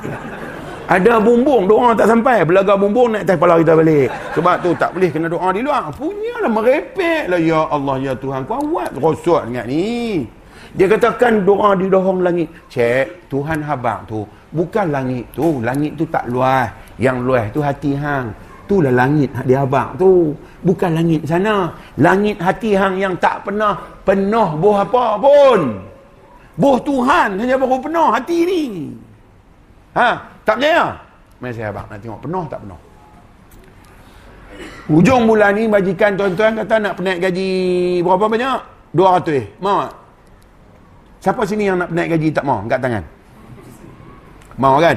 Ada 0.91 1.23
bumbung, 1.23 1.71
doa 1.71 1.95
tak 1.95 2.11
sampai. 2.11 2.43
Belaga 2.43 2.75
bumbung 2.75 3.15
naik 3.15 3.23
atas 3.23 3.35
kepala 3.39 3.63
kita 3.63 3.73
balik. 3.79 4.09
Sebab 4.35 4.55
tu 4.59 4.69
tak 4.75 4.91
boleh 4.91 5.07
kena 5.07 5.27
doa 5.31 5.47
di 5.55 5.61
luar. 5.63 5.87
Punyalah 5.95 6.51
merepek 6.51 7.31
lah. 7.31 7.39
Ya 7.39 7.63
Allah, 7.63 7.95
ya 8.01 8.13
Tuhan. 8.19 8.43
Kau 8.43 8.59
awat 8.59 8.91
rosot 8.99 9.47
ingat 9.47 9.71
ni. 9.71 10.27
Dia 10.75 10.91
katakan 10.91 11.47
doa 11.47 11.79
di 11.79 11.87
dohong 11.87 12.19
langit. 12.19 12.51
Cek, 12.67 13.31
Tuhan 13.31 13.63
habang 13.63 14.03
tu. 14.03 14.27
Bukan 14.51 14.91
langit 14.91 15.31
tu. 15.31 15.63
Langit 15.63 15.95
tu 15.95 16.03
tak 16.11 16.27
luas. 16.27 16.67
Yang 16.99 17.17
luas 17.23 17.45
tu 17.55 17.63
hati 17.63 17.95
hang. 17.95 18.35
Itulah 18.71 18.95
langit 18.95 19.27
dia 19.43 19.67
abang 19.67 19.99
tu. 19.99 20.31
Bukan 20.63 20.95
langit 20.95 21.27
sana. 21.27 21.75
Langit 21.99 22.39
hati 22.39 22.71
hang 22.71 22.95
yang 23.03 23.19
tak 23.19 23.43
pernah 23.43 23.75
penuh 24.07 24.55
boh 24.55 24.79
apa 24.79 25.19
pun. 25.19 25.83
Boh 26.55 26.79
Tuhan 26.79 27.35
saja 27.35 27.59
baru 27.59 27.83
penuh 27.83 28.07
hati 28.15 28.37
ni. 28.47 28.63
Ha? 29.99 30.23
Tak 30.47 30.55
percaya? 30.55 30.95
Mari 31.43 31.51
saya 31.51 31.67
abang 31.75 31.83
nak 31.91 31.99
tengok 31.99 32.23
penuh 32.23 32.43
tak 32.47 32.63
penuh. 32.63 32.81
Hujung 34.87 35.27
bulan 35.27 35.51
ni 35.59 35.67
bajikan 35.67 36.15
tuan-tuan 36.15 36.55
kata 36.63 36.75
nak 36.79 36.93
penaik 36.95 37.27
gaji 37.27 37.51
berapa 38.07 38.23
banyak? 38.23 38.59
200. 38.95 39.59
Mau 39.59 39.83
tak? 39.83 39.93
Siapa 41.19 41.43
sini 41.43 41.67
yang 41.67 41.75
nak 41.75 41.91
penaik 41.91 42.15
gaji 42.15 42.27
tak 42.31 42.47
mau? 42.47 42.63
Angkat 42.63 42.79
tangan. 42.79 43.03
Mau 44.55 44.79
kan? 44.79 44.95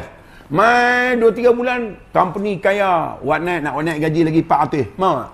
Mai 0.54 1.18
2 1.18 1.34
3 1.34 1.50
bulan 1.50 1.98
company 2.14 2.62
kaya 2.62 3.18
buat 3.18 3.42
naik 3.42 3.66
nak 3.66 3.74
naik 3.74 3.98
gaji 4.06 4.20
lagi 4.22 4.40
400. 4.46 5.02
Mau 5.02 5.14
tak? 5.18 5.30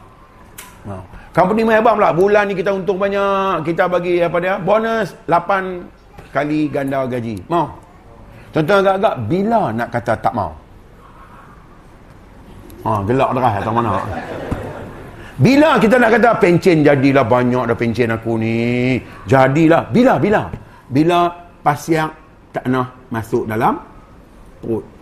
Mau. 0.89 1.03
Company 1.37 1.61
mai 1.69 1.77
abang 1.77 2.01
pula. 2.01 2.11
Bulan 2.17 2.49
ni 2.49 2.57
kita 2.57 2.73
untung 2.73 2.97
banyak. 2.97 3.61
Kita 3.69 3.85
bagi 3.85 4.25
apa 4.25 4.41
dia? 4.41 4.57
Bonus 4.57 5.13
8 5.29 6.33
kali 6.33 6.73
ganda 6.73 7.05
gaji. 7.05 7.37
Mau? 7.53 7.69
Tuan-tuan 8.49 8.81
agak-agak 8.81 9.15
bila 9.29 9.63
nak 9.77 9.89
kata 9.93 10.13
tak 10.25 10.33
mau? 10.33 10.51
Ha, 12.81 13.05
gelak 13.05 13.31
derah 13.37 13.55
atau 13.61 13.73
mana? 13.77 13.93
Bila 15.37 15.77
kita 15.77 16.01
nak 16.01 16.17
kata 16.17 16.31
pencen 16.41 16.81
jadilah 16.81 17.29
banyak 17.29 17.65
dah 17.69 17.77
pencen 17.77 18.09
aku 18.09 18.41
ni. 18.41 18.97
Jadilah. 19.29 19.85
Bila? 19.93 20.17
Bila? 20.17 20.49
Bila 20.89 21.29
pasiak 21.61 22.09
tak 22.57 22.65
nak 22.73 22.89
masuk 23.13 23.45
dalam 23.45 23.77
perut. 24.65 25.00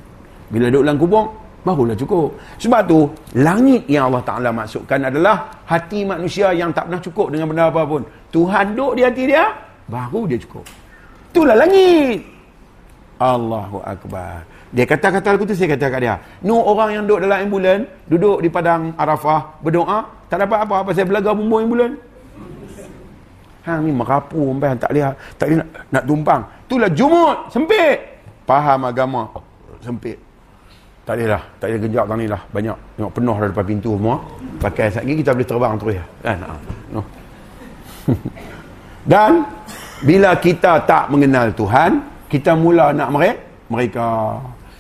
Bila 0.49 0.67
duduk 0.73 0.83
dalam 0.85 0.99
kubur, 0.99 1.25
barulah 1.63 1.97
cukup. 1.97 2.33
Sebab 2.57 2.81
tu, 2.89 3.05
langit 3.37 3.85
yang 3.85 4.09
Allah 4.09 4.25
Ta'ala 4.25 4.51
masukkan 4.53 4.97
adalah 4.97 5.53
hati 5.69 6.09
manusia 6.09 6.53
yang 6.57 6.73
tak 6.73 6.89
pernah 6.89 7.03
cukup 7.05 7.27
dengan 7.29 7.53
benda 7.53 7.69
apa 7.69 7.85
pun. 7.85 8.03
Tuhan 8.33 8.73
duduk 8.73 8.93
di 8.97 9.03
hati 9.05 9.23
dia, 9.29 9.45
baru 9.89 10.25
dia 10.25 10.39
cukup. 10.41 10.65
Itulah 11.29 11.57
langit. 11.61 12.25
Allahu 13.19 13.83
Akbar. 13.83 14.47
Dia 14.69 14.85
kata-kata 14.85 15.35
lagu 15.35 15.49
tu 15.49 15.57
saya 15.57 15.75
kata 15.75 15.87
kat 15.89 16.01
dia. 16.01 16.15
Nu 16.45 16.61
orang 16.61 17.01
yang 17.01 17.03
duduk 17.09 17.25
dalam 17.25 17.39
ambulan, 17.49 17.79
duduk 18.07 18.45
di 18.45 18.49
padang 18.53 18.93
Arafah, 19.01 19.61
berdoa, 19.65 20.05
tak 20.29 20.45
dapat 20.45 20.59
apa-apa 20.65 20.91
saya 20.93 21.09
belaga 21.09 21.33
bumbung 21.33 21.67
ambulan. 21.69 21.93
Hang 23.65 23.85
ni 23.85 23.93
merapu 23.93 24.49
sampai 24.49 24.77
tak 24.81 24.93
lihat, 24.97 25.13
tak 25.37 25.47
lihat 25.53 25.61
nak, 25.61 25.69
nak 25.93 26.05
tumpang. 26.09 26.43
Itulah 26.69 26.91
jumut, 26.93 27.37
sempit. 27.53 27.97
Faham 28.49 28.81
agama, 28.89 29.29
sempit. 29.85 30.17
Tak 31.09 31.17
boleh 31.17 31.29
lah, 31.33 31.43
tak 31.57 31.73
boleh 31.73 31.81
genjak 31.89 32.05
tang 32.05 32.19
ni 32.21 32.27
lah. 32.29 32.41
Banyak, 32.53 32.77
tengok 33.01 33.13
penuh 33.17 33.37
dah 33.41 33.49
depan 33.49 33.65
pintu 33.65 33.91
semua. 33.97 34.17
Pakai 34.61 34.93
lagi 34.93 35.15
kita 35.25 35.31
boleh 35.33 35.49
terbang 35.49 35.73
terus. 35.81 35.97
Kan? 36.21 36.37
No. 36.93 37.01
Dan, 39.09 39.33
bila 40.05 40.37
kita 40.37 40.85
tak 40.85 41.09
mengenal 41.09 41.49
Tuhan, 41.57 42.05
kita 42.29 42.53
mula 42.53 42.93
nak 42.93 43.09
mereka 43.09 43.41
mereka 43.73 44.07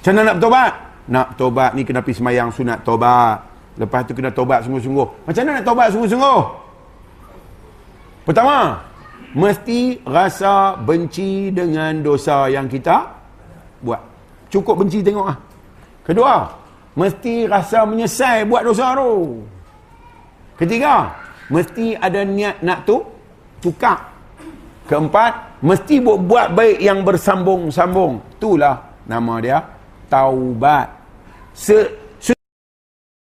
macam 0.01 0.12
mana 0.14 0.20
nak 0.24 0.37
bertobat 0.41 0.72
nak 1.09 1.26
bertobat 1.33 1.70
ni 1.76 1.83
kena 1.85 2.01
pergi 2.05 2.20
semayang 2.20 2.49
sunat 2.53 2.79
tobat 2.85 3.37
lepas 3.81 4.01
tu 4.05 4.12
kena 4.12 4.31
tobat 4.33 4.64
sungguh-sungguh 4.64 5.09
macam 5.24 5.41
mana 5.45 5.53
nak 5.61 5.64
tobat 5.64 5.87
sungguh-sungguh 5.93 6.41
pertama 8.29 8.85
mesti 9.33 10.01
rasa 10.09 10.76
benci 10.81 11.53
dengan 11.53 12.01
dosa 12.01 12.49
yang 12.49 12.68
kita 12.68 13.16
buat 13.85 14.01
cukup 14.49 14.85
benci 14.85 15.05
tengok 15.05 15.26
ah 15.29 15.37
kedua 16.09 16.49
mesti 16.97 17.45
rasa 17.45 17.85
menyesal 17.85 18.49
buat 18.49 18.65
dosa 18.65 18.97
tu. 18.97 19.45
Ketiga 20.57 21.13
mesti 21.53 21.95
ada 21.95 22.25
niat 22.25 22.65
nak 22.65 22.89
tu 22.89 23.05
tukar. 23.61 24.09
Keempat 24.89 25.61
mesti 25.61 26.01
buat, 26.01 26.19
buat 26.25 26.49
baik 26.57 26.79
yang 26.81 27.05
bersambung-sambung. 27.05 28.41
Itulah 28.41 29.05
nama 29.05 29.35
dia 29.39 29.61
taubat. 30.09 30.89
Se, 31.53 32.09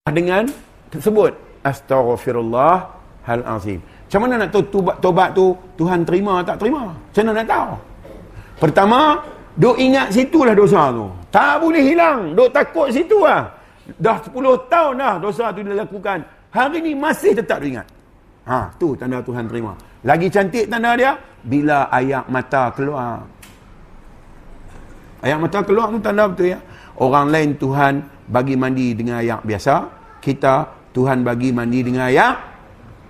dengan 0.10 0.50
sebut 0.94 1.34
astaghfirullah 1.62 2.90
hal 3.26 3.42
azim 3.46 3.82
macam 4.12 4.28
mana 4.28 4.44
nak 4.44 4.52
tahu 4.52 4.84
tobat 5.00 5.32
tu? 5.32 5.56
Tuhan 5.80 6.04
terima 6.04 6.44
tak 6.44 6.60
terima? 6.60 6.92
Macam 6.92 7.24
mana 7.24 7.32
nak 7.32 7.48
tahu? 7.48 7.70
Pertama 8.60 9.00
duk 9.62 9.78
ingat 9.78 10.09
situlah 10.09 10.57
dosa 10.57 10.89
tu. 10.89 11.05
Tak 11.30 11.62
boleh 11.62 11.86
hilang. 11.86 12.34
Duk 12.34 12.49
takut 12.49 12.89
situ 12.89 13.22
lah. 13.22 13.45
Dah 14.01 14.18
10 14.18 14.34
tahun 14.66 14.93
dah 14.97 15.16
dosa 15.22 15.53
tu 15.53 15.62
dilakukan. 15.62 16.26
Hari 16.49 16.82
ni 16.82 16.97
masih 16.97 17.38
tetap 17.38 17.62
ingat 17.62 18.01
ha 18.45 18.70
tu 18.78 18.97
tanda 18.97 19.22
Tuhan 19.22 19.45
terima. 19.45 19.74
Lagi 20.01 20.28
cantik 20.34 20.66
tanda 20.66 20.97
dia 20.97 21.14
bila 21.45 21.89
ayak 21.93 22.26
mata 22.32 22.74
keluar. 22.74 23.22
Ayak 25.22 25.38
mata 25.38 25.59
keluar 25.62 25.88
tu 25.93 25.99
tanda 26.01 26.26
betul 26.26 26.57
ya. 26.57 26.59
Orang 26.97 27.30
lain 27.30 27.57
Tuhan 27.57 27.93
bagi 28.30 28.55
mandi 28.57 28.93
dengan 28.93 29.22
ayak 29.22 29.41
biasa, 29.45 29.76
kita 30.22 30.55
Tuhan 30.93 31.22
bagi 31.26 31.49
mandi 31.53 31.80
dengan 31.82 32.09
ayak 32.09 32.36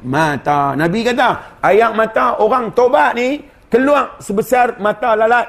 mata. 0.07 0.75
Nabi 0.75 0.99
kata, 1.03 1.59
ayak 1.63 1.91
mata 1.95 2.39
orang 2.39 2.71
tobat 2.71 3.15
ni 3.15 3.41
keluar 3.67 4.19
sebesar 4.19 4.79
mata 4.79 5.15
lalat, 5.15 5.47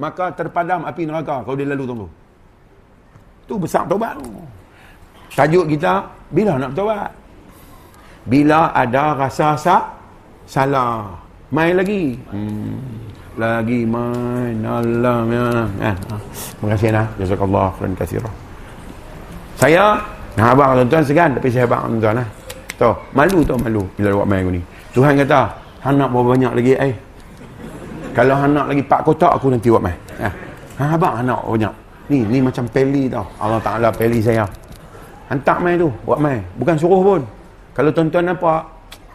maka 0.00 0.32
terpadam 0.32 0.88
api 0.88 1.04
neraka 1.04 1.44
kalau 1.44 1.56
dia 1.60 1.68
lalu 1.68 1.84
tunggu. 1.84 2.08
Tu 3.44 3.54
besar 3.60 3.84
tobat 3.84 4.16
tu. 4.16 4.24
Tajuk 5.36 5.68
kita 5.68 6.08
bila 6.32 6.56
nak 6.56 6.72
tobat? 6.72 7.12
Bila 8.24 8.72
ada 8.72 9.14
rasa-rasa 9.16 10.00
salah 10.50 11.14
main 11.54 11.74
lagi 11.78 12.14
hmm. 12.30 12.74
lagi 13.38 13.82
main 13.86 14.54
Allah 14.62 15.18
ya 15.30 15.46
eh. 15.90 15.94
terima 16.58 16.66
kasih 16.74 16.88
nah 16.94 17.06
jazakallah 17.18 17.66
khairan 17.78 17.92
katsira 17.94 18.30
saya 19.58 19.98
nah 20.34 20.54
abang 20.54 20.78
tuan-tuan 20.78 21.02
segan 21.06 21.30
tapi 21.34 21.50
saya 21.50 21.66
abang 21.66 21.86
tuan-tuan 21.98 22.22
lah 22.22 22.28
tu 22.74 22.90
malu 23.14 23.38
tu 23.42 23.54
malu 23.58 23.82
bila 23.98 24.22
buat 24.22 24.28
main 24.30 24.58
ni 24.58 24.62
Tuhan 24.94 25.18
kata 25.22 25.40
hang 25.86 25.98
nak 25.98 26.10
berapa 26.14 26.28
banyak 26.34 26.52
lagi 26.54 26.72
eh 26.78 26.94
kalau 28.16 28.34
hang 28.34 28.52
nak 28.54 28.66
lagi 28.70 28.82
4 28.82 29.06
kotak 29.06 29.32
aku 29.38 29.46
nanti 29.50 29.68
buat 29.70 29.82
main 29.82 29.98
eh. 30.18 30.32
ha 30.78 30.84
abang 30.96 31.14
hang 31.18 31.26
nak 31.30 31.42
banyak 31.46 31.74
ni 32.10 32.18
ni 32.26 32.38
macam 32.42 32.64
peli 32.70 33.06
tau 33.06 33.26
Allah 33.38 33.60
Taala 33.62 33.88
peli 33.94 34.18
saya 34.18 34.44
hantar 35.30 35.62
main 35.62 35.78
tu 35.78 35.88
buat 36.02 36.18
main 36.18 36.42
bukan 36.58 36.74
suruh 36.74 37.00
pun 37.00 37.22
kalau 37.74 37.90
tuan-tuan 37.94 38.34
nampak 38.34 38.66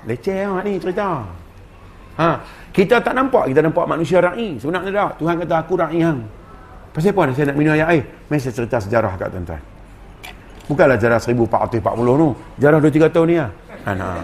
leceh 0.08 0.48
lah 0.48 0.64
ni 0.64 0.80
cerita 0.80 1.26
Ha, 2.16 2.39
kita 2.72 3.04
tak 3.04 3.12
nampak, 3.12 3.52
kita 3.52 3.60
nampak 3.60 3.86
manusia 3.91 4.24
ra'i. 4.24 4.56
Sebenarnya 4.56 4.91
dah, 4.91 5.10
Tuhan 5.20 5.36
kata 5.36 5.56
aku 5.60 5.74
ra'i 5.76 6.00
hang. 6.00 6.24
Pasal 6.96 7.12
apa 7.12 7.36
saya 7.36 7.52
nak 7.52 7.60
minum 7.60 7.76
air 7.76 7.88
air? 7.91 8.04
Mari 8.32 8.39
saya 8.39 8.56
cerita 8.56 8.80
sejarah 8.80 9.20
kat 9.20 9.28
tuan-tuan. 9.36 9.62
Bukanlah 10.72 10.96
sejarah 10.96 11.20
1440 11.20 12.24
tu. 12.24 12.30
Sejarah 12.56 12.80
2-3 12.80 13.12
tahun 13.12 13.28
ni 13.28 13.36
lah. 13.36 13.52
Ha, 13.84 13.89
nah. 14.00 14.24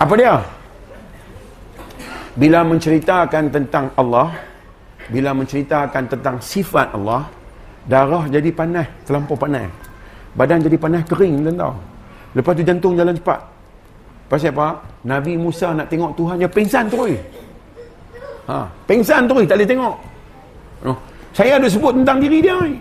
Apa 0.00 0.12
dia? 0.16 0.34
Bila 2.34 2.66
menceritakan 2.66 3.50
tentang 3.50 3.94
Allah 3.94 4.34
bila 5.10 5.30
menceritakan 5.36 6.10
tentang 6.10 6.36
sifat 6.42 6.90
Allah 6.94 7.30
darah 7.86 8.24
jadi 8.26 8.50
panas 8.50 8.88
terlampau 9.04 9.36
panas. 9.36 9.68
Badan 10.34 10.66
jadi 10.66 10.74
panas 10.74 11.06
kering 11.06 11.46
tahu. 11.54 11.74
Lepas 12.34 12.52
tu 12.58 12.62
jantung 12.66 12.98
jalan 12.98 13.14
cepat. 13.14 13.38
Pasal 14.26 14.50
apa? 14.50 14.82
Nabi 15.06 15.38
Musa 15.38 15.70
nak 15.76 15.86
tengok 15.86 16.16
Tuhan 16.18 16.34
dia 16.42 16.50
pingsan 16.50 16.90
terus. 16.90 17.14
Ha, 18.50 18.66
pingsan 18.88 19.30
terus 19.30 19.44
tak 19.46 19.56
boleh 19.60 19.68
tengok. 19.68 19.96
No. 20.84 20.92
saya 21.32 21.56
ada 21.56 21.64
sebut 21.70 21.96
tentang 21.96 22.18
diri 22.18 22.42
dia 22.42 22.56
ni. 22.60 22.76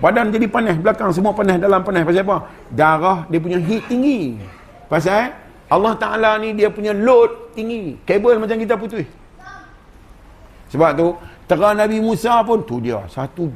Badan 0.00 0.32
jadi 0.32 0.46
panas 0.48 0.76
belakang 0.80 1.12
semua 1.12 1.36
panas 1.36 1.60
dalam 1.60 1.84
panas. 1.84 2.02
Pasal 2.06 2.24
apa? 2.24 2.38
Darah 2.72 3.18
dia 3.28 3.38
punya 3.42 3.58
heat 3.60 3.84
tinggi. 3.90 4.40
Pasal 4.88 5.34
Allah 5.66 5.94
Ta'ala 5.98 6.38
ni 6.38 6.54
dia 6.54 6.70
punya 6.70 6.94
load 6.94 7.54
tinggi 7.56 7.98
kabel 8.06 8.38
macam 8.38 8.56
kita 8.58 8.78
putus 8.78 9.06
sebab 10.70 10.90
tu 10.94 11.06
terang 11.46 11.74
Nabi 11.78 11.98
Musa 12.02 12.42
pun 12.46 12.62
tu 12.62 12.78
dia 12.82 13.02
satu 13.10 13.50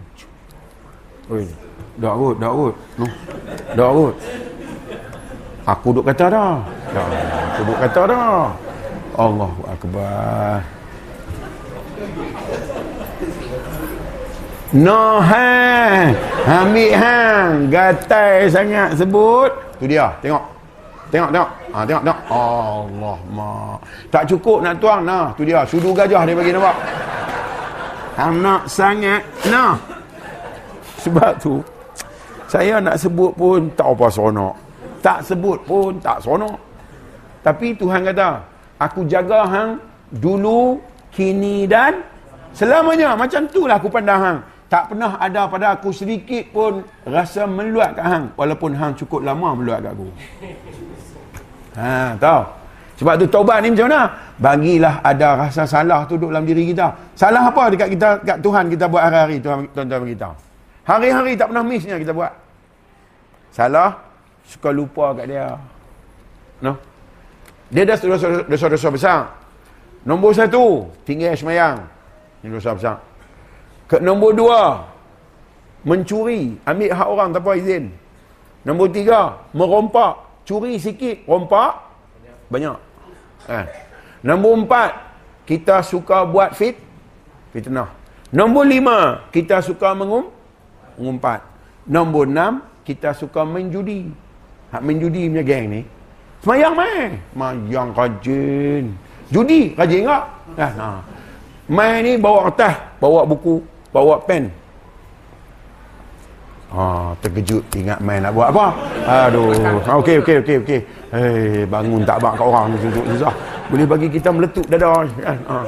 Oi, 1.31 1.47
dah 2.03 2.11
kot. 2.11 2.43
No. 2.43 3.07
Kot. 3.79 4.15
Aku 5.63 5.95
duk 5.95 6.03
kata 6.03 6.27
dah. 6.27 6.59
Dah, 6.91 7.07
aku 7.55 7.61
duk 7.71 7.79
kata 7.79 8.03
dah. 8.11 8.51
Allahu 9.15 9.63
akbar. 9.71 10.59
No 14.75 15.23
hang. 15.23 16.19
Ambil 16.51 16.91
hang. 16.99 17.51
Gatai 17.71 18.51
sangat 18.51 18.99
sebut. 18.99 19.55
Tu 19.79 19.87
dia. 19.95 20.11
Tengok. 20.19 20.43
Tengok, 21.11 21.31
tengok. 21.35 21.51
Ha, 21.75 21.79
tengok, 21.87 22.03
tengok. 22.07 22.21
Allah 22.31 23.19
mak. 23.35 23.79
Tak 24.15 24.23
cukup 24.31 24.59
nak 24.63 24.75
tuang. 24.79 25.03
Nah, 25.03 25.35
tu 25.35 25.43
dia. 25.43 25.67
Sudu 25.67 25.91
gajah 25.91 26.23
dia 26.23 26.35
bagi 26.39 26.55
nampak. 26.55 26.77
Hang 28.15 28.39
nak 28.39 28.63
sangat. 28.71 29.23
Nah. 29.51 29.75
Sebab 31.01 31.33
tu 31.41 31.65
saya 32.51 32.83
nak 32.83 32.99
sebut 32.99 33.31
pun 33.39 33.71
tak 33.79 33.87
apa 33.87 34.07
seronok. 34.11 34.55
Tak 35.01 35.19
sebut 35.23 35.59
pun 35.65 35.97
tak 36.03 36.19
seronok. 36.19 36.59
Tapi 37.41 37.73
Tuhan 37.79 38.05
kata, 38.05 38.43
aku 38.77 39.07
jaga 39.09 39.49
hang 39.49 39.71
dulu, 40.13 40.77
kini 41.15 41.65
dan 41.65 42.05
selamanya. 42.53 43.17
Macam 43.17 43.47
itulah 43.47 43.79
aku 43.79 43.89
pandang 43.89 44.21
hang. 44.21 44.39
Tak 44.71 44.93
pernah 44.93 45.19
ada 45.19 45.51
pada 45.51 45.75
aku 45.75 45.91
sedikit 45.91 46.47
pun 46.55 46.83
rasa 47.03 47.47
meluat 47.47 47.95
kat 47.99 48.07
hang. 48.07 48.25
Walaupun 48.35 48.75
hang 48.77 48.93
cukup 48.99 49.23
lama 49.23 49.55
meluat 49.55 49.87
kat 49.87 49.95
aku. 49.95 50.09
Ha, 51.81 52.12
tahu? 52.20 52.43
Sebab 53.01 53.16
tu 53.16 53.26
taubat 53.33 53.64
ni 53.64 53.72
macam 53.72 53.89
mana? 53.89 54.12
Bagilah 54.37 55.01
ada 55.01 55.49
rasa 55.49 55.64
salah 55.64 56.05
tu 56.05 56.20
duduk 56.20 56.37
dalam 56.37 56.45
diri 56.45 56.68
kita. 56.68 56.93
Salah 57.16 57.49
apa 57.49 57.72
dekat 57.72 57.97
kita, 57.97 58.09
dekat 58.20 58.39
Tuhan 58.45 58.64
kita 58.68 58.85
buat 58.93 59.03
hari-hari, 59.09 59.37
tuan-tuan 59.41 60.05
kita. 60.05 60.28
Hari-hari 60.85 61.33
tak 61.41 61.49
pernah 61.49 61.64
missnya 61.64 61.97
kita 61.97 62.12
buat. 62.12 62.33
Salah, 63.57 63.97
suka 64.45 64.68
lupa 64.68 65.16
kat 65.16 65.33
dia. 65.33 65.57
No? 66.61 66.76
Dia 67.72 67.89
dah 67.89 67.97
dosa-dosa 68.45 68.89
besar. 68.93 69.20
Nombor 70.05 70.37
satu, 70.37 70.93
tinggal 71.09 71.33
semayang. 71.33 71.81
Ini 72.45 72.53
dosa 72.53 72.76
besar. 72.76 72.97
Ke 73.89 73.97
nombor 73.97 74.37
dua, 74.37 74.85
mencuri, 75.89 76.61
ambil 76.68 76.91
hak 76.93 77.09
orang 77.09 77.28
tanpa 77.33 77.57
izin. 77.57 77.89
Nombor 78.68 78.93
tiga, 78.93 79.41
merompak. 79.57 80.30
Curi 80.51 80.83
sikit, 80.83 81.31
rompak, 81.31 81.79
banyak. 82.51 82.75
Eh. 83.47 83.67
Nombor 84.27 84.67
empat, 84.67 84.91
kita 85.47 85.79
suka 85.87 86.27
buat 86.27 86.59
fit, 86.59 86.75
fitnah. 87.55 87.87
Nombor 88.35 88.67
lima, 88.67 89.31
kita 89.31 89.63
suka 89.63 89.95
mengum, 89.95 90.27
mengumpat. 90.99 91.47
Nombor 91.87 92.27
enam, 92.27 92.67
kita 92.83 93.15
suka 93.15 93.47
main 93.47 93.71
judi. 93.71 94.11
Hak 94.75 94.83
main 94.83 94.99
judi 94.99 95.31
punya 95.31 95.47
geng 95.47 95.67
ni. 95.71 95.81
Semayang 96.43 96.75
main. 96.75 97.11
Semayang 97.31 97.89
rajin. 97.95 98.85
Judi, 99.31 99.79
rajin 99.79 100.03
tak? 100.03 100.25
Nah, 100.59 100.73
nah. 100.75 100.99
Main 101.71 102.03
ni 102.03 102.13
bawa 102.19 102.51
kertas, 102.51 102.75
bawa 102.99 103.23
buku, 103.23 103.63
bawa 103.95 104.19
pen. 104.27 104.51
Ah, 106.71 107.11
terkejut 107.18 107.66
ingat 107.75 107.99
main 107.99 108.23
nak 108.23 108.31
buat 108.31 108.55
apa? 108.55 108.66
Aduh. 109.27 109.51
Ah, 109.83 109.99
okey 109.99 110.23
okey 110.23 110.37
okey 110.39 110.57
okey. 110.62 110.81
Hei, 111.11 111.66
bangun 111.66 112.07
tak 112.07 112.23
bak 112.23 112.39
kat 112.39 112.47
orang 112.47 112.71
ni 112.71 112.77
susah, 112.79 113.05
susah. 113.11 113.35
Boleh 113.66 113.87
bagi 113.91 114.07
kita 114.07 114.31
meletup 114.31 114.62
dada 114.71 115.03
kan. 115.03 115.39
Ah. 115.51 115.64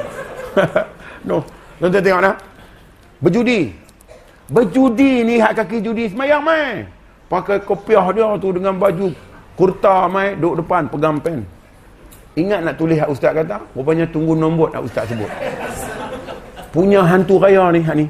no. 1.28 1.42
Tuan-tuan 1.82 2.03
tengok 2.07 2.22
nak. 2.22 2.36
Berjudi. 3.18 3.74
Berjudi 4.46 5.26
ni 5.26 5.42
hak 5.42 5.59
kaki 5.59 5.82
judi 5.82 6.07
semayang 6.07 6.46
mai. 6.46 6.86
Pakai 7.26 7.59
kopiah 7.66 8.07
dia 8.14 8.28
tu 8.38 8.55
dengan 8.55 8.78
baju 8.78 9.11
kurta 9.59 10.07
mai 10.07 10.38
duduk 10.38 10.62
depan 10.62 10.86
pegang 10.86 11.18
pen. 11.18 11.42
Ingat 12.38 12.62
nak 12.62 12.74
tulis 12.78 13.03
hak 13.03 13.11
ustaz 13.11 13.34
kata? 13.34 13.59
Rupanya 13.74 14.07
tunggu 14.07 14.38
nombor 14.38 14.70
nak 14.70 14.86
ustaz 14.86 15.11
sebut. 15.11 15.26
Punya 16.70 17.03
hantu 17.03 17.42
raya 17.42 17.74
ni 17.74 17.82
hak 17.82 17.96
ni. 17.98 18.07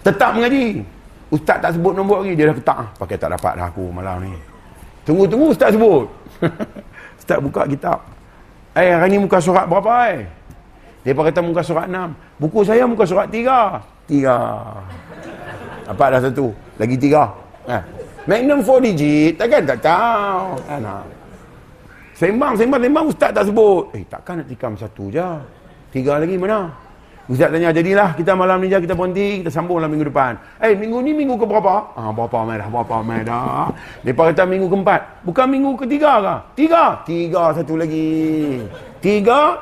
Tetap 0.00 0.40
mengaji. 0.40 0.93
Ustaz 1.34 1.58
tak 1.58 1.74
sebut 1.74 1.98
nombor 1.98 2.22
lagi 2.22 2.38
dia 2.38 2.46
dah 2.46 2.54
petak. 2.54 2.94
Pakai 2.94 3.18
tak 3.18 3.34
dapat 3.34 3.58
dah 3.58 3.66
aku 3.66 3.90
malam 3.90 4.22
ni. 4.22 4.38
Tunggu-tunggu 5.02 5.50
ustaz 5.50 5.74
sebut. 5.74 6.06
ustaz 7.18 7.42
buka 7.42 7.66
kitab. 7.66 7.98
Eh 8.78 8.94
hari 8.94 9.18
ni 9.18 9.18
muka 9.18 9.42
surat 9.42 9.66
berapa 9.66 10.14
eh? 10.14 10.30
Dia 11.02 11.12
kata 11.12 11.42
muka 11.42 11.60
surat 11.60 11.90
6. 11.90 12.40
Buku 12.40 12.64
saya 12.64 12.86
muka 12.86 13.04
surat 13.04 13.26
3. 13.28 13.44
3. 14.08 15.90
Apa 15.90 16.04
dah 16.16 16.20
satu? 16.24 16.54
Lagi 16.80 16.96
tiga. 16.96 17.28
Ha. 17.68 17.82
Magnum 18.24 18.64
4 18.64 18.86
digit, 18.88 19.36
takkan 19.36 19.68
tak 19.68 19.84
tahu. 19.84 20.56
Kan? 20.64 20.80
Ha. 20.80 21.04
Sembang, 22.16 22.54
sembang, 22.56 22.80
sembang, 22.80 23.06
ustaz 23.12 23.30
tak 23.36 23.44
sebut. 23.52 23.92
Eh, 23.92 24.06
takkan 24.08 24.40
nak 24.40 24.48
tikam 24.48 24.72
satu 24.80 25.12
je. 25.12 25.28
Tiga 25.92 26.16
lagi 26.16 26.40
mana? 26.40 26.72
Ustaz 27.24 27.48
tanya, 27.48 27.72
jadilah 27.72 28.12
kita 28.12 28.36
malam 28.36 28.60
ni 28.60 28.68
je, 28.68 28.76
kita 28.84 28.92
berhenti, 28.92 29.40
kita 29.40 29.48
sambunglah 29.48 29.88
minggu 29.88 30.12
depan. 30.12 30.36
Eh, 30.60 30.76
minggu 30.76 31.00
ni 31.00 31.16
minggu 31.16 31.40
ke 31.40 31.48
berapa? 31.48 31.96
Ah, 31.96 32.12
berapa 32.12 32.44
mai 32.44 32.60
dah, 32.60 32.68
berapa 32.68 32.96
mai 33.00 33.20
dah. 33.24 33.72
Mereka 34.04 34.22
kata 34.28 34.44
minggu 34.44 34.66
keempat. 34.68 35.00
Bukan 35.24 35.46
minggu 35.48 35.70
ketiga 35.80 36.20
ke? 36.20 36.34
Tiga. 36.64 36.84
Tiga, 37.08 37.42
satu 37.56 37.80
lagi. 37.80 38.60
Tiga, 39.00 39.56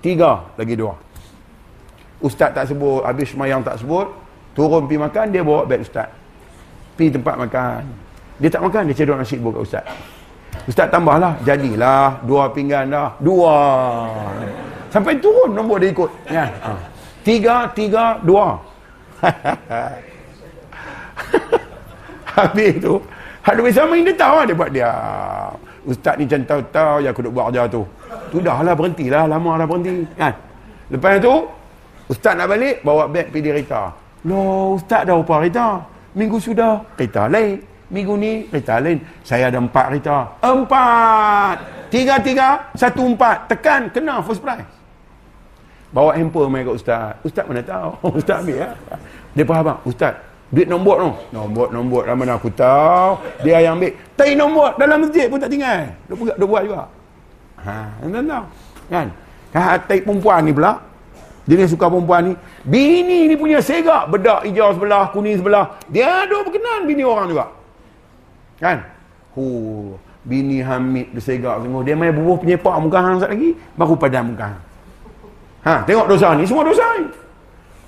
tiga, 0.00 0.48
lagi 0.56 0.74
dua. 0.80 0.96
Ustaz 2.24 2.56
tak 2.56 2.72
sebut, 2.72 3.04
habis 3.04 3.36
semayang 3.36 3.60
tak 3.60 3.76
sebut, 3.76 4.08
Turun 4.54 4.86
pergi 4.86 4.98
makan, 5.02 5.24
dia 5.34 5.42
bawa 5.42 5.66
beg 5.66 5.82
ustaz. 5.82 6.06
Pergi 6.94 7.18
tempat 7.18 7.34
makan. 7.42 7.82
Dia 8.38 8.48
tak 8.54 8.62
makan, 8.62 8.82
dia 8.86 8.94
cedok 8.94 9.18
nasi 9.18 9.36
buka 9.42 9.66
ustaz. 9.66 9.82
Ustaz 10.70 10.86
tambahlah, 10.94 11.34
jadilah 11.42 12.22
dua 12.22 12.46
pinggan 12.54 12.86
dah. 12.86 13.10
Dua. 13.18 13.58
Sampai 14.94 15.18
turun 15.18 15.58
nombor 15.58 15.82
dia 15.82 15.90
ikut. 15.90 16.10
Ya. 16.30 16.46
Ha. 16.62 16.93
Tiga, 17.24 17.66
tiga, 17.72 18.20
dua. 18.20 18.60
Habis 22.36 22.72
tu, 22.84 23.00
Habis 23.44 23.76
sama 23.76 23.96
ini 23.96 24.12
tahu 24.12 24.44
dia 24.48 24.56
buat 24.56 24.70
dia. 24.72 24.92
Ustaz 25.84 26.16
ni 26.16 26.24
macam 26.24 26.40
tahu-tahu 26.48 26.94
yang 27.04 27.12
aku 27.12 27.20
duk 27.28 27.32
buat 27.36 27.46
kerja 27.52 27.62
tu. 27.68 27.82
Tu 28.32 28.40
dah 28.40 28.56
lah 28.64 28.72
berhentilah, 28.72 29.24
lama 29.28 29.60
dah 29.60 29.66
berhenti. 29.68 30.08
Kan? 30.16 30.32
Lepas 30.88 31.20
tu, 31.20 31.34
Ustaz 32.08 32.32
nak 32.36 32.48
balik, 32.48 32.80
bawa 32.80 33.04
beg 33.08 33.28
pergi 33.28 33.52
dirita. 33.52 33.92
Loh, 34.24 34.80
Ustaz 34.80 35.04
dah 35.04 35.16
berapa 35.20 35.44
kereta? 35.44 35.68
Minggu 36.16 36.40
sudah, 36.40 36.80
kereta 36.96 37.28
lain. 37.28 37.60
Minggu 37.92 38.16
ni, 38.16 38.32
kereta 38.48 38.80
lain. 38.80 39.00
Saya 39.20 39.52
ada 39.52 39.60
empat 39.60 39.84
kereta. 39.92 40.16
Empat! 40.40 41.56
Tiga-tiga, 41.92 42.48
satu 42.72 43.12
empat. 43.12 43.52
Tekan, 43.52 43.92
kena 43.92 44.24
first 44.24 44.40
prize. 44.40 44.73
Bawa 45.94 46.10
handphone 46.18 46.50
main 46.50 46.66
kat 46.66 46.74
Ustaz. 46.74 47.14
Ustaz 47.22 47.46
mana 47.46 47.62
tahu? 47.62 47.94
Ustaz 48.18 48.42
ambil 48.42 48.66
ya. 48.66 48.68
Dia 49.30 49.44
faham, 49.46 49.78
Ustaz, 49.86 50.18
duit 50.50 50.66
nombor 50.66 50.98
tu. 50.98 51.10
Nombor, 51.30 51.70
nombor. 51.70 52.02
Mana 52.18 52.34
aku 52.34 52.50
tahu. 52.50 53.22
Dia 53.46 53.62
yang 53.62 53.78
ambil. 53.78 53.94
Tapi 54.18 54.34
nombor 54.34 54.74
dalam 54.74 55.06
masjid 55.06 55.30
pun 55.30 55.38
tak 55.38 55.54
tinggal. 55.54 55.94
Dia, 56.10 56.14
buat, 56.18 56.34
dia 56.34 56.46
buat 56.50 56.62
juga. 56.66 56.82
Ha, 57.62 57.74
tuan 58.02 58.26
tahu. 58.26 58.44
Kan? 58.90 59.06
Kan, 59.54 59.78
tai 59.86 60.02
perempuan 60.02 60.42
ni 60.42 60.50
pula. 60.50 60.82
Dia 61.46 61.54
ni 61.62 61.70
suka 61.70 61.86
perempuan 61.86 62.20
ni. 62.26 62.32
Bini 62.66 63.30
ni 63.30 63.34
punya 63.38 63.62
segak. 63.62 64.10
Bedak 64.10 64.50
hijau 64.50 64.74
sebelah, 64.74 65.14
kuning 65.14 65.38
sebelah. 65.38 65.78
Dia 65.86 66.26
ada 66.26 66.42
berkenan 66.42 66.90
bini 66.90 67.06
orang 67.06 67.30
juga. 67.30 67.54
Kan? 68.58 68.82
Hu, 69.38 69.94
bini 70.26 70.58
Hamid 70.58 71.14
dia 71.14 71.22
segak. 71.22 71.62
Dia 71.86 71.94
main 71.94 72.10
bubuh 72.10 72.42
penyepak 72.42 72.74
muka 72.82 72.98
hang 72.98 73.22
lagi. 73.22 73.54
Baru 73.78 73.94
padam 73.94 74.34
muka 74.34 74.58
hang. 74.58 74.73
Ha, 75.64 75.80
tengok 75.88 76.06
dosa 76.12 76.36
ni. 76.36 76.44
Semua 76.44 76.64
dosa 76.64 76.84
ni. 77.00 77.08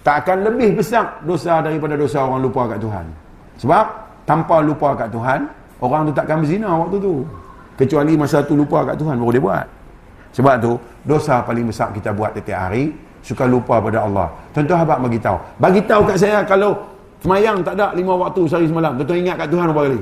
Tak 0.00 0.24
akan 0.24 0.36
lebih 0.48 0.80
besar 0.80 1.20
dosa 1.28 1.60
daripada 1.60 1.94
dosa 1.98 2.24
orang 2.24 2.40
lupa 2.40 2.64
kat 2.72 2.78
Tuhan. 2.80 3.06
Sebab, 3.60 3.84
tanpa 4.24 4.64
lupa 4.64 4.96
kat 4.96 5.08
Tuhan, 5.12 5.50
orang 5.82 6.08
tu 6.08 6.12
takkan 6.16 6.40
berzina 6.40 6.72
waktu 6.72 6.96
tu. 6.98 7.26
Kecuali 7.76 8.16
masa 8.16 8.40
tu 8.40 8.56
lupa 8.56 8.86
kat 8.86 8.96
Tuhan, 8.96 9.20
baru 9.20 9.32
dia 9.34 9.42
buat. 9.42 9.66
Sebab 10.32 10.54
tu, 10.62 10.72
dosa 11.04 11.44
paling 11.44 11.68
besar 11.68 11.92
kita 11.92 12.16
buat 12.16 12.32
setiap 12.32 12.70
hari, 12.70 12.96
suka 13.20 13.44
lupa 13.44 13.82
pada 13.82 14.06
Allah. 14.06 14.30
Tuan-tuan 14.54 14.78
habak 14.86 14.98
bagi 15.02 15.18
tahu. 15.20 15.36
Bagi 15.58 15.80
tahu 15.84 16.02
kat 16.06 16.16
saya 16.16 16.38
kalau 16.46 16.78
semayang 17.20 17.60
tak 17.66 17.74
ada 17.76 17.92
lima 17.92 18.14
waktu 18.16 18.46
sehari 18.46 18.70
semalam. 18.70 18.94
Tuan-tuan 18.96 19.20
ingat 19.20 19.36
kat 19.42 19.48
Tuhan 19.50 19.64
berapa 19.74 19.82
kali? 19.90 20.00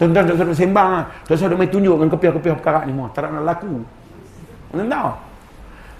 Tuan-tuan 0.00 0.24
tak 0.24 0.36
sedang 0.38 0.56
sembang 0.56 0.88
lah. 0.94 1.04
Tuan-tuan 1.26 1.48
sedang 1.50 1.58
main 1.60 1.70
tunjuk 1.74 1.94
dengan 1.98 2.10
kepiah-kepiah 2.14 2.54
perkara 2.56 2.78
ni 2.86 2.92
semua. 2.94 3.08
Tak 3.12 3.20
nak 3.26 3.44
laku. 3.44 3.74
Mana 4.70 4.86
tahu? 4.86 5.10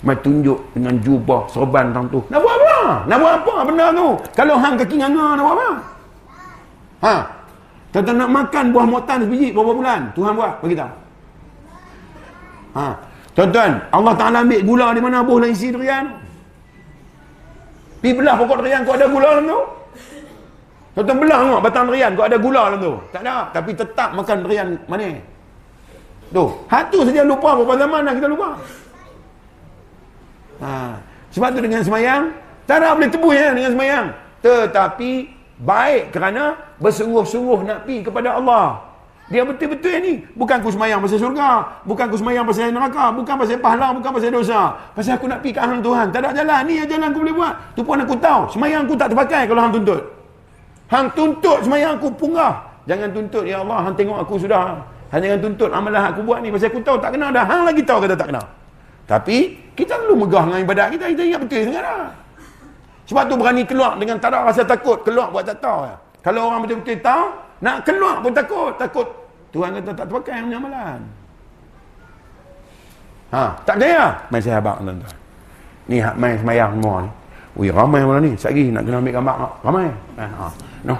Main 0.01 0.17
tunjuk 0.25 0.59
dengan 0.73 0.95
jubah, 1.05 1.45
sorban 1.53 1.93
tang 1.93 2.09
tu. 2.09 2.25
Nak 2.33 2.41
buat 2.41 2.55
apa? 2.57 2.79
Nak 3.05 3.19
buat 3.21 3.35
apa 3.45 3.55
benda 3.69 3.87
tu? 3.93 4.09
Kalau 4.33 4.57
hang 4.57 4.75
kaki 4.81 4.97
nganga, 4.97 5.27
nak 5.37 5.45
buat 5.45 5.57
apa? 5.61 5.71
Ha? 7.05 7.15
Tuan-tuan 7.91 8.17
nak 8.23 8.31
makan 8.31 8.65
buah 8.73 8.87
motan 8.87 9.19
sebiji 9.27 9.53
berapa 9.53 9.73
bulan? 9.77 10.01
Tuhan 10.17 10.33
buat, 10.33 10.53
bagi 10.65 10.77
tahu. 10.79 10.93
Ha? 12.81 12.87
Tuan-tuan, 13.37 13.73
Allah 13.93 14.15
Ta'ala 14.17 14.37
ambil 14.47 14.61
gula 14.65 14.87
di 14.97 15.01
mana 15.05 15.21
buah 15.21 15.39
dan 15.45 15.51
isi 15.53 15.69
durian. 15.69 16.05
Pergi 18.01 18.17
belah 18.17 18.35
pokok 18.41 18.57
durian 18.65 18.81
kau 18.89 18.97
ada 18.97 19.07
gula 19.11 19.29
dalam 19.37 19.45
tu. 19.45 19.61
Tuan-tuan 20.97 21.19
belah 21.21 21.39
tengok 21.45 21.61
batang 21.61 21.85
durian 21.93 22.11
kau 22.17 22.25
ada 22.25 22.37
gula 22.41 22.63
dalam 22.73 22.81
tu. 22.81 22.95
Tak 23.13 23.21
ada, 23.21 23.37
tapi 23.53 23.71
tetap 23.77 24.09
makan 24.17 24.37
durian 24.41 24.69
mana? 24.89 25.21
Tu, 26.31 26.45
hatu 26.71 26.99
saja 27.03 27.27
lupa 27.27 27.59
berapa 27.59 27.75
zaman 27.75 28.07
dah 28.07 28.15
kita 28.15 28.29
lupa. 28.31 28.49
Ha. 30.63 30.95
Sebab 31.35 31.49
tu 31.55 31.61
dengan 31.63 31.83
semayang, 31.83 32.31
tak 32.71 32.87
boleh 32.87 33.11
tebus 33.11 33.35
ya 33.35 33.51
dengan 33.51 33.71
semayang. 33.75 34.07
Tetapi, 34.41 35.11
baik 35.61 36.15
kerana 36.15 36.55
bersungguh-sungguh 36.79 37.67
nak 37.67 37.79
pergi 37.85 37.99
kepada 38.07 38.39
Allah. 38.39 38.91
Dia 39.31 39.47
betul-betul 39.47 39.95
ni. 40.03 40.15
Bukan 40.35 40.59
aku 40.59 40.75
semayang 40.75 40.99
pasal 40.99 41.23
surga. 41.23 41.51
Bukan 41.87 42.05
aku 42.11 42.19
semayang 42.19 42.43
pasal 42.43 42.75
neraka. 42.75 43.15
Bukan 43.15 43.35
pasal 43.39 43.63
pahala. 43.63 43.95
Bukan 43.95 44.11
pasal 44.11 44.35
dosa. 44.35 44.75
Pasal 44.91 45.23
aku 45.23 45.31
nak 45.31 45.39
pergi 45.39 45.55
ke 45.55 45.63
hang 45.63 45.79
Tuhan. 45.79 46.11
Tak 46.11 46.19
ada 46.19 46.35
jalan. 46.35 46.61
Ni 46.67 46.83
jalan 46.83 47.15
aku 47.15 47.19
boleh 47.23 47.35
buat. 47.39 47.55
Tu 47.79 47.83
pun 47.87 47.95
aku 48.03 48.19
tahu. 48.19 48.51
Semayang 48.51 48.91
aku 48.91 48.99
tak 48.99 49.15
terpakai 49.15 49.47
kalau 49.47 49.63
hang 49.63 49.71
tuntut. 49.71 50.03
Hang 50.91 51.07
tuntut 51.15 51.63
semayang 51.63 51.95
aku 51.95 52.11
punggah. 52.11 52.59
Jangan 52.91 53.15
tuntut. 53.15 53.47
Ya 53.47 53.63
Allah, 53.63 53.79
hang 53.87 53.95
tengok 53.95 54.19
aku 54.19 54.35
sudah. 54.35 54.83
Hang 55.11 55.27
jangan 55.27 55.41
tuntut 55.43 55.71
amalan 55.75 56.07
aku 56.07 56.23
buat 56.23 56.39
ni. 56.39 56.55
Pasal 56.55 56.71
aku 56.71 56.81
tahu 56.87 56.97
tak 57.03 57.19
kena 57.19 57.35
dah. 57.35 57.43
Hang 57.43 57.67
lagi 57.67 57.83
tahu 57.83 57.99
kata 58.07 58.15
tak 58.15 58.31
kena. 58.31 58.43
Tapi, 59.11 59.59
kita 59.75 59.99
perlu 59.99 60.23
megah 60.23 60.47
dengan 60.47 60.61
ibadat 60.63 60.87
kita. 60.95 61.05
Kita 61.11 61.23
ingat 61.27 61.41
betul 61.43 61.61
sangat 61.67 61.83
dah. 61.83 62.11
Sebab 63.11 63.23
tu 63.27 63.35
berani 63.35 63.63
keluar 63.67 63.99
dengan 63.99 64.17
tak 64.23 64.31
ada 64.31 64.47
rasa 64.47 64.63
takut. 64.63 65.03
Keluar 65.03 65.35
buat 65.35 65.43
tak 65.43 65.59
tahu. 65.59 65.91
Kalau 66.23 66.47
orang 66.47 66.63
betul-betul 66.63 67.03
tahu, 67.03 67.25
nak 67.59 67.77
keluar 67.83 68.23
pun 68.23 68.31
takut. 68.31 68.73
Takut 68.79 69.07
Tuhan 69.51 69.75
kata 69.75 69.91
tak 69.99 70.07
terpakai 70.07 70.35
yang 70.47 70.63
amalan. 70.63 71.01
Ha, 73.35 73.43
tak 73.67 73.75
percaya? 73.83 74.15
Mai 74.31 74.39
saya 74.43 74.63
abang 74.63 74.79
tuan-tuan. 74.79 75.15
Ni 75.91 75.99
hak 75.99 76.15
mai 76.15 76.39
semayang 76.39 76.71
semua 76.79 76.95
ni. 77.03 77.11
Ui, 77.59 77.67
ramai 77.67 78.07
malam 78.07 78.23
ni. 78.23 78.33
Sekali 78.39 78.71
nak 78.71 78.87
kena 78.87 79.03
ambil 79.03 79.15
gambar. 79.19 79.35
Ramai. 79.67 79.87
Ha, 79.91 80.25
ha. 80.39 80.47
No. 80.87 80.95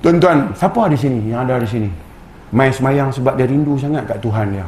Tuan-tuan, 0.00 0.48
siapa 0.56 0.88
di 0.88 0.96
sini 0.96 1.20
yang 1.28 1.44
ada 1.44 1.60
di 1.60 1.68
sini? 1.68 1.90
Mai 2.50 2.70
semayang 2.74 3.14
sebab 3.14 3.38
dia 3.38 3.46
rindu 3.46 3.78
sangat 3.78 4.02
kat 4.10 4.18
Tuhan 4.18 4.50
dia. 4.50 4.66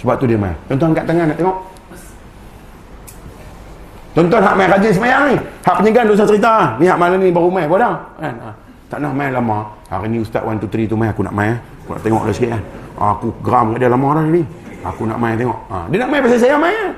Sebab 0.00 0.14
tu 0.20 0.28
dia 0.28 0.36
mai. 0.36 0.52
Tuan-tuan 0.68 0.92
angkat 0.92 1.04
tangan 1.08 1.26
nak 1.32 1.36
tengok. 1.40 1.58
Tuan-tuan 4.14 4.42
hak 4.44 4.54
mai 4.54 4.66
rajin 4.68 4.92
semayang 4.92 5.22
ni. 5.32 5.36
Hak 5.64 5.74
penyegan 5.80 6.04
dosa 6.04 6.28
cerita. 6.28 6.76
Ni 6.76 6.84
hak 6.84 7.00
malam 7.00 7.18
ni 7.18 7.32
baru 7.32 7.48
mai. 7.48 7.64
Bodoh. 7.64 7.96
Kan? 8.20 8.34
Ha. 8.44 8.50
Tak 8.92 8.98
nak 9.00 9.16
main 9.16 9.32
lama. 9.32 9.64
Hari 9.88 10.06
ni 10.12 10.20
Ustaz 10.20 10.44
1, 10.44 10.60
2, 10.60 10.68
3 10.68 10.92
tu 10.92 10.96
main. 11.00 11.10
Aku 11.10 11.24
nak 11.24 11.32
main. 11.32 11.56
Aku 11.88 11.96
nak 11.96 12.02
tengok 12.04 12.22
dah 12.28 12.34
sikit 12.36 12.50
kan. 12.52 12.62
Aku 13.00 13.26
geram 13.40 13.72
kat 13.72 13.78
dia 13.80 13.88
lama 13.88 14.08
dah 14.20 14.24
ni. 14.28 14.42
Aku 14.84 15.02
nak 15.08 15.16
main 15.16 15.34
tengok. 15.40 15.58
Ha. 15.72 15.76
Dia 15.88 15.98
nak 16.04 16.08
main 16.12 16.20
pasal 16.20 16.38
saya 16.38 16.56
main 16.60 16.76
kan. 16.76 16.92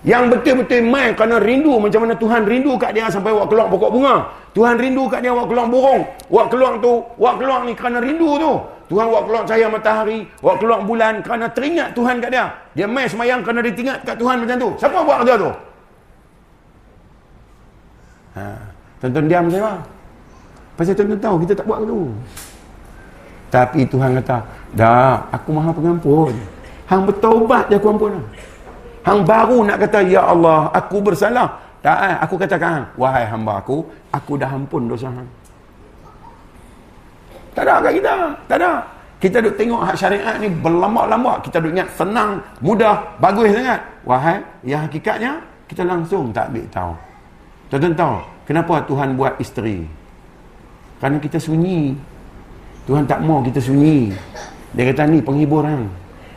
Yang 0.00 0.32
betul-betul 0.32 0.80
main 0.88 1.12
kerana 1.12 1.36
rindu 1.36 1.76
macam 1.76 2.08
mana 2.08 2.16
Tuhan 2.16 2.48
rindu 2.48 2.72
kat 2.80 2.96
dia 2.96 3.12
sampai 3.12 3.36
wak 3.36 3.52
keluar 3.52 3.68
pokok 3.68 3.90
bunga. 3.92 4.32
Tuhan 4.56 4.80
rindu 4.80 5.04
kat 5.12 5.20
dia 5.20 5.32
wak 5.36 5.44
keluar 5.44 5.68
burung. 5.68 6.08
Wak 6.32 6.46
keluar 6.48 6.80
tu, 6.80 7.04
wak 7.20 7.36
keluar 7.36 7.68
ni 7.68 7.76
kerana 7.76 8.00
rindu 8.00 8.40
tu. 8.40 8.52
Tuhan 8.88 9.06
wak 9.12 9.22
keluar 9.28 9.42
cahaya 9.44 9.68
matahari, 9.68 10.24
wak 10.40 10.56
keluar 10.56 10.80
bulan 10.88 11.20
kerana 11.20 11.52
teringat 11.52 11.92
Tuhan 11.92 12.16
kat 12.16 12.30
dia. 12.32 12.48
Dia 12.72 12.88
main 12.88 13.06
semayang 13.06 13.44
kerana 13.44 13.60
dia 13.60 13.76
ingat 13.76 13.98
kat 14.08 14.16
Tuhan 14.16 14.36
macam 14.40 14.56
tu. 14.56 14.70
Siapa 14.80 14.98
buat 15.04 15.18
kerja 15.20 15.34
tu? 15.36 15.50
Ha. 18.40 18.44
Tonton 19.04 19.24
diam 19.28 19.46
saya. 19.52 19.72
Pasal 20.80 20.96
tuan-tuan 20.96 21.20
tahu 21.20 21.36
kita 21.44 21.52
tak 21.60 21.66
buat 21.68 21.84
tu. 21.84 22.08
Tapi 23.52 23.80
Tuhan 23.84 24.16
kata, 24.16 24.36
dah 24.72 25.28
aku 25.28 25.52
maha 25.52 25.70
pengampun. 25.76 26.32
Hang 26.88 27.04
bertaubat 27.04 27.68
je 27.68 27.76
aku 27.76 27.88
ampun. 27.92 28.16
Hang 29.00 29.24
baru 29.24 29.64
nak 29.64 29.80
kata, 29.80 30.04
Ya 30.04 30.22
Allah, 30.24 30.68
aku 30.76 31.00
bersalah. 31.00 31.56
Tak, 31.80 31.96
eh, 32.04 32.16
aku 32.20 32.36
katakan, 32.36 32.84
wahai 33.00 33.24
hamba 33.24 33.56
aku, 33.56 33.80
aku 34.12 34.36
dah 34.36 34.52
ampun 34.52 34.84
dosa 34.84 35.08
hang. 35.08 35.28
Tak 37.56 37.64
ada 37.64 37.80
kat 37.80 37.92
kita. 37.96 38.14
Tak 38.44 38.56
ada. 38.60 38.72
Kita 39.20 39.36
duk 39.44 39.56
tengok 39.56 39.80
hak 39.84 39.96
syariat 39.96 40.36
ni 40.40 40.48
berlambak-lambak. 40.48 41.44
Kita 41.44 41.60
duk 41.60 41.72
ingat 41.72 41.88
senang, 41.96 42.40
mudah, 42.60 43.00
bagus 43.20 43.52
sangat. 43.52 43.80
Wahai, 44.04 44.44
yang 44.64 44.84
hakikatnya, 44.84 45.40
kita 45.68 45.84
langsung 45.84 46.32
tak 46.32 46.52
ambil 46.52 46.64
tahu. 46.72 46.92
Tuan-tuan 47.72 47.94
tahu, 47.96 48.16
kenapa 48.44 48.74
Tuhan 48.84 49.08
buat 49.16 49.34
isteri? 49.40 49.84
Kerana 51.00 51.16
kita 51.16 51.40
sunyi. 51.40 51.96
Tuhan 52.84 53.08
tak 53.08 53.24
mau 53.24 53.40
kita 53.40 53.60
sunyi. 53.60 54.12
Dia 54.76 54.92
kata 54.92 55.08
ni 55.08 55.24
penghiburan. 55.24 55.88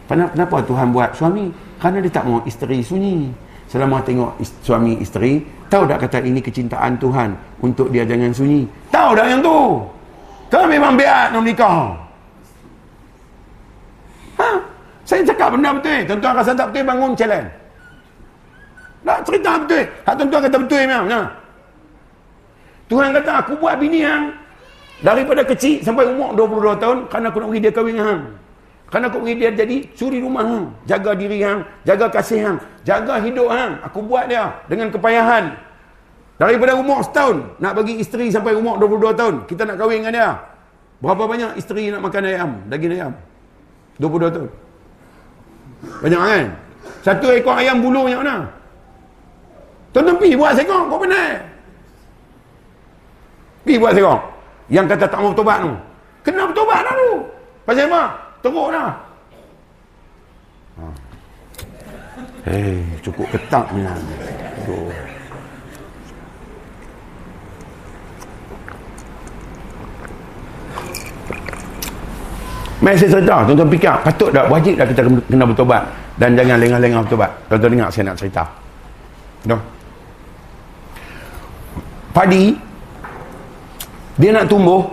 Kenapa 0.07 0.61
Tuhan 0.64 0.91
buat 0.91 1.11
suami? 1.16 1.51
Kerana 1.84 2.00
dia 2.00 2.16
tak 2.16 2.24
mau 2.24 2.40
isteri 2.48 2.80
sunyi. 2.80 3.28
Selama 3.68 4.00
tengok 4.00 4.40
suami 4.64 5.04
isteri, 5.04 5.44
tahu 5.68 5.84
tak 5.84 6.08
kata 6.08 6.24
ini 6.24 6.40
kecintaan 6.40 6.96
Tuhan 6.96 7.36
untuk 7.60 7.92
dia 7.92 8.08
jangan 8.08 8.32
sunyi? 8.32 8.64
Tahu 8.88 9.12
tak 9.12 9.28
yang 9.28 9.44
tu? 9.44 9.84
Kau 10.48 10.64
memang 10.64 10.96
biar 10.96 11.36
nak 11.36 11.44
menikah. 11.44 11.92
Ha? 14.40 14.50
Saya 15.04 15.28
cakap 15.28 15.60
benda 15.60 15.76
betul. 15.76 16.00
Tuan-tuan 16.08 16.34
rasa 16.40 16.52
tak 16.56 16.72
betul, 16.72 16.84
bangun 16.88 17.12
challenge. 17.20 17.50
Tak 19.04 19.20
cerita 19.28 19.52
betul. 19.60 19.84
Hak 20.08 20.14
tuan-tuan 20.16 20.42
kata 20.48 20.58
betul 20.64 20.82
memang. 20.88 21.06
Ha? 21.12 21.22
Tuhan 22.88 23.10
kata, 23.12 23.32
aku 23.44 23.52
buat 23.60 23.76
bini 23.76 24.00
yang 24.08 24.32
Daripada 25.04 25.44
kecil 25.44 25.84
sampai 25.84 26.08
umur 26.08 26.32
22 26.32 26.80
tahun 26.80 26.98
kerana 27.12 27.28
aku 27.28 27.38
nak 27.44 27.48
bagi 27.52 27.60
dia 27.60 27.74
kahwin 27.76 28.00
hang. 28.00 28.24
Kerana 28.94 29.10
aku 29.10 29.26
bagi 29.26 29.41
dia 29.41 29.50
jadi 29.50 29.89
suri 29.98 30.22
rumah 30.22 30.46
hang, 30.46 30.70
jaga 30.86 31.18
diri 31.18 31.41
hang, 31.41 31.66
jaga 31.82 32.14
kasih 32.14 32.46
hang, 32.46 32.58
jaga 32.86 33.18
hidup 33.26 33.50
hang. 33.50 33.82
Aku 33.89 34.06
buat 34.06 34.30
dia 34.30 34.54
dengan 34.70 34.94
kepayahan. 34.94 35.50
Daripada 36.38 36.78
umur 36.78 37.02
setahun 37.02 37.58
nak 37.58 37.74
bagi 37.74 37.98
isteri 37.98 38.30
sampai 38.30 38.54
umur 38.54 38.78
22 38.78 39.18
tahun, 39.18 39.36
kita 39.50 39.66
nak 39.66 39.82
kahwin 39.82 40.06
dengan 40.06 40.14
dia. 40.14 40.32
Berapa 41.02 41.26
banyak 41.26 41.58
isteri 41.58 41.89
nak 41.89 42.06
makan 42.06 42.22
ayam, 42.22 42.52
daging 42.70 42.94
ayam? 42.94 43.14
22 43.98 44.30
tahun. 44.30 44.50
Banyak 46.06 46.22
kan? 46.22 46.46
Satu 47.02 47.34
ekor 47.34 47.58
ayam 47.58 47.82
bulu 47.82 48.06
banyak 48.06 48.22
mana? 48.22 48.46
Tonton 49.89 50.22
pi 50.22 50.38
buat 50.38 50.54
sekong, 50.54 50.86
kau 50.94 51.02
benar. 51.02 51.41
Pi 53.66 53.74
buat 53.82 53.98
sekong. 53.98 54.22
Yang 54.70 54.86
kata 54.94 55.06
tak 55.10 55.18
mau 55.18 55.34
bertobat 55.34 55.66
tu. 55.66 55.74
Kena 56.30 56.46
bertobat 56.46 56.86
dah 56.86 56.94
tu. 56.94 57.12
Pasal 57.66 57.89
apa? 57.89 58.23
Teruk 58.44 58.76
dah. 58.76 58.91
Ha. 60.76 60.86
Hei, 62.44 62.84
cukup 63.00 63.24
ketak 63.32 63.72
ni. 63.72 63.88
Aduh. 63.88 64.91
Mai 72.84 73.00
saya 73.00 73.16
cerita, 73.16 73.48
tuan-tuan 73.48 73.72
fikir, 73.72 73.96
patut 74.04 74.28
tak 74.36 74.52
wajib 74.52 74.76
dah 74.76 74.84
kita 74.84 75.08
kena 75.08 75.48
bertobat 75.48 75.88
dan 76.20 76.36
jangan 76.36 76.60
lengah-lengah 76.60 77.00
bertobat. 77.08 77.32
Tuan-tuan 77.48 77.72
dengar 77.80 77.88
saya 77.96 78.12
nak 78.12 78.20
cerita. 78.20 78.44
Noh. 79.48 79.62
Padi 82.12 82.60
dia 84.20 84.36
nak 84.36 84.52
tumbuh, 84.52 84.84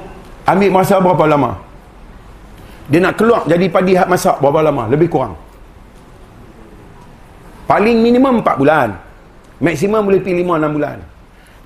ambil 0.46 0.70
masa 0.70 1.03
berapa 1.03 1.26
lama? 1.26 1.69
Dia 2.91 2.99
nak 2.99 3.14
keluar 3.14 3.47
jadi 3.47 3.70
padi 3.70 3.95
hak 3.95 4.11
masak 4.11 4.43
berapa 4.43 4.66
lama? 4.66 4.91
Lebih 4.91 5.07
kurang. 5.07 5.38
Paling 7.70 8.03
minimum 8.03 8.43
4 8.43 8.59
bulan. 8.59 8.88
Maksimum 9.62 10.03
boleh 10.03 10.18
pergi 10.18 10.43
5-6 10.43 10.74
bulan. 10.74 10.97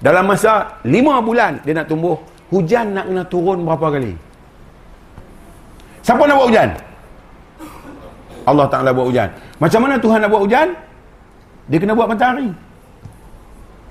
Dalam 0.04 0.24
masa 0.28 0.52
5 0.84 0.92
bulan 1.24 1.52
dia 1.64 1.72
nak 1.72 1.88
tumbuh, 1.88 2.20
hujan 2.52 2.92
nak 2.92 3.08
kena 3.08 3.24
turun 3.24 3.64
berapa 3.64 3.86
kali? 3.88 4.12
Siapa 6.04 6.28
nak 6.28 6.36
buat 6.36 6.48
hujan? 6.52 6.70
Allah 8.44 8.66
Ta'ala 8.68 8.92
buat 8.92 9.08
hujan. 9.08 9.28
Macam 9.56 9.80
mana 9.88 9.96
Tuhan 9.96 10.20
nak 10.20 10.28
buat 10.28 10.42
hujan? 10.44 10.68
Dia 11.72 11.78
kena 11.80 11.96
buat 11.96 12.12
matahari. 12.12 12.52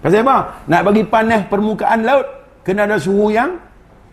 Pasal 0.05 0.21
apa? 0.21 0.37
Nak 0.69 0.81
bagi 0.85 1.01
panas 1.09 1.41
permukaan 1.49 2.05
laut, 2.05 2.27
kena 2.61 2.85
ada 2.85 3.01
suhu 3.01 3.33
yang 3.33 3.57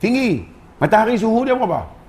tinggi. 0.01 0.41
Matahari 0.81 1.21
suhu 1.21 1.45
dia 1.45 1.53
berapa? 1.53 2.00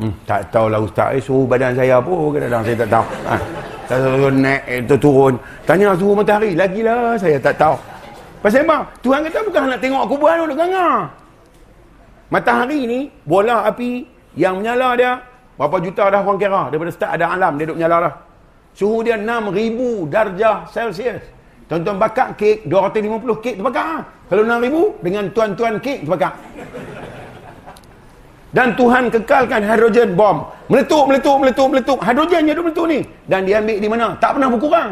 Hmm, 0.00 0.16
tak 0.24 0.48
tahulah 0.48 0.80
ustaz 0.80 1.12
eh, 1.12 1.20
suhu 1.20 1.44
badan 1.44 1.76
saya 1.76 2.00
apa 2.00 2.08
kadang-kadang 2.08 2.62
saya 2.64 2.76
tak 2.80 2.88
tahu. 2.88 3.06
Ha. 3.28 3.36
Tahu 3.84 4.28
naik 4.32 4.62
itu 4.64 4.94
eh, 4.96 5.00
turun. 5.02 5.34
Tanya 5.68 5.92
suhu 5.92 6.12
matahari, 6.16 6.56
lagilah 6.56 7.20
saya 7.20 7.36
tak 7.36 7.60
tahu. 7.60 7.76
Pasal 8.40 8.64
apa? 8.64 8.88
Tuhan 9.04 9.20
kata 9.28 9.38
bukan 9.44 9.60
nak 9.68 9.80
tengok 9.84 10.04
kuburan 10.08 10.48
duk 10.48 10.56
ganga. 10.56 11.04
Matahari 12.32 12.80
ni 12.88 13.00
bola 13.28 13.68
api 13.68 14.08
yang 14.40 14.64
menyala 14.64 14.96
dia 14.96 15.20
berapa 15.60 15.76
juta 15.84 16.08
dah 16.08 16.24
orang 16.24 16.40
kira 16.40 16.62
daripada 16.72 16.90
start 16.96 17.10
ada 17.20 17.26
alam 17.36 17.52
dia 17.60 17.68
duk 17.68 17.76
menyala 17.76 17.96
dah. 18.08 18.14
Suhu 18.72 19.04
dia 19.04 19.20
6000 19.20 20.08
darjah 20.08 20.64
Celsius. 20.72 21.20
Tuan-tuan 21.68 22.00
bakar 22.00 22.32
kek 22.40 22.64
250 22.64 23.44
kek 23.44 23.54
terbakar. 23.60 24.00
Kalau 24.32 24.42
6000 24.48 25.04
dengan 25.04 25.24
tuan-tuan 25.36 25.76
kek 25.76 26.08
terbakar. 26.08 26.32
Dan 28.50 28.74
Tuhan 28.74 29.06
kekalkan 29.14 29.62
hidrogen 29.62 30.18
bom. 30.18 30.42
Meletup, 30.66 31.06
meletup, 31.06 31.38
meletup, 31.38 31.68
meletup. 31.70 31.98
Hidrogen 32.02 32.42
je 32.50 32.52
meletup 32.58 32.86
ni. 32.90 33.00
Dan 33.30 33.46
dia 33.46 33.62
ambil 33.62 33.78
di 33.78 33.88
mana? 33.88 34.06
Tak 34.18 34.34
pernah 34.34 34.48
berkurang. 34.50 34.90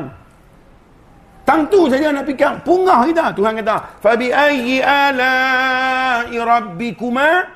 Tang 1.43 1.67
tu 1.67 1.91
saja 1.91 2.15
nak 2.15 2.23
fikir. 2.23 2.63
Punggah 2.63 3.03
kita. 3.11 3.35
Tuhan 3.35 3.59
kata. 3.59 3.77
Fabi 3.99 4.31
ayyi 4.31 4.79
ala'i 4.79 6.37
rabbikuma 6.39 7.51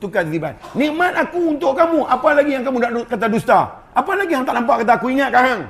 tukadziban. 0.00 0.56
Nikmat 0.72 1.12
aku 1.28 1.52
untuk 1.52 1.76
kamu. 1.76 2.08
Apa 2.08 2.28
lagi 2.40 2.50
yang 2.56 2.64
kamu 2.64 2.78
nak 2.80 2.90
kata 3.10 3.26
dusta? 3.28 3.60
Apa 3.92 4.12
lagi 4.16 4.32
yang 4.32 4.48
tak 4.48 4.54
nampak 4.56 4.86
kata 4.86 4.92
aku 4.96 5.12
ingat 5.12 5.34
hang? 5.34 5.68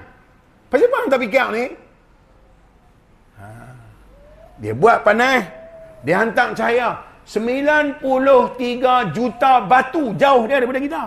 Pasal 0.70 0.86
apa 0.86 0.96
hang 1.02 1.08
tak 1.10 1.20
fikir 1.24 1.46
ni? 1.50 1.64
Ha. 3.42 3.46
Dia 4.62 4.72
buat 4.76 5.02
panas. 5.02 5.42
Dia 6.06 6.22
hantar 6.22 6.54
cahaya. 6.54 7.13
93 7.24 8.04
juta 9.16 9.52
batu 9.64 10.12
jauh 10.20 10.44
dia 10.44 10.60
daripada 10.60 10.80
kita. 10.80 11.02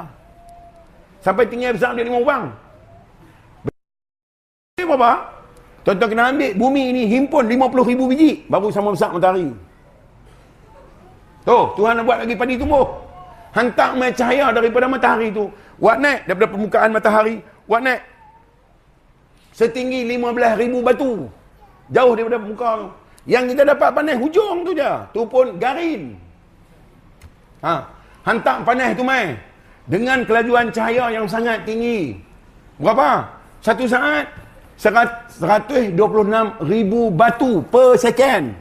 Sampai 1.22 1.46
tinggal 1.46 1.78
besar 1.78 1.94
dia 1.94 2.06
lima 2.06 2.22
orang. 2.22 2.44
Berapa? 4.78 5.12
Tuan-tuan 5.86 6.10
kena 6.12 6.24
ambil 6.32 6.52
bumi 6.58 6.84
ini 6.92 7.04
himpun 7.08 7.48
50 7.48 7.90
ribu 7.92 8.04
biji 8.12 8.44
baru 8.52 8.68
sama 8.74 8.92
besar 8.92 9.14
matahari. 9.14 9.52
Tu, 11.48 11.60
Tuhan 11.80 11.94
nak 11.96 12.04
buat 12.04 12.18
lagi 12.28 12.36
padi 12.36 12.60
tumbuh. 12.60 12.88
Hantar 13.56 13.96
mai 13.96 14.12
cahaya 14.12 14.52
daripada 14.52 14.86
matahari 14.92 15.32
tu. 15.32 15.48
Buat 15.80 15.98
naik 16.04 16.28
daripada 16.28 16.48
permukaan 16.52 16.90
matahari. 16.92 17.40
Buat 17.64 17.82
naik. 17.88 18.02
Setinggi 19.56 20.04
15 20.06 20.60
ribu 20.60 20.84
batu. 20.84 21.32
Jauh 21.88 22.14
daripada 22.20 22.38
muka 22.38 22.70
tu. 22.84 22.88
Yang 23.28 23.54
kita 23.54 23.76
dapat 23.76 23.92
panas 23.92 24.16
hujung 24.16 24.64
tu 24.64 24.72
je. 24.72 24.92
Tu 25.12 25.22
pun 25.28 25.60
garin. 25.60 26.16
Ha. 27.60 27.84
Hantar 28.24 28.64
panas 28.64 28.96
tu 28.96 29.04
mai. 29.04 29.36
Dengan 29.84 30.24
kelajuan 30.24 30.72
cahaya 30.72 31.12
yang 31.12 31.28
sangat 31.28 31.68
tinggi. 31.68 32.16
Berapa? 32.80 33.28
Satu 33.60 33.84
saat. 33.84 34.32
126 34.80 35.98
ribu 36.70 37.12
batu 37.12 37.60
per 37.68 38.00
second. 38.00 38.54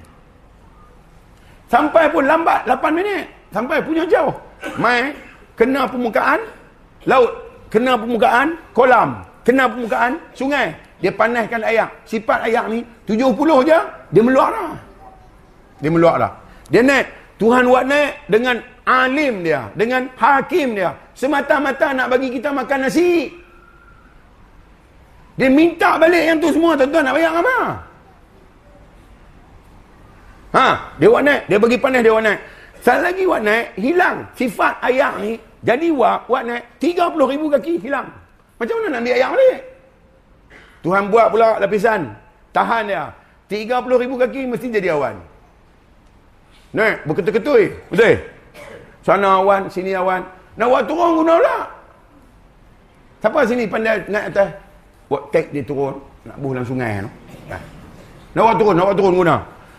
Sampai 1.70 2.10
pun 2.10 2.26
lambat 2.26 2.66
8 2.66 2.90
minit. 2.90 3.30
Sampai 3.54 3.78
punya 3.78 4.02
jauh. 4.10 4.34
Mai. 4.82 5.14
Kena 5.54 5.86
permukaan. 5.86 6.42
Laut. 7.06 7.30
Kena 7.70 7.94
permukaan. 7.94 8.58
Kolam. 8.74 9.22
Kena 9.46 9.70
permukaan. 9.70 10.18
Sungai. 10.34 10.74
Dia 10.98 11.14
panaskan 11.14 11.62
air. 11.62 11.86
Sifat 12.02 12.50
air 12.50 12.66
ni 12.66 12.82
70 13.06 13.70
je 13.70 13.78
dia 14.10 14.22
meluak 14.22 14.50
dah. 14.50 14.70
Dia 15.78 15.90
meluak 15.90 16.16
dah. 16.18 16.32
Dia 16.68 16.82
naik. 16.82 17.06
Tuhan 17.36 17.62
buat 17.68 17.84
naik 17.86 18.12
dengan 18.26 18.56
alim 18.82 19.34
dia. 19.46 19.70
Dengan 19.78 20.10
hakim 20.18 20.74
dia. 20.74 20.90
Semata-mata 21.14 21.94
nak 21.94 22.10
bagi 22.10 22.28
kita 22.34 22.50
makan 22.50 22.90
nasi. 22.90 23.30
Dia 25.36 25.48
minta 25.52 26.00
balik 26.00 26.24
yang 26.26 26.38
tu 26.42 26.50
semua. 26.50 26.74
Tuan-tuan 26.74 27.04
nak 27.06 27.14
bayar 27.14 27.32
apa? 27.38 27.58
Ha, 30.56 30.66
dia 30.96 31.08
buat 31.12 31.22
naik. 31.22 31.42
Dia 31.46 31.58
bagi 31.60 31.78
panas 31.78 32.00
dia 32.02 32.12
buat 32.12 32.24
naik. 32.24 32.40
Sekali 32.80 33.00
lagi 33.04 33.22
buat 33.28 33.42
naik. 33.44 33.66
Hilang. 33.78 34.16
Sifat 34.34 34.74
air 34.82 35.12
ni. 35.22 35.32
Jadi 35.62 35.86
buat, 35.92 36.26
buat 36.26 36.42
naik. 36.42 36.64
30 36.82 37.32
ribu 37.36 37.46
kaki 37.52 37.74
hilang. 37.84 38.08
Macam 38.56 38.74
mana 38.80 38.88
nak 38.96 39.00
ambil 39.04 39.14
air 39.14 39.28
balik? 39.28 39.60
Tuhan 40.80 41.04
buat 41.12 41.26
pula 41.28 41.48
lapisan. 41.60 42.25
Tahan 42.56 42.88
dia. 42.88 43.12
30 43.52 44.00
ribu 44.00 44.16
kaki 44.16 44.48
mesti 44.48 44.72
jadi 44.72 44.96
awan. 44.96 45.20
Naik, 46.72 47.04
berketul-ketul. 47.04 47.76
Betul? 47.92 48.16
Sana 49.04 49.44
awan, 49.44 49.68
sini 49.68 49.92
awan. 49.92 50.24
Nak 50.56 50.66
buat 50.72 50.84
turun 50.88 51.20
guna 51.20 51.36
pula. 51.36 51.58
Siapa 53.20 53.38
sini 53.44 53.68
pandai 53.68 54.00
naik 54.08 54.32
atas? 54.32 54.48
Buat 55.12 55.22
kek 55.30 55.52
dia 55.52 55.62
turun. 55.68 56.00
Nak 56.24 56.36
buh 56.40 56.50
dalam 56.56 56.66
sungai. 56.66 57.04
No? 57.04 57.10
Nak 58.32 58.42
buat 58.42 58.56
turun, 58.56 58.74
nak 58.74 58.84
buat 58.88 58.96
turun 58.98 59.14
guna. 59.20 59.36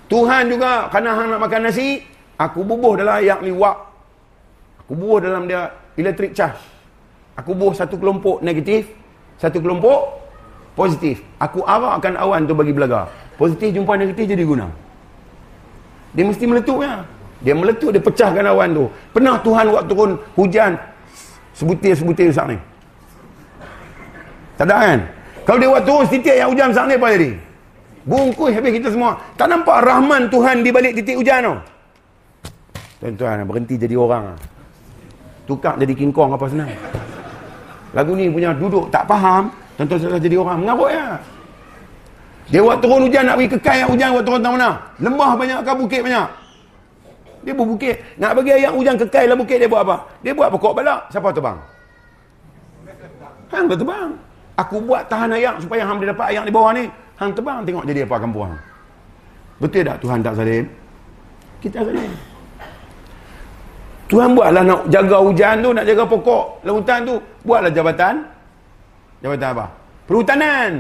Tuhan 0.08 0.44
juga, 0.48 0.88
kerana 0.88 1.10
hang 1.18 1.28
nak 1.34 1.42
makan 1.44 1.62
nasi, 1.68 2.00
aku 2.40 2.64
bubuh 2.64 2.96
dalam 2.96 3.20
ayak 3.20 3.42
liwak. 3.44 3.78
Aku 4.86 4.96
bubuh 4.96 5.20
dalam 5.20 5.50
dia 5.50 5.68
elektrik 6.00 6.32
charge. 6.32 6.62
Aku 7.36 7.52
bubuh 7.52 7.76
satu 7.76 8.00
kelompok 8.00 8.40
negatif, 8.40 8.88
satu 9.36 9.60
kelompok 9.60 10.27
positif. 10.78 11.26
Aku 11.42 11.66
arakkan 11.66 12.14
awan 12.22 12.46
tu 12.46 12.54
bagi 12.54 12.70
belaga. 12.70 13.10
Positif 13.34 13.74
jumpa 13.74 13.98
negatif 13.98 14.30
jadi 14.30 14.46
guna. 14.46 14.70
Dia 16.14 16.24
mesti 16.30 16.46
meletup 16.46 16.86
ya. 16.86 17.02
Dia 17.42 17.54
meletup, 17.58 17.90
dia 17.90 18.02
pecahkan 18.02 18.46
awan 18.46 18.70
tu. 18.78 18.86
Pernah 19.10 19.42
Tuhan 19.42 19.66
buat 19.74 19.84
turun 19.90 20.12
hujan 20.38 20.78
sebutir-sebutir 21.58 22.30
besar 22.30 22.46
ni. 22.54 22.58
Tak 24.58 24.70
ada 24.70 24.78
kan? 24.78 25.00
Kalau 25.46 25.58
dia 25.58 25.70
buat 25.70 25.84
turun 25.86 26.06
setitik 26.06 26.38
yang 26.38 26.54
hujan 26.54 26.70
besar 26.70 26.86
ni 26.86 26.98
apa 26.98 27.08
jadi? 27.18 27.32
Bungkus 28.08 28.56
habis 28.56 28.72
kita 28.78 28.90
semua. 28.94 29.20
Tak 29.36 29.50
nampak 29.50 29.84
rahman 29.84 30.30
Tuhan 30.30 30.62
di 30.62 30.70
balik 30.72 30.96
titik 30.96 31.18
hujan 31.18 31.44
tu? 31.44 31.56
Tuan-tuan, 32.98 33.46
berhenti 33.46 33.78
jadi 33.78 33.94
orang. 33.94 34.34
Tukar 35.46 35.78
jadi 35.78 35.94
King 35.94 36.10
Kong 36.10 36.34
apa 36.34 36.50
senang. 36.50 36.72
Lagu 37.94 38.18
ni 38.18 38.28
punya 38.34 38.58
duduk 38.58 38.90
tak 38.90 39.06
faham. 39.06 39.54
Tuan-tuan 39.78 40.00
sudah 40.02 40.20
jadi 40.20 40.36
orang. 40.42 40.58
Mengarut 40.66 40.90
ya. 40.90 41.06
Dia 42.48 42.60
buat 42.64 42.80
turun 42.80 43.06
hujan 43.06 43.28
nak 43.28 43.36
pergi 43.38 43.50
kekal 43.60 43.80
hujan 43.92 44.08
buat 44.16 44.24
turun 44.26 44.42
tahu 44.42 44.54
mana? 44.56 44.72
Lembah 45.04 45.32
banyak 45.36 45.60
ke 45.62 45.72
bukit 45.76 46.02
banyak? 46.02 46.28
Dia 47.44 47.54
buat 47.54 47.68
bukit. 47.70 47.96
Nak 48.18 48.32
bagi 48.34 48.52
ayam 48.56 48.74
hujan 48.80 48.96
kekal 48.98 49.24
dalam 49.30 49.40
bukit 49.44 49.58
dia 49.62 49.70
buat 49.70 49.84
apa? 49.86 49.96
Dia 50.24 50.32
buat 50.34 50.50
pokok 50.50 50.74
balak. 50.82 51.12
Siapa 51.14 51.30
terbang? 51.30 51.58
Hang 53.54 53.66
terbang. 53.68 54.10
Aku 54.58 54.82
buat 54.82 55.06
tahan 55.06 55.30
ayam 55.38 55.56
supaya 55.62 55.86
hang 55.86 56.02
boleh 56.02 56.10
dapat 56.10 56.26
ayam 56.34 56.44
di 56.48 56.54
bawah 56.56 56.72
ni. 56.74 56.90
Hang 57.20 57.32
terbang 57.36 57.62
tengok 57.62 57.84
jadi 57.86 58.02
apa 58.08 58.16
kampung 58.18 58.44
hang. 58.50 58.58
Betul 59.62 59.84
tak 59.86 59.98
Tuhan 60.02 60.18
tak 60.26 60.34
zalim? 60.40 60.66
Kita 61.62 61.80
zalim. 61.86 62.12
Tuhan 64.08 64.30
buatlah 64.40 64.64
nak 64.64 64.82
jaga 64.88 65.18
hujan 65.20 65.56
tu, 65.60 65.70
nak 65.76 65.84
jaga 65.84 66.04
pokok 66.08 66.64
lautan 66.64 67.00
tu. 67.04 67.16
Buatlah 67.44 67.72
jabatan. 67.76 68.37
Jabatan 69.22 69.50
apa? 69.58 69.66
Perhutanan. 70.06 70.72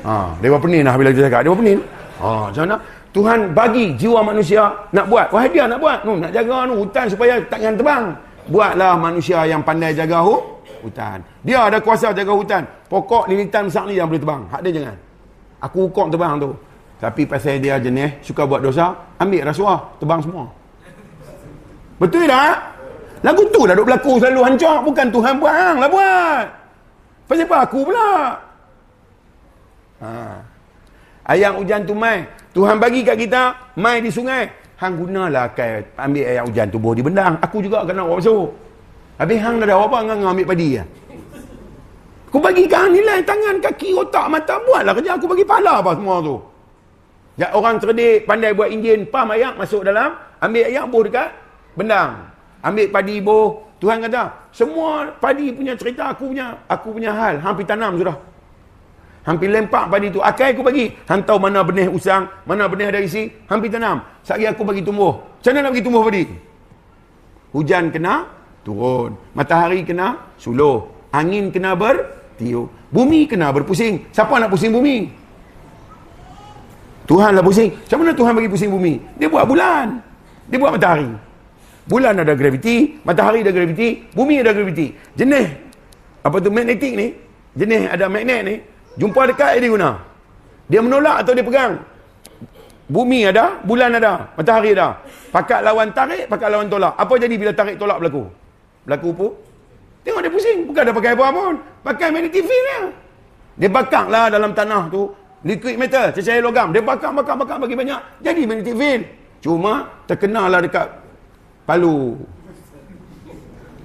Ha, 0.00 0.32
dewa 0.40 0.56
penin 0.56 0.82
lah 0.84 0.94
bila 0.96 1.10
kita 1.12 1.28
cakap. 1.28 1.42
Dewa 1.44 1.56
penin. 1.56 1.78
Ha, 2.20 2.48
macam 2.48 2.62
mana? 2.64 2.76
Tuhan 3.10 3.38
bagi 3.50 3.84
jiwa 3.98 4.20
manusia 4.22 4.70
nak 4.94 5.10
buat. 5.10 5.26
Wahai 5.34 5.50
dia 5.50 5.66
nak 5.66 5.82
buat. 5.82 5.98
Nu, 6.06 6.14
nak 6.22 6.30
jaga 6.30 6.62
nu, 6.70 6.86
hutan 6.86 7.06
supaya 7.10 7.34
tak 7.50 7.58
jangan 7.58 7.76
terbang. 7.76 8.04
Buatlah 8.50 8.94
manusia 8.96 9.38
yang 9.46 9.60
pandai 9.60 9.90
jaga 9.92 10.22
hu, 10.22 10.38
hutan. 10.86 11.18
Dia 11.42 11.66
ada 11.66 11.82
kuasa 11.82 12.14
jaga 12.14 12.32
hutan. 12.32 12.62
Pokok 12.86 13.26
lilitan 13.26 13.66
besar 13.66 13.84
ni 13.90 13.98
yang 13.98 14.06
boleh 14.06 14.22
terbang. 14.22 14.42
Hak 14.46 14.60
dia 14.62 14.72
jangan. 14.78 14.96
Aku 15.60 15.90
hukum 15.90 16.06
terbang 16.08 16.38
tu. 16.38 16.50
Tapi 17.00 17.22
pasal 17.24 17.56
dia 17.58 17.80
jenis 17.80 18.20
suka 18.20 18.44
buat 18.44 18.60
dosa, 18.60 18.92
ambil 19.16 19.48
rasuah, 19.48 19.78
terbang 19.96 20.20
semua. 20.20 20.44
Betul 21.96 22.24
tak? 22.28 22.79
Lagu 23.20 23.42
tu 23.52 23.68
lah 23.68 23.76
duk 23.76 23.84
berlaku 23.84 24.16
selalu 24.16 24.40
hancur. 24.40 24.76
Bukan 24.84 25.06
Tuhan 25.12 25.34
buat, 25.36 25.52
hang 25.52 25.76
lah 25.76 25.90
buat. 25.92 26.44
Pasal 27.28 27.46
apa 27.46 27.56
aku 27.68 27.78
pula? 27.84 28.10
Ha. 30.00 30.10
Ayam 31.28 31.60
hujan 31.60 31.84
tu 31.84 31.92
mai. 31.92 32.24
Tuhan 32.50 32.80
bagi 32.80 33.04
kat 33.06 33.20
kita, 33.20 33.54
mai 33.76 34.00
di 34.00 34.10
sungai. 34.10 34.48
Hang 34.80 34.96
gunalah 34.96 35.52
kai 35.52 35.84
ambil 36.00 36.24
ayam 36.24 36.44
hujan 36.48 36.66
tu 36.72 36.80
buah 36.80 36.96
di 36.96 37.02
bendang. 37.04 37.36
Aku 37.44 37.60
juga 37.60 37.84
kena 37.84 38.02
bawa 38.02 38.16
masuk. 38.16 38.48
Habis 39.20 39.38
hang 39.44 39.60
dah 39.60 39.68
ada 39.68 39.76
apa 39.76 39.96
hang 40.00 40.24
ambil 40.24 40.46
padi 40.48 40.80
ya. 40.80 40.84
Aku 42.32 42.38
bagi 42.40 42.64
kau 42.70 42.86
nilai 42.86 43.20
tangan, 43.26 43.58
kaki, 43.58 43.90
otak, 43.90 44.30
mata 44.30 44.54
buatlah 44.62 44.94
kerja 44.94 45.18
aku 45.18 45.26
bagi 45.28 45.42
pahala 45.42 45.82
apa 45.82 45.98
semua 45.98 46.22
tu. 46.22 46.38
Ya 47.36 47.50
orang 47.52 47.76
cerdik 47.82 48.24
pandai 48.24 48.54
buat 48.54 48.70
enjin 48.70 49.02
pam 49.10 49.28
ayam 49.34 49.58
masuk 49.58 49.82
dalam, 49.82 50.16
ambil 50.40 50.62
ayam 50.64 50.86
buah 50.88 51.04
dekat 51.10 51.28
bendang. 51.76 52.10
Ambil 52.60 52.86
padi 52.92 53.20
buah. 53.20 53.68
Tuhan 53.80 54.04
kata, 54.04 54.52
semua 54.52 55.08
padi 55.16 55.48
punya 55.56 55.72
cerita 55.72 56.12
aku 56.12 56.28
punya, 56.28 56.52
aku 56.68 56.92
punya 56.92 57.16
hal, 57.16 57.40
hampir 57.40 57.64
tanam 57.64 57.96
sudah. 57.96 58.12
Hampir 59.24 59.48
lempak 59.52 59.88
padi 59.88 60.08
tu. 60.08 60.20
Akai 60.20 60.56
aku 60.56 60.64
bagi. 60.64 60.92
Han 61.08 61.24
tahu 61.24 61.36
mana 61.40 61.60
benih 61.60 61.88
usang, 61.92 62.28
mana 62.48 62.68
benih 62.68 62.88
dari 62.88 63.04
isi. 63.04 63.28
Hampir 63.48 63.68
tanam. 63.68 64.00
Sekali 64.24 64.48
aku 64.48 64.64
bagi 64.64 64.80
tumbuh. 64.80 65.12
Macam 65.16 65.50
mana 65.52 65.60
nak 65.64 65.70
bagi 65.76 65.84
tumbuh 65.84 66.02
padi? 66.04 66.24
Hujan 67.52 67.84
kena 67.92 68.24
turun. 68.64 69.16
Matahari 69.36 69.84
kena 69.84 70.16
suluh. 70.40 70.88
Angin 71.12 71.52
kena 71.52 71.76
bertiup. 71.76 72.72
Bumi 72.88 73.28
kena 73.28 73.52
berpusing. 73.52 74.08
Siapa 74.08 74.40
nak 74.40 74.48
pusing 74.48 74.72
bumi? 74.72 75.12
Tuhan 77.04 77.36
lah 77.36 77.44
pusing. 77.44 77.74
Macam 77.76 77.98
mana 78.00 78.12
Tuhan 78.16 78.32
bagi 78.38 78.48
pusing 78.48 78.70
bumi? 78.72 78.94
Dia 79.20 79.28
buat 79.28 79.44
bulan. 79.44 80.00
Dia 80.48 80.56
buat 80.56 80.72
matahari. 80.80 81.10
Bulan 81.90 82.22
ada 82.22 82.38
graviti, 82.38 83.02
matahari 83.02 83.42
ada 83.42 83.50
graviti, 83.50 84.06
bumi 84.14 84.38
ada 84.38 84.54
graviti. 84.54 84.94
Jenis 85.18 85.50
apa 86.22 86.36
tu 86.38 86.54
magnetik 86.54 86.94
ni? 86.94 87.10
Jenis 87.58 87.90
ada 87.90 88.06
magnet 88.06 88.40
ni. 88.46 88.54
Jumpa 88.94 89.26
dekat 89.26 89.58
dia 89.58 89.66
guna. 89.66 89.98
Dia 90.70 90.86
menolak 90.86 91.26
atau 91.26 91.34
dia 91.34 91.42
pegang? 91.42 91.82
Bumi 92.86 93.26
ada, 93.26 93.58
bulan 93.66 93.98
ada, 93.98 94.30
matahari 94.38 94.70
ada. 94.70 95.02
Pakat 95.34 95.66
lawan 95.66 95.90
tarik, 95.90 96.30
pakat 96.30 96.48
lawan 96.54 96.70
tolak. 96.70 96.94
Apa 96.94 97.18
jadi 97.18 97.34
bila 97.34 97.50
tarik 97.50 97.74
tolak 97.74 97.98
berlaku? 97.98 98.22
Berlaku 98.86 99.08
apa? 99.10 99.26
Tengok 100.06 100.20
dia 100.22 100.30
pusing. 100.30 100.58
Bukan 100.70 100.80
ada 100.86 100.92
pakai 100.94 101.10
apa 101.14 101.26
pun. 101.30 101.54
Pakai 101.86 102.08
magnetic 102.14 102.42
field 102.46 102.64
dia. 102.66 102.80
Dia 103.66 103.70
bakar 103.70 104.06
lah 104.06 104.30
dalam 104.30 104.54
tanah 104.54 104.86
tu. 104.90 105.10
Liquid 105.42 105.74
metal, 105.74 106.14
cecair 106.14 106.38
logam. 106.38 106.70
Dia 106.70 106.82
bakar, 106.82 107.10
bakar, 107.14 107.34
bakar 107.34 107.56
bagi 107.58 107.74
banyak. 107.74 108.22
Jadi 108.22 108.42
magnetic 108.46 108.74
field. 108.74 109.02
Cuma 109.40 110.02
terkenalah 110.04 110.60
dekat 110.60 110.86
palu. 111.70 112.18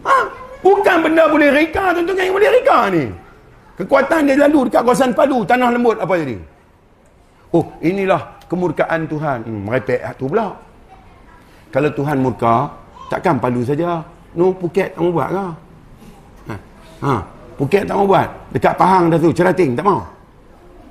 Ha? 0.01 0.17
Bukan 0.65 0.97
benda 1.05 1.29
boleh 1.29 1.53
reka 1.53 1.93
tuan-tuan 1.93 2.25
yang 2.25 2.33
boleh 2.33 2.49
reka 2.49 2.77
ni. 2.89 3.03
Kekuatan 3.77 4.25
dia 4.25 4.41
lalu 4.41 4.65
dekat 4.65 4.81
kawasan 4.81 5.11
palu, 5.13 5.45
tanah 5.45 5.69
lembut 5.69 6.01
apa 6.01 6.17
jadi? 6.17 6.37
Oh, 7.53 7.69
inilah 7.85 8.41
kemurkaan 8.49 9.05
Tuhan. 9.05 9.45
Hmm, 9.45 9.61
merepek 9.69 10.01
tu 10.17 10.25
pula. 10.25 10.57
Kalau 11.69 11.89
Tuhan 11.93 12.17
murka, 12.17 12.71
takkan 13.13 13.37
palu 13.37 13.61
saja. 13.61 14.01
No, 14.35 14.51
Phuket 14.57 14.95
tak 14.95 14.99
mau 14.99 15.11
buat 15.15 15.29
ke? 15.31 15.47
Ha, 16.49 16.55
ha. 17.07 17.13
Phuket 17.55 17.83
tak 17.87 17.95
mau 17.95 18.07
buat. 18.07 18.27
Dekat 18.51 18.73
Pahang 18.75 19.07
dah 19.11 19.19
tu, 19.19 19.31
cerating, 19.31 19.77
tak 19.77 19.85
mau. 19.87 20.03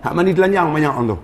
Hak 0.04 0.12
mandi 0.12 0.32
telanjang 0.32 0.68
banyak 0.72 0.92
orang 0.92 1.06
tu. 1.12 1.18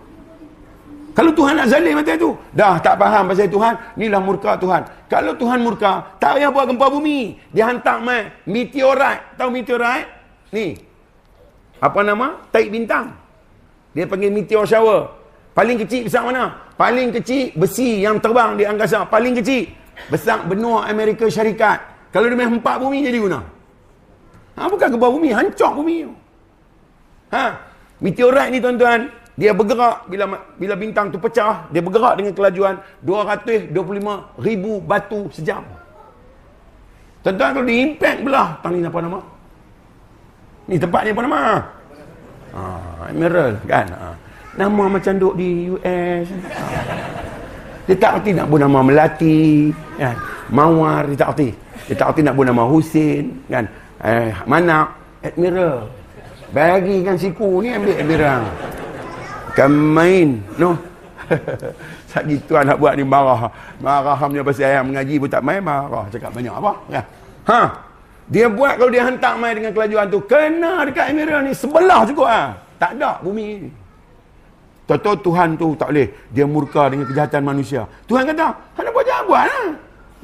Kalau 1.10 1.34
Tuhan 1.34 1.58
nak 1.58 1.66
zalim 1.66 1.98
macam 1.98 2.14
tu, 2.14 2.30
dah 2.54 2.78
tak 2.78 2.94
faham 2.94 3.26
pasal 3.26 3.50
Tuhan, 3.50 3.74
inilah 3.98 4.22
murka 4.22 4.54
Tuhan. 4.54 4.82
Kalau 5.10 5.34
Tuhan 5.34 5.58
murka, 5.58 6.06
tak 6.22 6.38
payah 6.38 6.50
buat 6.54 6.70
gempa 6.70 6.86
bumi. 6.86 7.34
Dia 7.50 7.66
hantar 7.66 7.98
mai 7.98 8.30
meteorite. 8.46 9.34
Tahu 9.34 9.48
meteorite? 9.50 10.06
Ni. 10.54 10.78
Apa 11.82 12.06
nama? 12.06 12.38
Taik 12.54 12.70
bintang. 12.70 13.10
Dia 13.90 14.06
panggil 14.06 14.30
meteor 14.30 14.62
shower. 14.68 15.10
Paling 15.50 15.82
kecil 15.82 16.06
besar 16.06 16.22
mana? 16.22 16.54
Paling 16.78 17.10
kecil 17.10 17.50
besi 17.58 18.06
yang 18.06 18.22
terbang 18.22 18.54
di 18.54 18.62
angkasa. 18.62 19.02
Paling 19.10 19.34
kecil 19.42 19.66
besar 20.06 20.46
benua 20.46 20.86
Amerika 20.86 21.26
Syarikat. 21.26 21.82
Kalau 22.14 22.30
dia 22.30 22.38
main 22.38 22.54
hempak 22.54 22.78
bumi 22.78 23.02
jadi 23.02 23.18
guna. 23.18 23.42
Ha, 24.54 24.68
bukan 24.70 24.88
gempa 24.94 25.08
bumi, 25.10 25.30
hancur 25.34 25.74
bumi. 25.74 26.06
Ha, 27.34 27.44
meteorite 27.98 28.50
ni 28.54 28.58
tuan-tuan, 28.62 29.10
dia 29.40 29.56
bergerak 29.56 30.04
bila 30.04 30.36
bila 30.60 30.74
bintang 30.76 31.08
tu 31.08 31.16
pecah, 31.16 31.64
dia 31.72 31.80
bergerak 31.80 32.20
dengan 32.20 32.36
kelajuan 32.36 32.76
225 33.00 33.72
ribu 34.36 34.84
batu 34.84 35.32
sejam. 35.32 35.64
Tuan-tuan 37.24 37.56
kalau 37.56 37.64
diimpact 37.64 38.20
belah, 38.20 38.60
tang 38.60 38.76
ni 38.76 38.84
apa 38.84 39.00
nama? 39.00 39.20
Ni 40.68 40.76
tempat 40.76 41.00
ni 41.08 41.10
apa 41.16 41.22
nama? 41.24 41.40
Ah, 42.52 43.08
Emerald 43.08 43.56
kan? 43.64 43.86
Ah. 43.96 44.14
Nama 44.60 44.84
macam 44.92 45.12
duk 45.16 45.34
di 45.40 45.72
US. 45.72 46.28
Ah. 46.52 47.08
Dia 47.88 47.96
tak 47.96 48.12
erti 48.20 48.36
nak 48.36 48.46
buat 48.52 48.60
nama 48.60 48.84
Melati, 48.84 49.72
kan? 49.96 50.16
Mawar, 50.52 51.08
dia 51.08 51.16
tak 51.16 51.32
erti. 51.32 51.48
Dia 51.88 51.96
tak 51.96 52.06
erti 52.12 52.20
nak 52.28 52.36
buat 52.36 52.46
nama 52.46 52.62
Husin, 52.68 53.40
kan? 53.48 53.64
Eh, 54.04 54.36
mana? 54.44 54.84
Admiral. 55.24 55.88
Bagikan 56.52 57.16
siku 57.16 57.64
ni 57.64 57.72
ambil 57.72 57.96
Admiral. 57.96 58.42
Kan 59.54 59.70
main. 59.72 60.42
No. 60.56 60.78
Sagi 62.10 62.42
tuan 62.46 62.66
nak 62.66 62.78
buat 62.82 62.98
ni 62.98 63.06
marah. 63.06 63.50
Marah 63.78 64.16
hamnya 64.18 64.42
pasal 64.42 64.66
ayam 64.66 64.90
mengaji 64.90 65.14
pun 65.22 65.30
tak 65.30 65.42
main 65.46 65.62
marah. 65.62 66.06
Cakap 66.10 66.30
banyak 66.34 66.54
apa? 66.54 66.72
Ya. 66.90 67.02
Ha. 67.46 67.60
Dia 68.30 68.46
buat 68.46 68.78
kalau 68.78 68.90
dia 68.94 69.02
hantar 69.06 69.34
main 69.38 69.54
dengan 69.58 69.72
kelajuan 69.74 70.06
tu. 70.06 70.22
Kena 70.26 70.86
dekat 70.86 71.10
Emirah 71.10 71.42
ni. 71.42 71.52
Sebelah 71.54 72.06
cukup 72.06 72.26
ah. 72.26 72.54
Tak 72.78 72.96
ada 72.96 73.18
bumi 73.22 73.46
ni. 73.66 73.70
Tahu 74.90 75.22
Tuhan 75.22 75.54
tu 75.54 75.78
tak 75.78 75.94
boleh. 75.94 76.10
Dia 76.34 76.44
murka 76.50 76.90
dengan 76.90 77.06
kejahatan 77.06 77.46
manusia. 77.46 77.86
Tuhan 78.10 78.26
kata, 78.26 78.74
"Hang 78.74 78.90
buat 78.90 79.04
jangan 79.06 79.24
buat 79.30 79.44
lah." 79.46 79.66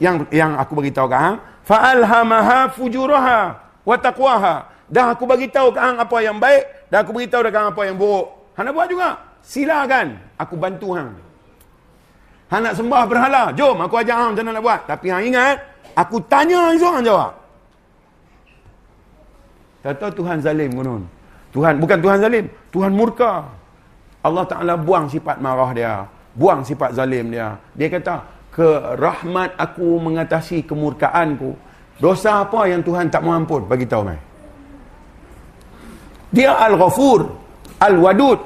Yang 0.02 0.14
yang 0.34 0.52
aku 0.58 0.72
bagi 0.74 0.90
tahu 0.90 1.06
kat 1.06 1.20
hang, 1.22 1.36
fa'alhamaha 1.62 2.58
fujuraha 2.74 3.40
wa 3.86 3.94
taqwaha. 3.94 4.54
Dah 4.90 5.14
aku 5.14 5.22
bagi 5.22 5.46
tahu 5.46 5.70
kat 5.70 5.82
hang 5.86 5.98
apa 6.02 6.16
yang 6.18 6.36
baik, 6.42 6.90
dah 6.90 6.98
aku 7.06 7.14
bagi 7.14 7.30
tahu 7.30 7.46
kat 7.46 7.54
hang 7.54 7.70
apa 7.70 7.82
yang 7.86 7.94
buruk. 7.94 8.26
Hang 8.56 8.64
nak 8.66 8.74
buat 8.74 8.88
juga? 8.88 9.08
Silakan. 9.44 10.16
Aku 10.40 10.56
bantu 10.56 10.96
hang. 10.96 11.12
Hang 12.48 12.62
nak 12.64 12.74
sembah 12.74 13.04
berhala? 13.04 13.42
Jom 13.52 13.76
aku 13.84 14.00
ajar 14.00 14.16
hang 14.16 14.32
macam 14.32 14.44
nak 14.48 14.64
buat. 14.64 14.80
Tapi 14.88 15.06
hang 15.12 15.24
ingat, 15.28 15.56
aku 15.92 16.16
tanya 16.24 16.72
hang 16.72 16.80
seorang 16.80 17.04
jawab. 17.04 17.32
Tahu 19.86 20.12
Tuhan 20.18 20.42
zalim 20.42 20.74
konon. 20.74 21.06
Tuhan 21.54 21.78
bukan 21.78 21.98
Tuhan 22.02 22.18
zalim, 22.18 22.44
Tuhan 22.74 22.90
murka. 22.90 23.46
Allah 24.26 24.44
Taala 24.50 24.74
buang 24.74 25.06
sifat 25.06 25.38
marah 25.38 25.70
dia, 25.70 25.92
buang 26.34 26.66
sifat 26.66 26.98
zalim 26.98 27.30
dia. 27.30 27.54
Dia 27.78 27.86
kata, 27.86 28.14
"Ke 28.50 28.98
rahmat 28.98 29.54
aku 29.54 30.02
mengatasi 30.02 30.66
kemurkaanku." 30.66 31.54
Dosa 32.02 32.42
apa 32.44 32.66
yang 32.66 32.82
Tuhan 32.82 33.08
tak 33.08 33.22
mau 33.22 33.32
ampun? 33.32 33.64
Bagi 33.64 33.86
tahu 33.86 34.02
mai. 34.04 34.18
Dia 36.34 36.52
Al-Ghafur, 36.52 37.45
Al-Wadud, 37.80 38.40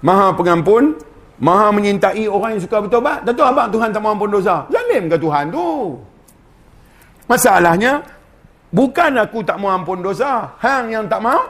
Maha 0.00 0.32
pengampun, 0.32 0.96
Maha 1.40 1.72
menyintai 1.72 2.28
orang 2.28 2.56
yang 2.56 2.62
suka 2.64 2.84
bertobat. 2.84 3.24
Tentu 3.24 3.40
abang 3.40 3.68
Tuhan 3.72 3.88
tak 3.92 4.00
mau 4.04 4.12
ampun 4.12 4.28
dosa. 4.28 4.68
Zalim 4.68 5.08
ke 5.08 5.16
Tuhan 5.16 5.48
tu? 5.48 5.96
Masalahnya, 7.24 8.04
bukan 8.68 9.16
aku 9.16 9.40
tak 9.40 9.56
mau 9.56 9.72
ampun 9.72 10.04
dosa. 10.04 10.52
Hang 10.60 10.92
yang 10.92 11.08
tak 11.08 11.24
mau 11.24 11.40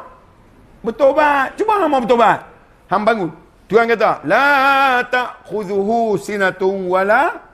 bertobat. 0.87 1.59
Cuba 1.59 1.83
hang 1.83 1.91
mau 1.91 1.99
bertobat. 1.99 2.39
Hang 2.87 3.03
bangun. 3.03 3.31
Tuhan 3.66 3.87
kata, 3.87 4.26
La 4.26 5.03
ta'khuzuhu 5.07 6.18
sinatun 6.18 6.91
wala. 6.91 7.51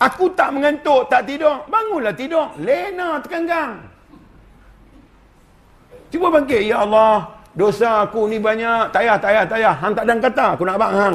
Aku 0.00 0.32
tak 0.32 0.56
mengantuk, 0.56 1.12
tak 1.12 1.28
tidur. 1.28 1.64
Bangunlah 1.68 2.16
tidur. 2.16 2.48
Lena 2.56 3.20
terkanggang. 3.20 3.84
Cuba 6.08 6.32
bangkit. 6.32 6.72
Ya 6.72 6.80
Allah, 6.80 7.28
dosa 7.54 8.06
aku 8.06 8.26
ni 8.30 8.38
banyak. 8.38 8.90
Payah, 8.94 9.16
tak 9.18 9.48
payah. 9.50 9.74
Hang 9.78 9.92
tak 9.94 10.04
ada 10.06 10.14
kata. 10.18 10.46
Aku 10.58 10.62
nak 10.66 10.76
abang 10.78 10.92
hang. 10.94 11.14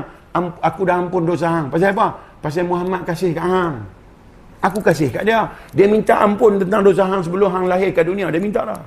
Aku 0.59 0.81
dah 0.83 0.99
ampun 0.99 1.23
dosa 1.23 1.47
hang. 1.47 1.67
Pasal 1.71 1.95
apa? 1.95 2.07
Pasal 2.43 2.63
Muhammad 2.67 3.01
kasih 3.07 3.31
kat 3.31 3.45
hang. 3.45 3.75
Aku 4.63 4.79
kasih 4.81 5.09
kat 5.13 5.23
dia. 5.23 5.45
Dia 5.71 5.85
minta 5.85 6.19
ampun 6.19 6.57
tentang 6.59 6.81
dosa 6.83 7.03
hang 7.05 7.21
sebelum 7.23 7.49
hang 7.51 7.65
lahir 7.69 7.93
ke 7.93 8.01
dunia. 8.03 8.27
Dia 8.33 8.41
minta 8.41 8.65
dah. 8.65 8.81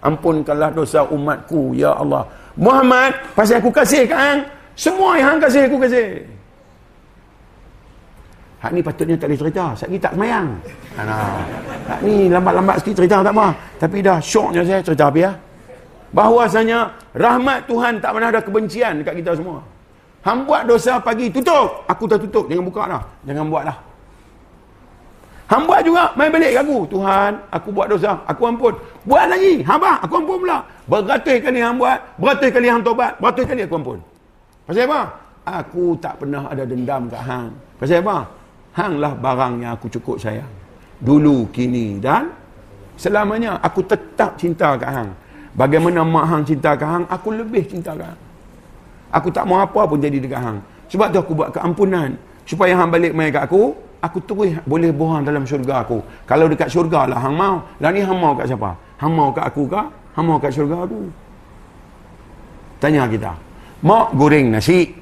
Ampunkanlah 0.00 0.72
dosa 0.72 1.04
umatku, 1.12 1.76
ya 1.76 1.92
Allah. 1.92 2.24
Muhammad, 2.56 3.12
pasal 3.36 3.60
aku 3.60 3.68
kasih 3.68 4.08
kat 4.08 4.16
hang. 4.16 4.40
Semua 4.72 5.18
yang 5.20 5.36
hang 5.36 5.40
kasih, 5.44 5.68
aku 5.68 5.76
kasih. 5.84 6.24
Hak 8.60 8.76
ni 8.76 8.84
patutnya 8.84 9.16
tak 9.16 9.32
boleh 9.32 9.40
cerita. 9.40 9.64
Sat 9.72 9.88
tak 9.88 10.12
semayang. 10.12 10.46
Hak 11.88 12.00
ni 12.04 12.28
lambat-lambat 12.28 12.76
sikit 12.84 13.00
cerita 13.00 13.24
tak 13.24 13.32
apa. 13.32 13.56
Tapi 13.80 14.04
dah 14.04 14.20
syoknya 14.20 14.60
saya 14.60 14.80
cerita 14.84 15.08
apa 15.08 15.16
ya. 15.16 15.32
Bahawasanya 16.10 16.90
rahmat 17.14 17.70
Tuhan 17.70 18.02
tak 18.02 18.10
pernah 18.18 18.28
ada 18.34 18.42
kebencian 18.42 18.98
dekat 18.98 19.22
kita 19.22 19.38
semua. 19.38 19.62
Hang 20.20 20.44
buat 20.44 20.68
dosa 20.68 21.00
pagi, 21.00 21.32
tutup. 21.32 21.86
Aku 21.88 22.04
dah 22.04 22.20
tutup. 22.20 22.44
Jangan 22.50 22.64
buka 22.66 22.82
dah. 22.84 23.02
Jangan 23.24 23.46
buat 23.48 23.64
dah. 23.64 23.78
Hang 25.48 25.64
buat 25.64 25.80
juga. 25.82 26.12
Main 26.14 26.30
balik 26.30 26.60
aku. 26.60 26.84
Tuhan, 26.92 27.32
aku 27.48 27.68
buat 27.72 27.88
dosa. 27.88 28.20
Aku 28.28 28.42
ampun. 28.44 28.74
Buat 29.08 29.32
lagi. 29.32 29.64
Hamba, 29.64 29.98
aku 30.04 30.20
ampun 30.20 30.44
pula. 30.44 30.58
Beratus 30.84 31.36
kali 31.40 31.58
hang 31.58 31.80
buat. 31.80 31.98
Beratus 32.20 32.50
kali 32.52 32.66
hang 32.68 32.82
tobat. 32.84 33.16
Beratus 33.16 33.44
kali 33.48 33.64
aku 33.64 33.74
ampun. 33.80 33.98
Pasal 34.68 34.86
apa? 34.86 35.00
Aku 35.40 35.96
tak 35.98 36.20
pernah 36.20 36.46
ada 36.46 36.62
dendam 36.68 37.08
kat 37.08 37.22
hang. 37.24 37.50
Pasal 37.80 38.04
apa? 38.04 38.16
Hanglah 38.76 39.12
barang 39.16 39.54
yang 39.64 39.72
aku 39.74 39.86
cukup 39.88 40.20
sayang. 40.20 40.46
Dulu, 41.00 41.48
kini 41.50 41.96
dan 41.96 42.28
selamanya 43.00 43.56
aku 43.64 43.80
tetap 43.88 44.36
cinta 44.36 44.76
kat 44.76 44.92
hang. 44.92 45.10
Bagaimana 45.54 46.06
mak 46.06 46.24
hang 46.30 46.42
cinta 46.46 46.78
kat 46.78 46.86
hang, 46.86 47.04
aku 47.10 47.34
lebih 47.34 47.66
cinta 47.66 47.94
kat 47.94 48.06
hang. 48.14 48.20
Aku 49.10 49.28
tak 49.34 49.42
mau 49.42 49.58
apa 49.58 49.82
pun 49.90 49.98
jadi 49.98 50.22
dekat 50.22 50.38
hang. 50.38 50.58
Sebab 50.86 51.10
tu 51.10 51.18
aku 51.18 51.32
buat 51.34 51.50
keampunan. 51.50 52.14
Supaya 52.46 52.78
hang 52.78 52.90
balik 52.90 53.10
mai 53.10 53.34
kat 53.34 53.46
aku, 53.46 53.74
aku 53.98 54.18
terus 54.22 54.54
boleh 54.66 54.94
bohong 54.94 55.26
dalam 55.26 55.42
syurga 55.42 55.82
aku. 55.82 55.98
Kalau 56.26 56.46
dekat 56.46 56.70
syurga 56.70 57.10
lah 57.10 57.18
hang 57.18 57.34
mau. 57.34 57.62
Lah 57.82 57.90
ni 57.90 58.02
hang 58.02 58.18
mau 58.18 58.38
kat 58.38 58.46
siapa? 58.46 58.70
Hang 59.02 59.12
mau 59.14 59.34
kat 59.34 59.50
aku 59.50 59.66
kah? 59.66 59.90
Hang 60.14 60.26
mau 60.30 60.38
kat 60.38 60.54
syurga 60.54 60.86
aku? 60.86 61.10
Tanya 62.78 63.10
kita. 63.10 63.34
Mak 63.82 64.14
goreng 64.14 64.54
nasi. 64.54 64.94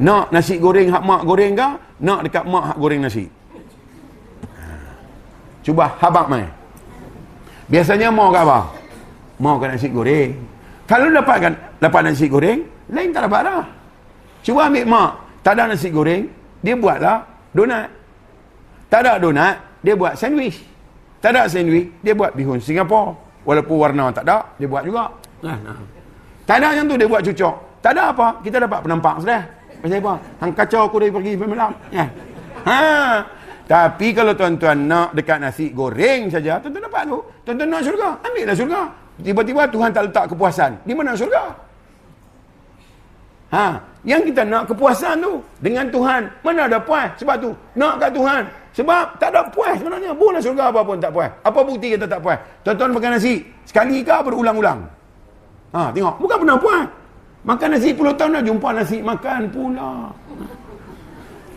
Nak 0.00 0.34
nasi 0.34 0.58
goreng 0.58 0.90
hak 0.90 1.04
mak 1.06 1.22
goreng 1.22 1.52
kah? 1.54 1.78
Nak 2.00 2.26
dekat 2.26 2.44
mak 2.48 2.74
hak 2.74 2.76
goreng 2.80 3.00
nasi. 3.04 3.28
Cuba 5.64 5.96
habak 6.00 6.28
mai. 6.28 6.44
Biasanya 7.68 8.12
mau 8.12 8.28
ke 8.28 8.40
apa? 8.40 8.83
Mau 9.42 9.58
ke 9.58 9.66
nasi 9.66 9.88
goreng. 9.90 10.30
Kalau 10.84 11.08
dapatkan 11.10 11.80
dapat 11.80 12.00
nasi 12.06 12.26
goreng, 12.28 12.60
lain 12.92 13.08
tak 13.10 13.26
dapat 13.26 13.40
dah. 13.48 13.64
Cuba 14.44 14.68
ambil 14.68 14.84
mak, 14.84 15.10
tak 15.40 15.56
ada 15.56 15.72
nasi 15.72 15.88
goreng, 15.88 16.28
dia 16.60 16.74
buatlah 16.76 17.24
donat. 17.56 17.88
Tak 18.92 19.00
ada 19.02 19.18
donat, 19.18 19.58
dia 19.80 19.96
buat 19.96 20.14
sandwich. 20.14 20.60
Tak 21.18 21.34
ada 21.34 21.48
sandwich, 21.48 21.88
dia 22.04 22.12
buat 22.12 22.36
bihun 22.36 22.60
Singapura. 22.60 23.16
Walaupun 23.44 23.76
warna 23.76 24.08
tak 24.12 24.24
ada, 24.28 24.44
dia 24.60 24.68
buat 24.68 24.84
juga. 24.84 25.08
Nah, 25.44 25.56
nah. 25.60 25.76
Tak 26.44 26.60
ada 26.60 26.76
yang 26.76 26.88
tu 26.88 26.96
dia 26.96 27.08
buat 27.08 27.24
cucuk. 27.24 27.54
Tak 27.80 27.92
ada 27.96 28.12
apa, 28.12 28.40
kita 28.44 28.56
dapat 28.60 28.80
penampak 28.84 29.20
sudah. 29.20 29.42
Pasal 29.84 30.00
apa? 30.00 30.14
Hang 30.40 30.52
kacau 30.56 30.88
aku 30.88 30.96
dari 30.96 31.12
pergi 31.12 31.36
malam. 31.36 31.72
Ya. 31.92 32.08
Ha. 32.64 32.80
Tapi 33.68 34.16
kalau 34.16 34.32
tuan-tuan 34.32 34.88
nak 34.88 35.12
dekat 35.12 35.40
nasi 35.40 35.72
goreng 35.72 36.32
saja, 36.32 36.56
tuan-tuan 36.60 36.88
dapat 36.88 37.02
tu. 37.08 37.20
Tuan-tuan 37.44 37.68
nak 37.68 37.80
syurga, 37.84 38.10
ambillah 38.24 38.56
syurga. 38.56 38.82
Tiba-tiba 39.22 39.62
Tuhan 39.70 39.94
tak 39.94 40.10
letak 40.10 40.24
kepuasan. 40.34 40.74
Di 40.82 40.92
mana 40.96 41.14
syurga? 41.14 41.54
Ha, 43.54 43.78
yang 44.02 44.26
kita 44.26 44.42
nak 44.42 44.66
kepuasan 44.66 45.22
tu 45.22 45.38
dengan 45.62 45.86
Tuhan. 45.86 46.26
Mana 46.42 46.66
ada 46.66 46.82
puas? 46.82 47.14
Sebab 47.22 47.36
tu 47.38 47.54
nak 47.78 48.02
kat 48.02 48.10
Tuhan. 48.10 48.42
Sebab 48.74 49.04
tak 49.22 49.30
ada 49.30 49.46
puas 49.54 49.78
sebenarnya. 49.78 50.10
Boleh 50.10 50.42
syurga 50.42 50.74
apa 50.74 50.82
pun 50.82 50.98
tak 50.98 51.14
puas. 51.14 51.30
Apa 51.46 51.62
bukti 51.62 51.94
kita 51.94 52.10
tak 52.10 52.18
puas? 52.18 52.34
Tuan-tuan 52.66 52.90
makan 52.90 53.10
nasi 53.14 53.46
sekali 53.62 54.02
ke 54.02 54.16
berulang-ulang? 54.26 54.82
Ha, 55.70 55.94
tengok, 55.94 56.18
bukan 56.18 56.36
pernah 56.42 56.58
puas. 56.58 56.86
Makan 57.46 57.68
nasi 57.78 57.90
puluh 57.94 58.14
tahun 58.18 58.40
dah 58.40 58.42
jumpa 58.42 58.68
nasi 58.74 58.98
makan 58.98 59.40
pula. 59.54 60.10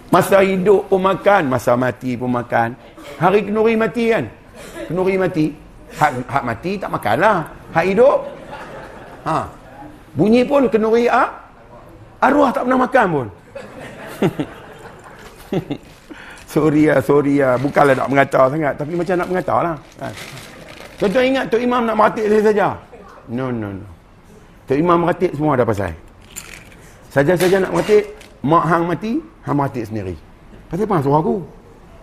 Masa 0.07 0.39
hidup 0.45 0.87
pun 0.87 1.01
makan, 1.01 1.49
masa 1.49 1.73
mati 1.73 2.13
pun 2.13 2.29
makan. 2.31 2.77
Hari 3.17 3.49
kenuri 3.49 3.73
mati 3.73 4.13
kan? 4.13 4.29
Kenuri 4.85 5.17
mati. 5.17 5.66
Hak, 5.95 6.11
hak 6.27 6.43
mati 6.43 6.75
tak 6.75 6.91
makan 6.91 7.15
lah. 7.23 7.37
Hak 7.71 7.85
hidup. 7.87 8.27
Ha. 9.23 9.47
Bunyi 10.17 10.43
pun 10.43 10.67
kenuri 10.67 11.07
ah. 11.07 11.31
Arwah 12.19 12.51
tak 12.51 12.67
pernah 12.67 12.83
makan 12.83 13.05
pun. 13.07 13.27
sorry 16.51 16.91
ya, 16.91 16.95
sorry 16.99 17.39
ya. 17.39 17.55
Bukanlah 17.55 17.95
nak 17.95 18.09
mengata 18.11 18.51
sangat. 18.51 18.73
Tapi 18.75 18.91
macam 18.97 19.15
nak 19.15 19.29
mengata 19.31 19.55
lah. 19.63 19.75
Ha. 20.03 20.07
Tuan-tuan 20.97 21.29
ingat 21.29 21.45
Tok 21.53 21.61
Imam 21.61 21.85
nak 21.85 21.95
meratik 21.95 22.25
saya 22.25 22.41
saja? 22.41 22.67
No, 23.29 23.53
no, 23.53 23.69
no. 23.69 23.85
Tok 24.65 24.77
Imam 24.81 25.05
meratik 25.05 25.31
semua 25.37 25.53
ada 25.53 25.63
pasal. 25.63 25.93
Saja-saja 27.13 27.61
nak 27.61 27.71
meratik, 27.71 28.17
mak 28.41 28.65
hang 28.65 28.83
mati, 28.89 29.21
hang 29.45 29.55
meratik 29.55 29.85
sendiri. 29.85 30.17
Pasal 30.67 30.89
apa 30.89 31.05
suruh 31.05 31.21
aku? 31.21 31.35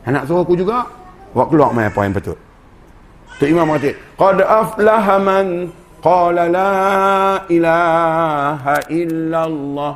Anak 0.06 0.30
suruh 0.30 0.46
aku 0.46 0.54
juga, 0.54 0.86
buat 1.34 1.50
keluar 1.50 1.74
main 1.74 1.90
yang 1.90 2.14
betul. 2.14 2.38
Tok 3.34 3.48
Imam 3.50 3.66
meratik, 3.66 3.98
Qad 4.14 4.38
aflaha 4.46 5.16
man 5.18 5.46
qala 5.98 6.46
la 6.46 6.72
ilaha 7.50 8.76
illallah. 8.86 9.94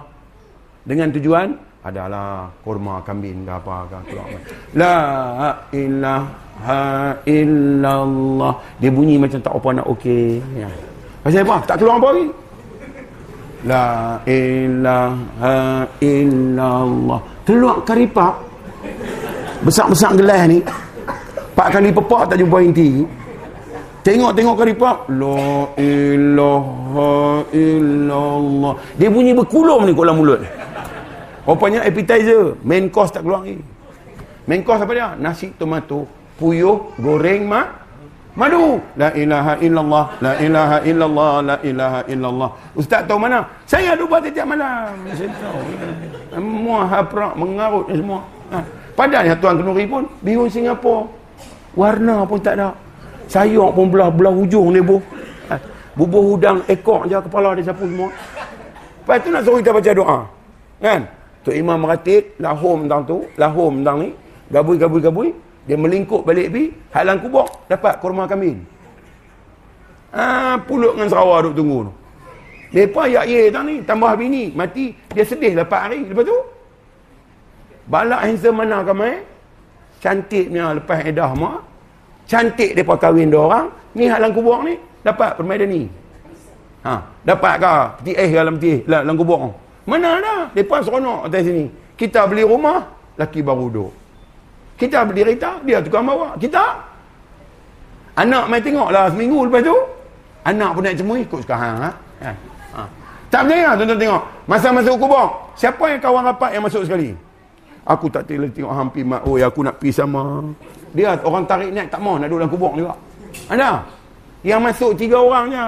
Dengan 0.83 1.09
tujuan, 1.15 1.49
adalah 1.87 2.51
kurma 2.67 2.99
kambing 3.07 3.47
ke 3.47 3.53
apa 3.55 3.77
ke 3.87 3.99
keluar. 4.11 4.29
La 4.75 4.99
ilaha 5.71 7.15
illallah. 7.25 8.53
Dia 8.83 8.91
bunyi 8.91 9.17
macam 9.17 9.39
tak 9.39 9.55
apa 9.55 9.69
nak 9.79 9.87
okey. 9.95 10.43
Ya. 10.59 10.69
Pasal 11.23 11.47
apa? 11.47 11.57
Tak 11.65 11.77
keluar 11.79 11.97
apa 12.03 12.09
lagi? 12.11 12.27
La 13.67 13.87
ilaha 14.27 15.57
illallah. 16.03 17.21
Keluar 17.47 17.77
karipak. 17.87 18.35
Besar-besar 19.63 20.15
gelas 20.19 20.43
ni. 20.51 20.59
Pak 21.55 21.69
kali 21.75 21.91
pepak 21.91 22.23
tak 22.31 22.39
jumpa 22.39 22.59
inti. 22.63 23.03
Tengok-tengok 24.07 24.57
karipak. 24.57 24.97
La 25.11 25.69
ilaha 25.77 27.13
illallah. 27.51 28.75
Dia 28.95 29.09
bunyi 29.11 29.35
berkulum 29.35 29.85
ni 29.85 29.93
kolam 29.93 30.23
mulut. 30.23 30.41
Rupanya 31.49 31.83
appetizer. 31.85 32.55
Main 32.63 32.93
course 32.93 33.11
tak 33.11 33.25
keluar 33.25 33.43
lagi. 33.43 33.59
Main 34.49 34.61
course 34.65 34.85
apa 34.85 34.93
dia? 34.95 35.09
Nasi 35.17 35.53
tomato. 35.57 36.05
Puyuh, 36.39 36.95
goreng, 37.01 37.51
mak. 37.51 37.67
Madu. 38.39 38.79
La 38.95 39.11
ilaha 39.19 39.59
illallah. 39.59 40.05
La 40.23 40.33
ilaha 40.39 40.79
illallah. 40.87 41.33
La 41.43 41.57
ilaha 41.67 42.01
illallah. 42.07 42.51
Ustaz 42.79 43.03
tahu 43.11 43.19
mana? 43.19 43.43
Saya 43.67 43.99
ada 43.99 44.05
buat 44.07 44.23
setiap 44.23 44.47
malam. 44.47 44.95
Saya 45.11 45.33
tahu. 45.43 45.59
Semua 46.31 46.79
haprak 46.87 47.33
mengarut 47.35 47.87
semua. 47.91 48.23
Ha. 48.55 48.59
Padahal 48.95 49.37
Tuan 49.43 49.59
Kenuri 49.59 49.85
pun 49.91 50.07
bihun 50.23 50.47
Singapura. 50.47 51.11
Warna 51.75 52.23
pun 52.25 52.39
tak 52.39 52.55
ada. 52.59 52.88
Sayur 53.29 53.71
pun 53.77 53.93
belah-belah 53.93 54.33
hujung 54.33 54.73
dia 54.73 54.83
bu. 54.83 54.99
Ha. 55.53 55.61
Bubuh 55.93 56.35
udang 56.35 56.65
ekor 56.65 57.05
je 57.05 57.21
kepala 57.21 57.53
dia 57.55 57.69
sapu 57.69 57.85
semua. 57.85 58.09
Lepas 59.05 59.17
tu 59.21 59.29
nak 59.29 59.43
suruh 59.45 59.61
kita 59.61 59.73
baca 59.77 59.91
doa. 59.93 60.19
Kan? 60.81 61.01
Tok 61.45 61.55
Imam 61.55 61.79
meratik 61.81 62.35
lahum 62.41 62.89
tentang 62.89 63.03
tu. 63.05 63.17
Lahum 63.37 63.85
tentang 63.85 63.97
ni. 64.05 64.11
Gabui-gabui-gabui. 64.49 65.49
Dia 65.69 65.77
melingkup 65.77 66.25
balik 66.25 66.49
pi, 66.49 66.73
halang 66.97 67.21
kubur, 67.21 67.45
dapat 67.69 68.01
kurma 68.01 68.25
kambing. 68.25 68.65
Ah, 70.09 70.57
ha, 70.57 70.65
pulut 70.65 70.97
dengan 70.97 71.13
Sarawak 71.13 71.53
duk 71.53 71.61
tunggu 71.61 71.79
tu. 71.85 71.93
Depa 72.73 73.05
ya 73.05 73.29
ye 73.29 73.53
tang 73.53 73.69
ni, 73.69 73.85
tambah 73.85 74.17
bini, 74.17 74.49
mati, 74.57 74.97
dia 75.13 75.29
sedih 75.29 75.53
lepas 75.61 75.89
hari. 75.89 76.09
Lepas 76.09 76.25
tu 76.25 76.37
balak 77.85 78.25
handsome 78.25 78.65
mana 78.65 78.81
kamai? 78.81 79.21
Cantiknya 80.01 80.73
lepas 80.81 81.05
edah 81.05 81.37
mak. 81.37 81.61
Cantik 82.29 82.77
depa 82.77 83.01
kahwin 83.01 83.33
dua 83.33 83.43
orang, 83.49 83.67
ni 83.97 84.05
halang 84.05 84.37
kubur 84.37 84.61
ni 84.61 84.77
dapat 85.01 85.33
permainan 85.33 85.69
ni. 85.73 85.83
Ha, 86.85 87.01
dapat 87.25 87.55
ke 87.57 87.73
peti 88.05 88.13
eh 88.13 88.29
dalam 88.29 88.61
peti 88.61 88.85
dalam 88.85 89.17
kubur. 89.17 89.57
Mana 89.89 90.21
ada? 90.21 90.53
Depa 90.53 90.85
seronok 90.85 91.25
atas 91.25 91.49
sini. 91.49 91.73
Kita 91.97 92.29
beli 92.29 92.45
rumah, 92.45 92.85
laki 93.17 93.41
baru 93.41 93.73
duduk. 93.73 93.93
Kita 94.77 95.09
beli 95.09 95.25
kereta, 95.25 95.59
dia 95.65 95.81
tukang 95.81 96.05
bawa. 96.05 96.37
Kita. 96.37 96.85
Anak 98.15 98.45
main 98.53 98.61
tengok 98.61 98.93
lah 98.93 99.09
seminggu 99.09 99.49
lepas 99.49 99.65
tu. 99.65 99.77
Anak 100.45 100.71
pun 100.77 100.85
nak 100.85 100.95
cemui, 101.01 101.25
ikut 101.25 101.41
sekarang. 101.43 101.81
Ha? 101.81 101.91
Ha. 102.29 102.33
Ha. 102.77 102.83
Tak 103.33 103.43
percaya 103.49 103.73
tuan-tuan 103.75 103.99
tengok. 103.99 104.23
Masa 104.45 104.69
masuk 104.69 104.95
kubur, 105.01 105.27
siapa 105.57 105.85
yang 105.89 106.01
kawan 106.05 106.23
rapat 106.29 106.51
yang 106.53 106.63
masuk 106.69 106.85
sekali? 106.85 107.17
Aku 107.89 108.13
tak 108.13 108.29
boleh 108.29 108.53
tengok 108.53 108.73
hampir 108.77 109.01
mak. 109.01 109.25
Oh, 109.25 109.41
aku 109.41 109.65
nak 109.65 109.81
pergi 109.81 109.97
sama. 109.97 110.45
Dia 110.99 111.15
orang 111.23 111.47
tarik 111.47 111.71
naik 111.71 111.95
tak 111.95 112.03
mau 112.03 112.19
nak 112.19 112.27
duduk 112.27 112.43
dalam 112.43 112.51
kubur 112.51 112.73
juga. 112.75 112.91
Ada? 113.47 113.87
Yang 114.43 114.61
masuk 114.67 114.91
tiga 114.99 115.23
orang 115.23 115.47
je. 115.55 115.67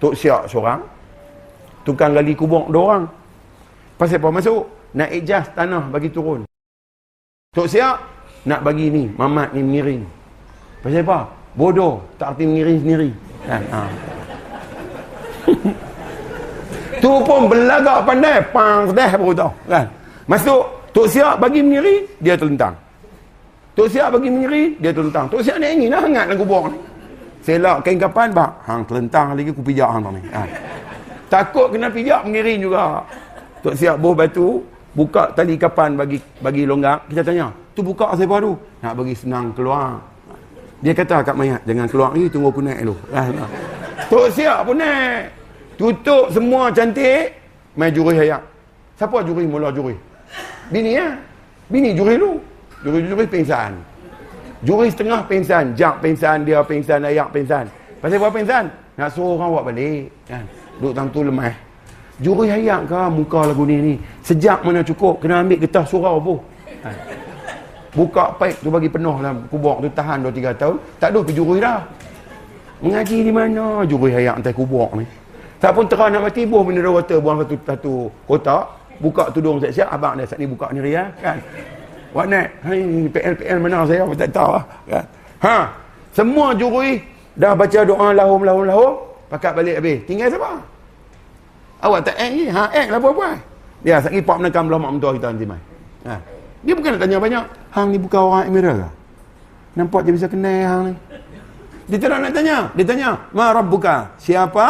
Tok 0.00 0.14
siap 0.16 0.48
seorang. 0.48 0.80
Tukang 1.84 2.16
gali 2.16 2.32
kubur 2.32 2.64
dua 2.72 2.80
orang. 2.80 3.04
Pasal 4.00 4.16
apa 4.16 4.32
masuk? 4.32 4.64
Nak 4.96 5.12
adjust 5.12 5.52
tanah 5.52 5.84
bagi 5.92 6.08
turun. 6.08 6.48
Tok 7.52 7.68
siap 7.68 8.00
nak 8.48 8.64
bagi 8.64 8.88
ni, 8.88 9.04
mamat 9.20 9.52
ni 9.52 9.60
mengiring. 9.60 10.02
Pasal 10.80 11.04
apa? 11.04 11.28
Bodoh, 11.52 12.00
tak 12.16 12.32
arti 12.32 12.48
mengiring 12.48 12.78
sendiri. 12.80 13.10
Kan? 13.44 13.62
Ha. 13.68 13.80
tu 17.04 17.12
pun 17.20 17.52
belagak 17.52 18.00
pandai, 18.08 18.40
pang 18.48 18.88
dah 18.96 19.12
baru 19.12 19.32
tahu. 19.36 19.52
Kan? 19.68 19.84
Masuk, 20.24 20.64
Tok 20.96 21.04
siap 21.04 21.36
bagi 21.36 21.60
mengiring, 21.60 22.08
dia 22.24 22.32
terlentang. 22.32 22.72
Tok 23.74 23.86
siap 23.86 24.08
bagi 24.12 24.28
mengiring, 24.28 24.70
dia 24.82 24.90
terlentang. 24.90 25.26
Tok 25.30 25.40
siap 25.40 25.56
ni 25.62 25.66
ingin 25.70 25.94
lah 25.94 26.00
hangat 26.02 26.24
dalam 26.30 26.38
kubur 26.42 26.62
ni. 26.68 26.78
Selak 27.40 27.86
kain 27.86 27.96
kapan, 27.96 28.28
bak. 28.34 28.50
Hang 28.68 28.82
terlentang 28.84 29.32
lagi, 29.32 29.50
ku 29.54 29.62
pijak 29.64 29.88
hang 29.88 30.04
ni. 30.12 30.20
Ha. 30.34 30.42
Takut 31.30 31.72
kena 31.72 31.88
pijak 31.88 32.26
mengiring 32.26 32.58
juga. 32.66 33.06
Tok 33.62 33.74
siap 33.78 33.96
boh 34.02 34.12
batu, 34.12 34.60
buka 34.94 35.30
tali 35.38 35.54
kapan 35.54 35.94
bagi 35.94 36.18
bagi 36.42 36.66
longgak 36.66 37.06
kita 37.06 37.22
tanya 37.22 37.46
tu 37.78 37.80
buka 37.86 38.10
siapa 38.18 38.42
tu 38.42 38.58
nak 38.82 38.92
bagi 38.98 39.14
senang 39.14 39.54
keluar 39.54 40.02
dia 40.82 40.90
kata 40.90 41.22
kat 41.22 41.34
mayat 41.38 41.62
jangan 41.62 41.86
keluar 41.86 42.10
ni 42.10 42.26
tunggu 42.26 42.50
aku 42.50 42.62
naik 42.64 42.82
dulu 42.82 42.96
ah, 43.14 43.26
tu 44.10 44.18
siap 44.34 44.66
pun 44.66 44.74
naik 44.82 45.30
tutup 45.78 46.24
semua 46.34 46.74
cantik 46.74 47.38
main 47.78 47.94
juri 47.94 48.18
hayak 48.18 48.42
siapa 48.98 49.22
juri 49.22 49.46
mula 49.46 49.70
juri 49.70 49.94
bini 50.74 50.98
ya 50.98 51.14
bini 51.70 51.94
juri 51.94 52.18
lu 52.18 52.42
juri-juri 52.84 53.26
pingsan 53.28 53.72
juri 54.64 54.86
setengah 54.92 55.20
pingsan 55.24 55.64
jak 55.76 55.94
pingsan 56.04 56.44
dia 56.44 56.60
pingsan 56.64 57.00
ayak 57.04 57.28
pingsan 57.32 57.64
pasal 58.00 58.16
apa 58.20 58.28
pingsan 58.32 58.64
nak 58.96 59.08
suruh 59.12 59.40
orang 59.40 59.50
buat 59.52 59.64
balik 59.72 60.04
kan 60.28 60.44
duduk 60.80 60.92
tang 60.96 61.08
tu 61.12 61.20
lemah 61.24 61.70
Juri 62.20 62.52
hayat 62.52 62.84
ke 62.84 63.00
muka 63.08 63.48
lagu 63.48 63.64
ni 63.64 63.76
ni? 63.80 63.94
Sejak 64.20 64.60
mana 64.60 64.84
cukup? 64.84 65.24
Kena 65.24 65.40
ambil 65.40 65.56
getah 65.56 65.84
surau 65.88 66.20
pun. 66.20 66.36
Ha. 66.84 66.92
Buka 67.96 68.36
pipe 68.36 68.60
tu 68.60 68.68
bagi 68.68 68.92
penuh 68.92 69.16
dalam 69.24 69.48
kubur 69.48 69.80
tu 69.80 69.88
tahan 69.96 70.28
2-3 70.28 70.52
tahun. 70.60 70.76
Tak 71.00 71.16
ada 71.16 71.20
juri 71.32 71.64
dah. 71.64 71.80
Mengaji 72.84 73.24
di 73.24 73.32
mana 73.32 73.88
juri 73.88 74.12
hayat 74.12 74.36
antai 74.36 74.52
kubur 74.52 74.92
ni? 75.00 75.08
Tak 75.60 75.72
pun 75.72 75.88
terang 75.88 76.12
nak 76.12 76.28
mati, 76.28 76.44
buah 76.44 76.64
benda 76.64 76.88
water 76.88 77.18
buang 77.20 77.40
satu, 77.44 77.56
satu 77.64 77.94
kotak. 78.28 78.64
Buka 79.00 79.32
tudung 79.32 79.56
siap-siap. 79.56 79.88
Abang 79.88 80.20
dah 80.20 80.28
saat 80.28 80.36
ni 80.36 80.44
buka 80.44 80.68
ni 80.76 80.80
ria. 80.84 81.08
Kan? 81.24 81.40
Wak 82.10 82.26
Nat. 82.26 82.48
Hai, 82.66 82.80
PL, 83.06 83.34
PL 83.38 83.58
mana 83.62 83.86
saya? 83.86 84.02
Aku 84.02 84.14
tak 84.18 84.30
tahu 84.34 84.50
lah. 84.58 84.64
Kan? 84.90 85.04
Ha. 85.46 85.56
Semua 86.10 86.50
jurui 86.58 86.98
dah 87.38 87.54
baca 87.54 87.80
doa 87.86 88.08
lahum, 88.10 88.42
lahum, 88.42 88.64
lahum. 88.66 88.92
Pakat 89.30 89.54
balik 89.54 89.78
habis. 89.78 90.02
Tinggal 90.10 90.26
siapa? 90.26 90.58
Awak 91.80 92.00
tak 92.02 92.16
act 92.18 92.32
ni? 92.34 92.44
Ha, 92.50 92.62
act 92.66 92.88
lah 92.90 92.98
buat-buat. 92.98 93.38
Dia 93.80 93.96
sakit 94.02 94.20
pak 94.26 94.36
menekan 94.42 94.68
belah 94.68 94.80
mak 94.82 94.92
mentua 94.98 95.10
kita 95.16 95.26
nanti 95.32 95.46
mai. 95.48 95.62
Ha. 96.04 96.14
Dia 96.60 96.74
bukan 96.76 96.90
nak 96.98 97.00
tanya 97.00 97.16
banyak. 97.16 97.44
Hang 97.72 97.86
ni 97.94 97.96
bukan 97.96 98.20
orang 98.20 98.44
Emirat 98.50 98.74
ke? 98.76 98.88
Nampak 99.78 100.00
dia 100.04 100.12
bisa 100.12 100.26
kenal 100.28 100.60
hang 100.66 100.82
ni. 100.90 100.94
Dia 101.88 101.96
tak 101.96 102.20
nak 102.20 102.32
tanya. 102.34 102.56
Dia 102.76 102.84
tanya, 102.84 103.08
"Ma 103.32 103.50
rabbuka?" 103.54 104.12
Siapa? 104.20 104.66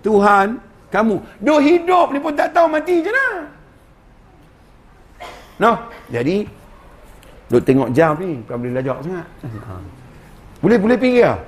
Tuhan 0.00 0.56
kamu. 0.88 1.16
Duk 1.44 1.60
hidup 1.60 2.06
ni 2.14 2.18
pun 2.22 2.32
tak 2.32 2.54
tahu 2.56 2.66
mati 2.72 3.04
je 3.04 3.10
lah. 3.12 3.57
No. 5.58 5.72
Jadi 6.08 6.46
duk 7.48 7.62
tengok 7.64 7.90
jam 7.92 8.14
ni, 8.18 8.38
bukan 8.44 8.56
boleh 8.58 8.74
lajak 8.78 8.96
sangat. 9.02 9.26
Boleh 10.58 10.78
boleh 10.78 10.96
pergi 10.98 11.22
ah? 11.22 11.38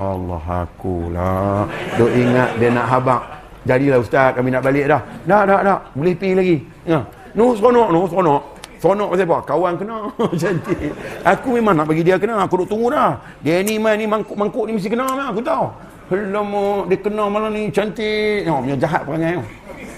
Allah 0.00 0.44
aku 0.64 1.12
lah. 1.12 1.68
Duk 2.00 2.08
ingat 2.08 2.56
dia 2.56 2.72
nak 2.72 2.86
habaq. 2.88 3.22
Jadilah 3.68 4.00
ustaz 4.00 4.32
kami 4.32 4.48
nak 4.48 4.64
balik 4.64 4.88
dah. 4.88 5.00
Dah 5.28 5.42
dah 5.44 5.60
dah. 5.60 5.78
Boleh 5.92 6.16
pergi 6.16 6.32
lagi. 6.32 6.56
Ya. 6.88 7.04
No 7.36 7.52
seronok, 7.52 7.88
no 7.92 8.08
seronok. 8.08 8.42
Seronok 8.80 9.12
pasal 9.12 9.28
apa? 9.28 9.38
Kawan 9.44 9.72
kena. 9.76 9.96
Cantik. 10.40 10.96
Aku 11.20 11.52
memang 11.52 11.76
nak 11.76 11.84
bagi 11.84 12.00
dia 12.00 12.16
kena. 12.16 12.48
Aku 12.48 12.64
duk 12.64 12.68
tunggu 12.72 12.88
dah. 12.88 13.20
Dia 13.44 13.60
ni 13.60 13.76
man 13.76 14.00
ni 14.00 14.08
mangkuk-mangkuk 14.08 14.64
ni 14.72 14.80
mesti 14.80 14.88
kena 14.88 15.04
mah. 15.04 15.28
Aku 15.36 15.44
tahu. 15.44 15.68
Helamo, 16.10 16.90
dia 16.90 16.98
kena 16.98 17.30
malam 17.30 17.54
ni 17.54 17.70
cantik. 17.70 18.42
Oh, 18.50 18.58
punya 18.58 18.74
jahat 18.74 19.06
perangai. 19.06 19.38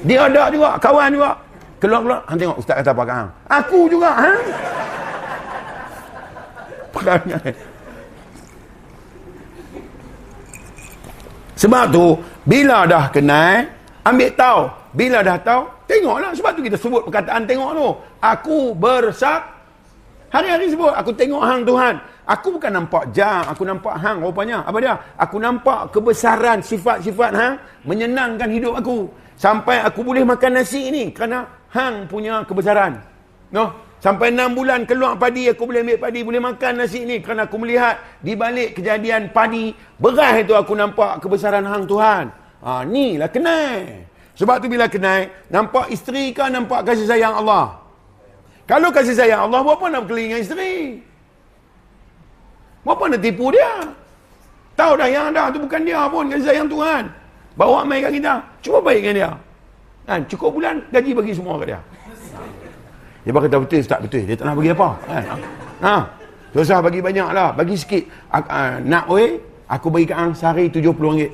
Dia 0.05 0.29
ada 0.29 0.53
juga, 0.53 0.77
kawan 0.77 1.09
juga. 1.09 1.33
Keluar-keluar, 1.83 2.23
hang 2.31 2.39
tengok 2.39 2.63
ustaz 2.63 2.79
kata 2.79 2.95
apa 2.95 3.03
kan? 3.03 3.27
Aku 3.51 3.91
juga, 3.91 4.15
ha? 4.15 4.31
Perangai. 6.95 7.51
Sebab 11.59 11.85
tu, 11.91 12.23
bila 12.47 12.87
dah 12.87 13.11
kenal, 13.11 13.67
ambil 14.07 14.31
tahu. 14.39 14.61
Bila 14.95 15.27
dah 15.27 15.35
tahu, 15.43 15.67
tengoklah. 15.91 16.31
Sebab 16.39 16.51
tu 16.55 16.63
kita 16.63 16.79
sebut 16.79 17.03
perkataan 17.03 17.51
tengok 17.51 17.71
tu. 17.75 17.89
Aku 18.23 18.79
bersak. 18.79 19.43
Hari-hari 20.31 20.71
sebut, 20.71 20.95
aku 20.95 21.11
tengok 21.19 21.43
hang 21.43 21.67
Tuhan. 21.67 21.99
Aku 22.31 22.55
bukan 22.55 22.71
nampak 22.79 23.11
jam, 23.11 23.43
aku 23.51 23.67
nampak 23.67 23.99
hang 23.99 24.23
rupanya. 24.23 24.63
Apa 24.63 24.79
dia? 24.79 24.95
Aku 25.19 25.43
nampak 25.43 25.91
kebesaran 25.91 26.63
sifat-sifat 26.63 27.31
hang 27.35 27.55
menyenangkan 27.83 28.47
hidup 28.55 28.79
aku. 28.79 29.11
Sampai 29.35 29.83
aku 29.83 30.07
boleh 30.07 30.23
makan 30.23 30.63
nasi 30.63 30.95
ni 30.95 31.11
kerana 31.11 31.62
hang 31.73 32.07
punya 32.07 32.45
kebesaran. 32.45 33.01
No? 33.51 33.73
Sampai 34.03 34.35
enam 34.35 34.59
bulan 34.59 34.83
keluar 34.83 35.15
padi, 35.15 35.47
aku 35.47 35.63
boleh 35.63 35.87
ambil 35.87 35.95
padi, 35.95 36.27
boleh 36.27 36.43
makan 36.43 36.83
nasi 36.83 37.07
ni 37.07 37.23
kerana 37.23 37.47
aku 37.47 37.55
melihat 37.55 38.03
di 38.19 38.35
balik 38.35 38.75
kejadian 38.75 39.31
padi, 39.31 39.71
beras 39.95 40.43
itu 40.43 40.59
aku 40.59 40.75
nampak 40.75 41.23
kebesaran 41.23 41.63
hang 41.63 41.87
Tuhan. 41.87 42.35
Ha, 42.67 42.83
ni 42.83 43.15
lah 43.15 43.31
kenal. 43.31 44.03
Sebab 44.35 44.59
tu 44.59 44.67
bila 44.67 44.91
kenal, 44.91 45.31
nampak 45.55 45.87
isteri 45.95 46.35
kan 46.35 46.51
nampak 46.51 46.83
kasih 46.83 47.07
sayang 47.07 47.31
Allah. 47.31 47.79
Kalau 48.67 48.91
kasih 48.91 49.15
sayang 49.15 49.47
Allah, 49.47 49.63
apa 49.63 49.85
nak 49.87 50.03
berkeliling 50.07 50.35
dengan 50.35 50.43
isteri? 50.43 50.99
Apa 52.83 53.05
nak 53.07 53.23
tipu 53.23 53.55
dia? 53.55 53.87
Tahu 54.75 54.99
dah 54.99 55.07
yang 55.07 55.31
ada 55.31 55.53
tu 55.55 55.63
bukan 55.63 55.83
dia 55.87 56.03
pun, 56.11 56.27
kasih 56.27 56.47
sayang 56.51 56.67
Tuhan. 56.67 57.07
Bawa 57.55 57.87
mai 57.87 58.03
kat 58.03 58.19
kita. 58.19 58.35
Cuba 58.65 58.83
baik 58.83 58.99
dengan 59.07 59.15
dia. 59.15 59.31
Kan, 60.03 60.21
cukup 60.27 60.51
bulan, 60.59 60.83
gaji 60.91 61.11
bagi 61.15 61.33
semua 61.35 61.63
kat 61.63 61.75
dia. 61.75 61.81
Dia 63.23 63.31
kata 63.31 63.59
betul 63.63 63.81
tak 63.87 64.01
betul. 64.03 64.23
Dia 64.27 64.35
tak 64.35 64.47
nak 64.51 64.55
bagi 64.59 64.71
apa. 64.75 64.89
Kan? 65.07 65.25
Ha. 65.83 65.95
Susah 66.53 66.79
bagi 66.83 66.99
banyak 66.99 67.29
lah. 67.31 67.55
Bagi 67.55 67.75
sikit. 67.79 68.03
Uh, 68.35 68.83
nak 68.83 69.07
oi, 69.07 69.39
aku 69.71 69.87
bagi 69.95 70.07
kat 70.11 70.19
hang 70.19 70.33
sehari 70.35 70.67
RM70. 70.69 71.31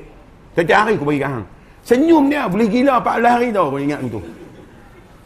Setiap 0.53 0.77
hari 0.85 0.93
aku 0.95 1.05
bagi 1.09 1.21
kat 1.25 1.29
hang. 1.33 1.45
Senyum 1.81 2.23
dia. 2.29 2.45
Boleh 2.45 2.67
gila 2.69 3.01
14 3.01 3.25
hari 3.25 3.47
tau. 3.49 3.67
Kau 3.73 3.81
ingat 3.81 3.99
tu. 4.05 4.21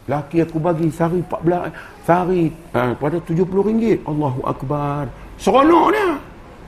Laki 0.08 0.36
aku 0.40 0.56
bagi 0.56 0.88
sehari 0.88 1.20
14. 1.20 2.08
Sehari 2.08 2.42
uh, 2.72 2.92
pada 2.96 3.16
RM70. 3.20 3.84
Allahu 4.08 4.40
Akbar. 4.48 5.04
Seronok 5.36 5.92
dia. 5.92 6.08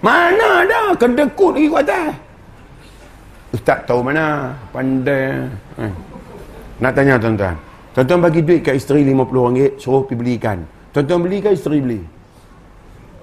Mana 0.05 0.49
ada. 0.61 0.81
Kedekut 0.93 1.57
lagi 1.57 1.69
kat 1.73 1.83
atas. 1.89 2.13
Ustaz 3.57 3.79
tahu 3.89 4.05
mana. 4.05 4.53
Pandai. 4.77 5.49
Eh. 5.81 6.16
Nak 6.77 6.93
tanya 6.93 7.17
tuan-tuan. 7.17 7.57
Tuan-tuan 7.97 8.21
bagi 8.21 8.45
duit 8.45 8.61
kat 8.61 8.77
isteri 8.77 9.09
RM50, 9.09 9.81
suruh 9.81 10.05
pergi 10.05 10.17
beli 10.21 10.33
ikan. 10.37 10.59
Tuan-tuan 10.93 11.21
beli 11.25 11.41
ke 11.41 11.57
isteri 11.57 11.81
beli? 11.81 12.01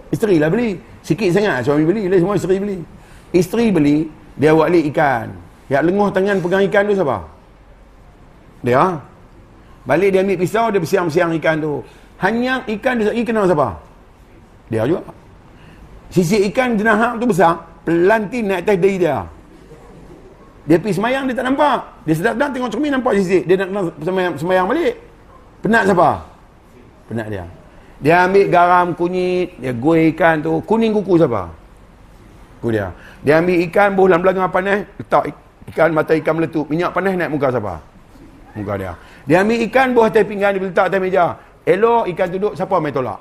Isteri 0.10 0.42
lah 0.42 0.50
beli. 0.50 0.78
Sikit 1.06 1.30
sangat 1.30 1.62
suami 1.62 1.86
beli, 1.86 2.10
lah 2.10 2.18
semua 2.18 2.34
isteri 2.34 2.58
beli. 2.58 2.78
Isteri 3.34 3.66
beli, 3.70 3.98
dia 4.34 4.54
buat 4.58 4.74
balik 4.74 4.90
ikan. 4.94 5.28
Yang 5.70 5.84
lenguh 5.90 6.10
tangan 6.10 6.38
pegang 6.42 6.64
ikan 6.70 6.84
tu 6.90 6.94
siapa? 6.98 7.18
Dia. 8.66 8.84
Balik 9.84 10.10
dia 10.16 10.22
ambil 10.24 10.38
pisau, 10.40 10.66
dia 10.74 10.80
bersiang-siang 10.82 11.32
ikan 11.38 11.56
tu. 11.62 11.86
Hanya 12.18 12.64
ikan 12.66 12.98
dia 12.98 13.12
lagi 13.12 13.24
kenal 13.28 13.46
siapa? 13.46 13.70
Dia 14.72 14.88
juga. 14.90 15.02
Sisi 16.10 16.46
ikan 16.50 16.78
jenahak 16.78 17.22
tu 17.22 17.26
besar, 17.30 17.58
pelantin 17.86 18.50
naik 18.50 18.66
atas 18.66 18.78
diri 18.82 18.98
dia. 19.02 19.26
Dia 20.64 20.80
pergi 20.80 20.96
semayang, 20.96 21.28
dia 21.28 21.36
tak 21.36 21.46
nampak. 21.52 21.78
Dia 22.08 22.14
sedap-sedap 22.16 22.50
tengok 22.56 22.72
cermin, 22.72 22.92
nampak 22.96 23.20
sisik. 23.20 23.44
Dia 23.44 23.56
nak 23.68 24.00
semayang, 24.00 24.34
semayang 24.40 24.66
balik. 24.72 24.96
Penat 25.60 25.84
siapa? 25.88 26.10
Penat 27.12 27.28
dia. 27.28 27.46
Dia 28.00 28.24
ambil 28.28 28.46
garam, 28.48 28.88
kunyit, 28.96 29.60
dia 29.60 29.72
goreng 29.76 30.12
ikan 30.16 30.40
tu. 30.40 30.64
Kuning 30.64 30.96
kuku 30.96 31.20
siapa? 31.20 31.52
Kuku 32.60 32.80
dia. 32.80 32.96
Dia 33.24 33.44
ambil 33.44 33.60
ikan, 33.68 33.96
buh 33.96 34.08
dalam 34.08 34.24
belakang 34.24 34.48
panas, 34.52 34.88
letak 34.96 35.36
ikan, 35.72 35.92
mata 35.92 36.16
ikan 36.16 36.34
meletup. 36.40 36.66
Minyak 36.72 36.96
panas 36.96 37.12
naik 37.16 37.32
muka 37.32 37.52
siapa? 37.52 37.84
Muka 38.56 38.74
dia. 38.80 38.96
Dia 39.28 39.44
ambil 39.44 39.60
ikan, 39.68 39.88
buh 39.92 40.08
atas 40.08 40.24
pinggan, 40.24 40.56
dia 40.56 40.64
letak 40.64 40.88
atas 40.88 41.00
meja. 41.04 41.36
Elok 41.68 42.08
ikan 42.12 42.28
duduk, 42.32 42.54
siapa 42.56 42.76
main 42.80 42.96
tolak? 42.96 43.20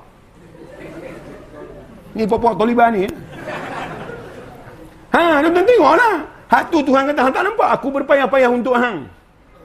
Ni 2.15 2.23
pokok 2.23 2.55
Taliban 2.55 2.91
ni. 2.95 3.03
Ha, 5.11 5.43
tuan-tuan 5.43 5.65
tengok 5.67 5.93
lah. 5.99 6.15
Hak 6.53 6.69
tu 6.69 6.85
Tuhan 6.85 7.09
kata, 7.09 7.25
hang 7.25 7.33
tak 7.33 7.43
nampak? 7.49 7.69
Aku 7.81 7.89
berpayah-payah 7.89 8.45
untuk 8.53 8.77
hang. 8.77 9.09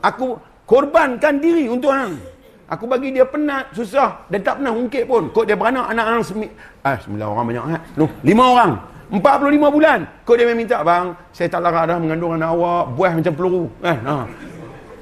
Aku 0.01 0.41
korbankan 0.65 1.37
diri 1.37 1.69
untuk 1.69 1.93
hang. 1.93 2.17
Aku 2.65 2.89
bagi 2.89 3.13
dia 3.13 3.29
penat, 3.29 3.69
susah. 3.77 4.25
Dan 4.33 4.41
tak 4.41 4.57
pernah 4.57 4.73
ungkit 4.73 5.05
pun. 5.05 5.29
Kok 5.29 5.45
dia 5.45 5.53
beranak 5.53 5.93
anak 5.93 6.07
hang 6.09 6.23
semi... 6.25 6.49
Ah, 6.81 6.97
sembilan 6.97 7.29
orang 7.29 7.45
banyak 7.45 7.65
kan? 7.77 7.81
No, 7.93 8.09
lima 8.25 8.45
orang. 8.57 8.73
Empat 9.13 9.35
puluh 9.37 9.53
lima 9.53 9.69
bulan. 9.69 9.99
Kok 10.25 10.33
dia 10.41 10.49
minta, 10.57 10.81
bang, 10.81 11.13
saya 11.29 11.49
tak 11.53 11.61
larat 11.61 11.93
dah 11.93 12.01
mengandung 12.01 12.33
anak 12.41 12.57
awak. 12.57 12.85
Buah 12.97 13.13
macam 13.21 13.33
peluru. 13.37 13.65
Kan? 13.85 13.99
Ha. 14.09 14.15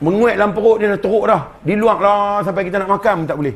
Menguat 0.02 0.34
dalam 0.34 0.50
perut 0.58 0.76
dia 0.82 0.90
dah 0.90 1.00
teruk 1.00 1.24
dah. 1.30 1.42
Di 1.62 1.74
luar 1.78 1.98
lah 2.02 2.42
sampai 2.42 2.62
kita 2.66 2.82
nak 2.82 2.90
makan 2.98 3.30
tak 3.30 3.38
boleh. 3.38 3.54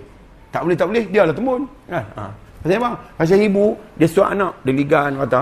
Tak 0.54 0.62
boleh, 0.62 0.76
tak 0.78 0.86
boleh. 0.86 1.04
Dia 1.10 1.22
lah 1.26 1.34
tembun. 1.34 1.66
Kan? 1.90 2.04
Ha. 2.14 2.22
Pasal 2.62 2.78
apa? 2.78 2.90
Pasal 3.18 3.42
ibu, 3.42 3.74
dia 3.98 4.06
suat 4.06 4.38
anak. 4.38 4.54
Dia 4.62 4.72
ligan 4.74 5.18
kata. 5.18 5.40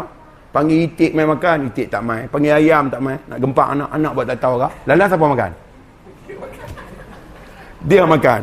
Panggil 0.48 0.88
itik 0.88 1.12
main 1.12 1.28
makan, 1.28 1.68
itik 1.68 1.92
tak 1.92 2.00
main. 2.00 2.24
Panggil 2.32 2.56
ayam 2.56 2.88
tak 2.88 3.00
main. 3.04 3.20
Nak 3.28 3.38
gempak 3.38 3.68
anak, 3.68 3.88
anak 3.92 4.12
buat 4.16 4.26
tak 4.32 4.38
tahu 4.40 4.54
kah? 4.56 4.70
Lala 4.88 5.04
siapa 5.04 5.26
makan? 5.28 5.50
Dia 7.84 8.02
makan. 8.08 8.40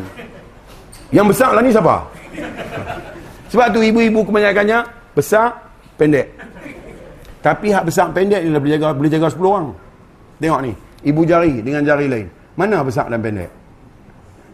Yang 1.09 1.25
besar 1.33 1.49
lah 1.57 1.61
ni 1.65 1.71
siapa? 1.73 1.95
Sebab 3.49 3.67
tu 3.73 3.79
ibu-ibu 3.81 4.21
kebanyakannya 4.21 4.79
besar, 5.17 5.53
pendek. 5.97 6.27
Tapi 7.41 7.69
hak 7.73 7.85
besar 7.89 8.09
pendek 8.13 8.41
ni 8.41 8.53
boleh 8.53 8.73
jaga 8.77 8.93
boleh 8.93 9.09
jaga 9.09 9.27
10 9.29 9.41
orang. 9.41 9.67
Tengok 10.41 10.61
ni, 10.65 10.71
ibu 11.05 11.21
jari 11.25 11.61
dengan 11.61 11.81
jari 11.85 12.05
lain. 12.05 12.27
Mana 12.57 12.81
besar 12.85 13.09
dan 13.09 13.21
pendek? 13.21 13.49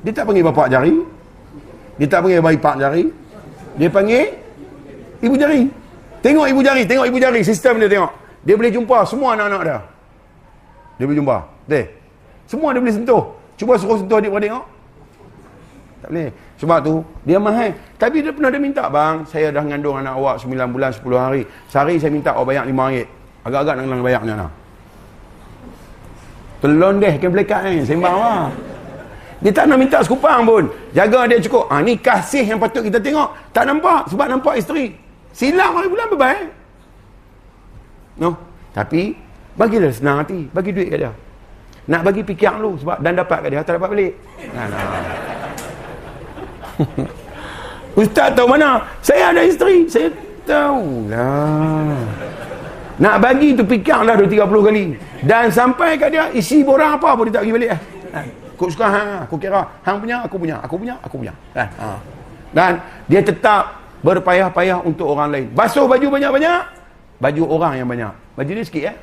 Dia 0.02 0.11
tak 0.11 0.23
panggil 0.28 0.44
bapak 0.44 0.68
jari. 0.72 0.95
Dia 1.99 2.07
tak 2.07 2.19
panggil 2.26 2.41
bayi 2.41 2.57
pak 2.57 2.76
jari. 2.80 3.03
Dia 3.78 3.90
panggil 3.91 4.26
ibu 5.22 5.36
jari. 5.38 5.80
Tengok 6.22 6.45
ibu 6.45 6.61
jari, 6.61 6.85
tengok 6.85 7.06
ibu 7.10 7.18
jari, 7.18 7.41
sistem 7.41 7.81
dia 7.81 7.89
tengok. 7.89 8.11
Dia 8.45 8.53
boleh 8.53 8.72
jumpa 8.73 8.98
semua 9.10 9.34
anak-anak 9.34 9.61
dia. 9.65 9.80
Dia 11.02 11.03
boleh 11.10 11.18
jumpa. 11.18 11.38
Betul? 11.65 11.85
Semua 12.45 12.68
dia 12.73 12.81
boleh 12.81 12.95
sentuh. 12.95 13.23
Cuba 13.57 13.73
suruh 13.77 13.98
sentuh 13.98 14.18
dia 14.22 14.30
beradik 14.30 14.53
tengok. 14.53 14.65
Tak 16.02 16.10
boleh. 16.10 16.30
Sebab 16.57 16.80
tu, 16.85 16.93
dia 17.26 17.38
mahal. 17.41 17.73
Tapi 17.98 18.18
dia 18.22 18.31
pernah 18.34 18.49
dia 18.53 18.61
minta, 18.61 18.85
bang, 18.85 19.26
saya 19.26 19.49
dah 19.49 19.61
mengandung 19.65 19.98
anak 19.98 20.14
awak 20.14 20.35
9 20.41 20.73
bulan, 20.73 20.89
10 20.93 21.18
hari. 21.18 21.41
Sehari 21.69 21.98
saya 21.98 22.14
minta 22.14 22.34
awak 22.38 22.53
bayar 22.53 22.65
5 22.69 22.73
ringgit. 22.73 23.07
Agak-agak 23.41 23.73
nak 23.77 23.84
kena 23.89 24.06
bayar 24.06 24.22
mana? 24.22 24.48
Telon 26.61 27.02
deh, 27.02 27.14
kan 27.18 27.30
belekat 27.34 27.60
ni. 27.65 27.81
Sembang 27.81 28.18
lah. 28.22 28.45
Dia 29.41 29.49
tak 29.49 29.65
nak 29.65 29.77
minta 29.81 29.98
sekupang 30.06 30.45
pun. 30.45 30.69
Jaga 30.93 31.26
dia 31.26 31.41
cukup. 31.41 31.65
Ha, 31.73 31.81
ni 31.81 31.98
kasih 31.98 32.45
yang 32.45 32.61
patut 32.61 32.85
kita 32.85 33.02
tengok. 33.02 33.34
Tak 33.49 33.65
nampak. 33.65 34.06
Sebab 34.14 34.30
nampak 34.30 34.61
isteri. 34.61 35.01
Silang 35.31 35.73
oleh 35.75 35.89
bulan 35.89 36.07
berbaik. 36.11 36.49
No. 38.19 38.35
Tapi, 38.71 39.15
bagilah 39.55 39.91
senang 39.91 40.23
hati. 40.23 40.47
Bagi 40.51 40.71
duit 40.71 40.91
kat 40.91 40.99
dia. 40.99 41.11
Nak 41.89 42.01
bagi 42.05 42.21
fikir 42.21 42.61
lu 42.61 42.77
sebab 42.77 43.01
dan 43.01 43.17
dapat 43.17 43.41
kat 43.41 43.49
dia 43.51 43.65
tak 43.65 43.81
dapat 43.81 43.89
balik. 43.89 44.13
Nah, 44.53 44.65
nah. 44.69 44.85
Ustaz 47.99 48.31
tahu 48.37 48.47
mana? 48.47 48.85
Saya 49.03 49.33
ada 49.33 49.41
isteri. 49.43 49.89
Saya 49.89 50.07
tahulah. 50.45 51.97
Nak 53.01 53.15
bagi 53.17 53.57
tu 53.57 53.65
fikirlah 53.65 54.13
2 54.13 54.29
30 54.29 54.45
kali. 54.45 54.85
Dan 55.25 55.49
sampai 55.49 55.97
kat 55.97 56.13
dia 56.13 56.29
isi 56.37 56.61
borang 56.61 57.01
apa 57.01 57.17
pun 57.17 57.25
dia 57.27 57.33
tak 57.33 57.43
pergi 57.43 57.55
balik. 57.57 57.69
Ha. 58.13 58.19
Kau 58.61 58.69
suka 58.69 58.85
hang, 58.93 59.25
aku 59.25 59.41
kira 59.41 59.65
hang 59.81 59.97
punya, 59.97 60.21
aku 60.21 60.35
punya, 60.37 60.55
aku 60.61 60.75
punya, 60.77 60.95
aku 61.01 61.15
punya. 61.17 61.33
Ha. 61.57 61.65
ha. 61.65 61.89
Dan 62.53 62.77
dia 63.09 63.25
tetap 63.25 63.80
berpayah-payah 64.02 64.82
untuk 64.86 65.14
orang 65.14 65.30
lain. 65.30 65.48
Basuh 65.53 65.86
baju 65.86 66.07
banyak-banyak, 66.10 66.61
baju 67.22 67.44
orang 67.49 67.73
yang 67.82 67.88
banyak. 67.90 68.14
Baju 68.38 68.52
dia 68.57 68.65
sikit 68.65 68.84
ya. 68.91 68.94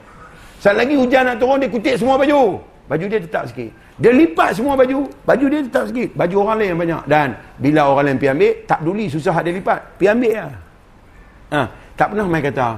Saat 0.59 0.75
lagi 0.75 0.99
hujan 0.99 1.23
nak 1.23 1.39
turun 1.39 1.62
dia 1.62 1.70
kutip 1.70 1.95
semua 1.95 2.19
baju. 2.19 2.59
Baju 2.89 3.05
dia 3.05 3.20
tetap 3.20 3.45
sikit. 3.47 3.70
Dia 4.01 4.11
lipat 4.16 4.57
semua 4.57 4.75
baju. 4.75 5.07
Baju 5.23 5.45
dia 5.47 5.61
tetap 5.61 5.85
sikit. 5.93 6.09
Baju 6.16 6.35
orang 6.49 6.57
lain 6.57 6.69
yang 6.73 6.81
banyak. 6.81 7.03
Dan 7.05 7.29
bila 7.61 7.81
orang 7.93 8.05
lain 8.11 8.16
pergi 8.16 8.33
ambil, 8.33 8.53
tak 8.65 8.79
peduli 8.81 9.07
susah 9.07 9.37
dia 9.45 9.53
lipat. 9.53 9.79
Pergi 10.01 10.09
ambil 10.09 10.35
lah. 10.35 10.51
Ha. 11.49 11.61
Tak 11.99 12.07
pernah 12.15 12.27
main 12.31 12.45
kata, 12.45 12.69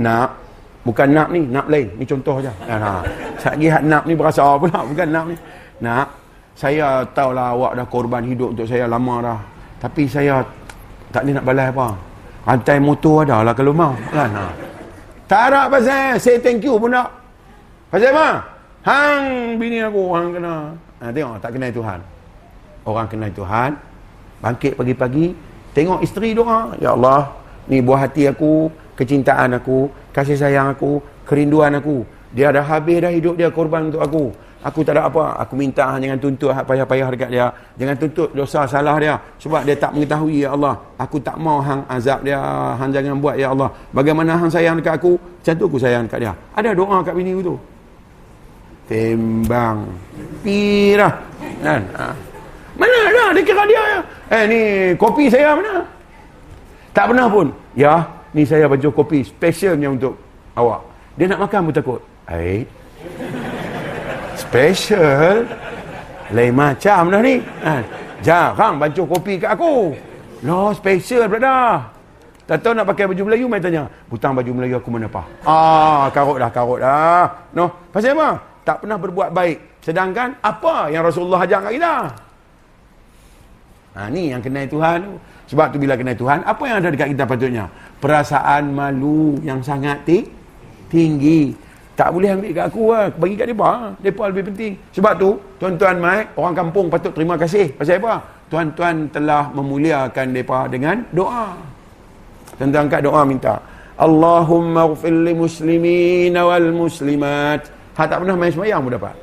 nak, 0.00 0.28
bukan 0.82 1.08
nak 1.12 1.28
ni, 1.30 1.40
nak 1.46 1.66
lain. 1.70 1.86
Ni 1.94 2.04
contoh 2.04 2.36
je. 2.42 2.52
Ha. 2.66 2.74
ha. 2.74 2.92
Saat 3.38 3.54
lagi 3.60 3.68
nak 3.86 4.02
ni 4.04 4.14
berasa 4.18 4.42
pula. 4.58 4.78
Bukan 4.90 5.08
nak 5.08 5.24
ni. 5.30 5.36
Nak, 5.84 6.06
saya 6.58 7.06
tahulah 7.14 7.54
awak 7.54 7.72
dah 7.78 7.86
korban 7.86 8.22
hidup 8.26 8.56
untuk 8.56 8.66
saya 8.66 8.90
lama 8.90 9.14
dah. 9.22 9.40
Tapi 9.78 10.10
saya 10.10 10.42
tak 11.14 11.22
ni 11.22 11.30
nak 11.30 11.46
balas 11.46 11.70
apa. 11.70 11.94
Rantai 12.42 12.82
motor 12.82 13.22
ada 13.22 13.46
lah 13.46 13.54
kalau 13.54 13.70
mau. 13.70 13.94
Kan? 14.10 14.34
Ha. 14.34 14.44
Tak 15.30 15.40
harap 15.46 15.66
pasal 15.70 16.18
say 16.18 16.42
thank 16.42 16.66
you 16.66 16.74
pun 16.74 16.90
tak. 16.90 17.06
Pasal 17.94 18.10
apa? 18.10 18.42
Hang 18.82 19.54
bini 19.56 19.78
aku 19.78 20.10
orang 20.10 20.34
kena. 20.34 20.54
Ha, 20.98 21.14
tengok 21.14 21.38
tak 21.38 21.54
kenal 21.54 21.70
Tuhan. 21.70 22.00
Orang 22.82 23.06
kenal 23.06 23.30
Tuhan. 23.30 23.70
Bangkit 24.42 24.74
pagi-pagi. 24.74 25.32
Tengok 25.72 26.02
isteri 26.02 26.34
doa. 26.34 26.74
Ya 26.82 26.92
Allah. 26.92 27.32
Ni 27.70 27.80
buah 27.80 28.10
hati 28.10 28.28
aku. 28.28 28.68
Kecintaan 28.98 29.56
aku. 29.56 29.88
Kasih 30.12 30.36
sayang 30.36 30.74
aku. 30.74 31.00
Kerinduan 31.24 31.78
aku. 31.78 32.04
Dia 32.34 32.50
dah 32.52 32.66
habis 32.66 32.98
dah 33.00 33.08
hidup 33.14 33.38
dia 33.38 33.48
korban 33.48 33.88
untuk 33.88 34.02
aku. 34.02 34.34
Aku 34.64 34.80
tak 34.80 34.96
ada 34.96 35.12
apa. 35.12 35.36
Aku 35.44 35.54
minta 35.60 36.00
jangan 36.00 36.16
tuntut 36.16 36.50
payah-payah 36.50 37.08
dekat 37.12 37.30
dia. 37.30 37.46
Jangan 37.76 37.96
tuntut 38.00 38.28
dosa 38.32 38.64
salah 38.64 38.96
dia. 38.96 39.14
Sebab 39.36 39.62
dia 39.68 39.76
tak 39.76 39.92
mengetahui 39.92 40.48
ya 40.48 40.56
Allah. 40.56 40.80
Aku 40.96 41.20
tak 41.20 41.36
mau 41.36 41.60
hang 41.60 41.84
azab 41.92 42.24
dia. 42.24 42.40
Hang 42.80 42.88
jangan 42.88 43.20
buat 43.20 43.36
ya 43.36 43.52
Allah. 43.52 43.68
Bagaimana 43.92 44.40
hang 44.40 44.48
sayang 44.48 44.80
dekat 44.80 44.96
aku. 44.96 45.20
Macam 45.20 45.54
tu 45.60 45.64
aku 45.68 45.78
sayang 45.78 46.08
dekat 46.08 46.24
dia. 46.24 46.32
Ada 46.56 46.72
doa 46.72 47.04
kat 47.04 47.12
bini 47.12 47.36
aku 47.36 47.44
tu 47.44 47.56
tembang 48.84 49.88
pirah 50.44 51.14
kan 51.64 51.80
ha. 51.96 52.12
mana 52.76 52.96
ada 53.08 53.24
dia 53.32 53.42
kira 53.44 53.64
dia 53.64 53.82
ya 53.82 54.00
eh 54.28 54.42
ni 54.44 54.60
kopi 55.00 55.32
saya 55.32 55.56
mana 55.56 55.80
tak 56.92 57.08
pernah 57.08 57.26
pun 57.26 57.48
ya 57.72 58.04
ni 58.36 58.44
saya 58.44 58.68
baju 58.68 58.88
kopi 58.92 59.24
specialnya 59.24 59.88
untuk 59.88 60.20
awak 60.52 60.84
dia 61.16 61.24
nak 61.32 61.48
makan 61.48 61.72
pun 61.72 61.74
takut 61.74 62.00
eh 62.28 62.68
special 64.54 65.42
lain 66.30 66.54
macam 66.54 67.10
dah 67.10 67.20
ni 67.26 67.42
ha. 67.66 67.82
jarang 68.22 68.78
baju 68.78 69.02
kopi 69.10 69.42
kat 69.42 69.50
aku 69.58 69.90
lo 70.46 70.70
special 70.70 71.26
brother 71.26 71.90
tak 72.44 72.60
tahu 72.60 72.76
nak 72.76 72.84
pakai 72.84 73.08
baju 73.08 73.24
Melayu, 73.24 73.48
mai 73.48 73.56
tanya. 73.56 73.88
Butang 74.04 74.36
baju 74.36 74.52
Melayu 74.52 74.76
aku 74.76 74.92
mana 74.92 75.08
apa? 75.08 75.24
Ah, 75.48 76.12
karut 76.12 76.36
dah, 76.36 76.52
karut 76.52 76.76
dah. 76.76 77.24
No, 77.56 77.72
pasal 77.88 78.12
apa? 78.12 78.36
tak 78.64 78.80
pernah 78.80 78.96
berbuat 78.96 79.30
baik. 79.30 79.84
Sedangkan 79.84 80.40
apa 80.40 80.88
yang 80.88 81.04
Rasulullah 81.04 81.44
ajar 81.44 81.60
kat 81.68 81.72
kita? 81.76 81.94
Ha, 83.94 84.08
ni 84.10 84.32
yang 84.32 84.40
kenal 84.44 84.66
Tuhan 84.66 84.96
tu. 85.04 85.12
Sebab 85.52 85.66
tu 85.72 85.76
bila 85.76 85.94
kenal 85.94 86.16
Tuhan, 86.16 86.40
apa 86.40 86.62
yang 86.64 86.76
ada 86.80 86.88
dekat 86.88 87.08
kita 87.12 87.24
patutnya? 87.28 87.64
Perasaan 88.00 88.72
malu 88.72 89.36
yang 89.44 89.60
sangat 89.60 90.02
tinggi. 90.88 91.52
Tak 91.94 92.10
boleh 92.10 92.34
ambil 92.34 92.50
kat 92.50 92.64
aku 92.66 92.82
lah. 92.90 93.06
Bagi 93.14 93.34
kat 93.38 93.46
mereka. 93.54 93.70
Mereka 94.02 94.22
lebih 94.34 94.44
penting. 94.50 94.72
Sebab 94.90 95.12
tu, 95.14 95.30
tuan-tuan 95.62 95.96
mai, 96.02 96.26
orang 96.34 96.54
kampung 96.54 96.86
patut 96.90 97.14
terima 97.14 97.38
kasih. 97.38 97.70
Pasal 97.78 98.02
apa? 98.02 98.18
Tuan-tuan 98.50 99.06
telah 99.14 99.50
memuliakan 99.54 100.26
mereka 100.34 100.66
dengan 100.66 101.06
doa. 101.14 101.54
Tuan-tuan 102.58 102.86
kat 102.90 103.00
doa 103.06 103.22
minta. 103.22 103.54
Allahumma 103.94 104.90
gfir 104.90 105.14
li 105.14 105.34
muslimin 105.38 106.34
wal 106.34 106.68
muslimat. 106.74 107.70
Hak 107.94 108.10
tak 108.10 108.18
pernah 108.26 108.34
main 108.34 108.50
semayang 108.50 108.82
pun 108.82 108.90
dapat. 108.98 109.14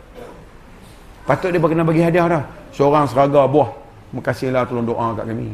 Patut 1.27 1.52
dia 1.52 1.60
kena 1.60 1.84
bagi 1.84 2.02
hadiah 2.02 2.27
dah. 2.39 2.43
Seorang 2.72 3.03
seraga 3.03 3.45
buah. 3.52 3.68
Makasihlah 4.15 4.64
tolong 4.64 4.88
doa 4.88 5.11
kat 5.15 5.27
kami. 5.27 5.52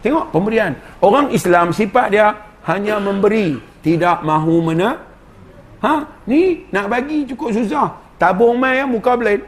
Tengok 0.00 0.32
pemberian. 0.32 0.72
Orang 1.04 1.32
Islam 1.36 1.72
sifat 1.72 2.12
dia 2.12 2.32
hanya 2.64 2.96
memberi. 2.96 3.60
Tidak 3.84 4.24
mahu 4.24 4.72
mana. 4.72 5.05
Ha? 5.84 5.94
Ni 6.24 6.64
nak 6.72 6.86
bagi 6.88 7.28
cukup 7.28 7.52
susah. 7.52 7.92
Tabung 8.16 8.56
mai 8.56 8.80
ya 8.80 8.84
muka 8.88 9.12
belain. 9.12 9.44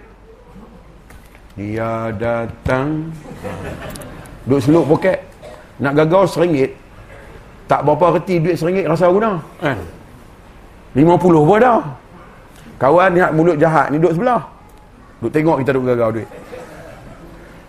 Dia 1.57 2.13
datang. 2.15 3.09
Duk 4.45 4.61
seluk 4.61 4.85
poket. 4.87 5.25
Nak 5.81 5.95
gagal 6.05 6.29
seringgit. 6.29 6.77
Tak 7.69 7.85
berapa 7.85 8.21
reti 8.21 8.41
duit 8.41 8.57
seringgit 8.57 8.85
rasa 8.89 9.09
guna. 9.09 9.41
Kan? 9.61 9.79
Lima 10.97 11.17
puluh 11.17 11.45
pun 11.45 11.61
dah. 11.61 11.81
Kawan 12.79 13.09
ni 13.11 13.21
mulut 13.35 13.57
jahat 13.59 13.91
ni 13.91 13.99
duduk 13.99 14.15
sebelah. 14.17 14.43
Duduk 15.19 15.33
tengok 15.35 15.57
kita 15.65 15.71
duduk 15.75 15.89
gagal 15.97 16.09
duit. 16.21 16.29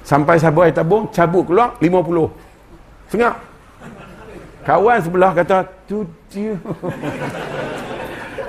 Sampai 0.05 0.41
sabar 0.41 0.65
tabung, 0.73 1.05
cabut 1.13 1.45
keluar, 1.45 1.77
lima 1.81 2.01
puluh. 2.01 2.29
Sengak. 3.13 3.37
Kawan 4.65 4.97
sebelah 5.01 5.31
kata, 5.33 5.65
tu 5.85 6.05
dia. 6.29 6.57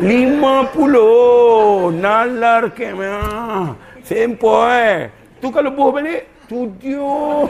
Lima 0.01 0.64
puluh. 0.72 1.93
Nalar 1.93 2.72
kemah. 2.72 3.05
Ya. 3.05 3.20
Sempo 4.01 4.64
eh. 4.64 5.12
Tu 5.40 5.48
kalau 5.52 5.70
buh 5.72 5.93
balik, 5.93 6.24
tujuh. 6.48 7.44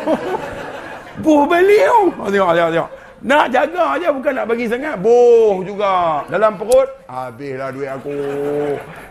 buh 1.22 1.42
balik 1.46 1.84
tu. 1.86 2.02
Oh. 2.18 2.28
Tengok, 2.28 2.50
tengok, 2.54 2.70
tengok. 2.74 2.90
Nak 3.20 3.52
jaga 3.52 4.00
aja 4.00 4.08
bukan 4.10 4.32
nak 4.32 4.46
bagi 4.48 4.66
sangat. 4.66 4.96
Boh 4.98 5.62
juga. 5.62 6.26
Dalam 6.26 6.56
perut, 6.56 6.88
habislah 7.06 7.70
duit 7.70 7.90
aku. 7.92 8.18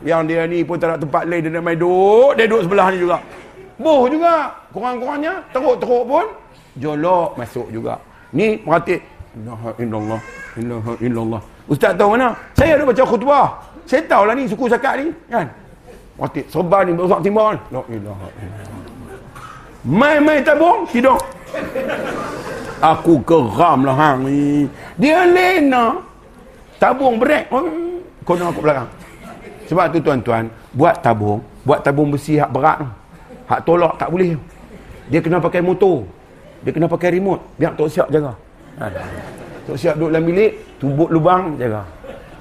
Yang 0.04 0.22
dia 0.28 0.42
ni 0.50 0.60
pun 0.66 0.76
tak 0.82 0.98
nak 0.98 1.00
tempat 1.06 1.24
lain. 1.30 1.42
Dia 1.46 1.52
nak 1.56 1.64
main 1.64 1.78
duduk. 1.80 2.32
Dia 2.36 2.44
duduk 2.50 2.62
sebelah 2.68 2.88
ni 2.92 2.98
juga. 3.06 3.18
Boh 3.80 4.04
juga. 4.12 4.36
Kurang-kurangnya, 4.76 5.34
teruk-teruk 5.56 6.04
pun. 6.10 6.26
Jolok 6.76 7.40
masuk 7.40 7.72
juga. 7.72 8.02
Ni, 8.36 8.60
perhati. 8.60 9.00
Inna 9.38 9.54
Allah, 9.54 9.72
inna 9.80 9.96
Allah, 9.96 10.96
inna 11.00 11.22
Allah. 11.22 11.42
Ustaz 11.70 11.94
tahu 11.94 12.18
mana? 12.18 12.34
Saya 12.58 12.82
ada 12.82 12.84
baca 12.90 13.04
khutbah. 13.06 13.48
Saya 13.86 14.02
tahulah 14.10 14.34
ni 14.34 14.50
suku 14.50 14.66
zakat 14.66 15.06
ni. 15.06 15.14
Kan? 15.30 15.46
Perhati. 16.18 16.42
Serban 16.50 16.82
ni 16.90 16.92
besar 16.98 17.22
timbal. 17.22 17.56
La 17.70 17.82
ilaha. 17.86 18.28
Main-main 19.86 20.42
tabung, 20.44 20.84
hidup. 20.90 21.22
Aku 22.82 23.22
geram 23.24 23.86
lah 23.86 23.96
hang 23.96 24.26
ni. 24.26 24.66
Dia 24.98 25.30
lena. 25.30 26.02
Tabung 26.82 27.22
brek. 27.22 27.48
Oh, 27.54 27.64
kono 28.26 28.50
aku 28.50 28.66
belakang. 28.66 28.90
Sebab 29.70 29.86
tu 29.94 30.02
tuan-tuan, 30.02 30.50
buat 30.74 30.98
tabung, 31.06 31.46
buat 31.62 31.86
tabung 31.86 32.10
besi 32.10 32.42
hak 32.42 32.50
berat 32.50 32.82
Hak 33.46 33.66
tolak 33.66 33.98
tak 33.98 34.10
boleh. 34.14 34.38
Dia 35.10 35.22
kena 35.22 35.42
pakai 35.42 35.62
motor. 35.62 36.06
Dia 36.62 36.70
kena 36.70 36.86
pakai 36.86 37.18
remote. 37.18 37.42
Biar 37.58 37.74
Tok 37.74 37.90
Siap 37.90 38.08
jaga. 38.14 38.38
Ha. 38.78 38.86
Tok 39.70 39.78
Siap 39.78 39.96
duduk 40.02 40.10
dalam 40.10 40.26
bilik, 40.26 40.52
tumbuk 40.82 41.10
lubang, 41.14 41.54
jaga. 41.62 41.86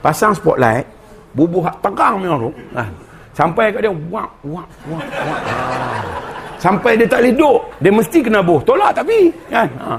Pasang 0.01 0.33
spotlight, 0.33 0.89
bubuh 1.37 1.61
hak 1.69 1.77
terang 1.85 2.25
memang 2.25 2.49
tu. 2.49 2.51
Ha. 2.73 2.83
Sampai 3.37 3.69
kat 3.69 3.85
dia, 3.85 3.93
wak, 3.93 4.31
wak, 4.49 4.69
wak, 4.89 5.05
wak. 5.05 5.41
Ha. 5.45 5.57
Sampai 6.59 6.97
dia 6.97 7.07
tak 7.07 7.23
boleh 7.23 7.33
duduk. 7.37 7.59
Dia 7.79 7.93
mesti 7.93 8.19
kena 8.19 8.41
boh. 8.43 8.59
Tolak 8.65 8.97
tapi. 8.97 9.31
Kan? 9.53 9.69
Ha. 9.79 9.95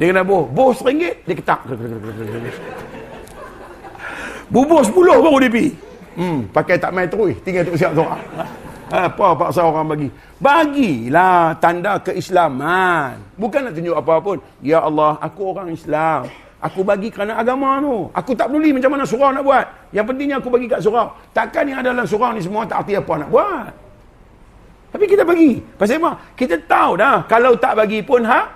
Dia 0.00 0.06
kena 0.10 0.22
boh. 0.24 0.48
Boh 0.48 0.72
seringgit, 0.74 1.22
dia 1.28 1.36
ketak. 1.36 1.60
Bubuh 4.48 4.80
sepuluh 4.82 5.20
baru 5.20 5.38
dia 5.44 5.50
pergi. 5.52 5.68
Hmm, 6.14 6.38
pakai 6.50 6.78
tak 6.78 6.90
main 6.94 7.10
terus. 7.10 7.34
Tinggal 7.42 7.62
tu 7.66 7.76
siap 7.78 7.92
sorak. 7.94 8.22
Apa 8.94 9.34
paksa 9.34 9.66
orang 9.66 9.86
bagi? 9.90 10.08
Bagilah 10.38 11.58
tanda 11.58 11.98
keislaman. 11.98 13.18
Bukan 13.34 13.66
nak 13.66 13.74
tunjuk 13.74 13.96
apa 13.98 14.14
pun. 14.22 14.38
Ya 14.62 14.78
Allah, 14.82 15.18
aku 15.18 15.50
orang 15.50 15.74
Islam. 15.74 16.30
Aku 16.64 16.80
bagi 16.80 17.12
kerana 17.12 17.36
agama 17.36 17.76
tu. 17.84 18.08
Aku 18.16 18.32
tak 18.32 18.48
peduli 18.48 18.72
macam 18.72 18.96
mana 18.96 19.04
surau 19.04 19.28
nak 19.36 19.44
buat. 19.44 19.92
Yang 19.92 20.04
pentingnya 20.08 20.36
aku 20.40 20.48
bagi 20.48 20.64
kat 20.64 20.80
surau. 20.80 21.12
Takkan 21.36 21.68
yang 21.68 21.84
ada 21.84 21.92
dalam 21.92 22.08
surau 22.08 22.32
ni 22.32 22.40
semua 22.40 22.64
tak 22.64 22.88
arti 22.88 22.96
apa 22.96 23.20
nak 23.20 23.28
buat. 23.28 23.68
Tapi 24.88 25.04
kita 25.04 25.28
bagi. 25.28 25.60
Pasal 25.76 26.00
apa? 26.00 26.16
Kita 26.32 26.56
tahu 26.64 26.96
dah. 26.96 27.28
Kalau 27.28 27.52
tak 27.60 27.76
bagi 27.76 28.00
pun 28.00 28.24
ha? 28.24 28.48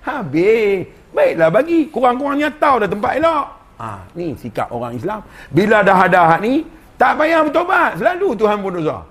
Habis. 0.00 0.88
Baiklah 1.12 1.52
bagi. 1.52 1.92
Kurang-kurangnya 1.92 2.48
tahu 2.56 2.88
dah 2.88 2.88
tempat 2.88 3.12
elok. 3.20 3.46
Ha, 3.80 3.88
ni 4.16 4.32
sikap 4.40 4.72
orang 4.72 4.96
Islam. 4.96 5.20
Bila 5.52 5.84
dah 5.84 5.98
ada 6.08 6.20
hak 6.24 6.40
ni, 6.40 6.64
tak 6.96 7.20
payah 7.20 7.44
bertobat. 7.44 8.00
Selalu 8.00 8.28
Tuhan 8.32 8.56
pun 8.64 8.72
dosa. 8.80 9.04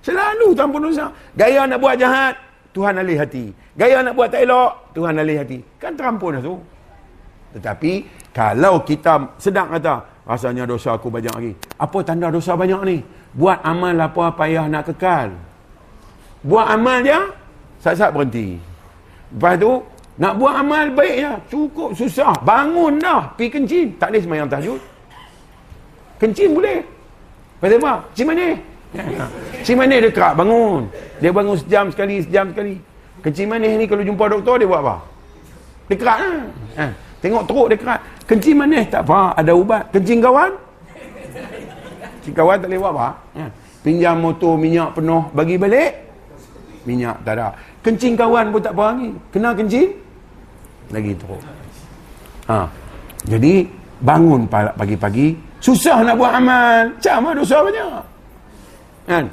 Selalu 0.00 0.56
Tuhan 0.56 0.68
pun 0.72 0.80
dosa. 0.80 1.12
Gaya 1.36 1.68
nak 1.68 1.76
buat 1.76 1.96
jahat, 2.00 2.40
Tuhan 2.72 2.96
alih 2.96 3.20
hati. 3.20 3.52
Gaya 3.76 4.00
nak 4.00 4.16
buat 4.16 4.32
tak 4.32 4.48
elok, 4.48 4.96
Tuhan 4.96 5.12
alih 5.20 5.36
hati. 5.40 5.60
Kan 5.76 5.92
terampun 5.96 6.40
dah 6.40 6.44
tu. 6.44 6.56
Tetapi, 7.52 7.92
kalau 8.32 8.80
kita 8.80 9.36
sedang 9.36 9.68
kata, 9.68 10.24
rasanya 10.24 10.64
dosa 10.64 10.96
aku 10.96 11.12
banyak 11.12 11.32
lagi. 11.32 11.52
Apa 11.76 12.00
tanda 12.00 12.32
dosa 12.32 12.56
banyak 12.56 12.80
ni? 12.88 12.98
Buat 13.36 13.60
amal 13.64 13.96
apa 13.96 14.32
payah 14.36 14.68
nak 14.68 14.92
kekal. 14.92 15.32
Buat 16.42 16.66
amal 16.74 17.04
je, 17.04 17.18
saat-saat 17.80 18.10
berhenti. 18.12 18.56
Lepas 19.32 19.54
tu, 19.60 19.72
nak 20.20 20.36
buat 20.36 20.54
amal 20.60 20.92
baik 20.92 21.16
je. 21.24 21.32
Cukup 21.56 21.96
susah. 21.96 22.36
Bangun 22.44 23.00
dah. 23.00 23.32
Pergi 23.32 23.48
kencing. 23.48 23.88
Tak 23.96 24.12
boleh 24.12 24.22
semayang 24.22 24.48
tahajud. 24.48 24.80
Kencing 26.20 26.52
boleh. 26.52 26.78
Pasal 27.58 27.78
apa? 27.80 27.92
Kencing 28.12 28.28
mana? 28.28 28.46
Kencing 29.56 29.78
mana 29.80 29.94
dia 30.04 30.10
kerak 30.12 30.32
bangun. 30.36 30.82
Dia 31.22 31.30
bangun 31.32 31.56
sejam 31.56 31.84
sekali, 31.88 32.20
sejam 32.20 32.52
sekali. 32.52 32.76
Kencing 33.22 33.48
manis 33.48 33.72
ni 33.78 33.84
kalau 33.86 34.02
jumpa 34.04 34.24
doktor 34.28 34.60
dia 34.60 34.68
buat 34.68 34.82
apa? 34.84 34.96
Dia 35.88 35.96
kerak 35.96 36.18
lah. 36.20 36.34
Ha. 36.76 36.86
Tengok 37.22 37.42
teruk 37.46 37.66
dia 37.70 37.78
kerak. 37.78 38.00
Kencing 38.26 38.56
manis 38.58 38.84
tak 38.90 39.06
apa. 39.06 39.38
Ada 39.38 39.52
ubat. 39.54 39.86
Kencing 39.94 40.18
kawan? 40.18 40.50
Kencing 42.18 42.34
kawan 42.34 42.56
tak 42.58 42.66
boleh 42.66 42.80
buat 42.82 42.92
apa? 42.98 43.08
Ha. 43.38 43.44
Pinjam 43.82 44.16
motor 44.18 44.54
minyak 44.58 44.94
penuh 44.94 45.22
bagi 45.30 45.54
balik? 45.54 45.90
Minyak 46.82 47.22
tak 47.22 47.38
ada. 47.38 47.54
Kencing 47.82 48.14
kawan 48.18 48.50
pun 48.50 48.58
tak 48.58 48.74
apa 48.74 48.84
lagi. 48.90 49.10
Kena 49.30 49.50
kencing? 49.54 49.88
Lagi 50.90 51.12
teruk. 51.14 51.42
Ha. 52.50 52.66
Jadi 53.30 53.70
bangun 54.02 54.50
pagi-pagi. 54.50 55.38
Susah 55.62 56.02
nak 56.02 56.18
buat 56.18 56.34
amal. 56.34 56.90
Macam 56.90 57.38
dosa 57.38 57.62
banyak. 57.62 58.02
Kan? 59.06 59.24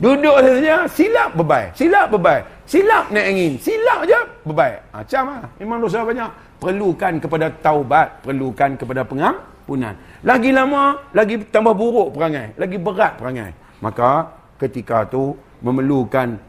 Duduk 0.00 0.36
saja 0.42 0.88
silap 0.90 1.30
bebai. 1.36 1.70
Silap 1.76 2.08
bebai. 2.10 2.40
Silap 2.64 3.08
naik 3.12 3.26
angin. 3.30 3.52
Silap 3.60 4.08
je 4.08 4.20
bebai. 4.48 4.80
Ha, 4.90 5.04
macam 5.04 5.22
lah. 5.28 5.48
Memang 5.60 5.78
dosa 5.84 6.00
banyak. 6.02 6.30
Perlukan 6.64 7.20
kepada 7.20 7.52
taubat. 7.52 8.24
Perlukan 8.24 8.80
kepada 8.80 9.04
pengampunan. 9.04 9.92
Lagi 10.24 10.48
lama, 10.48 11.12
lagi 11.12 11.44
tambah 11.52 11.76
buruk 11.76 12.16
perangai. 12.16 12.56
Lagi 12.56 12.80
berat 12.80 13.20
perangai. 13.20 13.52
Maka 13.84 14.32
ketika 14.56 15.04
tu 15.04 15.36
memerlukan 15.60 16.40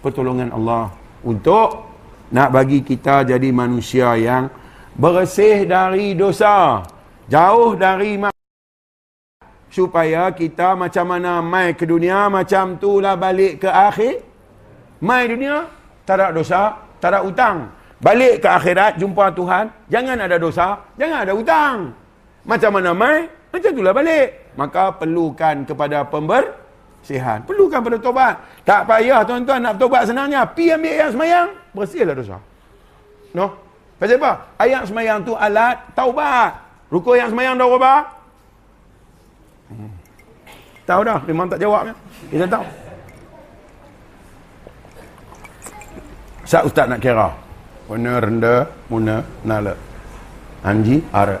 pertolongan 0.00 0.48
Allah 0.48 0.88
untuk 1.20 1.92
nak 2.32 2.48
bagi 2.48 2.80
kita 2.80 3.28
jadi 3.28 3.52
manusia 3.52 4.16
yang 4.16 4.48
bersih 4.96 5.68
dari 5.68 6.16
dosa. 6.16 6.80
Jauh 7.28 7.76
dari 7.76 8.16
supaya 9.72 10.28
kita 10.36 10.76
macam 10.76 11.16
mana 11.16 11.40
mai 11.40 11.72
ke 11.72 11.88
dunia 11.88 12.28
macam 12.28 12.76
tu 12.76 13.00
lah 13.00 13.16
balik 13.16 13.64
ke 13.64 13.68
akhir 13.72 14.20
mai 15.00 15.24
dunia 15.24 15.64
tak 16.04 16.20
ada 16.20 16.26
dosa 16.36 16.76
tak 17.00 17.16
ada 17.16 17.24
hutang 17.24 17.72
balik 18.02 18.42
ke 18.42 18.48
akhirat 18.50 18.98
jumpa 18.98 19.32
Tuhan. 19.32 19.70
Jangan 19.88 20.18
ada 20.18 20.36
dosa 20.36 20.76
jangan 20.98 21.18
ada 21.24 21.32
hutang. 21.32 21.76
Macam 22.42 22.70
mana 22.74 22.90
mai? 22.92 23.30
Macam 23.54 23.70
tu 23.70 23.80
lah 23.80 23.94
balik. 23.94 24.52
Maka 24.58 24.92
perlukan 24.98 25.64
kepada 25.64 26.04
pembersihan. 26.04 27.38
Perlukan 27.46 27.80
pada 27.80 27.96
tobat 28.02 28.34
tak 28.66 28.84
payah 28.84 29.22
tuan-tuan 29.22 29.62
nak 29.62 29.78
tobat 29.78 30.04
senangnya. 30.04 30.42
Pi 30.44 30.74
ambil 30.74 30.92
ayat 30.92 31.10
semayang 31.14 31.48
bersihlah 31.72 32.14
dosa. 32.18 32.36
No? 33.32 33.54
Pasal 33.96 34.18
apa? 34.18 34.32
Ayat 34.58 34.82
semayang 34.90 35.22
tu 35.22 35.32
alat 35.38 35.78
taubat. 35.94 36.58
Rukuk 36.90 37.16
yang 37.16 37.30
semayang 37.32 37.56
dah 37.56 37.70
berapa 37.70 37.94
Tahu 40.82 41.00
dah, 41.06 41.18
memang 41.30 41.46
tak 41.46 41.62
jawab 41.62 41.88
ya. 41.88 41.94
Kita 42.28 42.46
tahu. 42.50 42.66
Sat 46.42 46.62
ustaz 46.66 46.90
nak 46.90 46.98
kira. 46.98 47.30
Rendah, 47.96 48.66
mana 48.88 49.24
nala. 49.44 49.74
Anji, 50.62 51.02
ara. 51.12 51.38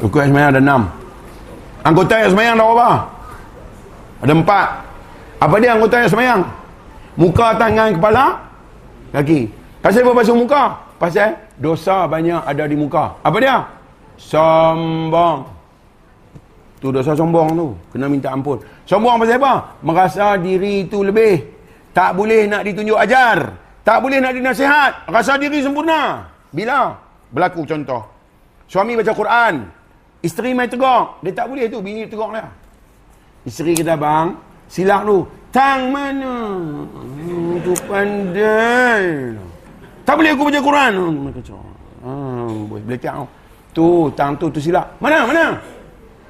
Rukuk 0.00 0.20
ha. 0.20 0.28
semayang 0.28 0.50
ada 0.54 0.60
enam. 0.60 0.82
Anggota 1.82 2.14
yang 2.18 2.30
semayang 2.30 2.54
ada 2.54 2.64
berapa? 2.64 2.90
Ada 4.22 4.32
empat. 4.38 4.68
Apa 5.42 5.54
dia 5.58 5.70
anggota 5.74 5.96
yang 5.98 6.10
semayang? 6.10 6.40
Muka, 7.18 7.48
tangan, 7.58 7.88
kepala, 7.98 8.24
kaki. 9.12 9.50
Pasal 9.82 10.06
apa 10.06 10.12
basuh 10.22 10.38
muka? 10.38 10.78
Pasal 10.96 11.34
dosa 11.58 12.06
banyak 12.06 12.46
ada 12.46 12.64
di 12.70 12.78
muka. 12.78 13.18
Apa 13.26 13.36
dia? 13.42 13.56
Sombong. 14.14 15.42
Tu 16.78 16.88
dosa 16.94 17.18
sombong 17.18 17.48
tu. 17.58 17.68
Kena 17.90 18.06
minta 18.06 18.30
ampun. 18.30 18.62
Sombong 18.86 19.18
pasal 19.18 19.42
apa? 19.42 19.82
Merasa 19.82 20.38
diri 20.38 20.86
itu 20.86 21.02
lebih. 21.02 21.42
Tak 21.90 22.14
boleh 22.14 22.46
nak 22.46 22.62
ditunjuk 22.62 22.94
ajar. 22.94 23.58
Tak 23.82 23.98
boleh 23.98 24.22
nak 24.22 24.32
dinasihat. 24.34 25.10
Rasa 25.10 25.34
diri 25.38 25.58
sempurna. 25.58 26.30
Bila? 26.54 26.94
Berlaku 27.34 27.66
contoh. 27.66 28.06
Suami 28.70 28.94
baca 28.94 29.10
Quran. 29.10 29.66
Isteri 30.22 30.54
main 30.54 30.70
tegak. 30.70 31.18
Dia 31.26 31.34
tak 31.34 31.50
boleh 31.50 31.66
tu. 31.66 31.82
Bini 31.82 32.06
tegak 32.06 32.30
lah. 32.30 32.48
Isteri 33.42 33.74
kata 33.74 33.98
bang. 33.98 34.38
Silap 34.70 35.02
tu. 35.02 35.26
Tang 35.50 35.90
mana? 35.90 36.34
Hmm, 36.94 37.60
tu 37.60 37.74
pandai. 37.90 39.34
Tak 40.06 40.14
boleh 40.16 40.30
aku 40.32 40.42
baca 40.48 40.60
Quran. 40.62 40.92
Hmm, 42.02 42.58
boleh. 42.70 42.82
Boleh 42.86 42.98
tak? 43.02 43.14
Tu, 43.72 43.86
tang 44.14 44.32
tu, 44.38 44.46
tu 44.48 44.60
silap. 44.62 44.94
Mana? 45.02 45.26
Mana? 45.26 45.58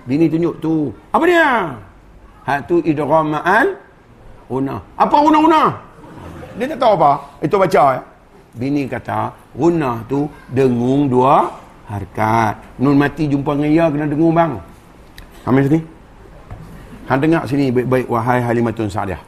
Bini 0.08 0.26
tunjuk 0.26 0.58
tu. 0.58 0.90
Apa 1.14 1.24
dia? 1.28 1.76
Hak 2.42 2.66
tu 2.66 2.82
idgham 2.82 3.38
ma'al 3.38 3.78
una. 4.50 4.82
Apa 4.98 5.16
una-una? 5.22 5.91
Dia 6.58 6.66
tak 6.76 6.78
tahu 6.80 6.92
apa. 7.00 7.12
Itu 7.40 7.56
baca 7.56 7.82
ya. 7.96 8.02
Bini 8.52 8.84
kata, 8.84 9.32
una 9.56 10.04
tu 10.04 10.28
dengung 10.52 11.08
dua 11.08 11.48
harkat. 11.88 12.60
Nun 12.76 13.00
mati 13.00 13.24
jumpa 13.24 13.56
dengan 13.56 13.70
ia 13.72 13.84
kena 13.88 14.06
dengung 14.08 14.36
bang. 14.36 14.60
Kami 15.44 15.58
sini. 15.64 15.80
Han 17.08 17.18
dengar 17.18 17.42
sini 17.48 17.72
baik-baik 17.72 18.06
wahai 18.06 18.38
Halimatun 18.44 18.88
Sa'diah. 18.92 19.20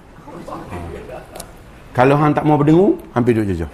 Kalau 1.95 2.19
han 2.19 2.35
tak 2.35 2.43
mau 2.43 2.59
berdengung, 2.59 2.99
hampir 3.15 3.39
duduk 3.39 3.55
jauh. 3.55 3.73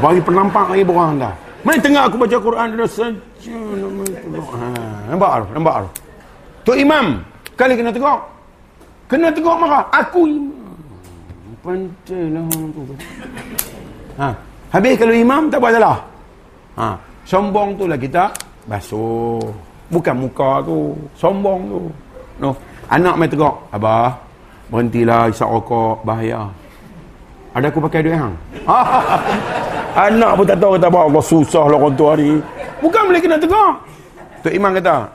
Bagi 0.00 0.20
penampak 0.24 0.72
lagi 0.72 0.84
borang 0.84 1.20
dah. 1.20 1.34
Main 1.62 1.78
tengah 1.78 2.10
aku 2.10 2.18
baca 2.18 2.36
Quran 2.42 2.74
dia 2.74 2.86
saja 2.90 3.14
ha, 3.46 4.66
nampak 5.06 5.30
tu, 5.30 5.46
nampak 5.54 5.74
tu. 5.78 5.90
Tok 6.66 6.76
Imam 6.78 7.22
kali 7.54 7.78
kena 7.78 7.94
tegak. 7.94 8.18
Kena 9.06 9.28
tegak 9.30 9.56
marah. 9.60 9.86
Aku 9.92 10.26
imam. 10.26 10.61
Pandailah 11.62 12.50
tu. 12.74 12.82
Ha, 14.18 14.28
habis 14.74 14.98
kalau 14.98 15.14
imam 15.14 15.46
tak 15.46 15.62
buat 15.62 15.72
salah. 15.78 15.98
Ha, 16.74 16.98
sombong 17.22 17.78
tu 17.78 17.86
lah 17.86 17.94
kita 17.94 18.34
basuh. 18.66 19.38
Bukan 19.86 20.26
muka 20.26 20.58
tu, 20.66 20.98
sombong 21.14 21.60
tu. 21.70 21.80
No. 22.42 22.50
Anak 22.90 23.14
main 23.14 23.30
tegak. 23.30 23.54
Abah, 23.70 24.10
berhentilah 24.74 25.30
isap 25.30 25.48
rokok, 25.54 26.02
bahaya. 26.02 26.50
Ada 27.54 27.70
aku 27.70 27.78
pakai 27.86 28.10
duit 28.10 28.18
hang. 28.18 28.34
Anak 30.08 30.40
pun 30.40 30.44
tak 30.48 30.58
tahu 30.58 30.74
kata 30.80 30.88
Allah 30.88 31.24
susah 31.24 31.64
lah 31.68 31.78
orang 31.78 31.94
tua 31.94 32.16
ni. 32.16 32.40
Bukan 32.80 33.02
boleh 33.06 33.20
kena 33.20 33.36
tegur. 33.38 33.76
Tok 34.42 34.50
Imam 34.56 34.74
kata, 34.74 35.06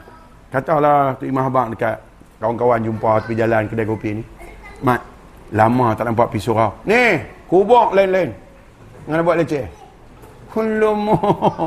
katalah 0.53 1.11
Tok 1.19 1.28
Imam 1.28 1.49
abang 1.49 1.76
dekat 1.76 1.99
kawan-kawan 2.40 2.80
jumpa 2.80 3.19
tepi 3.26 3.34
jalan 3.36 3.68
kedai 3.68 3.84
kopi 3.90 4.10
ni. 4.22 4.24
Mat, 4.86 5.02
lama 5.53 5.95
tak 5.95 6.11
nampak 6.11 6.32
pergi 6.34 6.48
surau. 6.48 6.72
Ni, 6.84 7.22
kubok 7.48 7.95
lain-lain. 7.95 8.32
Ngana 9.07 9.22
buat 9.24 9.38
leceh. 9.40 9.65
Hulomo. 10.52 11.15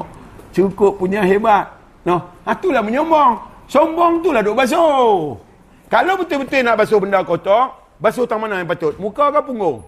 Cukup 0.55 0.99
punya 0.99 1.23
hebat. 1.23 1.71
No, 2.03 2.17
itulah 2.49 2.83
ha, 2.83 2.87
menyombong. 2.87 3.33
Sombong 3.71 4.25
tu 4.25 4.35
lah 4.35 4.43
duk 4.43 4.57
basuh. 4.59 5.39
Kalau 5.87 6.15
betul-betul 6.19 6.67
nak 6.67 6.75
basuh 6.81 6.99
benda 6.99 7.23
kotor, 7.23 7.71
basuh 8.03 8.27
tang 8.27 8.43
mana 8.43 8.59
yang 8.63 8.67
patut? 8.67 8.99
Muka 8.99 9.31
ke 9.31 9.41
punggung? 9.47 9.79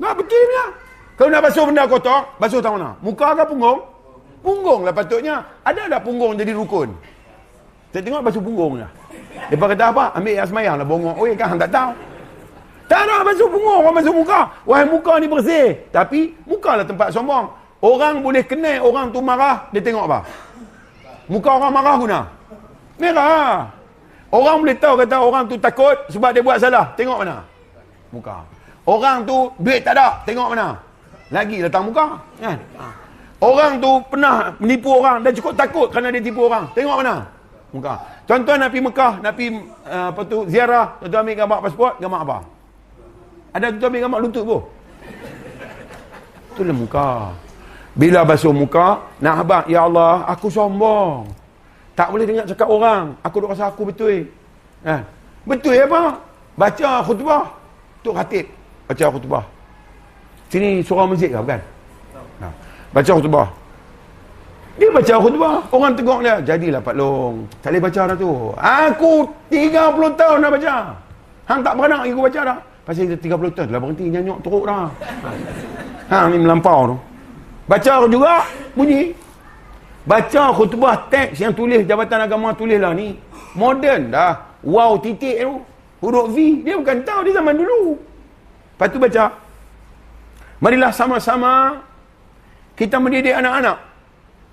Nak 0.00 0.12
betul 0.18 0.42
ya. 0.50 0.66
Kalau 1.14 1.30
nak 1.30 1.42
basuh 1.44 1.64
benda 1.68 1.84
kotor, 1.86 2.20
basuh 2.40 2.58
tangan 2.58 2.76
mana? 2.80 2.90
Muka 2.98 3.36
ke 3.36 3.44
punggung? 3.46 3.78
Punggung 4.40 4.88
lah 4.88 4.94
patutnya. 4.96 5.44
Ada 5.60 5.86
tak 5.86 6.02
punggung 6.08 6.32
jadi 6.32 6.56
rukun? 6.56 6.88
Saya 7.92 8.00
tengok 8.00 8.22
basuh 8.24 8.42
punggung 8.42 8.80
lah. 8.80 8.90
Dia 9.52 9.56
kata 9.58 9.84
apa? 9.92 10.04
Ambil 10.16 10.34
yang 10.38 10.48
semayang 10.48 10.74
lah 10.80 10.86
bongok. 10.86 11.14
Oh 11.20 11.26
kan 11.36 11.60
tak 11.60 11.70
tahu. 11.70 11.90
Tak 12.90 13.06
nak 13.06 13.22
basuh 13.22 13.46
punggung, 13.46 13.86
orang 13.86 13.94
basuh 14.02 14.10
muka. 14.10 14.40
Wahai 14.66 14.82
muka 14.82 15.14
ni 15.22 15.30
bersih. 15.30 15.78
Tapi, 15.94 16.34
muka 16.42 16.74
lah 16.74 16.82
tempat 16.82 17.14
sombong. 17.14 17.46
Orang 17.78 18.26
boleh 18.26 18.42
kenal 18.42 18.82
orang 18.82 19.14
tu 19.14 19.22
marah, 19.22 19.70
dia 19.70 19.78
tengok 19.78 20.10
apa? 20.10 20.26
Muka 21.30 21.50
orang 21.54 21.70
marah 21.70 21.94
guna. 22.02 22.20
Merah. 22.98 23.70
Orang 24.34 24.66
boleh 24.66 24.74
tahu 24.74 24.98
kata 24.98 25.16
orang 25.22 25.46
tu 25.46 25.54
takut 25.62 25.94
sebab 26.10 26.34
dia 26.34 26.42
buat 26.42 26.58
salah. 26.58 26.90
Tengok 26.98 27.22
mana? 27.22 27.46
Muka. 28.10 28.42
Orang 28.82 29.22
tu 29.22 29.54
duit 29.62 29.86
tak 29.86 29.94
ada. 29.94 30.26
Tengok 30.26 30.50
mana? 30.50 30.74
Lagi 31.30 31.62
datang 31.62 31.86
muka. 31.86 32.18
Kan? 32.42 32.58
Ha. 32.58 32.86
Orang 33.38 33.78
tu 33.78 33.90
pernah 34.10 34.50
menipu 34.58 34.90
orang 34.98 35.22
dan 35.22 35.30
cukup 35.34 35.54
takut 35.54 35.86
kerana 35.94 36.10
dia 36.10 36.22
tipu 36.22 36.46
orang. 36.50 36.66
Tengok 36.74 37.06
mana? 37.06 37.26
Muka. 37.70 37.94
Tuan-tuan 38.26 38.58
nak 38.58 38.74
pergi 38.74 38.82
Mekah, 38.82 39.12
nak 39.22 39.32
pergi 39.38 39.48
uh, 39.86 40.06
apa 40.10 40.20
tu, 40.26 40.38
ziarah, 40.50 40.86
tuan-tuan 40.98 41.22
ambil 41.22 41.36
gambar 41.38 41.58
pasport, 41.62 41.94
gambar 42.02 42.20
apa? 42.26 42.38
Ada 43.50 43.74
tutup 43.74 43.90
ambil 43.90 44.00
gambar 44.06 44.20
lutut 44.22 44.44
pun. 44.46 44.62
Itulah 46.54 46.76
muka. 46.76 47.08
Bila 47.98 48.22
basuh 48.22 48.54
muka, 48.54 49.02
nak 49.18 49.42
habaq, 49.42 49.64
Ya 49.66 49.82
Allah, 49.82 50.22
aku 50.30 50.46
sombong. 50.46 51.26
Tak 51.98 52.14
boleh 52.14 52.24
dengar 52.24 52.46
cakap 52.46 52.68
orang. 52.70 53.12
Aku 53.20 53.42
duk 53.42 53.50
rasa 53.50 53.68
aku 53.68 53.90
betul. 53.90 54.24
Ha. 54.86 55.04
Betul 55.44 55.76
ya? 55.76 55.84
Baca 56.56 56.90
khutbah. 57.04 57.44
Tok 58.00 58.14
khatib. 58.16 58.46
Baca 58.88 59.04
khutbah. 59.12 59.44
Sini 60.48 60.80
surah 60.80 61.04
masjid 61.04 61.28
ke 61.28 61.36
bukan? 61.36 61.60
Ha. 62.40 62.46
Baca 62.94 63.12
khutbah. 63.18 63.48
Dia 64.80 64.88
baca 64.88 65.14
khutbah. 65.20 65.54
Orang 65.68 65.92
tengok 65.92 66.20
dia. 66.24 66.40
Jadilah 66.40 66.80
Pak 66.80 66.94
Long. 66.96 67.44
Tak 67.60 67.68
boleh 67.74 67.82
baca 67.84 68.00
dah 68.08 68.16
tu. 68.16 68.32
Aku 68.56 69.12
30 69.52 70.16
tahun 70.16 70.36
dah 70.40 70.50
baca. 70.56 70.74
Hang 71.50 71.60
tak 71.60 71.74
beranak 71.76 72.00
aku 72.06 72.22
baca 72.24 72.40
dah. 72.48 72.58
Pasal 72.84 73.10
kita 73.10 73.18
30 73.18 73.56
tahun. 73.56 73.68
Dah 73.70 73.80
berhenti 73.80 74.04
nyanyuk 74.08 74.38
teruk 74.44 74.64
dah. 74.64 74.88
Ha. 76.10 76.26
Ni 76.28 76.36
melampau 76.40 76.94
tu. 76.94 76.96
Baca 77.70 77.92
juga. 78.08 78.44
Bunyi. 78.74 79.14
Baca 80.04 80.42
khutbah 80.56 80.96
teks 81.12 81.38
yang 81.38 81.52
tulis 81.52 81.84
Jabatan 81.84 82.24
Agama 82.24 82.56
tulis 82.56 82.80
lah 82.80 82.96
ni. 82.96 83.14
Modern 83.54 84.10
dah. 84.10 84.60
Wow 84.64 84.98
titik 84.98 85.40
tu. 85.40 85.60
Huruf 86.00 86.32
V. 86.32 86.64
Dia 86.64 86.80
bukan 86.80 87.04
tahu 87.04 87.20
di 87.28 87.32
zaman 87.36 87.54
dulu. 87.54 87.96
Lepas 88.74 88.88
tu 88.88 88.98
baca. 88.98 89.24
Marilah 90.60 90.92
sama-sama 90.92 91.84
kita 92.76 92.96
mendidik 92.96 93.36
anak-anak 93.36 93.76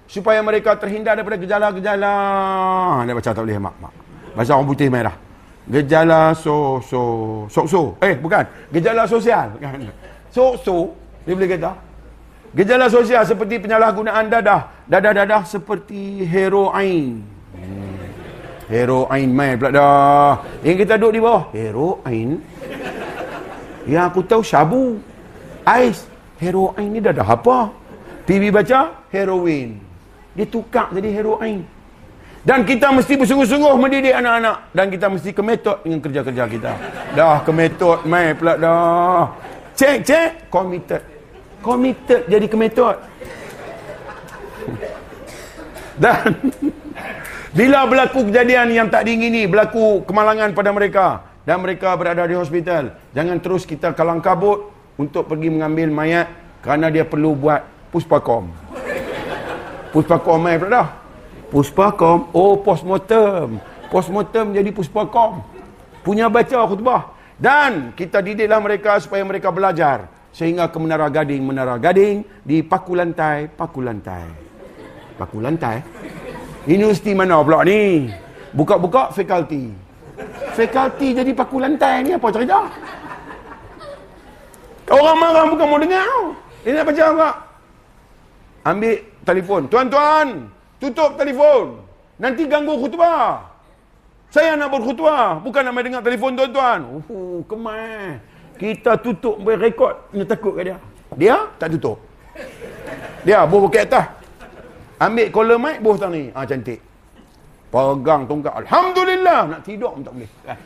supaya 0.07 0.39
mereka 0.39 0.75
terhindar 0.79 1.19
daripada 1.19 1.35
gejala-gejala 1.35 2.15
dia 3.03 3.13
baca 3.15 3.29
tak 3.35 3.43
boleh 3.43 3.59
mak 3.59 3.75
mak 3.83 3.93
bahasa 4.39 4.55
orang 4.55 4.67
putih 4.71 4.87
merah 4.87 5.15
gejala 5.67 6.31
so 6.31 6.79
so 6.83 6.99
so 7.51 7.67
so. 7.67 7.81
Eh 7.99 8.15
bukan. 8.15 8.47
Gejala 8.71 9.05
sosial. 9.07 9.55
So 10.27 10.59
so 10.59 10.93
dia 11.23 11.33
boleh 11.33 11.49
kata 11.49 11.71
gejala 12.53 12.91
sosial 12.91 13.23
seperti 13.23 13.63
penyalahgunaan 13.63 14.27
dadah. 14.27 14.85
Dadah-dadah 14.87 15.43
seperti 15.47 16.23
heroin. 16.27 17.23
Heroin 18.67 19.29
mai 19.31 19.55
pula 19.55 19.71
dah. 19.71 20.33
Yang 20.63 20.83
kita 20.83 20.93
duduk 20.99 21.11
di 21.15 21.21
bawah 21.23 21.43
heroin. 21.55 22.29
Yang 23.87 24.03
aku 24.03 24.19
tahu 24.27 24.41
syabu 24.43 24.99
ais 25.63 26.03
heroin 26.39 26.87
ni 26.91 26.99
dadah 26.99 27.23
apa? 27.23 27.71
TV 28.27 28.51
baca 28.51 29.07
heroin. 29.11 29.79
Dia 30.35 30.45
tukar 30.47 30.91
jadi 30.91 31.09
heroin. 31.15 31.63
Dan 32.47 32.63
kita 32.63 32.95
mesti 32.95 33.19
bersungguh-sungguh 33.19 33.75
mendidik 33.75 34.15
anak-anak. 34.15 34.71
Dan 34.71 34.87
kita 34.87 35.11
mesti 35.11 35.35
kemetot 35.35 35.83
dengan 35.83 35.99
kerja-kerja 35.99 36.43
kita. 36.47 36.71
Dah 37.11 37.43
kemetot, 37.43 38.07
mai 38.07 38.31
pula 38.39 38.55
dah. 38.55 39.35
Cek, 39.75 40.07
cek, 40.07 40.29
committed. 40.47 41.03
Committed 41.59 42.23
jadi 42.31 42.47
kemetot. 42.47 42.95
Dan 46.03 46.39
bila 47.59 47.83
berlaku 47.83 48.31
kejadian 48.31 48.71
yang 48.71 48.87
tak 48.87 49.03
diingini, 49.11 49.43
berlaku 49.43 50.07
kemalangan 50.07 50.55
pada 50.55 50.71
mereka 50.71 51.27
dan 51.43 51.59
mereka 51.59 51.99
berada 51.99 52.23
di 52.23 52.37
hospital, 52.37 52.95
jangan 53.11 53.43
terus 53.43 53.65
kita 53.67 53.91
kalang 53.91 54.23
kabut 54.23 54.71
untuk 54.95 55.25
pergi 55.25 55.51
mengambil 55.51 55.89
mayat 55.91 56.27
kerana 56.63 56.87
dia 56.93 57.03
perlu 57.03 57.33
buat 57.33 57.65
puspakom. 57.91 58.47
Puspakom 59.91 60.39
mai 60.39 60.55
pula 60.61 60.69
dah. 60.69 61.06
Puspakom. 61.47 62.27
Oh, 62.35 62.59
postmortem. 62.59 63.59
Postmortem 63.87 64.51
jadi 64.51 64.69
puspakom. 64.75 65.39
Punya 66.03 66.27
baca 66.27 66.67
khutbah. 66.67 67.15
Dan 67.37 67.93
kita 67.95 68.19
didiklah 68.19 68.59
mereka 68.59 68.99
supaya 68.99 69.23
mereka 69.23 69.53
belajar. 69.53 70.11
Sehingga 70.35 70.67
ke 70.67 70.77
menara 70.77 71.07
gading, 71.07 71.41
menara 71.47 71.79
gading. 71.79 72.27
Di 72.43 72.59
paku 72.61 72.99
lantai, 72.99 73.47
paku 73.47 73.79
lantai. 73.81 74.27
Paku 75.15 75.39
lantai. 75.39 75.81
Universiti 76.67 77.15
mana 77.15 77.39
pula 77.39 77.63
ni? 77.63 78.11
Buka-buka 78.51 79.15
fakulti. 79.15 79.71
Fakulti 80.51 81.07
jadi 81.15 81.31
paku 81.31 81.63
lantai 81.63 82.03
ni 82.03 82.11
apa 82.11 82.27
cerita? 82.33 82.59
Orang 84.87 85.17
marah 85.19 85.45
bukan 85.47 85.67
mau 85.67 85.79
dengar. 85.79 86.11
Ini 86.67 86.75
nak 86.75 86.85
baca 86.91 87.03
apa? 87.11 87.29
Ambil 88.67 88.95
telefon. 89.23 89.61
Tuan-tuan, 89.71 90.27
tutup 90.81 91.17
telefon. 91.17 91.81
Nanti 92.17 92.49
ganggu 92.49 92.77
khutbah. 92.81 93.45
Saya 94.33 94.59
nak 94.59 94.73
berkhutbah. 94.73 95.39
Bukan 95.39 95.61
nak 95.63 95.73
main 95.73 95.85
dengar 95.87 96.01
telefon 96.03 96.35
tuan-tuan. 96.35 96.79
Oh, 97.07 97.41
kemai. 97.47 98.19
Kita 98.57 98.97
tutup 98.97 99.39
berekod. 99.39 100.11
Ini 100.11 100.25
takut 100.25 100.57
ke 100.57 100.61
dia? 100.73 100.77
Dia 101.15 101.47
tak 101.61 101.77
tutup. 101.77 102.01
Dia 103.23 103.45
buh 103.45 103.69
ke 103.69 103.85
atas. 103.85 104.17
Ambil 104.97 105.29
collar 105.29 105.59
mic, 105.61 105.77
buh 105.85 105.93
tang 105.93 106.09
ni. 106.09 106.33
Ah 106.33 106.41
cantik. 106.41 106.81
Pegang 107.69 108.25
tongkat. 108.25 108.53
Alhamdulillah. 108.65 109.39
Nak 109.53 109.61
tidur 109.61 109.93
pun 109.93 110.01
tak 110.01 110.13
boleh. 110.17 110.31
Eh, 110.49 110.57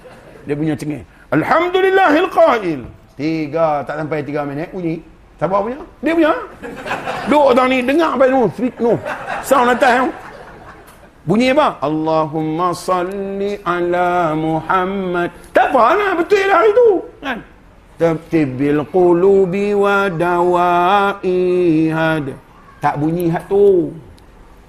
dia 0.47 0.55
punya 0.55 0.73
cengih. 0.79 1.03
Alhamdulillahil 1.35 2.27
qail. 2.31 2.81
Tiga, 3.19 3.83
tak 3.83 3.99
sampai 3.99 4.23
tiga 4.23 4.47
minit. 4.47 4.71
Bunyi. 4.71 5.03
Siapa 5.41 5.57
punya? 5.57 5.81
Dia 6.05 6.13
punya. 6.13 6.37
Duk 7.25 7.49
orang 7.49 7.73
ni 7.73 7.81
dengar 7.81 8.13
apa 8.13 8.29
tu? 8.29 8.45
Speak 8.53 8.77
no. 8.77 8.93
Sound 9.41 9.73
atas 9.73 10.05
tu. 10.05 10.13
Bunyi 11.25 11.49
apa? 11.49 11.81
Allahumma 11.81 12.69
salli 12.77 13.57
ala 13.65 14.37
Muhammad. 14.37 15.33
Tak 15.49 15.73
apa 15.73 15.97
lah. 15.97 16.13
Betul 16.13 16.45
lah 16.45 16.61
itu. 16.61 17.01
Kan? 17.25 17.41
Tabtibil 17.97 18.85
qulubi 18.93 19.73
wa 19.73 20.13
dawaihad. 20.13 21.33
Tak 22.77 23.01
bunyi 23.01 23.33
hat 23.33 23.49
tu. 23.49 23.89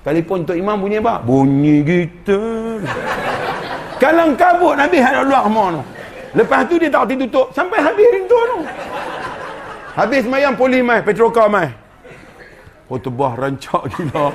Telefon 0.01 0.49
Tok 0.49 0.57
Imam 0.57 0.81
bunyi 0.81 1.05
apa? 1.05 1.21
Bunyi 1.21 1.85
gitar. 1.85 2.81
Kalang 4.01 4.33
kabut 4.41 4.81
Nabi 4.81 5.05
Allah 5.05 5.45
tu. 5.53 5.85
Lepas 6.33 6.65
tu 6.65 6.81
dia 6.81 6.89
tak 6.89 7.13
tutup. 7.13 7.53
Sampai 7.53 7.77
habis 7.85 8.09
rintu 8.09 8.41
tu. 8.41 8.65
Habis 9.93 10.25
mayang 10.25 10.57
poli 10.57 10.81
mai, 10.81 11.05
petroka 11.05 11.45
mai. 11.53 11.69
Oh 12.89 12.97
tebah 12.97 13.37
rancak 13.37 13.89
gila. 13.93 14.33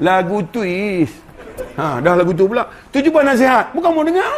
Lagu 0.00 0.44
twist. 0.52 1.24
Ha, 1.78 2.02
dah 2.02 2.14
lagu 2.18 2.34
tu 2.34 2.48
pula. 2.50 2.66
Tu 2.90 2.98
cuba 3.04 3.22
nasihat. 3.22 3.70
Bukan 3.72 3.90
mau 3.94 4.04
dengar. 4.04 4.32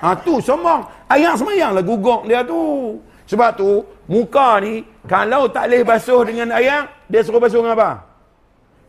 Ha, 0.00 0.14
tu 0.22 0.38
sombong. 0.38 0.86
Ayat 1.10 1.34
semayang 1.38 1.74
lagu 1.74 1.98
gok 1.98 2.28
dia 2.30 2.44
tu. 2.46 2.96
Sebab 3.30 3.50
tu, 3.54 3.86
muka 4.10 4.58
ni, 4.58 4.82
kalau 5.06 5.46
tak 5.46 5.70
boleh 5.70 5.86
basuh 5.86 6.26
dengan 6.26 6.50
ayam, 6.50 6.90
dia 7.06 7.22
suruh 7.22 7.38
basuh 7.38 7.62
dengan 7.62 7.78
apa? 7.78 8.02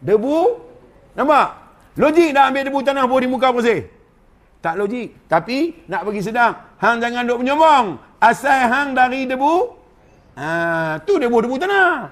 Debu. 0.02 0.58
Nampak? 1.14 1.48
Logik 1.94 2.34
dah 2.34 2.50
ambil 2.50 2.66
debu 2.66 2.80
tanah 2.82 3.06
buah 3.06 3.22
di 3.22 3.30
muka 3.30 3.54
bersih? 3.54 3.86
Tak 4.66 4.82
logik. 4.82 5.30
Tapi, 5.30 5.86
nak 5.86 6.10
bagi 6.10 6.26
sedang. 6.26 6.58
Hang 6.82 6.98
jangan 6.98 7.30
duk 7.30 7.46
menyombong. 7.46 8.02
Asal 8.18 8.66
hang 8.66 8.98
dari 8.98 9.30
debu, 9.30 9.81
Ha, 10.36 10.96
tu 11.04 11.20
buah 11.20 11.42
debu 11.44 11.56
tanah. 11.60 12.08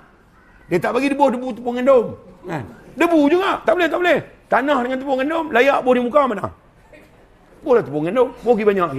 Dia 0.68 0.78
tak 0.78 0.92
bagi 0.92 1.08
buah 1.16 1.32
debu 1.32 1.48
tepung 1.56 1.76
gandum. 1.80 2.06
Kan? 2.44 2.64
Debu 3.00 3.20
juga. 3.32 3.64
Tak 3.64 3.74
boleh, 3.80 3.88
tak 3.88 4.00
boleh. 4.04 4.20
Tanah 4.52 4.78
dengan 4.84 4.98
tepung 5.00 5.18
gandum, 5.18 5.46
layak 5.56 5.80
di 5.86 6.02
muka 6.04 6.22
mana? 6.28 6.46
Buah 7.64 7.80
tepung 7.80 8.04
gandum. 8.04 8.28
Pergi 8.44 8.64
banyak. 8.68 8.90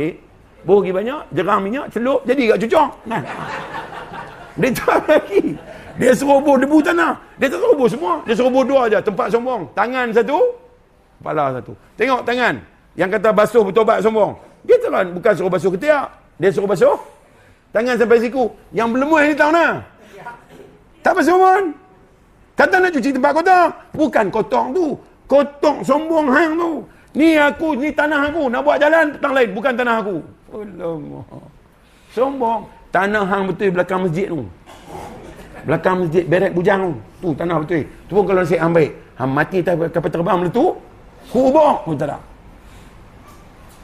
Buah 0.65 0.79
pergi 0.81 0.93
banyak, 0.93 1.21
jerang 1.37 1.61
minyak, 1.65 1.87
celup, 1.93 2.21
jadi 2.25 2.43
kat 2.57 2.59
cucuk. 2.65 2.89
Kan? 3.09 3.23
Dia 4.61 4.71
tak 4.77 4.99
lagi. 5.09 5.43
Dia 6.01 6.13
buah 6.17 6.57
debu 6.57 6.79
tanah. 6.81 7.13
Dia 7.37 7.47
tak 7.53 7.61
buah 7.61 7.91
semua. 7.93 8.13
Dia 8.25 8.35
buah 8.41 8.65
dua 8.65 8.81
aja. 8.89 8.99
Tempat 9.05 9.27
sombong. 9.29 9.69
Tangan 9.77 10.17
satu, 10.17 10.39
kepala 11.21 11.61
satu. 11.61 11.73
Tengok 12.01 12.25
tangan. 12.25 12.57
Yang 12.97 13.21
kata 13.21 13.29
basuh 13.37 13.63
bertobat 13.69 14.01
sombong. 14.01 14.33
Dia 14.65 14.77
tak 14.81 15.13
bukan 15.13 15.33
suruh 15.37 15.53
basuh 15.53 15.71
ketiak. 15.77 16.09
Dia 16.41 16.49
suruh 16.53 16.69
basuh 16.69 17.20
Tangan 17.71 17.95
sampai 17.95 18.19
siku. 18.19 18.51
Yang 18.75 18.89
berlemuh 18.99 19.19
ni 19.23 19.35
tahu 19.39 19.51
nak? 19.55 19.73
Tak 21.01 21.13
apa 21.17 21.23
pun. 21.23 21.65
Kata 22.59 22.75
nak 22.77 22.91
cuci 22.93 23.11
tempat 23.15 23.33
kotor. 23.33 23.65
Bukan 23.97 24.27
kotor 24.29 24.65
tu. 24.75 24.87
Kotor 25.31 25.81
sombong 25.87 26.29
hang 26.29 26.59
tu. 26.59 26.71
Ni 27.15 27.39
aku, 27.39 27.79
ni 27.79 27.95
tanah 27.95 28.29
aku. 28.29 28.51
Nak 28.51 28.61
buat 28.67 28.77
jalan, 28.83 29.15
tang 29.23 29.33
lain. 29.33 29.51
Bukan 29.55 29.73
tanah 29.79 29.97
aku. 30.03 30.17
Alamak. 30.51 31.43
Sombong. 32.11 32.67
Tanah 32.91 33.23
hang 33.23 33.47
betul 33.47 33.71
belakang 33.71 34.03
masjid 34.03 34.27
tu. 34.27 34.43
Belakang 35.63 36.05
masjid 36.05 36.27
beret 36.27 36.51
bujang 36.51 36.91
tu. 36.91 36.93
Tu 37.23 37.29
tanah 37.39 37.57
betul. 37.63 37.83
Tu 37.87 38.13
pun 38.13 38.25
kalau 38.27 38.43
nasib 38.43 38.59
baik. 38.59 38.91
Hang 39.15 39.31
mati 39.31 39.59
tak 39.63 39.79
kapal 39.95 40.11
terbang 40.11 40.37
meletup. 40.43 40.75
Kubur 41.31 41.87
pun 41.87 41.95
tak 41.95 42.11
ada. 42.11 42.19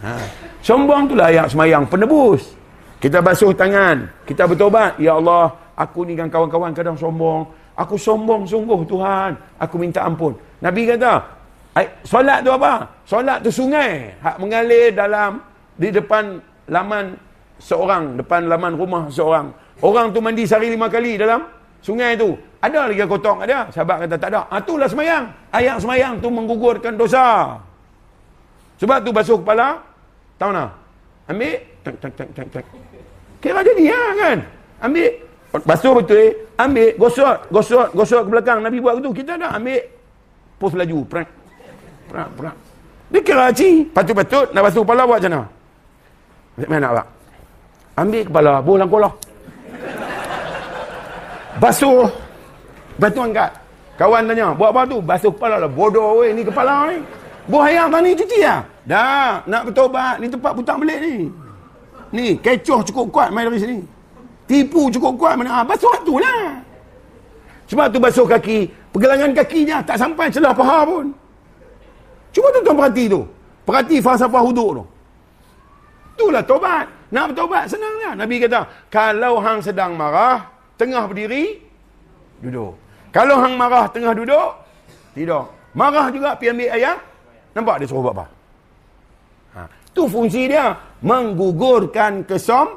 Ha. 0.03 0.13
Sombong 0.61 1.07
tu 1.07 1.15
lah 1.15 1.31
ayat 1.31 1.47
semayang 1.49 1.87
penebus. 1.87 2.56
Kita 2.97 3.21
basuh 3.21 3.53
tangan. 3.53 4.09
Kita 4.25 4.49
bertobat. 4.49 4.97
Ya 4.97 5.17
Allah, 5.17 5.53
aku 5.77 6.09
ni 6.09 6.17
kan 6.17 6.33
kawan-kawan 6.33 6.73
kadang 6.73 6.97
sombong. 6.97 7.45
Aku 7.77 8.01
sombong 8.01 8.49
sungguh 8.49 8.81
Tuhan. 8.89 9.37
Aku 9.61 9.77
minta 9.77 10.01
ampun. 10.05 10.33
Nabi 10.65 10.89
kata, 10.89 11.21
solat 12.09 12.41
tu 12.41 12.49
apa? 12.49 12.89
Solat 13.05 13.45
tu 13.45 13.53
sungai. 13.53 14.17
Hak 14.25 14.41
mengalir 14.41 14.97
dalam, 14.97 15.45
di 15.77 15.93
depan 15.93 16.41
laman 16.73 17.21
seorang. 17.61 18.17
Depan 18.17 18.49
laman 18.49 18.73
rumah 18.81 19.13
seorang. 19.13 19.53
Orang 19.85 20.17
tu 20.17 20.25
mandi 20.25 20.49
sehari 20.49 20.73
lima 20.73 20.89
kali 20.89 21.21
dalam 21.21 21.45
sungai 21.85 22.17
tu. 22.17 22.33
Ada 22.65 22.89
lagi 22.89 23.05
kotor 23.05 23.45
ada. 23.45 23.69
Sahabat 23.69 24.09
kata 24.09 24.17
tak 24.17 24.31
ada. 24.33 24.49
Ah 24.49 24.57
itulah 24.57 24.89
semayang. 24.89 25.29
Ayat 25.53 25.77
semayang 25.85 26.17
tu 26.17 26.33
menggugurkan 26.33 26.97
dosa. 26.97 27.61
Sebab 28.81 29.05
tu 29.05 29.13
basuh 29.13 29.37
kepala. 29.37 29.85
Tahu 30.41 30.51
nak? 30.53 30.86
Ambil. 31.27 31.55
Tak, 31.83 31.95
tak, 32.03 32.13
tak, 32.19 32.29
tak, 32.35 32.47
tak. 32.51 32.65
Kira 33.43 33.61
jadi 33.63 33.85
ha, 33.91 34.03
kan? 34.15 34.39
Ambil. 34.83 35.11
Basuh 35.67 35.93
betul 35.97 36.19
eh. 36.21 36.31
Ambil. 36.59 36.91
Gosok. 36.99 37.51
Gosok. 37.51 37.87
Gosok 37.95 38.23
ke 38.27 38.29
belakang. 38.31 38.59
Nabi 38.63 38.79
buat 38.83 38.99
tu. 39.03 39.11
Kita 39.15 39.39
dah 39.39 39.55
ambil. 39.55 39.83
Pos 40.57 40.73
laju. 40.73 40.99
Prank. 41.07 41.29
Prank. 42.09 42.31
Prank. 42.35 42.57
Dia 43.13 43.21
kira 43.23 43.43
haji. 43.51 43.71
Patut-patut. 43.95 44.51
Nak 44.55 44.63
basuh 44.67 44.83
kepala 44.83 45.03
buat 45.07 45.19
macam 45.23 45.33
mana? 45.33 45.45
Macam 46.57 46.69
mana 46.71 46.81
nak 46.81 46.93
buat? 46.93 47.07
Ambil 47.97 48.23
kepala. 48.27 48.53
Bolang 48.65 48.91
kolah 48.91 49.13
basuh 51.57 52.09
batu 53.01 53.21
angkat 53.21 53.51
kawan 53.97 54.29
tanya 54.29 54.53
buat 54.53 54.71
apa 54.73 54.81
tu 54.89 55.01
basuh 55.01 55.33
kepala 55.33 55.57
lah 55.57 55.71
bodoh 55.71 56.21
weh 56.21 56.33
ni 56.37 56.45
kepala 56.45 56.93
ni 56.93 57.01
buah 57.47 57.65
ayam 57.71 57.87
tani 57.91 58.11
cuci 58.15 58.39
lah 58.43 58.61
dah 58.87 59.43
nak 59.47 59.63
bertobat. 59.71 60.19
Ni 60.23 60.27
tempat 60.31 60.53
putang 60.55 60.79
belik 60.83 60.99
ni. 61.03 61.15
Ni 62.15 62.27
kecoh 62.39 62.81
cukup 62.87 63.07
kuat 63.11 63.29
main 63.35 63.51
dari 63.51 63.59
sini 63.59 63.79
tipu 64.47 64.89
cukup 64.95 65.19
kuat 65.19 65.35
mana? 65.35 65.61
Ah, 65.61 65.65
basuh 65.67 65.99
tu 66.07 66.17
lah. 66.23 66.63
Sebab 67.67 67.91
tu 67.91 67.99
basuh 67.99 68.27
kaki 68.27 68.71
pergelangan 68.95 69.35
kakinya 69.35 69.83
tak 69.83 69.99
sampai 69.99 70.31
celah 70.31 70.55
paha 70.55 70.87
pun. 70.87 71.11
Cuba 72.31 72.49
tuan-tuan 72.55 72.77
perhati 72.79 73.05
tu. 73.11 73.21
Perhati 73.67 73.97
falsafah 73.99 74.43
huduk 74.47 74.71
tu. 74.79 74.85
Itulah 76.17 76.47
tobat. 76.47 76.87
Nak 77.11 77.35
bertobat 77.35 77.65
senang 77.71 77.95
lah. 78.03 78.13
Nabi 78.15 78.39
kata 78.39 78.67
kalau 78.91 79.43
hang 79.43 79.59
sedang 79.63 79.99
marah 79.99 80.47
tengah 80.79 81.07
berdiri, 81.11 81.59
duduk. 82.43 82.79
Kalau 83.11 83.43
hang 83.43 83.55
marah 83.55 83.91
tengah 83.91 84.15
duduk, 84.15 84.51
tidak. 85.15 85.51
Marah 85.77 86.09
juga 86.11 86.35
pergi 86.35 86.53
ambil 86.53 86.69
ayat, 86.73 86.99
nampak 87.57 87.81
dia 87.81 87.89
suruh 87.89 88.05
buat 88.05 88.15
apa? 88.21 88.27
Ha. 89.57 89.61
Tu 89.97 90.05
fungsi 90.05 90.53
dia, 90.53 90.77
menggugurkan 91.01 92.29
kesom, 92.29 92.77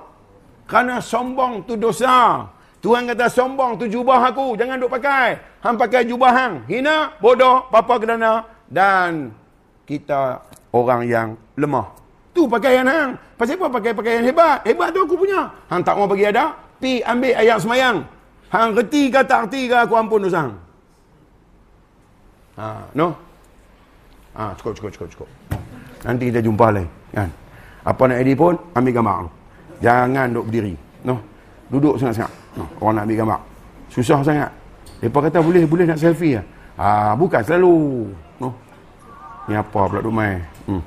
kerana 0.64 1.04
sombong 1.04 1.68
tu 1.68 1.76
dosa. 1.76 2.48
Tuhan 2.80 3.12
kata 3.12 3.28
sombong 3.28 3.76
tu 3.76 3.92
jubah 3.92 4.32
aku, 4.32 4.56
jangan 4.56 4.80
duk 4.80 4.88
pakai. 4.88 5.36
Hang 5.60 5.76
pakai 5.76 6.08
jubah 6.08 6.32
hang, 6.32 6.54
hina, 6.72 7.12
bodoh, 7.20 7.68
papa 7.68 8.00
kerana, 8.00 8.48
dan 8.72 9.36
kita 9.84 10.40
orang 10.72 11.04
yang 11.04 11.28
lemah. 11.60 11.92
Tu 12.32 12.48
pakaian 12.48 12.88
hang. 12.88 13.20
Pasal 13.36 13.60
apa 13.60 13.68
pakai 13.68 13.92
pakaian 13.92 14.24
hebat? 14.24 14.64
Hebat 14.64 14.96
tu 14.96 15.04
aku 15.04 15.20
punya. 15.20 15.52
Hang 15.68 15.84
tak 15.84 16.00
mau 16.00 16.08
bagi 16.08 16.24
ada, 16.32 16.56
pi 16.80 17.04
ambil 17.04 17.36
ayat 17.36 17.60
semayang. 17.60 18.08
Hang 18.48 18.72
reti 18.72 19.12
ke 19.12 19.20
tak 19.28 19.52
reti 19.52 19.68
ke 19.68 19.76
aku 19.76 20.00
ampun 20.00 20.24
dosa 20.24 20.48
hang. 20.48 20.56
Ha, 22.56 22.96
no? 22.96 23.29
Ha, 24.38 24.54
cukup, 24.58 24.74
cukup, 24.78 24.92
cukup, 24.94 25.10
cukup. 25.14 25.30
Nanti 26.06 26.30
kita 26.30 26.40
jumpa 26.44 26.70
lagi. 26.70 26.88
Kan? 27.16 27.30
Apa 27.84 28.02
nak 28.06 28.18
edit 28.22 28.36
pun, 28.38 28.56
ambil 28.76 28.94
gambar. 28.94 29.18
Jangan 29.80 30.26
duduk 30.30 30.46
berdiri. 30.52 30.74
No? 31.08 31.16
Duduk 31.72 31.96
sangat-sangat. 31.98 32.32
No? 32.60 32.66
Orang 32.84 32.94
nak 33.00 33.04
ambil 33.08 33.18
gambar. 33.26 33.40
Susah 33.90 34.20
sangat. 34.22 34.52
Mereka 35.00 35.32
kata 35.32 35.40
boleh, 35.40 35.64
boleh 35.64 35.86
nak 35.88 36.00
selfie 36.00 36.38
lah. 36.38 36.46
Ha, 36.80 37.16
bukan 37.16 37.42
selalu. 37.44 37.76
No? 38.40 38.54
Ni 39.48 39.56
apa 39.58 39.82
pula 39.90 40.00
duduk 40.04 40.14
main. 40.14 40.44
Hmm. 40.70 40.84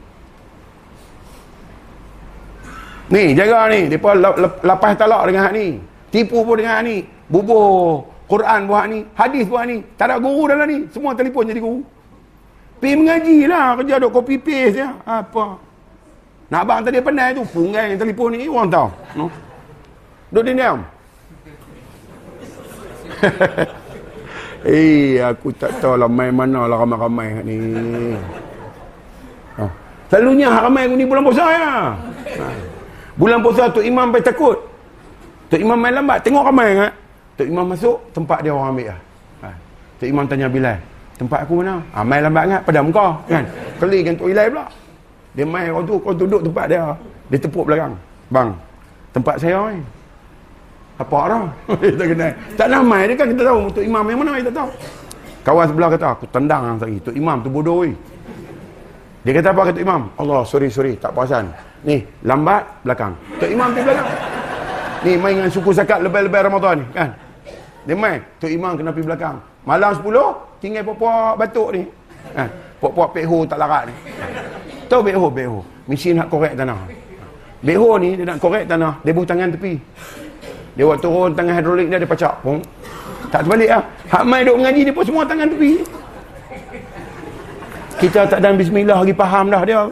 Ni 3.13 3.37
jaga 3.37 3.69
ni, 3.69 3.93
depa 3.93 4.17
lepas 4.65 4.97
talak 4.97 5.29
dengan 5.29 5.45
hak 5.45 5.53
ni. 5.53 5.77
Tipu 6.09 6.41
pun 6.47 6.57
dengan 6.57 6.81
hak 6.81 6.83
ni. 6.87 6.97
Bubuh 7.29 8.05
Quran 8.25 8.65
buat 8.65 8.85
ni, 8.89 9.05
hadis 9.13 9.45
buat 9.45 9.69
ni. 9.69 9.85
Tak 10.01 10.09
ada 10.09 10.17
guru 10.17 10.49
dalam 10.49 10.65
ni, 10.65 10.89
semua 10.89 11.13
telefon 11.13 11.45
jadi 11.45 11.61
guru. 11.61 11.85
Pi 12.83 12.99
mengaji 12.99 13.47
lah, 13.47 13.79
kerja 13.79 14.03
duk 14.03 14.11
copy 14.11 14.35
paste 14.43 14.83
ya. 14.83 14.91
Apa? 15.07 15.55
Nak 16.51 16.63
bang 16.67 16.83
tadi 16.83 16.99
pandai 16.99 17.31
tu, 17.31 17.47
pungai 17.55 17.95
yang 17.95 18.01
telefon 18.03 18.35
ni 18.35 18.51
orang 18.51 18.67
tahu. 18.67 18.89
No. 19.15 19.31
Duk 20.35 20.43
diam. 20.43 20.83
Eh, 24.63 25.19
aku 25.19 25.51
tak 25.59 25.83
tahu 25.83 25.99
lah 25.99 26.07
main 26.07 26.31
mana 26.31 26.71
lah 26.71 26.87
ramai-ramai 26.87 27.43
ni. 27.43 27.59
Ha. 29.59 29.67
Selalunya 30.07 30.55
ramai 30.55 30.87
aku 30.87 30.95
ni 30.95 31.03
bulan 31.03 31.27
puasa 31.27 31.45
ya. 31.51 31.99
Ha. 32.39 32.47
Bulan 33.19 33.43
puasa 33.43 33.67
tu 33.75 33.83
imam 33.83 34.07
sampai 34.07 34.23
takut. 34.23 34.55
Tok 35.51 35.59
imam 35.59 35.75
main 35.75 35.99
lambat, 35.99 36.23
tengok 36.23 36.47
ramai 36.47 36.79
kan. 36.79 36.95
Tok 37.35 37.47
imam 37.51 37.75
masuk, 37.75 37.99
tempat 38.15 38.39
dia 38.47 38.55
orang 38.55 38.71
ambil 38.71 38.87
lah. 38.95 39.01
Ha. 39.43 39.49
Tok 39.99 40.09
imam 40.15 40.25
tanya 40.31 40.47
Bilal, 40.47 40.79
tempat 41.19 41.45
aku 41.45 41.61
mana? 41.61 41.81
Ha, 41.93 42.05
main 42.05 42.23
lambat 42.25 42.45
kan, 42.49 42.61
pada 42.65 42.81
muka 42.81 43.07
kan. 43.29 43.45
Keli 43.81 43.99
kan 44.05 44.15
Tok 44.17 44.29
Ilai 44.31 44.47
pula. 44.49 44.67
Dia 45.33 45.45
main 45.49 45.69
orang 45.73 45.85
tu, 45.89 45.95
kau 46.01 46.13
duduk 46.13 46.41
tempat 46.45 46.65
dia. 46.69 46.83
Dia 47.33 47.39
tepuk 47.41 47.65
belakang. 47.65 47.93
Bang, 48.29 48.49
tempat 49.17 49.41
saya 49.41 49.59
ni. 49.73 49.81
Apa 51.01 51.19
dah? 51.29 51.45
kita 51.81 52.05
kena. 52.13 52.29
Tak 52.55 52.67
nak 52.69 52.83
main 52.85 53.05
dia 53.09 53.17
kan 53.17 53.27
kita 53.33 53.43
tahu 53.49 53.61
Tok 53.73 53.85
imam 53.85 54.05
yang 54.07 54.19
mana 54.21 54.33
kita 54.39 54.53
tahu. 54.53 54.71
Kawan 55.43 55.67
sebelah 55.67 55.89
kata, 55.91 56.07
aku 56.15 56.25
tendang 56.31 56.63
hang 56.63 56.79
tadi. 56.79 56.97
Tok 57.03 57.17
imam 57.17 57.37
tu 57.43 57.49
bodoh 57.51 57.83
weh. 57.83 57.95
Dia 59.23 59.33
kata 59.39 59.55
apa 59.55 59.71
kata 59.71 59.79
imam? 59.79 60.11
Allah, 60.19 60.43
sorry, 60.43 60.67
sorry, 60.67 60.99
tak 60.99 61.15
perasan. 61.15 61.47
Ni, 61.83 62.03
lambat 62.27 62.63
belakang. 62.83 63.15
Tok 63.39 63.51
Imam 63.51 63.71
pergi 63.75 63.87
belakang. 63.87 64.09
Ni 65.03 65.13
main 65.19 65.35
dengan 65.35 65.51
suku 65.51 65.71
zakat 65.75 65.99
lebih-lebih 65.99 66.41
Ramadan 66.47 66.75
ni, 66.79 66.87
kan? 66.95 67.11
Dia 67.87 67.97
main. 67.99 68.23
Tok 68.39 68.51
Imam 68.51 68.79
kena 68.79 68.95
pergi 68.95 69.07
belakang. 69.07 69.37
Malam 69.63 69.95
10, 69.95 70.59
tinggal 70.59 70.83
pokok 70.83 71.39
batuk 71.39 71.69
ni. 71.75 71.83
Kan? 72.35 72.49
Pokok 72.83 73.15
pekho 73.15 73.47
tak 73.47 73.63
larat 73.63 73.87
ni. 73.87 73.95
Tahu 74.91 75.01
pekho, 75.07 75.27
pekho. 75.31 75.59
Mesin 75.87 76.19
nak 76.19 76.27
korek 76.27 76.59
tanah. 76.59 76.83
Pekho 77.63 77.95
ni, 78.03 78.19
dia 78.19 78.27
nak 78.27 78.43
korek 78.43 78.67
tanah. 78.67 78.99
Dia 79.07 79.15
buh 79.15 79.23
tangan 79.23 79.55
tepi. 79.55 79.79
Dia 80.75 80.83
buat 80.83 80.99
turun 80.99 81.31
tangan 81.37 81.55
hidrolik 81.63 81.87
dia, 81.87 82.03
dia 82.03 82.11
pacak. 82.11 82.35
Pung. 82.43 82.59
Tak 83.31 83.47
terbalik 83.47 83.71
lah. 83.71 83.85
Hak 84.11 84.23
main 84.27 84.43
duk 84.43 84.59
mengaji, 84.59 84.83
dia 84.83 84.95
pun 84.95 85.05
semua 85.07 85.23
tangan 85.23 85.47
tepi. 85.47 85.73
Kita 88.03 88.27
tak 88.27 88.43
ada 88.43 88.51
bismillah 88.59 88.99
lagi 88.99 89.15
faham 89.15 89.47
dah 89.47 89.63
dia. 89.63 89.87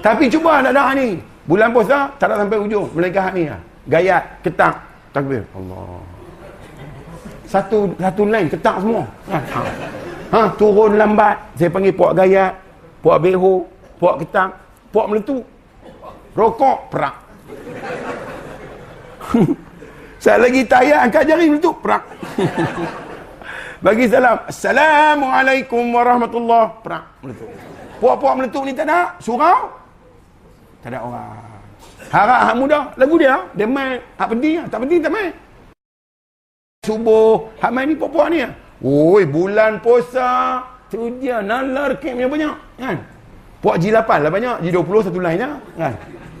Tapi 0.00 0.24
cuba 0.32 0.64
nak 0.64 0.72
dah 0.72 0.96
ni. 0.96 1.20
Bulan 1.44 1.68
puasa 1.68 2.08
tak 2.16 2.32
ada 2.32 2.40
sampai 2.40 2.64
ujung. 2.64 2.88
Mereka 2.96 3.28
ni 3.36 3.44
lah. 3.44 3.60
Gayat, 3.88 4.24
ketak, 4.40 4.80
takbir. 5.12 5.44
Allah. 5.52 6.00
Satu 7.48 7.96
satu 7.96 8.22
lain 8.28 8.52
ketak 8.52 8.76
semua. 8.84 9.08
Ha, 9.32 9.38
ha. 9.40 9.62
ha 10.36 10.40
turun 10.60 11.00
lambat. 11.00 11.40
Saya 11.56 11.72
panggil 11.72 11.96
puak 11.96 12.12
gayat, 12.12 12.52
puak 13.00 13.24
beho, 13.24 13.64
puak 13.96 14.20
ketak, 14.20 14.52
puak 14.92 15.08
meletup. 15.08 15.40
Rokok, 16.36 16.92
perak. 16.92 17.16
Saya 20.22 20.44
lagi 20.44 20.60
tayar 20.68 21.08
angkat 21.08 21.24
jari 21.24 21.48
meletup, 21.48 21.80
perak. 21.80 22.04
Bagi 23.78 24.10
salam. 24.10 24.42
Assalamualaikum 24.50 25.94
warahmatullahi 25.94 26.82
Perak 26.82 27.04
meletup. 27.22 27.50
Puak-puak 28.02 28.34
meletup 28.34 28.62
ni 28.66 28.74
tak 28.74 28.90
ada. 28.90 29.14
Surau, 29.22 29.70
tak 30.82 30.94
ada 30.94 30.98
orang. 31.06 31.46
Harap 32.08 32.40
hak 32.50 32.56
muda, 32.58 32.78
lagu 32.98 33.14
dia, 33.18 33.46
dia 33.54 33.66
main. 33.70 34.02
Hak 34.18 34.28
penting. 34.34 34.66
Tak 34.66 34.78
penting 34.82 34.98
tak 34.98 35.12
main. 35.14 35.30
Subuh, 36.88 37.52
hak 37.60 37.68
main 37.68 37.92
ni 37.92 37.94
puak-puak 38.00 38.32
ni 38.32 38.40
lah. 38.40 38.52
Oi, 38.80 39.28
bulan 39.28 39.76
puasa. 39.84 40.64
Tu 40.88 41.20
dia, 41.20 41.44
nalar 41.44 42.00
kemnya 42.00 42.24
banyak. 42.24 42.56
Kan? 42.80 42.96
Puak 43.60 43.76
G8 43.76 44.08
lah 44.08 44.32
banyak. 44.32 44.56
G20 44.64 44.96
satu 45.04 45.20
lain 45.20 45.36
lah. 45.36 45.60
Kan? 45.76 45.92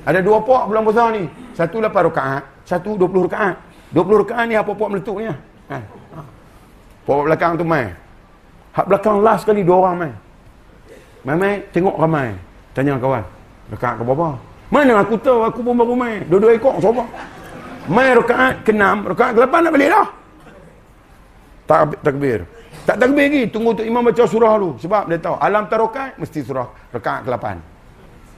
Ada 0.08 0.24
dua 0.24 0.40
puak 0.40 0.72
bulan 0.72 0.88
puasa 0.88 1.12
ni. 1.12 1.28
Satu 1.52 1.84
lapan 1.84 2.08
rakaat. 2.08 2.42
Satu 2.64 2.96
dua 2.96 3.08
puluh 3.12 3.28
rakaat. 3.28 3.60
Dua 3.92 4.00
puluh 4.08 4.24
rakaat 4.24 4.48
ni 4.48 4.56
apa 4.56 4.72
puak 4.72 4.88
meletup 4.88 5.20
ni 5.20 5.28
lah. 5.28 5.36
Kan? 5.68 5.82
Puak 7.04 7.28
belakang 7.28 7.52
tu 7.60 7.64
main. 7.68 7.92
Hak 8.72 8.88
belakang 8.88 9.20
last 9.20 9.44
kali 9.44 9.60
dua 9.60 9.84
orang 9.84 9.96
main. 10.00 10.14
Main-main, 11.28 11.60
tengok 11.76 12.00
ramai. 12.00 12.32
Tanya 12.72 12.96
kawan. 12.96 13.20
Rakaat 13.68 14.00
ke 14.00 14.02
berapa? 14.06 14.28
Mana 14.72 15.04
aku 15.04 15.20
tahu 15.20 15.44
aku 15.44 15.60
pun 15.60 15.76
baru 15.76 15.92
main. 15.92 16.24
Dua-dua 16.24 16.56
ekor 16.56 16.80
siapa? 16.80 17.04
Main 17.84 18.16
rakaat 18.16 18.64
ke-6, 18.64 19.12
rakaat 19.12 19.30
ke-8 19.36 19.54
nak 19.60 19.72
balik 19.76 19.92
dah. 19.92 20.08
Tak 21.68 22.00
takbir. 22.00 22.48
Tak 22.88 22.96
takbir 22.96 23.28
lagi, 23.28 23.44
tunggu 23.52 23.76
tu 23.76 23.84
imam 23.84 24.00
baca 24.00 24.24
surah 24.24 24.56
dulu 24.56 24.80
sebab 24.80 25.12
dia 25.12 25.20
tahu 25.20 25.36
alam 25.36 25.68
tarokat 25.68 26.16
mesti 26.16 26.40
surah 26.40 26.64
rakaat 26.88 27.28
ke-8. 27.28 27.60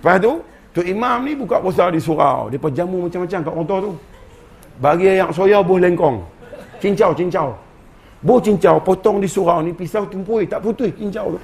Lepas 0.00 0.16
tu, 0.16 0.40
Tok 0.72 0.86
Imam 0.88 1.20
ni 1.28 1.36
buka 1.36 1.60
puasa 1.60 1.92
di 1.92 2.00
surau. 2.00 2.48
Dia 2.48 2.56
jamu 2.72 3.04
macam-macam 3.04 3.40
kat 3.44 3.52
orang 3.52 3.84
tu. 3.84 3.92
Bagi 4.80 5.20
yang 5.20 5.28
soya 5.28 5.60
buh 5.60 5.76
lengkong. 5.76 6.24
Cincau, 6.80 7.12
cincau. 7.12 7.52
Buh 8.24 8.40
cincau, 8.40 8.80
potong 8.80 9.20
di 9.20 9.28
surau 9.28 9.60
ni, 9.60 9.76
pisau 9.76 10.08
tumpui, 10.08 10.48
tak 10.48 10.64
putus 10.64 10.88
cincau 10.96 11.36
tu. 11.36 11.40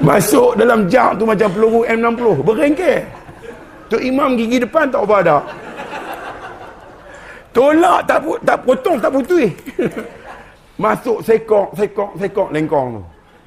Masuk 0.06 0.56
dalam 0.56 0.88
jak 0.88 1.20
tu 1.20 1.28
macam 1.28 1.52
peluru 1.52 1.84
M60. 1.84 2.40
Berengkeh. 2.40 3.04
Tok 3.92 4.00
Imam 4.00 4.40
gigi 4.40 4.56
depan 4.64 4.88
tak 4.88 5.04
apa 5.04 5.16
dah. 5.20 5.42
Tolak 7.56 8.04
tak 8.04 8.20
tak 8.44 8.58
potong 8.68 9.00
tak 9.00 9.08
putih. 9.16 9.48
Masuk 10.82 11.24
sekok, 11.24 11.72
sekok, 11.72 12.12
sekok 12.20 12.52
lengkong 12.52 13.00
tu. 13.00 13.02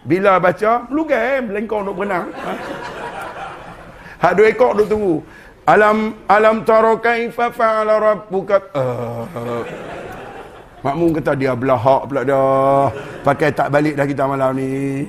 Bila 0.10 0.42
baca, 0.42 0.90
melugai 0.90 1.46
lengkong 1.46 1.86
duk 1.86 1.96
berenang. 2.02 2.34
Ha? 2.34 2.54
Hak 4.18 4.42
ekor 4.42 4.74
duk 4.82 4.90
tunggu. 4.90 5.22
Alam 5.70 6.18
alam 6.26 6.66
tara 6.66 6.98
kaifa 6.98 7.54
fa'ala 7.54 8.02
rabbuka. 8.02 8.58
Uh. 8.74 9.62
Makmum 10.82 11.14
kata 11.14 11.38
dia 11.38 11.54
belah 11.54 11.78
hak 11.78 12.10
pula 12.10 12.26
dah. 12.26 12.90
Pakai 13.22 13.54
tak 13.54 13.70
balik 13.70 13.94
dah 13.94 14.10
kita 14.10 14.26
malam 14.26 14.58
ni. 14.58 15.06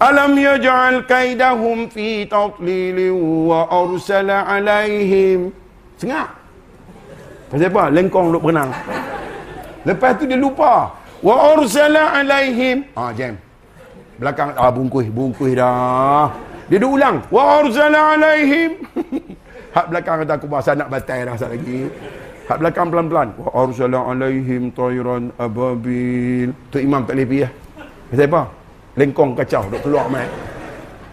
Alam 0.00 0.32
yaj'al 0.40 1.04
kaidahum 1.04 1.92
fi 1.92 2.24
tadlil 2.24 3.12
wa 3.44 3.68
arsala 3.68 4.48
alaihim. 4.48 5.52
Sengak. 6.00 6.39
Pasal 7.50 7.66
apa? 7.66 7.90
Lengkong 7.90 8.26
duk 8.30 8.42
berenang. 8.46 8.70
Lepas 9.82 10.14
tu 10.22 10.24
dia 10.30 10.38
lupa. 10.38 10.94
Wa 11.18 11.58
arsala 11.58 12.22
alaihim. 12.22 12.86
Ah 12.94 13.10
jam. 13.10 13.34
Belakang 14.22 14.54
ah 14.54 14.70
bungkus, 14.70 15.10
bungkus 15.10 15.58
dah. 15.58 16.30
Dia 16.70 16.78
duk 16.78 16.94
ulang. 16.94 17.18
Wa 17.26 17.58
arsala 17.58 18.14
alaihim. 18.14 18.86
Hak 19.76 19.86
belakang 19.90 20.22
kata 20.22 20.32
aku 20.38 20.46
bahasa 20.46 20.78
nak 20.78 20.94
batai 20.94 21.26
dah 21.26 21.34
lagi. 21.34 21.90
Hak 22.46 22.58
belakang 22.62 22.86
pelan-pelan. 22.86 23.28
Wa 23.34 23.50
arsala 23.66 23.98
alaihim 23.98 24.70
tayran 24.70 25.34
ababil. 25.34 26.54
Tu 26.70 26.78
imam 26.86 27.02
tak 27.02 27.18
lepi 27.18 27.42
ya. 27.42 27.50
Pasal 28.14 28.30
apa? 28.30 28.42
Lengkong 28.94 29.34
kacau 29.34 29.66
duk 29.74 29.82
keluar 29.82 30.06
mai. 30.06 30.26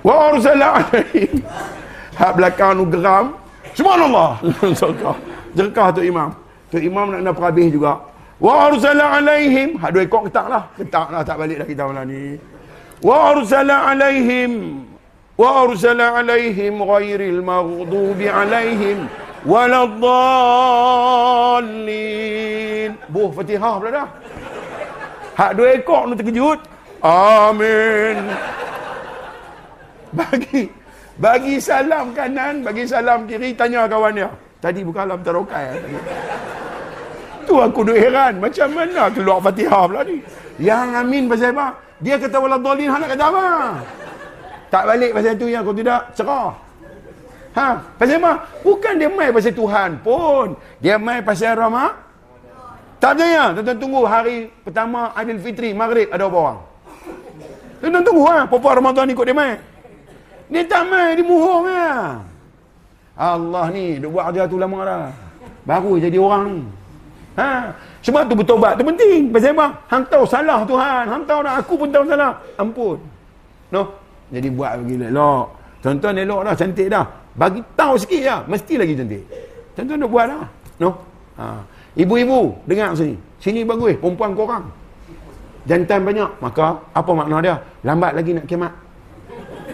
Wa 0.05 0.37
arsala 0.37 0.85
alaihim. 0.85 1.41
Hak 2.13 2.31
belakang 2.37 2.77
nu 2.77 2.85
geram. 2.85 3.33
Subhanallah. 3.73 4.37
Sokah. 4.81 5.36
Jerkah 5.57 5.89
tu 5.89 6.05
imam. 6.05 6.29
Tu 6.69 6.77
imam 6.85 7.09
nak 7.09 7.21
nak 7.25 7.33
perhabis 7.33 7.73
juga. 7.73 7.97
Wa 8.37 8.69
arsala 8.69 9.17
alaihim. 9.17 9.81
Hak 9.81 9.89
dua 9.97 10.05
ekor 10.05 10.29
ketak 10.29 10.45
lah. 10.45 10.69
Ketak 10.77 11.09
lah 11.09 11.25
tak 11.25 11.41
balik 11.41 11.57
dah 11.65 11.67
kita 11.67 11.89
malam 11.89 12.05
ni. 12.05 12.37
Wa 13.01 13.33
arsala 13.33 13.89
alaihim. 13.89 14.85
Wa 15.33 15.65
arsala 15.65 16.21
alaihim 16.21 16.77
ghairil 16.77 17.41
maghdubi 17.41 18.29
alaihim. 18.29 19.09
Waladhalin. 19.41 20.21
Buh 23.09 23.33
fatihah 23.33 23.81
pula 23.81 23.89
dah. 23.89 24.07
Hak 25.33 25.57
dua 25.57 25.73
ekor 25.73 26.13
tu 26.13 26.21
terkejut. 26.21 26.59
Amin. 27.01 28.17
Bagi 30.13 30.69
bagi 31.17 31.57
salam 31.57 32.13
kanan, 32.13 32.61
bagi 32.61 32.85
salam 32.85 33.25
kiri, 33.25 33.57
tanya 33.57 33.89
kawan 33.89 34.13
dia. 34.13 34.29
Tadi 34.57 34.81
bukan 34.81 35.01
alam 35.05 35.21
terokai. 35.21 35.77
Tu 37.47 37.55
aku 37.55 37.79
duk 37.85 37.97
heran. 37.97 38.41
Macam 38.41 38.67
mana 38.73 39.07
keluar 39.13 39.39
fatihah 39.39 39.83
pula 39.85 40.01
ni? 40.03 40.19
Yang 40.57 40.87
amin 40.97 41.23
pasal 41.29 41.53
apa? 41.53 41.67
Dia 42.01 42.15
kata 42.17 42.37
wala 42.37 42.57
dolin, 42.61 42.89
nak 42.93 43.09
kata 43.13 43.25
apa? 43.29 43.47
Tak 44.67 44.83
balik 44.83 45.11
pasal 45.15 45.33
tu 45.37 45.47
yang 45.47 45.63
kau 45.63 45.73
tidak 45.73 46.11
cerah. 46.17 46.51
Ha? 47.55 47.67
Pasal 47.95 48.17
apa? 48.21 48.31
Bukan 48.61 48.93
dia 48.99 49.09
main 49.09 49.31
pasal 49.31 49.53
Tuhan 49.53 49.89
pun. 50.01 50.57
Dia 50.81 50.97
main 50.97 51.21
pasal 51.21 51.55
Rama. 51.55 51.93
Tak 52.97 53.13
percaya? 53.13 53.53
Tuan-tuan 53.53 53.77
tunggu 53.77 54.01
hari 54.09 54.49
pertama 54.65 55.13
Adil 55.13 55.37
Fitri, 55.37 55.69
Maghrib 55.69 56.09
ada 56.09 56.25
berapa 56.25 56.37
orang? 56.37 56.59
Tuan-tuan 57.77 58.03
tunggu 58.03 58.23
ha? 58.25 58.49
Papa 58.49 58.67
Ramadan 58.81 59.13
ikut 59.13 59.25
dia 59.25 59.37
main. 59.37 59.57
Dia 60.49 60.65
tak 60.65 60.83
main, 60.89 61.13
dia 61.13 61.21
muhung 61.21 61.69
ha? 61.69 62.25
Allah 63.17 63.65
ni 63.73 63.97
duk 63.97 64.13
buat 64.13 64.29
kerja 64.29 64.45
tu 64.45 64.61
lama 64.61 64.79
dah. 64.85 65.09
Baru 65.65 65.97
jadi 65.97 66.15
orang 66.21 66.43
ni. 66.53 66.61
Ha, 67.37 67.69
sebab 68.01 68.29
tu 68.29 68.33
bertobat 68.37 68.77
tu 68.77 68.85
penting. 68.85 69.33
Pasal 69.33 69.57
apa? 69.57 69.67
Hang 69.89 70.03
tahu 70.05 70.23
salah 70.25 70.61
Tuhan. 70.65 71.03
Hang 71.09 71.23
tahu 71.25 71.39
dah 71.41 71.53
aku 71.57 71.73
pun 71.75 71.89
tahu 71.89 72.05
salah. 72.05 72.33
Ampun. 72.61 72.97
No. 73.73 73.83
Jadi 74.29 74.47
buat 74.53 74.77
begini 74.79 75.09
elok. 75.09 75.45
Tuan-tuan 75.81 76.17
elok 76.17 76.41
dah, 76.45 76.53
cantik 76.57 76.87
dah. 76.89 77.05
Bagi 77.37 77.61
tahu 77.77 77.93
sikit 78.01 78.21
ya, 78.21 78.35
mesti 78.45 78.73
lagi 78.77 78.93
cantik. 78.97 79.23
Tuan-tuan 79.77 79.97
nak 80.01 80.09
buat 80.09 80.25
dah. 80.29 80.45
No. 80.81 80.89
Ha. 81.37 81.45
Ibu-ibu, 81.97 82.53
dengar 82.69 82.93
sini. 82.93 83.17
Sini 83.41 83.61
bagus, 83.65 83.97
perempuan 83.97 84.33
korang. 84.33 84.65
Jantan 85.69 86.05
banyak, 86.05 86.29
maka 86.41 86.79
apa 86.93 87.11
makna 87.11 87.37
dia? 87.43 87.55
Lambat 87.85 88.15
lagi 88.17 88.31
nak 88.33 88.45
kiamat. 88.45 88.73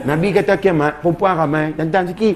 Nabi 0.03 0.28
kata 0.36 0.60
kiamat, 0.60 0.99
perempuan 0.99 1.34
ramai, 1.38 1.72
jantan 1.80 2.11
sikit. 2.11 2.36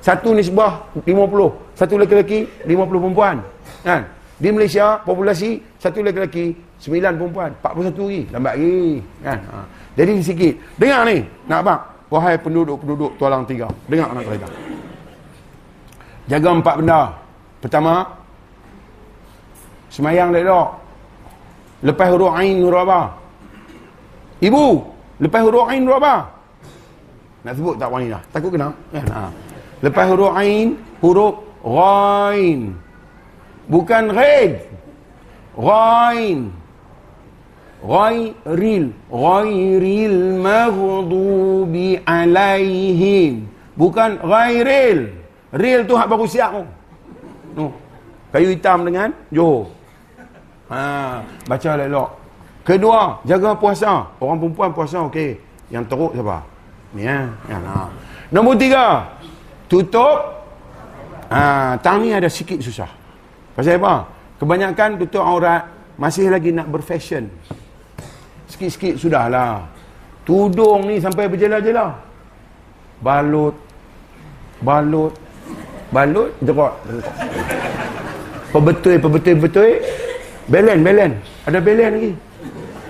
Satu 0.00 0.36
nisbah 0.36 0.86
50. 1.02 1.76
Satu 1.76 1.94
lelaki, 1.98 2.46
50 2.64 3.00
perempuan. 3.00 3.36
Kan? 3.82 4.02
Di 4.36 4.48
Malaysia, 4.52 5.00
populasi 5.00 5.60
satu 5.80 6.04
lelaki, 6.04 6.52
9 6.80 7.16
perempuan. 7.16 7.50
41 7.64 7.96
lagi. 7.96 8.22
Lambat 8.30 8.54
lagi. 8.60 8.80
Kan? 9.24 9.38
Ha. 9.40 9.58
Jadi 9.96 10.12
sikit. 10.20 10.54
Dengar 10.76 11.00
ni. 11.08 11.24
Nak 11.48 11.58
abang. 11.64 11.82
Wahai 12.06 12.38
penduduk-penduduk 12.38 13.18
tualang 13.18 13.42
tiga. 13.48 13.66
Dengar 13.90 14.14
nak 14.14 14.22
cerita. 14.22 14.48
Jaga 16.30 16.48
empat 16.54 16.74
benda. 16.78 17.00
Pertama, 17.58 17.94
semayang 19.90 20.30
lelok. 20.30 20.68
Lepas 21.82 22.08
huruf 22.14 22.32
Ain, 22.34 22.62
huruf 22.62 22.82
apa? 22.88 23.00
Ibu, 24.40 24.64
lepas 25.22 25.40
huruf 25.44 25.66
Ain, 25.68 25.82
huruf 25.84 25.98
apa? 25.98 26.14
Nak 27.46 27.52
sebut 27.54 27.74
tak 27.78 27.90
wanita? 27.90 28.18
Takut 28.34 28.50
kena? 28.50 28.68
Kan? 28.90 29.06
Ha. 29.12 29.22
Lepas 29.84 30.08
huruf 30.08 30.32
Ain, 30.32 30.80
huruf 31.04 31.42
Ghain. 31.66 32.72
Bukan 33.66 34.04
Ghaid. 34.14 34.62
Ghain. 35.58 36.54
Ghairil. 37.82 38.84
Ghairil 39.10 40.18
maghdubi 40.40 42.00
alaihim. 42.06 43.46
Bukan 43.76 44.22
Ghairil. 44.22 45.12
Ril 45.54 45.80
tu 45.86 45.94
hak 45.94 46.08
baru 46.08 46.24
siap 46.26 46.50
tu. 46.54 46.64
No. 47.56 47.72
Kayu 48.34 48.52
hitam 48.52 48.84
dengan 48.84 49.10
Johor. 49.32 49.70
Ha, 50.66 51.22
baca 51.46 51.70
elok. 51.78 52.10
Kedua, 52.66 53.22
jaga 53.22 53.54
puasa. 53.54 54.10
Orang 54.18 54.42
perempuan 54.42 54.70
puasa 54.74 55.06
okey. 55.06 55.38
Yang 55.70 55.84
teruk 55.86 56.12
siapa? 56.18 56.42
Ni 56.90 57.06
ya. 57.06 57.30
Ya, 57.46 57.56
nah. 57.62 57.88
Nombor 58.34 58.58
tiga, 58.58 59.06
tutup. 59.70 60.46
Ha, 61.26 61.74
tang 61.82 62.06
ni 62.06 62.14
ada 62.14 62.30
sikit 62.30 62.62
susah. 62.62 62.86
Pasal 63.58 63.82
apa? 63.82 64.06
Kebanyakan 64.38 65.00
tutup 65.02 65.24
aurat 65.26 65.66
masih 65.98 66.30
lagi 66.30 66.54
nak 66.54 66.70
berfashion. 66.70 67.26
Sikit-sikit 68.46 68.94
sudahlah. 68.94 69.66
Tudung 70.22 70.86
ni 70.86 71.02
sampai 71.02 71.26
berjela-jela 71.26 71.98
balut. 73.02 73.54
Balut. 74.62 75.12
Balut 75.86 76.34
jerat 76.42 76.74
pebetul 78.50 78.96
pebetul 78.98 79.36
betul 79.38 79.70
belen 80.50 80.78
belen. 80.82 81.12
Ada 81.46 81.58
belen 81.62 81.90
lagi. 81.94 82.12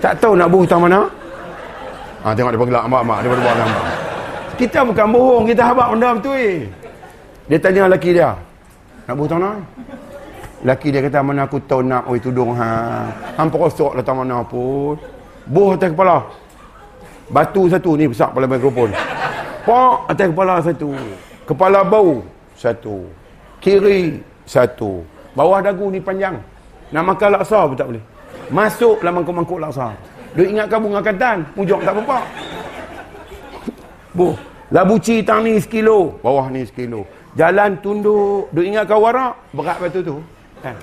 Tak 0.01 0.13
tahu 0.21 0.33
nak 0.37 0.49
buh 0.49 0.65
tang 0.65 0.81
mana. 0.81 1.05
Ha, 2.25 2.33
tengok 2.33 2.53
dia 2.53 2.61
pergelak 2.61 2.85
mak-mak. 2.89 3.17
Dia 3.21 3.29
berbual 3.29 3.53
dengan 3.53 3.69
mak 3.73 4.06
kita 4.57 4.81
bukan 4.81 5.07
bohong, 5.13 5.43
kita 5.45 5.61
habak 5.61 5.87
benda 5.93 6.09
betul 6.17 6.35
eh. 6.35 6.65
Dia 7.47 7.57
tanya 7.61 7.87
lelaki 7.87 8.09
dia. 8.17 8.35
Nak 9.07 9.13
buh 9.15 9.27
tanah? 9.29 9.55
Lelaki 10.65 10.87
dia 10.89 10.99
kata, 11.05 11.21
mana 11.21 11.45
aku 11.45 11.61
tahu 11.63 11.85
nak 11.85 12.09
oi 12.09 12.19
tudung 12.19 12.51
ha. 12.57 13.07
Hampa 13.37 13.55
kosok 13.55 13.93
lah 13.93 14.03
mana 14.11 14.41
pun. 14.43 14.97
Buh 15.47 15.77
atas 15.77 15.93
kepala. 15.93 16.25
Batu 17.29 17.69
satu 17.71 17.95
ni 17.95 18.09
besar 18.09 18.33
kepala 18.33 18.49
mikrofon. 18.49 18.91
Pak 19.63 19.95
atas 20.11 20.27
kepala 20.33 20.55
satu. 20.59 20.91
Kepala 21.47 21.79
bau 21.85 22.25
satu. 22.57 23.07
Kiri 23.63 24.19
satu. 24.43 25.05
Bawah 25.37 25.61
dagu 25.61 25.87
ni 25.87 26.01
panjang. 26.01 26.35
Nak 26.91 27.03
makan 27.03 27.29
laksa 27.39 27.63
pun 27.63 27.75
tak 27.77 27.87
boleh. 27.93 28.03
Masuk 28.51 28.99
dalam 28.99 29.21
mangkuk-mangkuk 29.21 29.59
laksa. 29.61 29.93
Dia 30.35 30.43
ingatkan 30.51 30.79
bunga 30.83 30.99
katan. 30.99 31.37
Pujok 31.55 31.79
tak 31.85 31.93
apa-apa. 31.95 32.17
Bu, 34.17 34.33
labu 34.73 34.97
ci 34.97 35.21
tang 35.21 35.45
ni 35.45 35.61
sekilo, 35.61 36.17
bawah 36.25 36.49
ni 36.49 36.65
sekilo. 36.65 37.05
Jalan 37.37 37.77
tunduk. 37.85 38.49
Duk 38.49 38.65
ingat 38.65 38.89
kau 38.89 38.97
warak. 39.05 39.37
Berat 39.53 39.77
batu 39.77 40.01
tu. 40.01 40.17
Eh. 40.65 40.73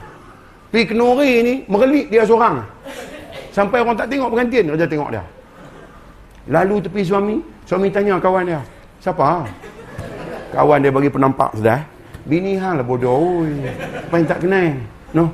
Pergi 0.71 0.95
kenuri 0.95 1.31
ni. 1.43 1.55
Merelik 1.67 2.07
dia 2.15 2.23
seorang. 2.23 2.63
Sampai 3.51 3.83
orang 3.83 3.99
tak 3.99 4.07
tengok 4.07 4.31
pengantin. 4.31 4.71
Raja 4.71 4.87
tengok 4.87 5.11
dia. 5.11 5.25
Lalu 6.47 6.79
tepi 6.87 7.03
suami. 7.03 7.37
Suami 7.67 7.91
tanya 7.91 8.23
kawan 8.23 8.47
dia. 8.47 8.63
Siapa? 9.03 9.51
Kawan 10.55 10.79
dia 10.79 10.95
bagi 10.95 11.11
penampak 11.11 11.51
sudah. 11.59 11.83
Bini 12.23 12.55
hang 12.55 12.79
lah 12.79 12.87
bodoh. 12.87 13.43
Apa 14.07 14.15
yang 14.15 14.27
tak 14.31 14.39
kenal? 14.47 14.79
No. 15.11 15.25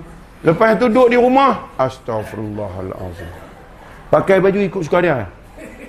Lepas 0.40 0.80
tu 0.80 0.88
duduk 0.88 1.12
di 1.12 1.20
rumah. 1.20 1.68
Astagfirullahaladzim. 1.76 3.28
Pakai 4.08 4.40
baju 4.40 4.58
ikut 4.64 4.82
suka 4.88 5.04
dia. 5.04 5.28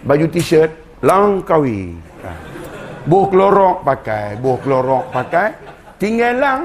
Baju 0.03 0.27
t-shirt. 0.27 0.80
Langkawi. 1.01 1.97
Ha. 2.21 2.31
Buh 3.09 3.25
kelorok 3.25 3.81
pakai. 3.81 4.37
Buh 4.37 4.57
kelorok 4.61 5.09
pakai. 5.09 5.49
Tinggal 5.97 6.37
lang. 6.37 6.61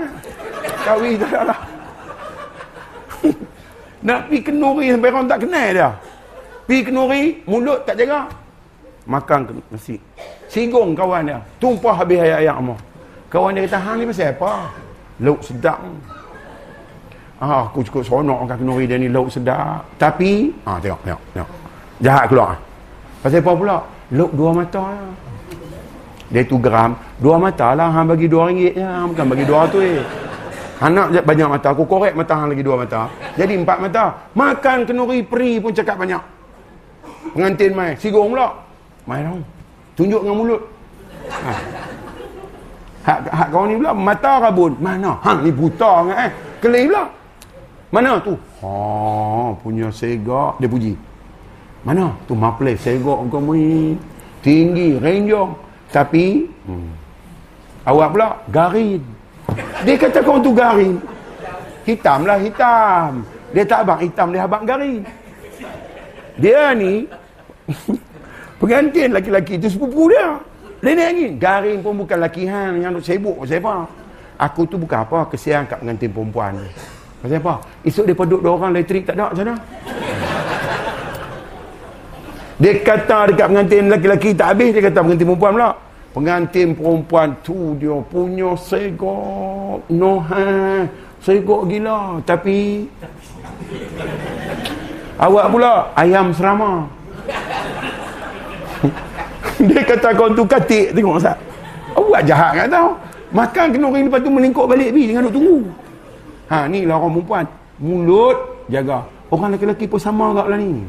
Kawi 0.84 1.16
tak 1.16 1.28
ada 1.32 1.40
lah. 1.52 1.60
Nak 4.06 4.20
pergi 4.28 4.38
kenuri 4.44 4.86
sampai 4.92 5.10
orang 5.10 5.26
tak 5.26 5.40
kenal 5.42 5.68
dia. 5.72 5.90
Pergi 6.68 6.80
kenuri. 6.84 7.22
Mulut 7.48 7.80
tak 7.88 7.96
jaga. 7.96 8.28
Makan 9.08 9.40
nasi. 9.72 9.96
Singgung 10.52 10.92
kawan 10.92 11.32
dia. 11.32 11.38
Tumpah 11.56 11.96
habis 11.96 12.20
ayat-ayat 12.20 12.56
semua. 12.60 12.76
Kawan 13.26 13.56
dia 13.56 13.66
kata, 13.66 13.78
hang 13.82 13.96
ni 13.98 14.04
pasal 14.06 14.30
apa? 14.30 14.52
Lauk 15.18 15.40
sedap. 15.42 15.80
Ah, 17.36 17.68
aku 17.68 17.84
cukup 17.84 18.02
seronok 18.06 18.48
kan 18.48 18.56
kenuri 18.60 18.84
dia 18.84 19.00
ni 19.00 19.08
lauk 19.10 19.32
sedap. 19.32 19.82
Tapi, 19.98 20.52
ah 20.68 20.78
tengok, 20.78 21.00
tengok, 21.02 21.22
tengok. 21.34 21.50
Jahat 22.04 22.24
keluar. 22.28 22.54
Pasal 23.24 23.40
apa 23.42 23.52
pula? 23.56 23.78
Lauk 24.14 24.30
dua 24.38 24.50
mata 24.54 24.82
lah. 24.86 25.10
Dia 26.30 26.42
tu 26.46 26.58
geram. 26.62 26.94
Dua 27.18 27.42
mata 27.42 27.74
lah. 27.74 27.90
Hang 27.90 28.06
bagi 28.06 28.30
dua 28.30 28.50
ringgit 28.50 28.78
je. 28.78 28.86
Hang 28.86 29.10
bukan 29.10 29.26
bagi 29.26 29.44
dua 29.46 29.60
tu 29.66 29.82
eh. 29.82 29.98
Anak 30.78 31.26
banyak 31.26 31.48
mata. 31.50 31.74
Aku 31.74 31.88
korek 31.88 32.14
mata 32.14 32.38
hang 32.38 32.54
lagi 32.54 32.62
dua 32.62 32.76
mata. 32.86 33.10
Jadi 33.34 33.58
empat 33.58 33.78
mata. 33.82 34.04
Makan 34.36 34.86
kenuri 34.86 35.26
peri 35.26 35.58
pun 35.58 35.74
cakap 35.74 35.98
banyak. 35.98 36.22
Pengantin 37.34 37.72
mai. 37.74 37.98
Sigong 37.98 38.30
pula. 38.30 38.54
Mai 39.10 39.26
dong. 39.26 39.42
Tunjuk 39.98 40.22
dengan 40.22 40.36
mulut. 40.38 40.62
Ha. 41.26 41.52
Hak, 43.06 43.18
hak 43.30 43.48
kau 43.54 43.66
ni 43.66 43.74
pula 43.78 43.90
mata 43.94 44.32
rabun. 44.38 44.78
Mana? 44.78 45.18
Hang 45.22 45.42
ni 45.42 45.50
buta 45.50 46.06
kan 46.06 46.26
eh. 46.26 46.30
Kelih 46.62 46.90
pula. 46.90 47.04
Mana 47.90 48.18
tu? 48.18 48.34
Ha, 48.62 48.70
punya 49.62 49.88
segak 49.94 50.58
dia 50.58 50.66
puji. 50.66 50.92
Mana? 51.86 52.10
Tu 52.26 52.34
maple 52.34 52.74
segak 52.74 53.18
kau 53.30 53.38
ni. 53.54 53.94
Tinggi, 54.42 54.98
renjong. 54.98 55.54
Tapi 55.94 56.42
hmm, 56.66 56.90
awak 57.86 58.08
pula 58.10 58.28
garin. 58.50 58.98
Dia 59.86 59.94
kata 59.94 60.18
kau 60.26 60.42
tu 60.42 60.50
garin. 60.50 60.98
Hitam 61.86 62.26
lah 62.26 62.42
hitam. 62.42 63.22
Dia 63.54 63.62
tak 63.62 63.86
abang 63.86 64.02
hitam, 64.02 64.34
dia 64.34 64.42
abang 64.42 64.66
garin. 64.66 65.06
Dia 66.42 66.74
ni 66.74 67.06
pengantin 68.60 69.14
laki-laki 69.14 69.54
tu 69.54 69.70
sepupu 69.70 70.10
dia. 70.10 70.42
Lain 70.82 70.98
lagi. 70.98 71.38
Garing 71.38 71.86
pun 71.86 72.02
bukan 72.02 72.18
laki 72.18 72.50
hang 72.50 72.82
yang 72.82 72.98
sibuk 72.98 73.38
pasal 73.38 73.62
apa. 73.62 73.86
Aku 74.50 74.66
tu 74.66 74.74
bukan 74.74 75.06
apa. 75.06 75.30
Kesian 75.30 75.70
kat 75.70 75.78
pengantin 75.78 76.10
perempuan 76.10 76.58
ni. 76.58 76.66
Pasal 77.22 77.38
apa? 77.38 77.62
Esok 77.86 78.04
dia 78.10 78.14
duduk 78.18 78.40
dua 78.42 78.52
orang 78.58 78.74
elektrik 78.74 79.06
tak 79.06 79.14
ada 79.14 79.30
mana? 79.32 79.54
Dia 82.56 82.72
kata 82.80 83.28
dekat 83.32 83.46
pengantin 83.52 83.92
lelaki 83.92 84.30
tak 84.32 84.56
habis. 84.56 84.72
Dia 84.72 84.88
kata 84.88 85.04
pengantin 85.04 85.26
perempuan 85.28 85.52
pula. 85.52 85.70
Pengantin 86.16 86.68
perempuan 86.72 87.28
tu 87.44 87.76
dia 87.76 87.96
punya 88.08 88.56
segok. 88.56 89.84
No 89.92 90.24
ha. 90.24 90.88
Segok 91.20 91.68
gila. 91.68 92.24
Tapi. 92.24 92.88
Awak 95.20 95.46
pula 95.52 95.92
ayam 95.96 96.32
serama. 96.32 96.88
Dia 99.68 99.80
kata 99.80 100.12
kau 100.12 100.28
tu 100.36 100.44
katik 100.44 100.92
tengok 100.92 101.16
Ustaz. 101.16 101.36
Buat 101.96 102.22
jahat 102.28 102.52
kan 102.52 102.68
tau. 102.68 102.88
Makan 103.32 103.66
kena 103.72 103.88
orang 103.90 104.06
lepas 104.08 104.20
tu 104.22 104.30
melingkuk 104.32 104.64
balik 104.68 104.94
bi 104.94 105.10
jangan 105.10 105.28
duk 105.28 105.34
tunggu. 105.36 105.58
Ha 106.52 106.68
ni 106.68 106.84
lah 106.88 106.96
orang 107.00 107.20
perempuan. 107.20 107.44
Mulut 107.80 108.36
jaga. 108.72 109.04
Orang 109.28 109.52
lelaki 109.52 109.84
pun 109.88 110.00
sama 110.00 110.32
agak 110.32 110.46
lah 110.52 110.58
ni. 110.60 110.80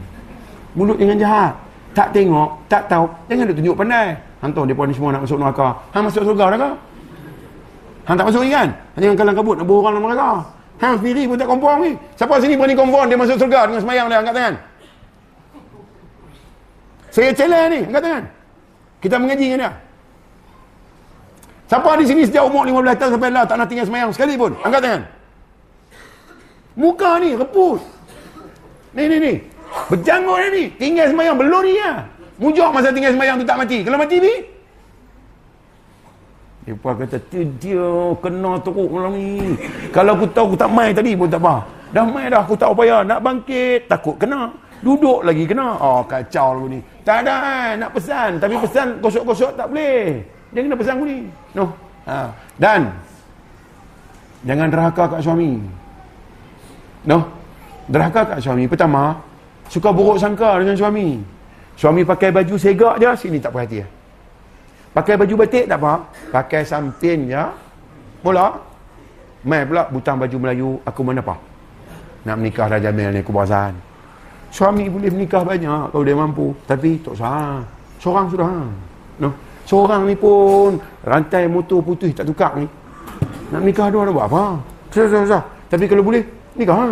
Mulut 0.77 0.97
jangan 1.01 1.17
jahat. 1.17 1.51
Tak 1.97 2.13
tengok, 2.13 2.53
tak 2.69 2.85
tahu, 2.85 3.09
jangan 3.25 3.49
duk 3.49 3.57
tunjuk 3.57 3.73
pandai. 3.73 4.13
Hantar 4.37 4.69
depa 4.69 4.85
ni 4.85 4.93
semua 4.93 5.09
nak 5.09 5.25
masuk 5.25 5.41
neraka. 5.41 5.73
Hang 5.89 6.05
masuk 6.05 6.21
surga 6.21 6.45
dah 6.53 6.59
ke? 6.61 6.69
Hang 8.05 8.15
tak 8.21 8.25
masuk 8.29 8.41
ni 8.45 8.53
kan? 8.53 8.69
Jangan 9.01 9.15
kalang 9.17 9.35
kabut 9.41 9.55
nak 9.57 9.65
bawa 9.65 9.79
orang 9.89 10.05
neraka. 10.05 10.31
Hang 10.77 10.93
sendiri 11.01 11.25
pun 11.25 11.35
tak 11.41 11.49
kompon 11.49 11.81
ni. 11.81 11.91
Siapa 12.13 12.37
sini 12.37 12.53
berani 12.53 12.77
kompon 12.77 13.09
dia 13.09 13.17
masuk 13.17 13.41
surga 13.41 13.59
dengan 13.65 13.81
semayang 13.81 14.05
dia 14.05 14.17
angkat 14.21 14.33
tangan. 14.37 14.55
Saya 17.09 17.29
challenge 17.33 17.69
ni, 17.73 17.79
angkat 17.89 18.01
tangan. 18.05 18.23
Kita 19.01 19.15
mengaji 19.17 19.45
dengan 19.49 19.59
dia. 19.65 19.71
Siapa 21.67 21.89
di 21.97 22.05
sini 22.05 22.21
sejak 22.29 22.45
umur 22.45 22.63
15 22.69 22.93
tahun 23.01 23.11
sampai 23.17 23.29
lah 23.33 23.43
tak 23.49 23.57
nak 23.57 23.67
tinggal 23.67 23.85
semayang 23.89 24.09
sekali 24.13 24.37
pun? 24.37 24.53
Angkat 24.61 24.81
tangan. 24.85 25.01
Muka 26.77 27.11
ni, 27.17 27.33
reput. 27.33 27.81
Ni, 28.93 29.09
ni, 29.09 29.17
ni. 29.17 29.56
Berjanggut 29.87 30.37
ni. 30.51 30.63
Tinggal 30.75 31.11
semayang, 31.11 31.35
belum 31.39 31.61
ni 31.63 31.73
lah. 31.79 32.03
Mujur 32.37 32.69
masa 32.69 32.93
tinggal 32.93 33.13
semayang 33.17 33.41
tu 33.41 33.45
tak 33.47 33.57
mati. 33.57 33.81
Kalau 33.81 33.97
mati 33.97 34.17
ni? 34.21 34.33
Dia 36.67 36.75
pun 36.75 36.99
kata, 36.99 37.17
dia 37.31 37.87
kena 38.19 38.59
teruk 38.59 38.91
malam 38.91 39.15
ni. 39.15 39.55
Kalau 39.95 40.19
aku 40.19 40.27
tahu 40.35 40.51
aku 40.51 40.57
tak 40.59 40.67
main 40.67 40.91
tadi 40.91 41.15
pun 41.15 41.31
tak 41.31 41.39
apa. 41.39 41.63
Dah 41.95 42.03
main 42.03 42.27
dah, 42.27 42.43
aku 42.43 42.59
tak 42.59 42.67
upaya. 42.75 43.07
Nak 43.07 43.23
bangkit, 43.23 43.87
takut 43.87 44.19
kena. 44.19 44.51
Duduk 44.83 45.23
lagi 45.23 45.47
kena. 45.47 45.79
Oh, 45.79 46.03
kacau 46.03 46.59
lagu 46.59 46.67
ni. 46.75 46.83
Tak 47.07 47.23
ada 47.23 47.33
kan, 47.39 47.71
nak 47.79 47.91
pesan. 47.95 48.29
Tapi 48.37 48.55
pesan 48.59 48.87
kosok-kosok 48.99 49.51
tak 49.55 49.67
boleh. 49.71 50.21
Dia 50.51 50.59
kena 50.59 50.75
pesan 50.75 50.93
aku 50.99 51.05
ni. 51.07 51.19
No. 51.55 51.65
Ha. 52.03 52.17
Dan, 52.59 52.81
jangan 54.43 54.67
derhaka 54.67 55.03
kat 55.07 55.19
suami. 55.23 55.51
No. 57.07 57.31
Derhaka 57.87 58.21
kat 58.35 58.39
suami. 58.43 58.67
Pertama, 58.67 59.15
suka 59.67 59.89
buruk 59.91 60.17
sangka 60.19 60.59
dengan 60.59 60.75
suami. 60.75 61.19
Suami 61.77 62.01
pakai 62.01 62.33
baju 62.33 62.55
segak 62.57 62.97
je, 62.97 63.09
sini 63.21 63.37
tak 63.37 63.53
perhati. 63.53 63.85
Pakai 64.97 65.13
baju 65.13 65.45
batik 65.45 65.69
tak 65.69 65.77
apa. 65.77 66.09
Pakai 66.33 66.65
sampin 66.65 67.29
je. 67.29 67.43
Pula, 68.25 68.49
mai 69.45 69.61
pula 69.61 69.85
butang 69.85 70.17
baju 70.17 70.35
Melayu, 70.41 70.69
aku 70.81 71.05
mana 71.05 71.21
apa? 71.21 71.37
Nak 72.25 72.35
menikah 72.41 72.65
dah 72.65 72.81
jamil 72.81 73.13
ni, 73.13 73.21
aku 73.21 73.29
perasan. 73.29 73.77
Suami 74.49 74.89
boleh 74.89 75.13
menikah 75.13 75.45
banyak 75.45 75.93
kalau 75.93 76.01
dia 76.01 76.17
mampu. 76.17 76.49
Tapi 76.65 76.97
tak 77.05 77.13
sah. 77.13 77.61
Seorang 78.01 78.25
sudah. 78.33 78.49
No. 79.21 79.29
Seorang 79.69 80.09
ni 80.09 80.15
pun 80.17 80.81
rantai 81.05 81.45
motor 81.45 81.83
putih 81.85 82.09
tak 82.15 82.25
tukar 82.25 82.57
ni. 82.57 82.65
Nak 83.53 83.61
nikah 83.61 83.93
dua 83.93 84.07
nak 84.09 84.17
buat 84.17 84.27
apa? 84.33 84.43
Sah, 84.89 85.23
sah. 85.29 85.43
Tapi 85.69 85.85
kalau 85.85 86.01
boleh, 86.01 86.25
nikah. 86.57 86.73
Ha? 86.73 86.87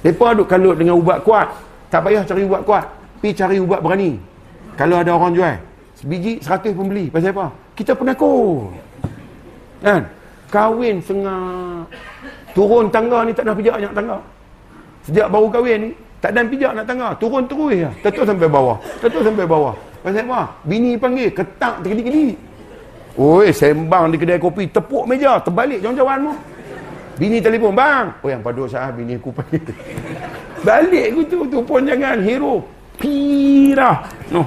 Mereka 0.00 0.26
duduk 0.32 0.48
kalut 0.48 0.76
dengan 0.80 0.96
ubat 0.96 1.20
kuat. 1.20 1.48
Tak 1.92 2.00
payah 2.06 2.22
cari 2.24 2.42
ubat 2.46 2.62
kuat. 2.64 2.84
Pergi 3.20 3.36
cari 3.36 3.56
ubat 3.60 3.80
berani. 3.84 4.16
Kalau 4.78 4.96
ada 4.96 5.12
orang 5.12 5.32
jual. 5.36 5.56
Sebiji, 6.00 6.40
seratus 6.40 6.72
pun 6.72 6.88
beli. 6.88 7.12
Pasal 7.12 7.36
apa? 7.36 7.52
Kita 7.76 7.92
penakut. 7.92 8.72
Kan? 9.84 10.08
Kahwin 10.48 11.04
setengah. 11.04 11.84
Turun 12.56 12.88
tangga 12.88 13.28
ni 13.28 13.36
tak 13.36 13.44
nak 13.44 13.54
pijak 13.60 13.76
banyak 13.76 13.92
tangga. 13.92 14.16
Sejak 15.04 15.26
baru 15.28 15.46
kahwin 15.52 15.78
ni, 15.84 15.90
tak 16.18 16.32
ada 16.32 16.40
pijak 16.48 16.72
nak 16.72 16.86
tangga. 16.88 17.08
Turun 17.20 17.44
terus 17.44 17.72
ya. 17.76 17.90
Tetuk 18.00 18.24
sampai 18.24 18.48
bawah. 18.48 18.76
Tetuk 19.04 19.22
sampai 19.22 19.44
bawah. 19.44 19.74
Pasal 20.00 20.24
apa? 20.24 20.40
Bini 20.64 20.96
panggil, 20.96 21.28
ketak 21.28 21.84
terkeli-keli. 21.84 22.32
Oi, 23.20 23.52
sembang 23.52 24.08
di 24.08 24.16
kedai 24.16 24.40
kopi, 24.40 24.64
tepuk 24.72 25.04
meja, 25.04 25.36
terbalik 25.44 25.84
jauh-jauhan 25.84 26.18
mu. 26.24 26.32
Bini 27.20 27.36
telefon, 27.36 27.76
bang. 27.76 28.08
Oh, 28.24 28.32
yang 28.32 28.40
padu 28.40 28.64
sah, 28.64 28.88
bini 28.88 29.20
aku 29.20 29.28
panggil. 29.28 29.60
Balik 30.66 31.12
aku 31.12 31.20
tu, 31.28 31.38
tu 31.52 31.60
pun 31.60 31.84
jangan 31.84 32.16
hero. 32.24 32.64
Pirah. 32.96 34.08
No. 34.32 34.40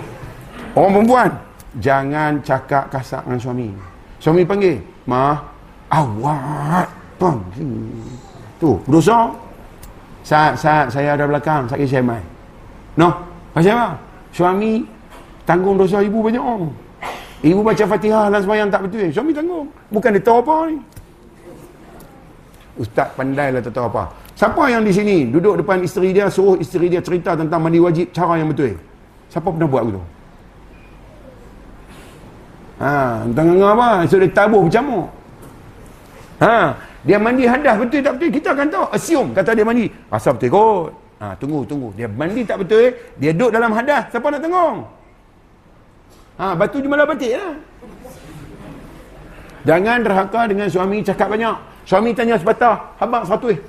Orang 0.73 1.05
perempuan, 1.05 1.29
jangan 1.77 2.41
cakap 2.41 2.89
kasar 2.89 3.21
dengan 3.29 3.37
suami. 3.37 3.69
Suami 4.17 4.41
panggil, 4.41 4.81
ma, 5.05 5.37
awak 5.93 6.89
panggil. 7.21 7.93
Tu, 8.57 8.73
dosa, 8.89 9.29
saat, 10.25 10.57
saat 10.57 10.89
saya 10.89 11.13
ada 11.13 11.29
belakang, 11.29 11.69
saya 11.69 11.77
kisah 11.77 12.01
main. 12.01 12.25
No, 12.97 13.13
macam 13.53 13.69
apa? 13.77 13.89
Suami 14.33 14.81
tanggung 15.45 15.77
dosa 15.77 16.01
ibu 16.01 16.25
banyak 16.25 16.41
orang. 16.41 16.73
Ibu 17.43 17.59
baca 17.61 17.83
fatihah 17.85 18.33
dan 18.33 18.39
semayang 18.41 18.69
tak 18.73 18.87
betul. 18.87 19.13
Suami 19.13 19.29
tanggung. 19.29 19.69
Bukan 19.93 20.09
dia 20.17 20.23
tahu 20.25 20.41
apa 20.41 20.73
ni. 20.73 20.77
Ustaz 22.73 23.13
pandai 23.13 23.53
lah 23.53 23.61
tak 23.61 23.77
tahu 23.77 23.85
apa. 23.85 24.09
Siapa 24.33 24.63
yang 24.65 24.81
di 24.81 24.89
sini 24.89 25.29
duduk 25.29 25.61
depan 25.61 25.85
isteri 25.85 26.09
dia, 26.09 26.25
suruh 26.25 26.57
isteri 26.57 26.89
dia 26.89 27.01
cerita 27.05 27.37
tentang 27.37 27.61
mandi 27.61 27.77
wajib 27.77 28.09
cara 28.09 28.41
yang 28.41 28.49
betul. 28.49 28.73
Siapa 29.29 29.45
pernah 29.45 29.69
buat 29.69 29.83
begitu? 29.85 30.01
Ha, 32.81 33.23
tengah 33.29 33.71
apa? 33.77 33.89
So 34.09 34.17
dia 34.17 34.33
tabuh 34.33 34.65
bercamuk. 34.65 35.05
Ha, 36.41 36.73
dia 37.05 37.17
mandi 37.21 37.45
hadas 37.45 37.75
betul 37.77 38.01
tak 38.01 38.13
betul? 38.17 38.29
Kita 38.41 38.49
akan 38.57 38.67
tahu. 38.73 38.85
Assume 38.89 39.29
kata 39.37 39.53
dia 39.53 39.65
mandi. 39.65 39.85
Asal 40.09 40.33
betul 40.33 40.49
kot. 40.49 40.89
Ha, 41.21 41.37
tunggu, 41.37 41.61
tunggu. 41.69 41.89
Dia 41.93 42.09
mandi 42.09 42.41
tak 42.41 42.65
betul, 42.65 42.89
dia 43.21 43.31
duduk 43.37 43.53
dalam 43.53 43.69
hadas. 43.71 44.09
Siapa 44.09 44.27
nak 44.33 44.41
tengok? 44.41 44.75
Ha, 46.41 46.45
batu 46.57 46.81
je 46.81 46.89
malah 46.89 47.05
batik 47.05 47.37
lah. 47.37 47.53
Jangan 49.63 49.97
derhaka 50.03 50.41
dengan 50.49 50.67
suami 50.67 51.05
cakap 51.05 51.29
banyak. 51.29 51.72
Suami 51.83 52.15
tanya 52.15 52.39
sepatah. 52.39 52.95
Abang 52.99 53.27
satu 53.27 53.51
eh. 53.51 53.59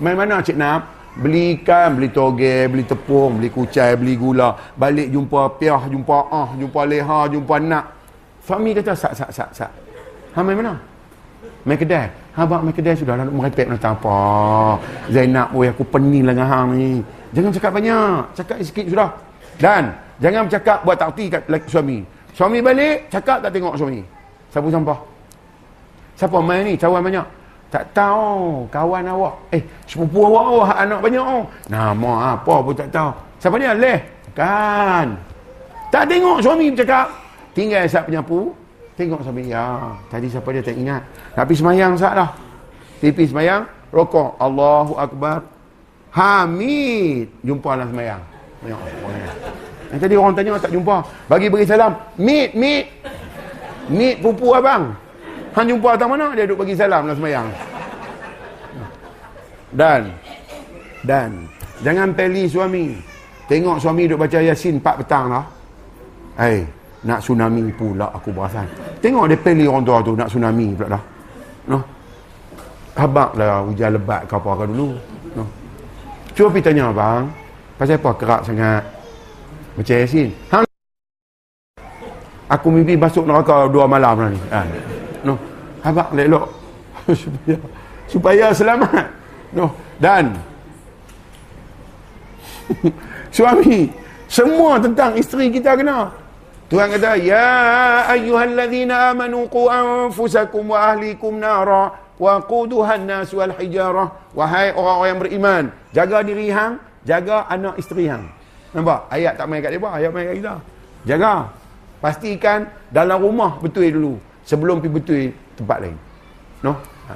Main 0.00 0.16
mana 0.16 0.40
Cik 0.44 0.56
Nap? 0.56 0.96
Beli 1.16 1.56
ikan, 1.56 1.96
beli 1.96 2.12
toge, 2.12 2.68
beli 2.68 2.84
tepung, 2.84 3.40
beli 3.40 3.48
kucai, 3.48 3.96
beli 3.96 4.20
gula. 4.20 4.52
Balik 4.76 5.08
jumpa 5.08 5.56
piah, 5.56 5.80
jumpa 5.88 6.28
ah, 6.28 6.52
jumpa 6.52 6.80
leha, 6.84 7.24
jumpa 7.32 7.56
nak. 7.56 7.84
Suami 8.44 8.76
kata, 8.76 8.92
sak, 8.92 9.16
sak, 9.16 9.30
sak, 9.32 9.48
sak. 9.56 9.70
Ha, 10.36 10.44
main 10.44 10.60
mana? 10.60 10.76
Main 11.64 11.80
kedai. 11.80 12.12
Ha, 12.36 12.44
abang 12.44 12.68
main 12.68 12.76
kedai 12.76 12.92
sudah. 12.92 13.16
Nak 13.16 13.32
merepek 13.32 13.64
nak 13.64 13.80
apa. 13.80 14.18
Zainab, 15.08 15.56
oi, 15.56 15.72
aku 15.72 15.88
pening 15.88 16.28
lah 16.28 16.36
dengan 16.36 16.48
hang 16.52 16.68
ni. 16.76 17.00
Jangan 17.32 17.50
cakap 17.56 17.72
banyak. 17.72 18.20
Cakap 18.36 18.56
sikit 18.60 18.86
sudah. 18.92 19.10
Dan, 19.56 19.96
jangan 20.20 20.44
bercakap 20.44 20.84
buat 20.84 21.00
takti 21.00 21.32
kat 21.32 21.48
suami. 21.64 22.04
Suami 22.36 22.60
balik, 22.60 23.08
cakap 23.08 23.40
tak 23.40 23.56
tengok 23.56 23.72
suami. 23.80 24.04
Sapu 24.52 24.68
sampah. 24.68 25.15
Siapa 26.16 26.40
main 26.40 26.64
ni? 26.64 26.74
Cawan 26.80 27.04
banyak. 27.04 27.26
Tak 27.68 27.84
tahu 27.92 28.64
kawan 28.72 29.04
awak. 29.04 29.34
Eh, 29.52 29.60
sepupu 29.84 30.24
awak 30.24 30.44
oh, 30.48 30.64
anak 30.64 30.98
banyak 31.04 31.20
oh. 31.20 31.44
Nama 31.68 32.12
apa 32.32 32.54
pun 32.64 32.72
tak 32.72 32.88
tahu. 32.88 33.10
Siapa 33.36 33.56
dia? 33.60 33.76
Leh. 33.76 34.00
Kan. 34.32 35.12
Tak 35.92 36.08
tengok 36.08 36.40
suami 36.40 36.72
bercakap. 36.72 37.12
Tinggal 37.52 37.84
sat 37.84 38.08
penyapu. 38.08 38.56
Tengok 38.96 39.20
suami. 39.20 39.52
Ya, 39.52 39.92
tadi 40.08 40.32
siapa 40.32 40.48
dia 40.56 40.64
tak 40.64 40.76
ingat. 40.76 41.02
Tapi 41.36 41.52
semayang 41.52 41.92
sat 42.00 42.16
lah. 42.16 42.32
Tipi 43.00 43.28
semayang. 43.28 43.68
Rokok. 43.92 44.40
Allahu 44.40 44.96
Akbar. 44.96 45.44
Hamid. 46.16 47.28
Jumpa 47.44 47.76
lah 47.76 47.86
semayang. 47.92 48.20
Banyak 48.64 48.80
Yang 49.92 50.00
tadi 50.00 50.14
orang 50.16 50.34
tanya 50.34 50.56
tak 50.56 50.72
jumpa. 50.72 50.96
Bagi 51.28 51.46
beri 51.52 51.68
salam. 51.68 51.92
Meet, 52.16 52.50
meet. 52.56 52.84
Meet 53.92 54.16
pupu 54.24 54.56
abang. 54.56 55.05
Han 55.56 55.64
jumpa 55.64 55.96
atas 55.96 56.04
mana 56.04 56.36
dia 56.36 56.44
duduk 56.44 56.68
bagi 56.68 56.76
salam 56.76 57.08
dalam 57.08 57.16
semayang. 57.16 57.48
Dan 59.72 60.12
dan 61.00 61.48
jangan 61.80 62.12
peli 62.12 62.44
suami. 62.44 62.92
Tengok 63.48 63.80
suami 63.80 64.04
duduk 64.04 64.20
baca 64.20 64.38
Yasin 64.44 64.76
4 64.76 65.00
petang 65.00 65.32
lah. 65.32 65.44
Hai, 66.36 66.60
nak 67.08 67.24
tsunami 67.24 67.72
pula 67.72 68.12
aku 68.12 68.36
perasan. 68.36 68.68
Tengok 69.00 69.32
dia 69.32 69.40
peli 69.40 69.64
orang 69.64 69.80
tua 69.80 70.04
tu 70.04 70.12
nak 70.12 70.28
tsunami 70.28 70.76
pula 70.76 70.92
dah. 70.92 71.02
Habak 72.96 73.36
lah 73.36 73.60
hujan 73.64 73.92
lebat 73.96 74.24
ke 74.24 74.36
apa 74.36 74.50
ke 74.60 74.64
dulu. 74.72 74.88
Noh. 75.36 75.48
Cuba 76.32 76.48
pergi 76.52 76.64
tanya 76.68 76.92
abang. 76.92 77.28
Pasal 77.76 78.00
apa 78.00 78.10
kerak 78.16 78.40
sangat? 78.44 78.82
Baca 79.76 79.94
Yasin. 79.96 80.28
Hang 80.52 80.64
Aku 82.46 82.72
mimpi 82.72 82.96
masuk 82.96 83.28
neraka 83.28 83.68
dua 83.68 83.84
malam 83.84 84.16
lah 84.16 84.28
ni. 84.32 84.40
Ha 84.52 84.95
no 85.26 85.34
habaq 85.82 86.14
elok. 86.14 86.46
Supaya 87.22 87.58
supaya 88.06 88.46
selamat. 88.54 89.04
No 89.54 89.74
dan 89.98 90.38
suami 93.36 93.90
semua 94.26 94.78
tentang 94.82 95.14
isteri 95.18 95.50
kita 95.50 95.78
kena. 95.78 96.10
Tuhan 96.66 96.90
kata 96.98 97.14
ya 97.22 97.46
ayyuhallazina 98.10 99.14
amanu 99.14 99.46
qu 99.46 99.70
anfusakum 99.70 100.74
wa 100.74 100.90
ahlikum 100.90 101.38
nara 101.38 101.94
wa 102.18 102.42
quduhan 102.42 103.06
nas 103.06 103.30
wal 103.30 103.54
hijarah 103.54 104.10
wahai 104.34 104.74
orang-orang 104.74 105.06
yang 105.06 105.20
beriman 105.22 105.64
jaga 105.94 106.26
diri 106.26 106.50
hang 106.50 106.82
jaga 107.06 107.46
anak 107.46 107.78
isteri 107.78 108.10
hang. 108.10 108.26
Nampak? 108.74 109.06
Ayat 109.14 109.38
tak 109.38 109.46
main 109.46 109.62
kat 109.62 109.78
depa 109.78 109.94
ayat 109.94 110.10
main 110.10 110.26
kat 110.26 110.36
kita. 110.42 110.54
Jaga. 111.06 111.34
Pastikan 111.96 112.68
dalam 112.92 113.22
rumah 113.24 113.56
betul 113.62 113.88
dulu 113.88 114.14
sebelum 114.46 114.78
pergi 114.78 114.92
betul 114.94 115.22
tempat 115.58 115.78
lain. 115.82 115.96
No? 116.62 116.78
Ha. 117.10 117.14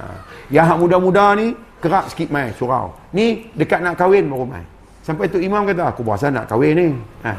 Yang 0.51 0.77
muda-muda 0.77 1.33
ni 1.39 1.55
kerak 1.79 2.11
sikit 2.11 2.29
mai 2.29 2.51
surau. 2.53 2.91
Ni 3.15 3.47
dekat 3.55 3.79
nak 3.79 3.95
kahwin 3.95 4.27
baru 4.27 4.45
mai. 4.45 4.63
Sampai 5.01 5.31
tu 5.31 5.41
imam 5.41 5.65
kata 5.65 5.89
aku 5.89 6.03
berasa 6.05 6.27
nak 6.29 6.45
kahwin 6.51 6.75
ni. 6.75 6.87
Ha. 7.25 7.33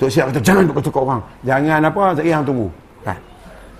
Tok 0.00 0.08
siap 0.10 0.32
kata 0.32 0.40
jangan 0.40 0.66
duk 0.66 0.80
tukar 0.80 1.04
orang. 1.04 1.22
Jangan 1.44 1.84
apa 1.84 2.02
saya 2.16 2.40
yang 2.40 2.42
tunggu. 2.42 2.66
Ha. 3.04 3.14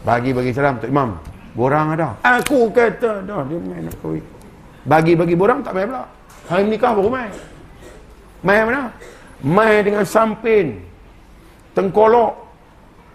Bagi 0.05 0.31
bagi 0.37 0.53
salam 0.53 0.77
tok 0.79 0.93
imam. 0.93 1.17
Borang 1.57 1.97
ada. 1.97 2.13
Aku 2.21 2.69
kata 2.71 3.25
dah 3.25 3.41
dia 3.49 3.59
mai 3.59 3.81
nak 3.81 3.97
kahwin. 4.05 4.25
Bagi-bagi 4.87 5.35
borang 5.35 5.65
tak 5.65 5.75
mai 5.75 5.89
pula. 5.89 6.05
Hari 6.47 6.63
nikah 6.71 6.93
baru 6.95 7.11
mai. 7.11 7.29
Mai 8.45 8.63
mana? 8.63 8.93
Mai 9.43 9.83
dengan 9.83 10.07
sampin. 10.07 10.79
Tengkolok. 11.75 12.47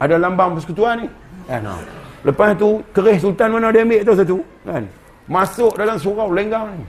Ada 0.02 0.18
lambang 0.18 0.58
persekutuan 0.58 1.06
ni. 1.06 1.08
Eh, 1.48 1.62
no. 1.62 2.01
Lepas 2.22 2.54
tu 2.54 2.86
kerih 2.94 3.18
sultan 3.18 3.50
mana 3.50 3.74
dia 3.74 3.82
ambil 3.82 4.02
tu 4.06 4.14
satu 4.14 4.38
kan. 4.62 4.86
Masuk 5.26 5.74
dalam 5.74 5.98
surau 5.98 6.30
lenggang 6.30 6.70
ni. 6.78 6.86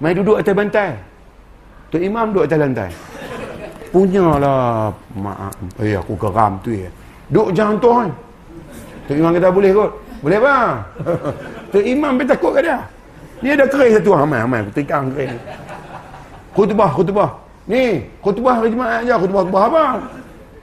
Mai 0.00 0.16
duduk 0.16 0.40
atas 0.40 0.54
bantai. 0.56 0.96
Tu 1.92 2.00
imam 2.00 2.32
duduk 2.32 2.48
atas 2.48 2.58
lantai. 2.58 2.90
Punyalah 3.92 4.90
maaf. 5.14 5.54
Eh 5.78 5.94
aku 5.94 6.16
geram 6.16 6.56
tu 6.64 6.72
ya. 6.72 6.90
Duk 7.28 7.52
jangan 7.52 7.76
tuan. 7.78 8.08
Tu 9.04 9.20
imam 9.20 9.30
kata 9.36 9.52
boleh 9.52 9.70
kot. 9.76 9.90
Boleh 10.24 10.38
apa? 10.40 10.56
tu 11.72 11.78
imam 11.84 12.16
pun 12.16 12.24
takut 12.24 12.52
ke 12.56 12.60
dia. 12.64 12.80
Ni 13.44 13.52
ada 13.52 13.68
kerih 13.68 14.00
satu 14.00 14.16
ramai 14.16 14.40
ramai 14.40 14.58
aku 14.64 14.72
tikang 14.72 15.12
kerih. 15.12 15.36
Khutbah 16.56 16.90
khutbah. 16.96 17.30
Ni 17.68 18.00
khutbah 18.24 18.56
hari 18.56 18.72
Jumaat 18.72 19.04
aja 19.04 19.20
khutbah 19.20 19.44
khutbah 19.44 19.62
apa? 19.68 19.84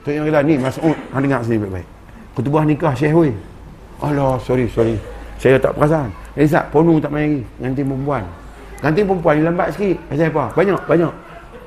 Tu 0.01 0.17
imam 0.17 0.25
kata 0.33 0.39
ni 0.49 0.53
Mas'ud 0.57 0.97
hang 1.13 1.21
dengar 1.21 1.39
sini 1.45 1.57
baik-baik. 1.61 1.87
Khutbah 2.33 2.63
nikah 2.65 2.93
Syekh 2.97 3.13
weh. 3.13 3.35
Allah, 4.01 4.41
sorry, 4.41 4.65
sorry. 4.73 4.97
Saya 5.37 5.61
tak 5.61 5.77
perasan. 5.77 6.09
Eh, 6.33 6.45
Zat, 6.49 6.73
ponu 6.73 6.97
tak 6.97 7.13
main 7.13 7.29
lagi. 7.29 7.41
Ganti 7.61 7.81
perempuan. 7.85 8.23
Ganti 8.81 9.01
perempuan 9.05 9.33
ni 9.37 9.43
lambat 9.45 9.67
sikit. 9.77 9.97
Pasal 10.09 10.29
apa? 10.33 10.45
Banyak, 10.57 10.81
banyak. 10.89 11.13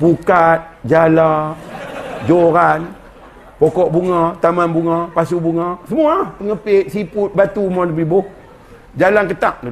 Pukat, 0.02 0.59
jala, 0.82 1.55
joran, 2.27 2.90
pokok 3.62 3.89
bunga, 3.94 4.35
taman 4.43 4.66
bunga, 4.74 4.98
pasu 5.15 5.39
bunga. 5.39 5.78
Semua 5.86 6.35
Pengepit, 6.35 6.90
siput, 6.90 7.31
batu, 7.31 7.70
semua 7.70 7.86
lebih 7.86 8.06
boh. 8.06 8.27
Jalan 8.98 9.31
ketak. 9.31 9.62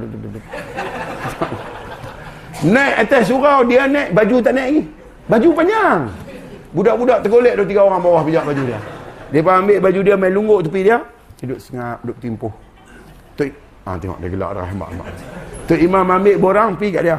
naik 2.75 2.95
atas 3.07 3.27
surau, 3.27 3.67
dia 3.67 3.91
naik, 3.91 4.15
baju 4.15 4.37
tak 4.39 4.55
naik 4.55 4.67
lagi. 4.71 4.83
Baju 5.27 5.49
panjang. 5.55 6.01
Budak-budak 6.73 7.19
tergolek 7.27 7.55
dua 7.59 7.67
tiga 7.67 7.83
orang 7.87 8.03
bawah 8.03 8.23
pijak 8.23 8.47
baju 8.47 8.63
dia. 8.67 8.81
Dia 9.35 9.41
ambil 9.43 9.79
baju 9.83 10.01
dia, 10.03 10.15
main 10.15 10.31
lungguk 10.35 10.63
tepi 10.67 10.87
dia 10.87 11.03
duduk 11.43 11.61
sengap, 11.61 11.99
duduk 12.07 12.19
timpuh. 12.23 12.55
Tuk, 13.35 13.51
ah, 13.85 13.99
tengok 13.99 14.19
dia 14.23 14.29
gelak 14.31 14.51
dah. 14.55 14.67
Mak, 14.71 14.91
mak. 14.95 15.07
Tuk 15.67 15.81
Imam 15.83 16.07
ambil 16.07 16.37
borang, 16.39 16.69
pergi 16.79 16.91
kat 16.95 17.03
dia. 17.03 17.19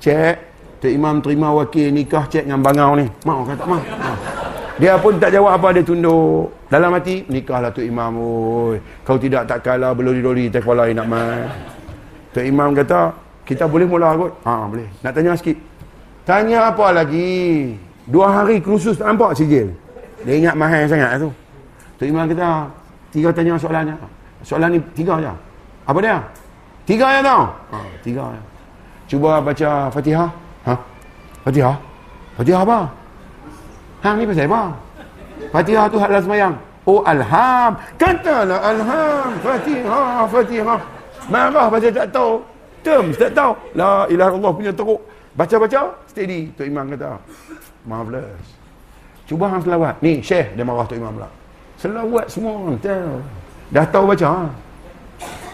Cek. 0.00 0.36
Tuk 0.84 0.92
Imam 0.92 1.24
terima 1.24 1.48
wakil 1.56 1.88
nikah 1.88 2.24
cek 2.28 2.44
dengan 2.44 2.60
bangau 2.60 2.92
ni. 3.00 3.06
Mak, 3.24 3.36
kata 3.48 3.64
mak. 3.64 3.82
Ah. 4.00 4.16
Dia 4.74 4.98
pun 4.98 5.16
tak 5.22 5.30
jawab 5.32 5.54
apa, 5.56 5.68
dia 5.72 5.82
tunduk. 5.86 6.50
Dalam 6.68 6.90
hati, 6.92 7.24
nikahlah 7.30 7.70
Tuk 7.72 7.86
Imam. 7.86 8.12
Oi. 8.20 8.76
Kau 9.06 9.16
tidak 9.16 9.48
tak 9.48 9.64
kalah, 9.64 9.96
belori-lori, 9.96 10.52
tak 10.52 10.66
kepala 10.66 10.90
nak 10.92 11.06
main. 11.08 11.48
Tuk 12.34 12.44
Imam 12.44 12.74
kata, 12.76 13.14
kita 13.48 13.64
boleh 13.64 13.86
mula 13.88 14.12
kot? 14.18 14.32
Ha, 14.44 14.66
boleh. 14.68 14.88
Nak 15.00 15.12
tanya 15.14 15.32
sikit. 15.38 15.56
Tanya 16.24 16.72
apa 16.72 16.88
lagi? 16.90 17.76
Dua 18.04 18.28
hari 18.28 18.60
khusus 18.60 19.00
tak 19.00 19.12
nampak 19.12 19.36
sijil. 19.36 19.72
Dia 20.24 20.34
ingat 20.40 20.56
mahal 20.56 20.88
sangat 20.88 21.20
tu. 21.20 21.30
Tok 22.00 22.06
Imam 22.08 22.24
kata, 22.28 22.68
Tiga 23.14 23.30
tanya 23.30 23.54
soalannya. 23.54 23.94
Soalan 24.42 24.74
ni 24.74 24.78
tiga 24.98 25.22
aja. 25.22 25.30
Apa 25.86 26.02
dia? 26.02 26.18
Tiga 26.82 27.06
aja 27.06 27.20
tau. 27.22 27.42
Ha, 27.70 27.78
tiga 28.02 28.26
aja. 28.26 28.42
Cuba 29.06 29.38
baca 29.38 29.70
Fatihah. 29.94 30.28
Ha? 30.66 30.74
Fatihah? 31.46 31.76
Fatihah 32.34 32.60
apa? 32.66 32.78
Hang 34.02 34.18
ni 34.18 34.26
pasal 34.26 34.50
apa? 34.50 34.62
Fatihah 35.54 35.84
tu 35.86 35.96
hadlah 36.02 36.20
semayang. 36.26 36.54
Oh 36.90 37.06
alham. 37.06 37.78
Katalah 37.94 38.58
alham. 38.58 39.30
Fatihah, 39.38 40.26
Fatihah. 40.26 40.80
Marah 41.30 41.70
pasal 41.70 41.94
tak 41.94 42.10
tahu. 42.10 42.42
Terms 42.82 43.14
tak 43.14 43.30
tahu. 43.30 43.54
La 43.78 44.10
ilah 44.10 44.34
Allah 44.34 44.50
punya 44.50 44.74
teruk. 44.74 44.98
Baca-baca, 45.38 45.94
steady. 46.10 46.50
Tok 46.58 46.66
Imam 46.66 46.90
kata. 46.90 47.14
Marvelous. 47.86 48.46
Cuba 49.30 49.54
hang 49.54 49.62
selawat. 49.62 50.02
Ni, 50.02 50.18
Syekh 50.18 50.58
dia 50.58 50.66
marah 50.66 50.82
Tok 50.82 50.98
Imam 50.98 51.14
pula. 51.14 51.43
Selawat 51.84 52.32
semua 52.32 52.56
orang 52.56 52.80
tahu. 52.80 53.20
Dah 53.68 53.84
tahu 53.84 54.08
baca 54.08 54.24
ha? 54.24 54.48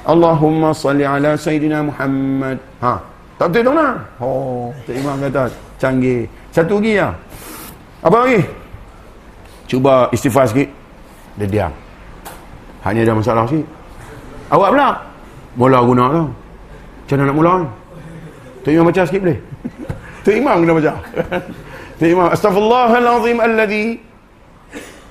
Allahumma 0.06 0.70
salli 0.70 1.02
ala 1.02 1.34
Sayyidina 1.34 1.82
Muhammad. 1.82 2.54
Ha. 2.78 3.02
Tak 3.34 3.50
betul 3.50 3.66
tak 3.66 3.74
nak? 3.74 3.94
Oh, 4.22 4.70
Tok 4.86 4.94
Imam 4.94 5.18
kata 5.26 5.50
canggih. 5.82 6.30
Satu 6.54 6.78
lagi 6.78 7.02
ya. 7.02 7.10
Apa 8.06 8.22
lagi? 8.22 8.46
Cuba 9.66 10.06
istighfar 10.14 10.46
sikit. 10.46 10.70
Dia 11.34 11.50
diam. 11.50 11.72
Hanya 12.86 13.10
ada 13.10 13.18
masalah 13.18 13.50
sikit. 13.50 13.66
Awak 14.54 14.70
pula. 14.70 14.88
Mula 15.58 15.78
guna 15.82 16.04
tu. 16.14 16.24
Macam 16.30 17.14
mana 17.18 17.26
nak 17.26 17.36
mula? 17.42 17.52
Tok 18.62 18.70
Imam 18.70 18.86
baca 18.86 19.02
sikit 19.02 19.18
boleh? 19.26 19.38
Tok 20.22 20.34
Imam 20.38 20.56
kena 20.62 20.72
baca. 20.78 20.92
Tok 21.98 22.06
Imam. 22.06 22.30
Astaghfirullahalazim 22.30 23.38
alladhi. 23.42 23.98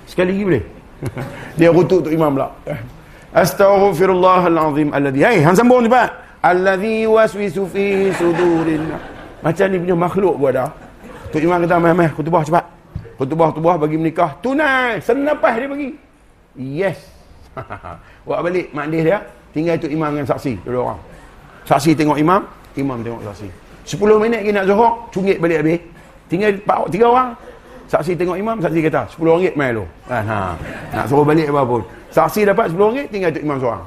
Sekali 0.07 0.31
lagi 0.31 0.45
boleh? 0.47 0.78
Dia 1.59 1.69
rutuk 1.71 2.07
Tok 2.07 2.13
Imam 2.13 2.35
pula. 2.35 2.51
Astaghfirullahalazim 3.31 4.89
alladhi. 4.91 5.19
Hei, 5.23 5.39
hang 5.43 5.55
sambung 5.55 5.85
cepat. 5.85 6.09
Alladhi 6.39 7.05
waswisu 7.07 7.67
fi 7.67 8.09
sudurin. 8.15 8.95
Macam 9.39 9.65
ni 9.71 9.77
punya 9.79 9.95
makhluk 9.95 10.35
buat 10.35 10.51
dah. 10.55 10.69
Tok 11.29 11.41
Imam 11.43 11.61
kata, 11.63 11.75
meh, 11.79 11.93
meh, 11.93 12.09
kutubah 12.15 12.41
cepat. 12.43 12.65
Kutubah-kutubah 13.19 13.75
bagi 13.83 13.99
menikah. 13.99 14.39
Tunai. 14.39 15.03
Senapah 15.03 15.53
dia 15.59 15.67
bagi. 15.67 15.89
Yes. 16.55 17.03
Buat 18.25 18.39
balik 18.47 18.71
mak 18.71 18.87
dia. 18.87 19.19
Tinggal 19.51 19.75
Tok 19.75 19.91
Imam 19.91 20.15
dengan 20.15 20.27
saksi. 20.31 20.63
Dua 20.63 20.95
orang. 20.95 20.99
Saksi 21.67 21.93
tengok 21.93 22.17
imam, 22.17 22.41
imam 22.79 22.97
tengok 23.05 23.21
saksi. 23.29 23.47
10 23.85 24.21
minit 24.21 24.41
lagi 24.41 24.51
nak 24.53 24.65
zuhur, 24.65 24.91
cungit 25.13 25.37
balik 25.37 25.61
habis. 25.61 25.81
Tinggal 26.29 26.57
4 26.65 26.89
3 26.93 27.05
orang. 27.05 27.29
Saksi 27.89 28.13
tengok 28.13 28.37
imam, 28.37 28.61
saksi 28.61 28.85
kata, 28.85 29.01
10 29.09 29.41
ringgit 29.41 29.57
mai 29.57 29.73
lu. 29.73 29.81
Kan 30.05 30.21
ha. 30.29 30.53
Nak 30.93 31.09
suruh 31.09 31.25
balik 31.25 31.49
apa 31.49 31.65
pun. 31.65 31.81
Saksi 32.13 32.45
dapat 32.45 32.69
10 32.69 32.77
ringgit, 32.77 33.07
tinggal 33.09 33.33
tok 33.33 33.43
imam 33.49 33.57
seorang. 33.57 33.85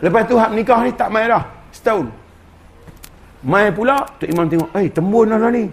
Lepas 0.00 0.22
tu 0.24 0.34
hak 0.40 0.50
nikah 0.56 0.80
ni 0.80 0.90
tak 0.96 1.12
mai 1.12 1.28
dah. 1.28 1.44
Setahun. 1.68 2.08
Mai 3.44 3.68
pula, 3.68 4.08
tok 4.16 4.24
imam 4.24 4.48
tengok, 4.48 4.68
"Eh, 4.72 4.88
tembun 4.88 5.28
dah 5.28 5.52
ni." 5.52 5.68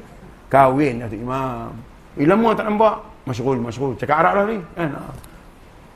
Kahwin 0.52 0.99
dah 0.99 1.07
tok 1.07 1.22
imam. 1.24 1.72
Eh, 2.19 2.28
lama 2.28 2.49
tak 2.52 2.65
nampak. 2.68 2.95
Masyrul, 3.24 3.60
masyrul. 3.64 3.95
Cakap 3.95 4.28
Arab 4.28 4.34
dah 4.44 4.45
ni. 4.52 4.60
Kan? 4.76 4.90
Ha. 4.91 5.02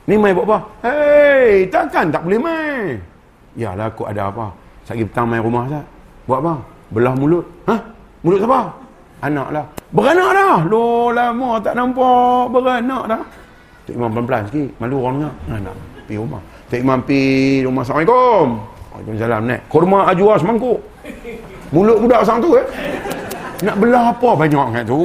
Ni 0.08 0.16
mai 0.16 0.32
buat 0.32 0.48
apa? 0.48 0.58
Hei, 0.88 1.68
takkan 1.68 2.08
tak 2.08 2.24
boleh 2.24 2.40
mai. 2.40 2.96
Yalah, 3.60 3.92
aku 3.92 4.08
ada 4.08 4.32
apa? 4.32 4.56
Sagi 4.88 5.04
petang 5.04 5.28
main 5.28 5.44
rumah 5.44 5.68
tak? 5.68 5.84
Buat 6.32 6.40
apa? 6.48 6.54
Belah 6.96 7.14
mulut. 7.20 7.44
Ha? 7.68 7.76
Mulut 8.24 8.40
siapa? 8.40 8.72
Anak 9.20 9.48
lah. 9.52 9.66
Beranak 9.92 10.30
dah. 10.32 10.58
Loh 10.72 11.12
lama 11.12 11.60
tak 11.60 11.76
nampak. 11.76 12.44
Beranak 12.52 13.04
dah. 13.12 13.24
Tok 13.88 13.94
Imam 13.96 14.10
pelan-pelan 14.16 14.44
sikit. 14.48 14.70
Malu 14.80 14.96
orang 15.04 15.16
dengar. 15.20 15.34
Anak. 15.52 15.76
Pergi 16.08 16.18
rumah. 16.20 16.42
Tok 16.72 16.80
Imam 16.80 17.00
pergi 17.04 17.26
rumah. 17.68 17.82
Assalamualaikum. 17.84 18.48
Waalaikumsalam. 18.92 19.42
Nek. 19.48 19.60
Kurma 19.68 20.00
ajwa 20.08 20.34
semangkuk. 20.40 20.80
Mulut 21.72 21.98
budak 22.04 22.22
sang 22.28 22.40
tu 22.44 22.56
eh. 22.56 22.66
Nak 23.64 23.76
belah 23.80 24.16
apa 24.16 24.30
banyak 24.36 24.68
kan 24.76 24.84
tu. 24.84 25.00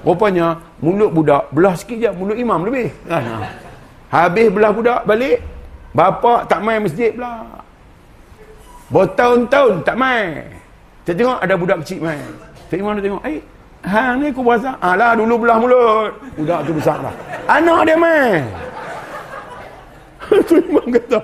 Rupanya 0.00 0.56
mulut 0.80 1.12
budak 1.12 1.48
belah 1.52 1.76
sikit 1.76 1.96
je. 1.96 2.10
Mulut 2.12 2.36
imam 2.36 2.64
lebih. 2.64 2.88
Ha. 3.08 3.18
Habis 4.12 4.48
belah 4.52 4.72
budak 4.72 5.00
balik. 5.08 5.40
Bapa 5.90 6.46
tak 6.46 6.60
main 6.62 6.80
masjid 6.80 7.10
pula. 7.12 7.44
Bertahun-tahun 8.90 9.86
tak 9.86 9.96
main. 9.98 10.50
Saya 11.06 11.14
tengok 11.14 11.38
ada 11.42 11.54
budak 11.58 11.76
kecil 11.82 11.98
main. 12.02 12.22
Saya 12.70 12.86
mana 12.86 13.02
tengok, 13.02 13.22
eh, 13.26 13.42
hang 13.84 14.20
ni 14.20 14.32
aku 14.32 14.42
puasa. 14.44 14.76
Alah, 14.80 15.16
dulu 15.16 15.46
belah 15.46 15.58
mulut. 15.60 16.10
Budak 16.36 16.66
tu 16.68 16.72
besar 16.76 16.98
lah. 17.00 17.14
Anak 17.48 17.80
dia 17.88 17.96
main. 17.96 18.42
tu 20.48 20.54
imam 20.62 20.86
kata, 20.94 21.18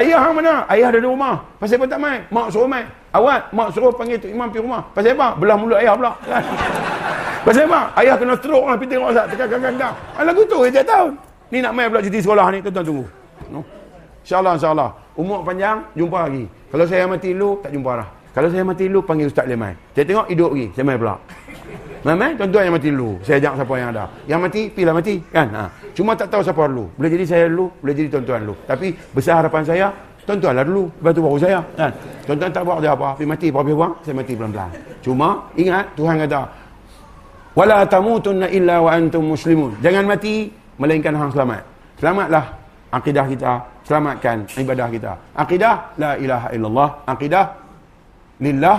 ayah 0.00 0.18
hang 0.24 0.34
mana? 0.40 0.64
Ayah 0.72 0.88
ada 0.88 0.98
di 1.00 1.08
rumah. 1.08 1.44
Pasal 1.60 1.76
apa 1.76 1.84
tak 1.84 2.00
main? 2.00 2.20
Mak 2.32 2.46
suruh 2.48 2.68
main. 2.68 2.88
Awat, 3.12 3.52
mak 3.52 3.68
suruh 3.76 3.92
panggil 3.92 4.16
tu 4.16 4.28
imam 4.28 4.48
pergi 4.48 4.64
rumah. 4.64 4.82
Pasal 4.96 5.12
apa? 5.12 5.36
Belah 5.36 5.56
mulut 5.60 5.78
ayah 5.80 5.92
pula. 5.96 6.12
Pasal 7.46 7.68
apa? 7.68 7.80
Ayah 7.96 8.14
kena 8.16 8.34
stroke 8.40 8.66
lah. 8.68 8.76
Pergi 8.80 8.90
tengok 8.96 9.08
Ustaz. 9.12 9.26
Tekan-tekan-tekan. 9.32 9.92
Alah, 10.16 10.32
aku 10.32 10.42
tu, 10.48 10.58
dia 10.68 10.84
tahu. 10.84 11.06
Ni 11.48 11.58
nak 11.64 11.72
main 11.76 11.88
pula 11.92 12.00
cuti 12.00 12.18
sekolah 12.20 12.46
ni. 12.52 12.58
Tuan-tuan 12.64 12.84
tunggu. 12.84 13.04
No? 13.52 13.60
InsyaAllah, 14.24 14.54
insyaAllah. 14.60 14.90
Umur 15.16 15.40
panjang, 15.40 15.80
jumpa 15.96 16.28
lagi. 16.28 16.44
Kalau 16.68 16.84
saya 16.84 17.04
mati 17.08 17.32
dulu, 17.32 17.64
tak 17.64 17.70
jumpa 17.72 17.90
dah. 17.96 18.08
Kalau 18.36 18.48
saya 18.52 18.62
mati 18.62 18.84
dulu, 18.86 19.00
panggil 19.02 19.26
Ustaz 19.32 19.48
Lemai. 19.48 19.72
Saya 19.96 20.04
tengok 20.04 20.26
hidup 20.28 20.50
lagi, 20.52 20.66
saya 20.76 20.84
main 20.84 20.98
pula. 21.00 21.16
Memang 22.08 22.40
tuan-tuan 22.40 22.64
yang 22.64 22.74
mati 22.80 22.88
dulu. 22.88 23.20
Saya 23.20 23.36
ajak 23.36 23.52
siapa 23.60 23.74
yang 23.76 23.88
ada. 23.92 24.04
Yang 24.24 24.40
mati, 24.40 24.60
pilih 24.72 24.94
mati. 24.96 25.14
Kan? 25.28 25.46
Ha. 25.52 25.62
Cuma 25.92 26.16
tak 26.16 26.32
tahu 26.32 26.40
siapa 26.40 26.64
dulu. 26.64 26.88
Boleh 26.96 27.10
jadi 27.12 27.24
saya 27.28 27.44
dulu, 27.52 27.68
boleh 27.84 27.94
jadi 28.00 28.08
tuan-tuan 28.08 28.40
dulu. 28.48 28.54
Tapi 28.64 28.86
besar 29.12 29.44
harapan 29.44 29.62
saya, 29.68 29.86
tuan-tuan 30.24 30.56
lah 30.56 30.64
dulu. 30.64 30.88
Lepas 30.88 31.12
tu 31.12 31.20
baru 31.20 31.36
saya. 31.36 31.60
Kan? 31.76 31.92
Tuan-tuan 32.24 32.50
tak 32.56 32.62
buat 32.64 32.80
dia 32.80 32.96
apa. 32.96 33.08
Tapi 33.12 33.26
mati, 33.28 33.46
apa 33.52 33.60
buang, 33.60 33.92
saya 34.00 34.14
mati 34.16 34.32
pelan-pelan. 34.32 34.70
Cuma, 35.04 35.28
ingat, 35.60 35.84
Tuhan 35.92 36.16
kata, 36.24 36.40
Wala 37.58 37.82
tamutunna 37.84 38.46
illa 38.54 38.78
wa 38.78 38.90
antum 38.94 39.34
muslimun. 39.34 39.76
Jangan 39.84 40.08
mati, 40.08 40.48
melainkan 40.78 41.12
hang 41.12 41.34
selamat. 41.34 41.62
Selamatlah 41.98 42.44
akidah 42.94 43.26
kita, 43.26 43.52
selamatkan 43.82 44.46
ibadah 44.54 44.88
kita. 44.88 45.12
Akidah 45.34 45.74
la 45.98 46.14
ilaha 46.16 46.48
illallah, 46.54 46.88
akidah 47.04 47.44
lillah. 48.40 48.78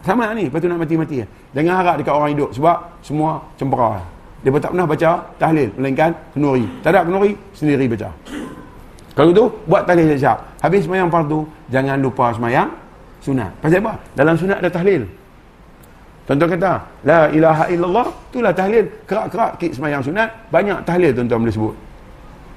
Sama 0.00 0.32
ni, 0.32 0.48
lepas 0.48 0.58
tu 0.64 0.68
nak 0.68 0.80
mati-mati. 0.80 1.20
Jangan 1.52 1.74
harap 1.84 1.94
dekat 2.00 2.14
orang 2.16 2.30
hidup 2.32 2.50
sebab 2.56 2.76
semua 3.04 3.44
cempera. 3.60 4.00
Dia 4.40 4.48
pun 4.48 4.60
tak 4.60 4.72
pernah 4.72 4.88
baca 4.88 5.10
tahlil 5.36 5.68
melainkan 5.76 6.10
kenuri. 6.32 6.64
Tak 6.80 6.96
ada 6.96 7.04
kenuri, 7.04 7.36
sendiri 7.52 7.84
baca. 7.84 8.08
Kalau 9.12 9.30
tu 9.36 9.44
buat 9.68 9.84
tahlil 9.84 10.16
siap. 10.16 10.40
Habis 10.64 10.88
sembahyang 10.88 11.12
fardu, 11.12 11.44
jangan 11.68 12.00
lupa 12.00 12.32
sembahyang 12.32 12.68
sunat. 13.20 13.50
Pasal 13.60 13.84
apa? 13.84 13.92
Dalam 14.16 14.34
sunat 14.40 14.56
ada 14.64 14.70
tahlil. 14.72 15.04
Tuan-tuan 16.24 16.48
kata, 16.56 16.72
la 17.04 17.28
ilaha 17.34 17.64
illallah, 17.68 18.06
itulah 18.32 18.52
tahlil. 18.56 18.86
Kerak-kerak 19.04 19.60
kik 19.60 19.72
sembahyang 19.76 20.00
sunat, 20.00 20.28
banyak 20.48 20.78
tahlil 20.88 21.10
tuan-tuan 21.12 21.40
boleh 21.44 21.52
sebut. 21.52 21.74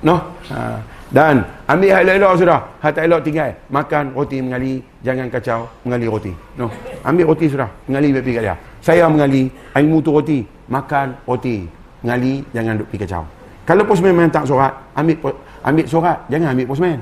No? 0.07 0.15
Ha. 0.47 0.79
Dan 1.13 1.45
ambil 1.69 1.93
hal 1.93 2.09
elok 2.09 2.41
sudah. 2.41 2.59
Hal 2.81 2.89
tak 2.89 3.05
elok 3.05 3.21
tinggal. 3.21 3.53
Makan 3.69 4.17
roti 4.17 4.41
mengali. 4.41 4.81
Jangan 5.05 5.29
kacau 5.29 5.69
mengali 5.85 6.09
roti. 6.09 6.33
No. 6.57 6.73
Ambil 7.05 7.29
roti 7.29 7.45
sudah. 7.53 7.69
Mengali 7.85 8.09
pergi 8.17 8.31
kat 8.33 8.43
dia. 8.49 8.55
Saya 8.81 9.05
mengali. 9.05 9.45
Ilmu 9.77 10.01
tu 10.01 10.09
roti. 10.09 10.41
Makan 10.73 11.13
roti. 11.29 11.69
Mengali. 12.01 12.41
Jangan 12.49 12.81
duk 12.81 12.89
pergi 12.89 13.05
kacau. 13.05 13.23
Kalau 13.63 13.85
main 13.85 14.27
tak 14.33 14.49
surat. 14.49 14.73
Ambil 14.97 15.15
ambil 15.61 15.85
surat. 15.85 16.17
Jangan 16.33 16.57
ambil 16.57 16.65
postman. 16.65 16.97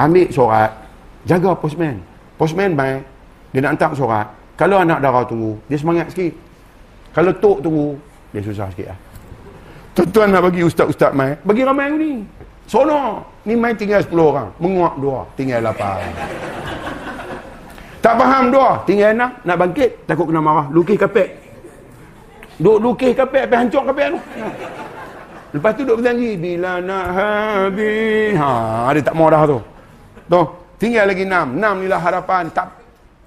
Ambil 0.00 0.26
surat. 0.32 0.70
Jaga 1.28 1.52
postman. 1.52 2.00
Postman 2.40 2.72
main. 2.72 3.04
Dia 3.52 3.60
nak 3.60 3.76
hantar 3.76 3.92
surat. 3.92 4.24
Kalau 4.56 4.80
anak 4.80 5.04
darah 5.04 5.28
tunggu. 5.28 5.52
Dia 5.68 5.76
semangat 5.76 6.08
sikit. 6.16 6.32
Kalau 7.12 7.36
tok 7.36 7.60
tunggu. 7.60 7.92
Dia 8.32 8.40
susah 8.40 8.72
sikit 8.72 8.88
lah. 8.88 8.98
Tuan-tuan 9.92 10.32
nak 10.32 10.48
bagi 10.48 10.64
ustaz-ustaz 10.64 11.12
main. 11.12 11.36
Bagi 11.44 11.60
ramai 11.60 11.92
ni. 11.92 12.12
Sono. 12.68 13.24
Ni 13.48 13.56
main 13.56 13.72
tinggal 13.72 14.04
10 14.04 14.12
orang. 14.12 14.52
Menguap 14.60 15.00
dua. 15.00 15.24
Tinggal 15.32 15.64
8. 15.72 18.04
Tak 18.04 18.14
faham 18.14 18.52
dua. 18.52 18.84
Tinggal 18.84 19.16
enam. 19.16 19.32
Nak 19.42 19.56
bangkit. 19.56 20.04
Takut 20.04 20.28
kena 20.28 20.44
marah. 20.44 20.68
Lukis 20.68 21.00
kapek. 21.00 21.32
Duk 22.60 22.78
lukis 22.84 23.16
kapek. 23.16 23.48
Sampai 23.48 23.58
hancur 23.64 23.82
kapek 23.88 24.06
tu. 24.12 24.20
Lepas 25.56 25.72
tu 25.80 25.82
duk 25.88 26.04
berjanji. 26.04 26.36
Bila 26.36 26.84
nak 26.84 27.06
habis. 27.16 28.36
Ha, 28.36 28.92
dia 28.92 29.00
tak 29.00 29.16
mau 29.16 29.32
dah 29.32 29.42
tu. 29.48 29.58
Tu. 30.28 30.42
Tinggal 30.78 31.08
lagi 31.08 31.24
enam. 31.24 31.56
Enam 31.56 31.74
ni 31.80 31.88
lah 31.88 31.98
harapan. 31.98 32.52
Tak 32.52 32.78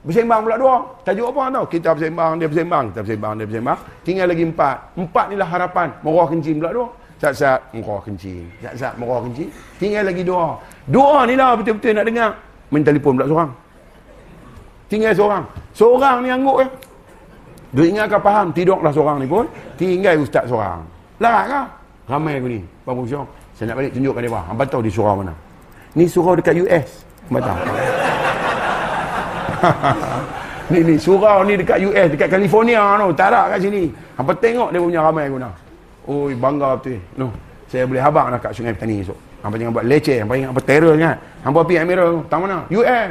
Bersembang 0.02 0.42
pula 0.42 0.58
dua. 0.58 0.76
Tajuk 1.06 1.30
apa 1.30 1.54
tau? 1.54 1.66
Kita 1.70 1.94
bersembang, 1.94 2.42
dia 2.42 2.50
bersembang. 2.50 2.84
Kita 2.90 3.00
bersembang, 3.06 3.34
dia 3.38 3.46
bersembang. 3.46 3.78
Tinggal 4.02 4.28
lagi 4.34 4.44
empat. 4.50 4.98
Empat 4.98 5.26
ni 5.30 5.36
lah 5.38 5.46
harapan. 5.46 5.94
Merah 6.02 6.26
kencing 6.26 6.58
pula 6.58 6.74
dua. 6.74 6.88
Sat-sat 7.22 7.62
merah 7.70 8.02
kencing. 8.02 8.50
Sat-sat 8.66 8.98
merah 8.98 9.22
kencing. 9.22 9.54
Tinggal 9.78 10.10
lagi 10.10 10.26
dua. 10.26 10.58
Dua 10.90 11.30
ni 11.30 11.38
lah 11.38 11.54
betul-betul 11.54 11.94
nak 11.94 12.06
dengar. 12.10 12.34
Main 12.74 12.82
telefon 12.82 13.14
pula 13.14 13.30
seorang. 13.30 13.52
Tinggal 14.90 15.14
seorang. 15.14 15.44
Seorang 15.78 16.18
ni 16.26 16.34
angguk 16.34 16.58
ya. 16.66 16.68
Dia 17.78 17.84
ingatkan 17.94 18.20
faham. 18.26 18.48
Tidaklah 18.50 18.90
seorang 18.90 19.18
ni 19.22 19.30
pun. 19.30 19.46
Tinggal 19.78 20.18
ustaz 20.18 20.50
seorang. 20.50 20.82
Larat 21.22 21.46
kah? 21.46 21.66
Ramai 22.10 22.42
aku 22.42 22.48
ni. 22.50 22.60
Pak 22.82 22.94
Musyong. 22.98 23.28
Saya 23.54 23.70
nak 23.70 23.76
balik 23.86 23.94
tunjukkan 23.94 24.22
dia. 24.26 24.42
Hampa 24.42 24.64
tahu 24.66 24.82
di 24.82 24.90
surau 24.90 25.14
mana. 25.22 25.34
Ni 25.94 26.10
surau 26.10 26.34
dekat 26.34 26.58
US. 26.58 27.06
Hampa 27.30 27.40
tahu. 27.46 27.58
ni 30.74 30.80
ni 30.82 30.96
surau 30.98 31.46
ni 31.46 31.54
dekat 31.54 31.86
US 31.86 32.08
dekat 32.18 32.34
California 32.34 32.98
tu 32.98 33.14
tarak 33.14 33.46
kat 33.54 33.60
sini 33.62 33.94
apa 34.18 34.32
tengok 34.40 34.74
dia 34.74 34.80
punya 34.82 35.00
ramai 35.04 35.30
guna 35.30 35.52
oi 36.08 36.34
bangga 36.38 36.78
betul 36.78 37.00
no 37.18 37.28
saya 37.70 37.84
boleh 37.88 38.02
habaq 38.04 38.26
nak 38.32 38.40
kat 38.42 38.52
sungai 38.56 38.74
petani 38.74 39.02
esok 39.02 39.20
apa 39.42 39.56
jangan 39.58 39.74
buat 39.74 39.86
leceh 39.90 40.18
apa 40.22 40.34
ingat 40.38 40.50
apa 40.54 40.62
terror 40.62 40.94
kan 40.98 41.16
hangpa 41.44 41.60
pergi 41.66 41.80
Amerika 41.82 42.06
tak 42.30 42.40
mana 42.42 42.58
US 42.70 43.10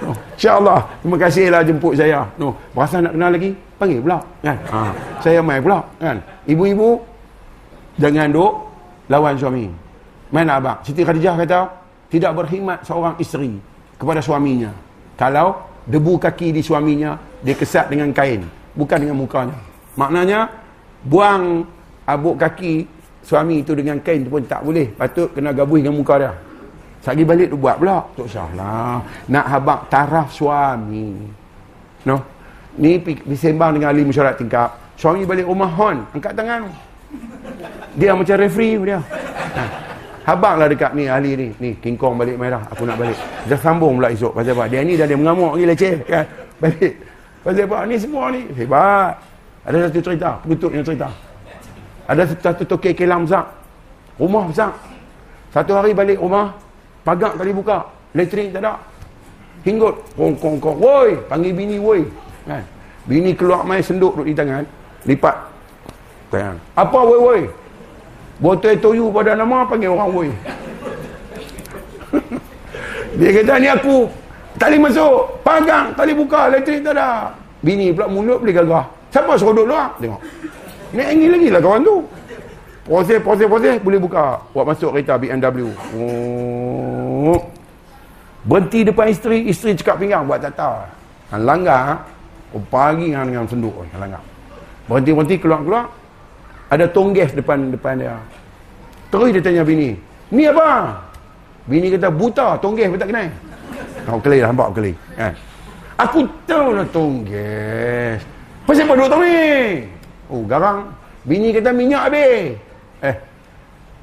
no. 0.00 0.10
InsyaAllah 0.34 0.80
Terima 1.04 1.16
kasihlah 1.20 1.60
jemput 1.60 1.92
saya 1.92 2.24
no. 2.40 2.56
Berasa 2.72 3.04
nak 3.04 3.12
kenal 3.12 3.30
lagi 3.36 3.52
Panggil 3.76 4.00
pula 4.00 4.18
kan? 4.40 4.56
ha. 4.72 4.80
Saya 5.20 5.44
mai 5.44 5.60
pula 5.60 5.84
kan? 6.00 6.16
Ibu-ibu 6.48 6.96
Jangan 8.00 8.32
duk 8.32 8.52
Lawan 9.12 9.36
suami 9.36 9.68
Mana 10.32 10.56
abang 10.56 10.80
Siti 10.80 11.04
Khadijah 11.04 11.36
kata 11.44 11.68
Tidak 12.08 12.32
berkhidmat 12.32 12.80
seorang 12.80 13.12
isteri 13.20 13.60
kepada 14.00 14.24
suaminya. 14.24 14.72
Kalau 15.20 15.60
debu 15.84 16.16
kaki 16.16 16.56
di 16.56 16.64
suaminya, 16.64 17.20
dia 17.44 17.52
kesat 17.52 17.92
dengan 17.92 18.08
kain. 18.16 18.40
Bukan 18.72 18.96
dengan 18.96 19.20
mukanya. 19.20 19.52
Maknanya, 20.00 20.48
buang 21.04 21.64
abuk 22.04 22.36
kaki 22.36 22.84
suami 23.24 23.62
tu 23.62 23.76
dengan 23.76 24.00
kain 24.00 24.24
tu 24.26 24.30
pun 24.32 24.42
tak 24.44 24.64
boleh. 24.64 24.90
Patut 24.96 25.30
kena 25.32 25.54
gabung 25.54 25.80
dengan 25.80 25.96
muka 25.96 26.14
dia. 26.18 26.32
Sagi 27.00 27.24
balik 27.24 27.48
tu 27.52 27.56
buat 27.56 27.80
pula. 27.80 28.04
Tak 28.12 28.26
usah 28.28 28.48
lah. 28.52 29.00
Nak 29.32 29.46
habak 29.48 29.80
taraf 29.88 30.28
suami. 30.32 31.16
No? 32.04 32.20
Ni 32.76 33.00
pergi 33.00 33.36
sembang 33.36 33.76
dengan 33.76 33.92
ahli 33.92 34.04
mesyuarat 34.04 34.36
tingkap. 34.36 34.76
Suami 35.00 35.24
balik 35.24 35.48
rumah 35.48 35.72
hon. 35.72 36.04
Angkat 36.12 36.36
tangan. 36.36 36.68
Dia 37.96 38.12
macam 38.12 38.36
referee 38.36 38.76
dia. 38.84 39.00
Ha. 39.00 39.62
Habang 40.28 40.60
lah 40.60 40.68
dekat 40.68 40.92
ni 40.92 41.08
ahli 41.08 41.30
ni. 41.34 41.48
Ni 41.56 41.70
King 41.80 41.96
Kong 41.96 42.20
balik 42.20 42.36
merah. 42.36 42.60
Aku 42.68 42.84
nak 42.84 43.00
balik. 43.00 43.16
Dia 43.48 43.56
sambung 43.56 43.96
pula 43.96 44.12
esok. 44.12 44.36
Pasal 44.36 44.52
apa? 44.52 44.68
Dia 44.68 44.84
ni 44.84 44.94
dah 45.00 45.08
dia 45.08 45.16
mengamuk 45.16 45.56
lagi 45.56 45.66
leceh. 45.72 45.94
Kan? 46.04 46.24
Balik. 46.60 46.92
Pasal 47.40 47.64
apa? 47.64 47.78
Ni 47.88 47.96
semua 47.96 48.24
ni. 48.28 48.44
Hebat. 48.52 49.29
Ada 49.64 49.88
satu 49.88 50.00
cerita. 50.00 50.30
Penutup 50.40 50.70
yang 50.72 50.84
cerita. 50.84 51.08
Ada 52.08 52.22
satu 52.32 52.64
tokek 52.64 52.96
kelam 52.96 53.28
besar. 53.28 53.44
Rumah 54.16 54.44
besar. 54.48 54.72
Satu 55.52 55.76
hari 55.76 55.92
balik 55.92 56.16
rumah. 56.16 56.56
Pagar 57.04 57.36
tadi 57.36 57.52
buka. 57.52 57.84
Elektrik 58.16 58.56
tak 58.56 58.64
ada. 58.64 58.80
Hinggut. 59.64 60.00
Kong 60.16 60.34
kong 60.40 60.56
kong. 60.56 60.76
Woi. 60.80 61.20
Panggil 61.28 61.52
bini 61.52 61.76
woi. 61.76 62.08
Kan? 62.48 62.64
Bini 63.04 63.36
keluar 63.36 63.64
main 63.64 63.84
senduk 63.84 64.16
duduk 64.16 64.26
di 64.28 64.34
tangan. 64.36 64.64
Lipat. 65.04 65.36
Tangan. 66.32 66.56
Apa 66.76 66.98
woi 67.04 67.20
woi? 67.20 67.42
Botol 68.40 68.80
toyu 68.80 69.12
pada 69.12 69.36
nama 69.36 69.68
panggil 69.68 69.92
orang 69.92 70.10
woi. 70.16 70.30
Dia 73.20 73.30
kata 73.36 73.60
ni 73.60 73.68
aku. 73.68 74.08
Tali 74.56 74.80
masuk. 74.80 75.44
Pagang. 75.44 75.92
Tali 75.92 76.16
buka. 76.16 76.48
Elektrik 76.48 76.80
tak 76.80 76.96
ada. 76.96 77.36
Bini 77.60 77.92
pula 77.92 78.08
mulut 78.08 78.40
boleh 78.40 78.56
gagah. 78.56 78.99
Suruh 79.10 79.52
duduk 79.52 79.66
luar? 79.74 79.94
Tengok. 79.98 80.20
Ni 80.94 81.02
angin 81.02 81.30
lagi 81.34 81.48
lah 81.50 81.60
kawan 81.62 81.82
tu. 81.82 81.96
Proses, 82.86 83.18
proses, 83.22 83.46
proses. 83.46 83.76
Boleh 83.82 84.00
buka. 84.02 84.42
Buat 84.54 84.74
masuk 84.74 84.90
kereta 84.94 85.14
BMW. 85.18 85.70
Oh. 85.94 87.38
Berhenti 88.46 88.86
depan 88.86 89.10
isteri. 89.10 89.46
Isteri 89.46 89.78
cekap 89.78 90.02
pinggang. 90.02 90.26
Buat 90.26 90.46
tak 90.46 90.58
tahu. 90.58 90.74
Han 91.34 91.42
langgar. 91.46 92.06
Oh, 92.50 92.62
pagi 92.70 93.14
dengan, 93.14 93.26
dengan 93.26 93.46
senduk. 93.46 93.74
Han 93.94 93.98
langgar. 93.98 94.22
Berhenti-berhenti 94.90 95.36
keluar-keluar. 95.38 95.86
Ada 96.70 96.86
tongges 96.90 97.30
depan 97.34 97.70
depan 97.70 97.98
dia. 97.98 98.18
Terus 99.10 99.34
dia 99.34 99.42
tanya 99.42 99.62
bini. 99.66 99.94
Ni 100.30 100.46
apa? 100.46 100.98
Bini 101.66 101.94
kata 101.94 102.10
buta. 102.10 102.58
Tongges 102.58 102.90
pun 102.90 102.98
tak 102.98 103.10
kenal. 103.10 103.26
Kau 104.06 104.18
kelih 104.18 104.40
lah. 104.42 104.50
Nampak 104.50 104.68
kelih. 104.74 104.94
Eh. 105.18 105.34
Aku 105.98 106.26
tahu 106.46 106.74
lah 106.74 106.86
tongges. 106.90 108.39
Pasal 108.68 108.84
apa 108.86 108.94
duduk 108.96 109.20
ni? 109.24 109.36
Oh, 110.30 110.42
garang. 110.46 110.92
Bini 111.26 111.52
kata 111.52 111.70
minyak 111.74 112.08
habis. 112.08 112.56
Eh. 113.04 113.16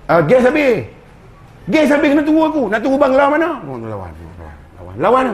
Uh, 0.08 0.22
gas 0.26 0.44
habis. 0.46 0.86
Gas 1.68 1.90
habis 1.92 2.10
kena 2.14 2.24
tunggu 2.24 2.44
aku. 2.48 2.62
Nak 2.72 2.80
tunggu 2.84 2.98
bangla 3.00 3.26
mana? 3.32 3.50
Oh, 3.64 3.78
lawan. 3.80 4.12
Lawan. 4.12 4.56
Lawan. 4.78 4.96
Lawan. 5.00 5.26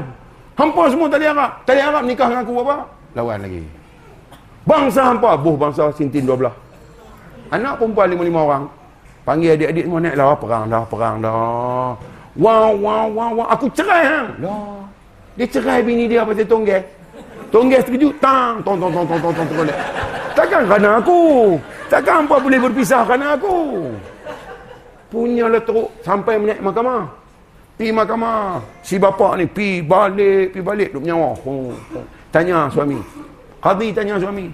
Hampa 0.53 0.83
semua 0.89 1.07
tali 1.09 1.25
Arab. 1.25 1.51
Tali 1.65 1.81
Arab 1.81 2.03
nikah 2.05 2.27
dengan 2.29 2.43
aku 2.45 2.53
apa? 2.61 2.75
Lawan 3.17 3.39
lagi. 3.41 3.63
Bangsa 4.63 5.01
hampa. 5.11 5.35
Buh 5.39 5.55
bangsa 5.57 5.89
Sintin 5.97 6.29
12. 6.29 6.51
Anak 7.53 7.77
perempuan 7.77 8.07
lima-lima 8.09 8.39
orang. 8.45 8.63
Panggil 9.23 9.55
adik-adik 9.55 9.85
semua 9.87 9.99
naik 10.03 10.15
lah. 10.19 10.35
Perang 10.35 10.63
dah, 10.67 10.83
perang 10.89 11.15
dah. 11.23 11.95
Wow, 12.33 12.71
wow, 12.81 13.05
wow, 13.13 13.31
wow. 13.39 13.47
Aku 13.53 13.69
cerai 13.71 14.03
hang. 14.03 14.27
Lah. 14.41 14.83
Dia 15.37 15.45
cerai 15.49 15.81
bini 15.81 16.05
dia 16.05 16.25
pasal 16.25 16.45
tonggeng. 16.45 16.85
Tonggas 17.53 17.85
terkejut. 17.85 18.17
Tang, 18.17 18.57
tong, 18.65 18.81
tong, 18.81 18.89
tong, 18.89 19.05
tong, 19.05 19.21
tong, 19.21 19.33
tong, 19.37 19.45
tong, 19.45 19.57
tong. 19.61 19.79
Takkan 20.33 20.65
kerana 20.65 20.97
aku. 20.97 21.21
Takkan 21.85 22.25
hampa 22.25 22.41
boleh 22.41 22.57
berpisah 22.57 23.05
kerana 23.05 23.37
aku. 23.37 23.57
Punyalah 25.13 25.61
teruk 25.61 25.93
sampai 26.01 26.41
menaik 26.41 26.65
mahkamah. 26.65 27.05
Pi 27.77 27.93
mahkamah. 27.93 28.57
Si 28.81 28.97
bapa 28.97 29.37
ni 29.37 29.45
pi 29.45 29.85
balik, 29.85 30.57
pi 30.57 30.59
balik. 30.65 30.89
Duk 30.97 31.05
menyawa. 31.05 31.37
Oh, 31.45 31.69
oh. 31.69 32.05
Tanya 32.33 32.65
suami. 32.73 32.97
Qadhi 33.61 33.93
tanya 33.93 34.17
suami. 34.17 34.49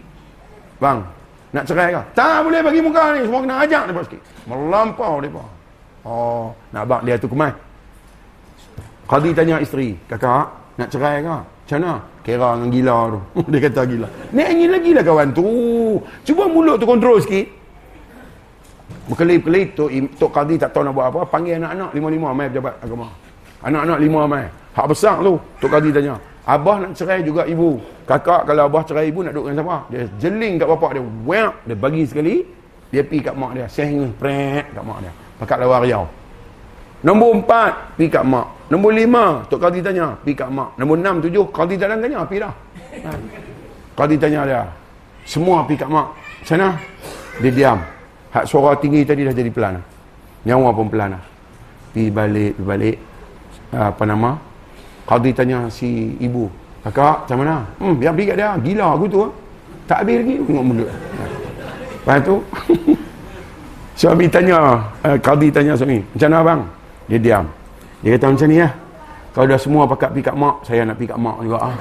Bang, 0.83 0.99
nak 1.55 1.63
cerai 1.63 1.95
kah? 1.95 2.03
Tak 2.11 2.43
boleh 2.43 2.59
bagi 2.59 2.83
muka 2.83 3.15
ni. 3.15 3.23
Semua 3.23 3.39
kena 3.39 3.55
ajak 3.63 3.83
dia 3.87 4.03
sikit. 4.03 4.21
Melampau 4.43 5.23
dia. 5.23 5.43
Oh, 6.03 6.51
nak 6.75 6.83
abang 6.83 7.01
dia 7.07 7.15
tu 7.15 7.31
kemas. 7.31 7.55
Qadhi 9.07 9.31
tanya 9.31 9.63
isteri. 9.63 9.95
Kakak, 10.11 10.51
nak 10.75 10.91
cerai 10.91 11.23
kah? 11.23 11.39
Macam 11.47 11.77
mana? 11.79 11.93
Kira 12.29 12.49
dengan 12.53 12.69
gila 12.69 12.95
tu. 13.09 13.19
dia 13.51 13.59
kata 13.65 13.81
gila. 13.89 14.07
Ni 14.29 14.41
angin 14.45 14.69
lagi 14.69 14.91
lah 14.93 15.01
kawan 15.01 15.29
tu. 15.33 15.45
Cuba 16.21 16.45
mulut 16.45 16.77
tu 16.77 16.85
kontrol 16.85 17.17
sikit. 17.25 17.57
Berkelip-kelip 19.09 19.73
tu, 19.73 19.89
Tok 20.21 20.29
Qadhi 20.29 20.61
tak 20.61 20.69
tahu 20.69 20.85
nak 20.85 20.93
buat 20.93 21.09
apa. 21.09 21.21
Panggil 21.25 21.57
anak-anak 21.57 21.89
lima-lima 21.97 22.29
mai 22.29 22.45
pejabat 22.53 22.77
agama. 22.85 23.09
Anak-anak 23.65 23.97
lima 23.97 24.21
mai. 24.29 24.45
Hak 24.77 24.85
besar 24.85 25.17
tu. 25.25 25.41
Tok 25.57 25.69
Qadhi 25.73 25.89
tanya. 25.89 26.13
Abah 26.45 26.77
nak 26.85 26.93
cerai 26.93 27.25
juga 27.25 27.49
ibu. 27.49 27.81
Kakak 28.05 28.45
kalau 28.45 28.69
abah 28.69 28.85
cerai 28.85 29.09
ibu 29.09 29.25
nak 29.25 29.33
duduk 29.33 29.49
dengan 29.49 29.65
siapa? 29.65 29.77
Dia 29.89 30.01
jeling 30.21 30.53
kat 30.61 30.67
bapak 30.69 30.91
dia. 30.93 31.01
Wap. 31.25 31.53
Dia 31.65 31.75
bagi 31.77 32.03
sekali. 32.05 32.35
Dia 32.93 33.01
pergi 33.01 33.25
kat 33.25 33.35
mak 33.37 33.51
dia. 33.57 33.65
Sehingga 33.65 34.05
pret 34.21 34.65
kat 34.69 34.83
mak 34.85 35.01
dia. 35.01 35.11
Pakat 35.41 35.57
lawar 35.65 35.81
riau. 35.81 36.05
Nombor 37.03 37.43
empat. 37.43 37.95
Pergi 37.95 38.07
kat 38.11 38.23
mak. 38.27 38.45
Nombor 38.67 38.91
lima. 38.91 39.43
Tok 39.47 39.59
Qadhi 39.59 39.79
tanya. 39.79 40.15
Pergi 40.19 40.35
kat 40.35 40.49
mak. 40.51 40.75
Nombor 40.75 40.95
enam, 40.99 41.15
tujuh. 41.23 41.45
Qadhi 41.51 41.75
tak 41.79 41.95
tanya. 41.95 42.19
Pergi 42.27 42.39
dah. 42.43 42.53
Qadhi 43.95 44.15
tanya 44.19 44.41
dia. 44.43 44.61
Semua 45.23 45.63
pergi 45.63 45.79
kat 45.79 45.89
mak. 45.89 46.07
Sana. 46.43 46.75
Dia 47.39 47.51
diam. 47.51 47.79
Hak 48.29 48.45
suara 48.45 48.75
tinggi 48.77 49.01
tadi 49.07 49.23
dah 49.23 49.33
jadi 49.33 49.49
pelan. 49.49 49.79
Nyawa 50.43 50.69
pun 50.75 50.87
pelan. 50.91 51.15
Pergi 51.95 52.11
balik. 52.11 52.51
Pergi 52.59 52.67
balik. 52.67 52.97
Apa 53.69 54.03
nama? 54.03 54.31
Qadhi 55.07 55.31
tanya 55.31 55.71
si 55.71 56.19
ibu. 56.19 56.45
Kakak, 56.79 57.27
macam 57.27 57.37
mana? 57.43 57.55
Hmm, 57.75 57.93
biar 57.99 58.11
pergi 58.15 58.27
kat 58.31 58.37
dia. 58.39 58.49
Gila 58.55 58.87
aku 58.95 59.05
tu. 59.11 59.19
Tak 59.87 60.03
habis 60.03 60.15
lagi. 60.23 60.35
Tengok 60.47 60.63
mulut. 60.63 60.89
Lepas 61.99 62.17
tu. 62.23 62.35
suami 63.99 64.25
tanya. 64.31 64.79
Uh, 65.03 65.17
Qadhi 65.19 65.51
tanya 65.51 65.75
suami. 65.75 65.99
Macam 66.15 66.29
mana 66.31 66.39
abang? 66.39 66.61
Dia 67.09 67.17
diam. 67.17 67.45
Dia 68.05 68.15
kata 68.15 68.25
macam 68.31 68.47
ni 68.47 68.61
ya. 68.61 68.69
Kalau 69.33 69.45
dah 69.49 69.59
semua 69.59 69.83
pakat 69.89 70.09
pergi 70.13 70.25
kat 70.29 70.35
mak. 70.37 70.55
Saya 70.63 70.85
nak 70.85 70.95
pergi 71.01 71.09
kat 71.09 71.19
mak 71.19 71.37
juga. 71.41 71.57
Ah. 71.57 71.75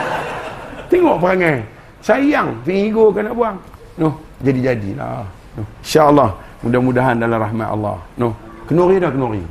Tengok 0.90 1.16
perangai. 1.20 1.56
Sayang. 2.00 2.48
Figo 2.64 3.12
kan 3.12 3.28
nak 3.28 3.34
buang. 3.36 3.56
No, 4.00 4.08
jadi-jadilah. 4.40 5.28
No. 5.58 5.62
InsyaAllah. 5.84 6.30
Mudah-mudahan 6.64 7.14
dalam 7.20 7.38
rahmat 7.38 7.68
Allah. 7.68 7.96
No. 8.16 8.32
Kenuri 8.64 8.96
dah 8.96 9.12
kenuri. 9.12 9.44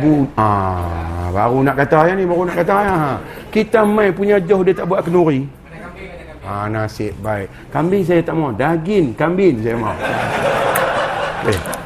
Bu 0.00 0.22
ah, 0.38 1.28
baru 1.34 1.66
nak 1.66 1.76
kata 1.82 2.06
ayah 2.06 2.14
ni, 2.14 2.24
baru 2.24 2.46
nak 2.46 2.56
kata 2.62 2.72
ayah. 2.78 3.18
Kita 3.50 3.82
mai 3.82 4.14
punya 4.14 4.38
jauh 4.38 4.62
dia 4.62 4.72
tak 4.76 4.86
buat 4.86 5.02
kenuri. 5.02 5.44
Ah, 6.46 6.66
nasib 6.70 7.14
baik. 7.20 7.46
Kambing 7.70 8.02
saya 8.02 8.20
tak 8.22 8.34
mau. 8.34 8.50
Daging 8.54 9.14
kambing 9.14 9.60
saya 9.60 9.76
mau. 9.76 9.94
Eh. 11.46 11.79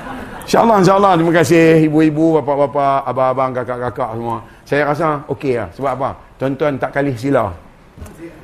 InsyaAllah, 0.44 0.76
insyaAllah. 0.84 1.12
Terima 1.16 1.32
kasih 1.32 1.64
ibu-ibu, 1.88 2.40
bapa-bapa, 2.40 3.02
abang-abang, 3.08 3.50
kakak-kakak 3.56 4.10
semua. 4.12 4.36
Saya 4.68 4.82
rasa 4.84 5.06
okey 5.32 5.56
lah. 5.56 5.68
Sebab 5.72 5.92
apa? 5.96 6.10
Tuan-tuan 6.36 6.76
tak 6.76 6.90
kali 6.92 7.16
sila. 7.16 7.48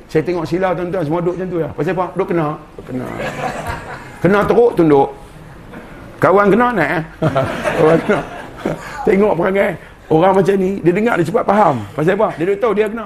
Saya 0.09 0.21
tengok 0.25 0.43
sila 0.43 0.73
tuan-tuan 0.75 1.03
semua 1.05 1.19
duduk 1.23 1.39
macam 1.39 1.47
tu 1.47 1.57
ya. 1.61 1.69
Pasal 1.71 1.93
apa? 1.95 2.05
Duduk 2.17 2.27
kena. 2.33 2.47
Duduk 2.75 2.85
kena. 2.89 3.05
Kena 4.19 4.39
teruk 4.43 4.71
tunduk. 4.75 5.07
Kawan 6.21 6.45
kena 6.53 6.67
naik 6.73 6.91
eh. 6.91 7.03
Kawan 7.77 7.97
kena. 8.05 8.19
Tengok 9.01 9.33
perangai 9.33 9.69
orang 10.11 10.33
macam 10.37 10.55
ni, 10.59 10.69
dia 10.83 10.93
dengar 10.93 11.13
dia 11.17 11.25
cepat 11.25 11.43
faham. 11.47 11.75
Pasal 11.95 12.13
apa? 12.17 12.29
Dia 12.37 12.45
dah 12.49 12.57
tahu 12.59 12.73
dia 12.77 12.85
kena. 12.89 13.05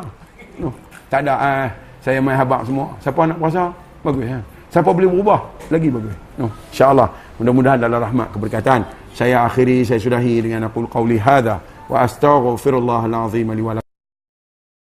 No. 0.59 0.69
Tak 1.11 1.19
ada 1.21 1.33
ah, 1.37 1.67
saya 2.01 2.17
main 2.23 2.35
habaq 2.35 2.65
semua. 2.65 2.87
Siapa 3.03 3.21
nak 3.27 3.37
puasa? 3.39 3.63
Bagus 4.01 4.25
ya. 4.25 4.39
Siapa 4.73 4.89
boleh 4.91 5.07
berubah? 5.07 5.39
Lagi 5.71 5.87
bagus. 5.87 6.15
No. 6.35 6.47
Insya-Allah. 6.73 7.07
Mudah-mudahan 7.38 7.80
dalam 7.80 8.00
rahmat 8.00 8.32
keberkatan. 8.32 8.84
Saya 9.14 9.44
akhiri, 9.44 9.84
saya 9.84 9.98
sudahi 9.98 10.42
dengan 10.42 10.68
aqul 10.70 10.86
qauli 10.86 11.18
hadza 11.18 11.60
wa 11.88 12.06
astaghfirullahal 12.06 13.14
azim 13.26 13.50
li 13.52 13.62
wa 13.62 13.74
lakum. 13.78 13.90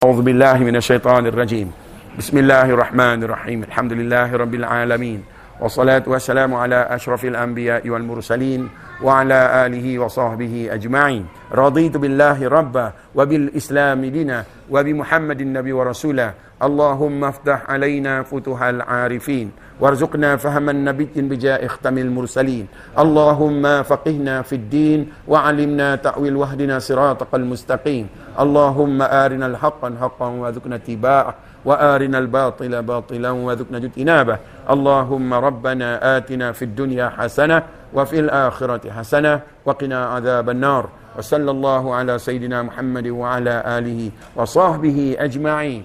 A'udzu 0.04 0.22
billahi 0.22 0.64
minasyaitonir 0.64 1.36
rajim. 1.36 1.68
Bismillahirrahmanirrahim. 2.16 3.64
Alhamdulillahirabbil 3.68 4.64
alamin. 4.64 5.20
والصلاة 5.60 6.02
والسلام 6.06 6.54
على 6.54 6.88
أشرف 6.90 7.24
الأنبياء 7.24 7.88
والمرسلين 7.88 8.68
وعلى 9.02 9.66
آله 9.66 9.98
وصحبه 9.98 10.68
أجمعين 10.72 11.26
رضيت 11.52 11.96
بالله 11.96 12.48
ربا 12.48 12.92
وبالإسلام 13.14 14.04
دينا 14.04 14.44
وبمحمد 14.70 15.40
النبي 15.40 15.72
ورسولا 15.72 16.34
اللهم 16.62 17.24
افتح 17.24 17.70
علينا 17.70 18.22
فتوح 18.22 18.62
العارفين 18.62 19.50
وارزقنا 19.80 20.36
فهم 20.36 20.68
النبي 20.70 21.08
بجاء 21.16 21.64
اختم 21.66 21.98
المرسلين 21.98 22.66
اللهم 22.98 23.82
فقهنا 23.82 24.42
في 24.42 24.54
الدين 24.54 25.00
وعلمنا 25.28 25.96
تأويل 25.96 26.36
وهدنا 26.36 26.78
صراطك 26.78 27.34
المستقيم 27.34 28.06
اللهم 28.40 29.02
آرنا 29.02 29.46
الحق 29.46 29.82
حقا 30.00 30.28
وذكنا 30.28 30.76
اتباعه 30.76 31.34
وارنا 31.64 32.18
الباطل 32.18 32.82
باطلا 32.82 33.30
وذقنا 33.30 33.78
جتنابه 33.78 34.36
اللهم 34.70 35.34
ربنا 35.34 36.16
اتنا 36.16 36.52
في 36.52 36.64
الدنيا 36.64 37.08
حسنه 37.08 37.62
وفي 37.94 38.20
الاخره 38.20 38.90
حسنه 38.90 39.40
وقنا 39.66 40.06
عذاب 40.06 40.50
النار 40.50 40.88
وصلى 41.18 41.50
الله 41.50 41.94
على 41.94 42.18
سيدنا 42.18 42.62
محمد 42.62 43.06
وعلى 43.08 43.62
اله 43.66 44.10
وصحبه 44.36 45.16
اجمعين 45.18 45.84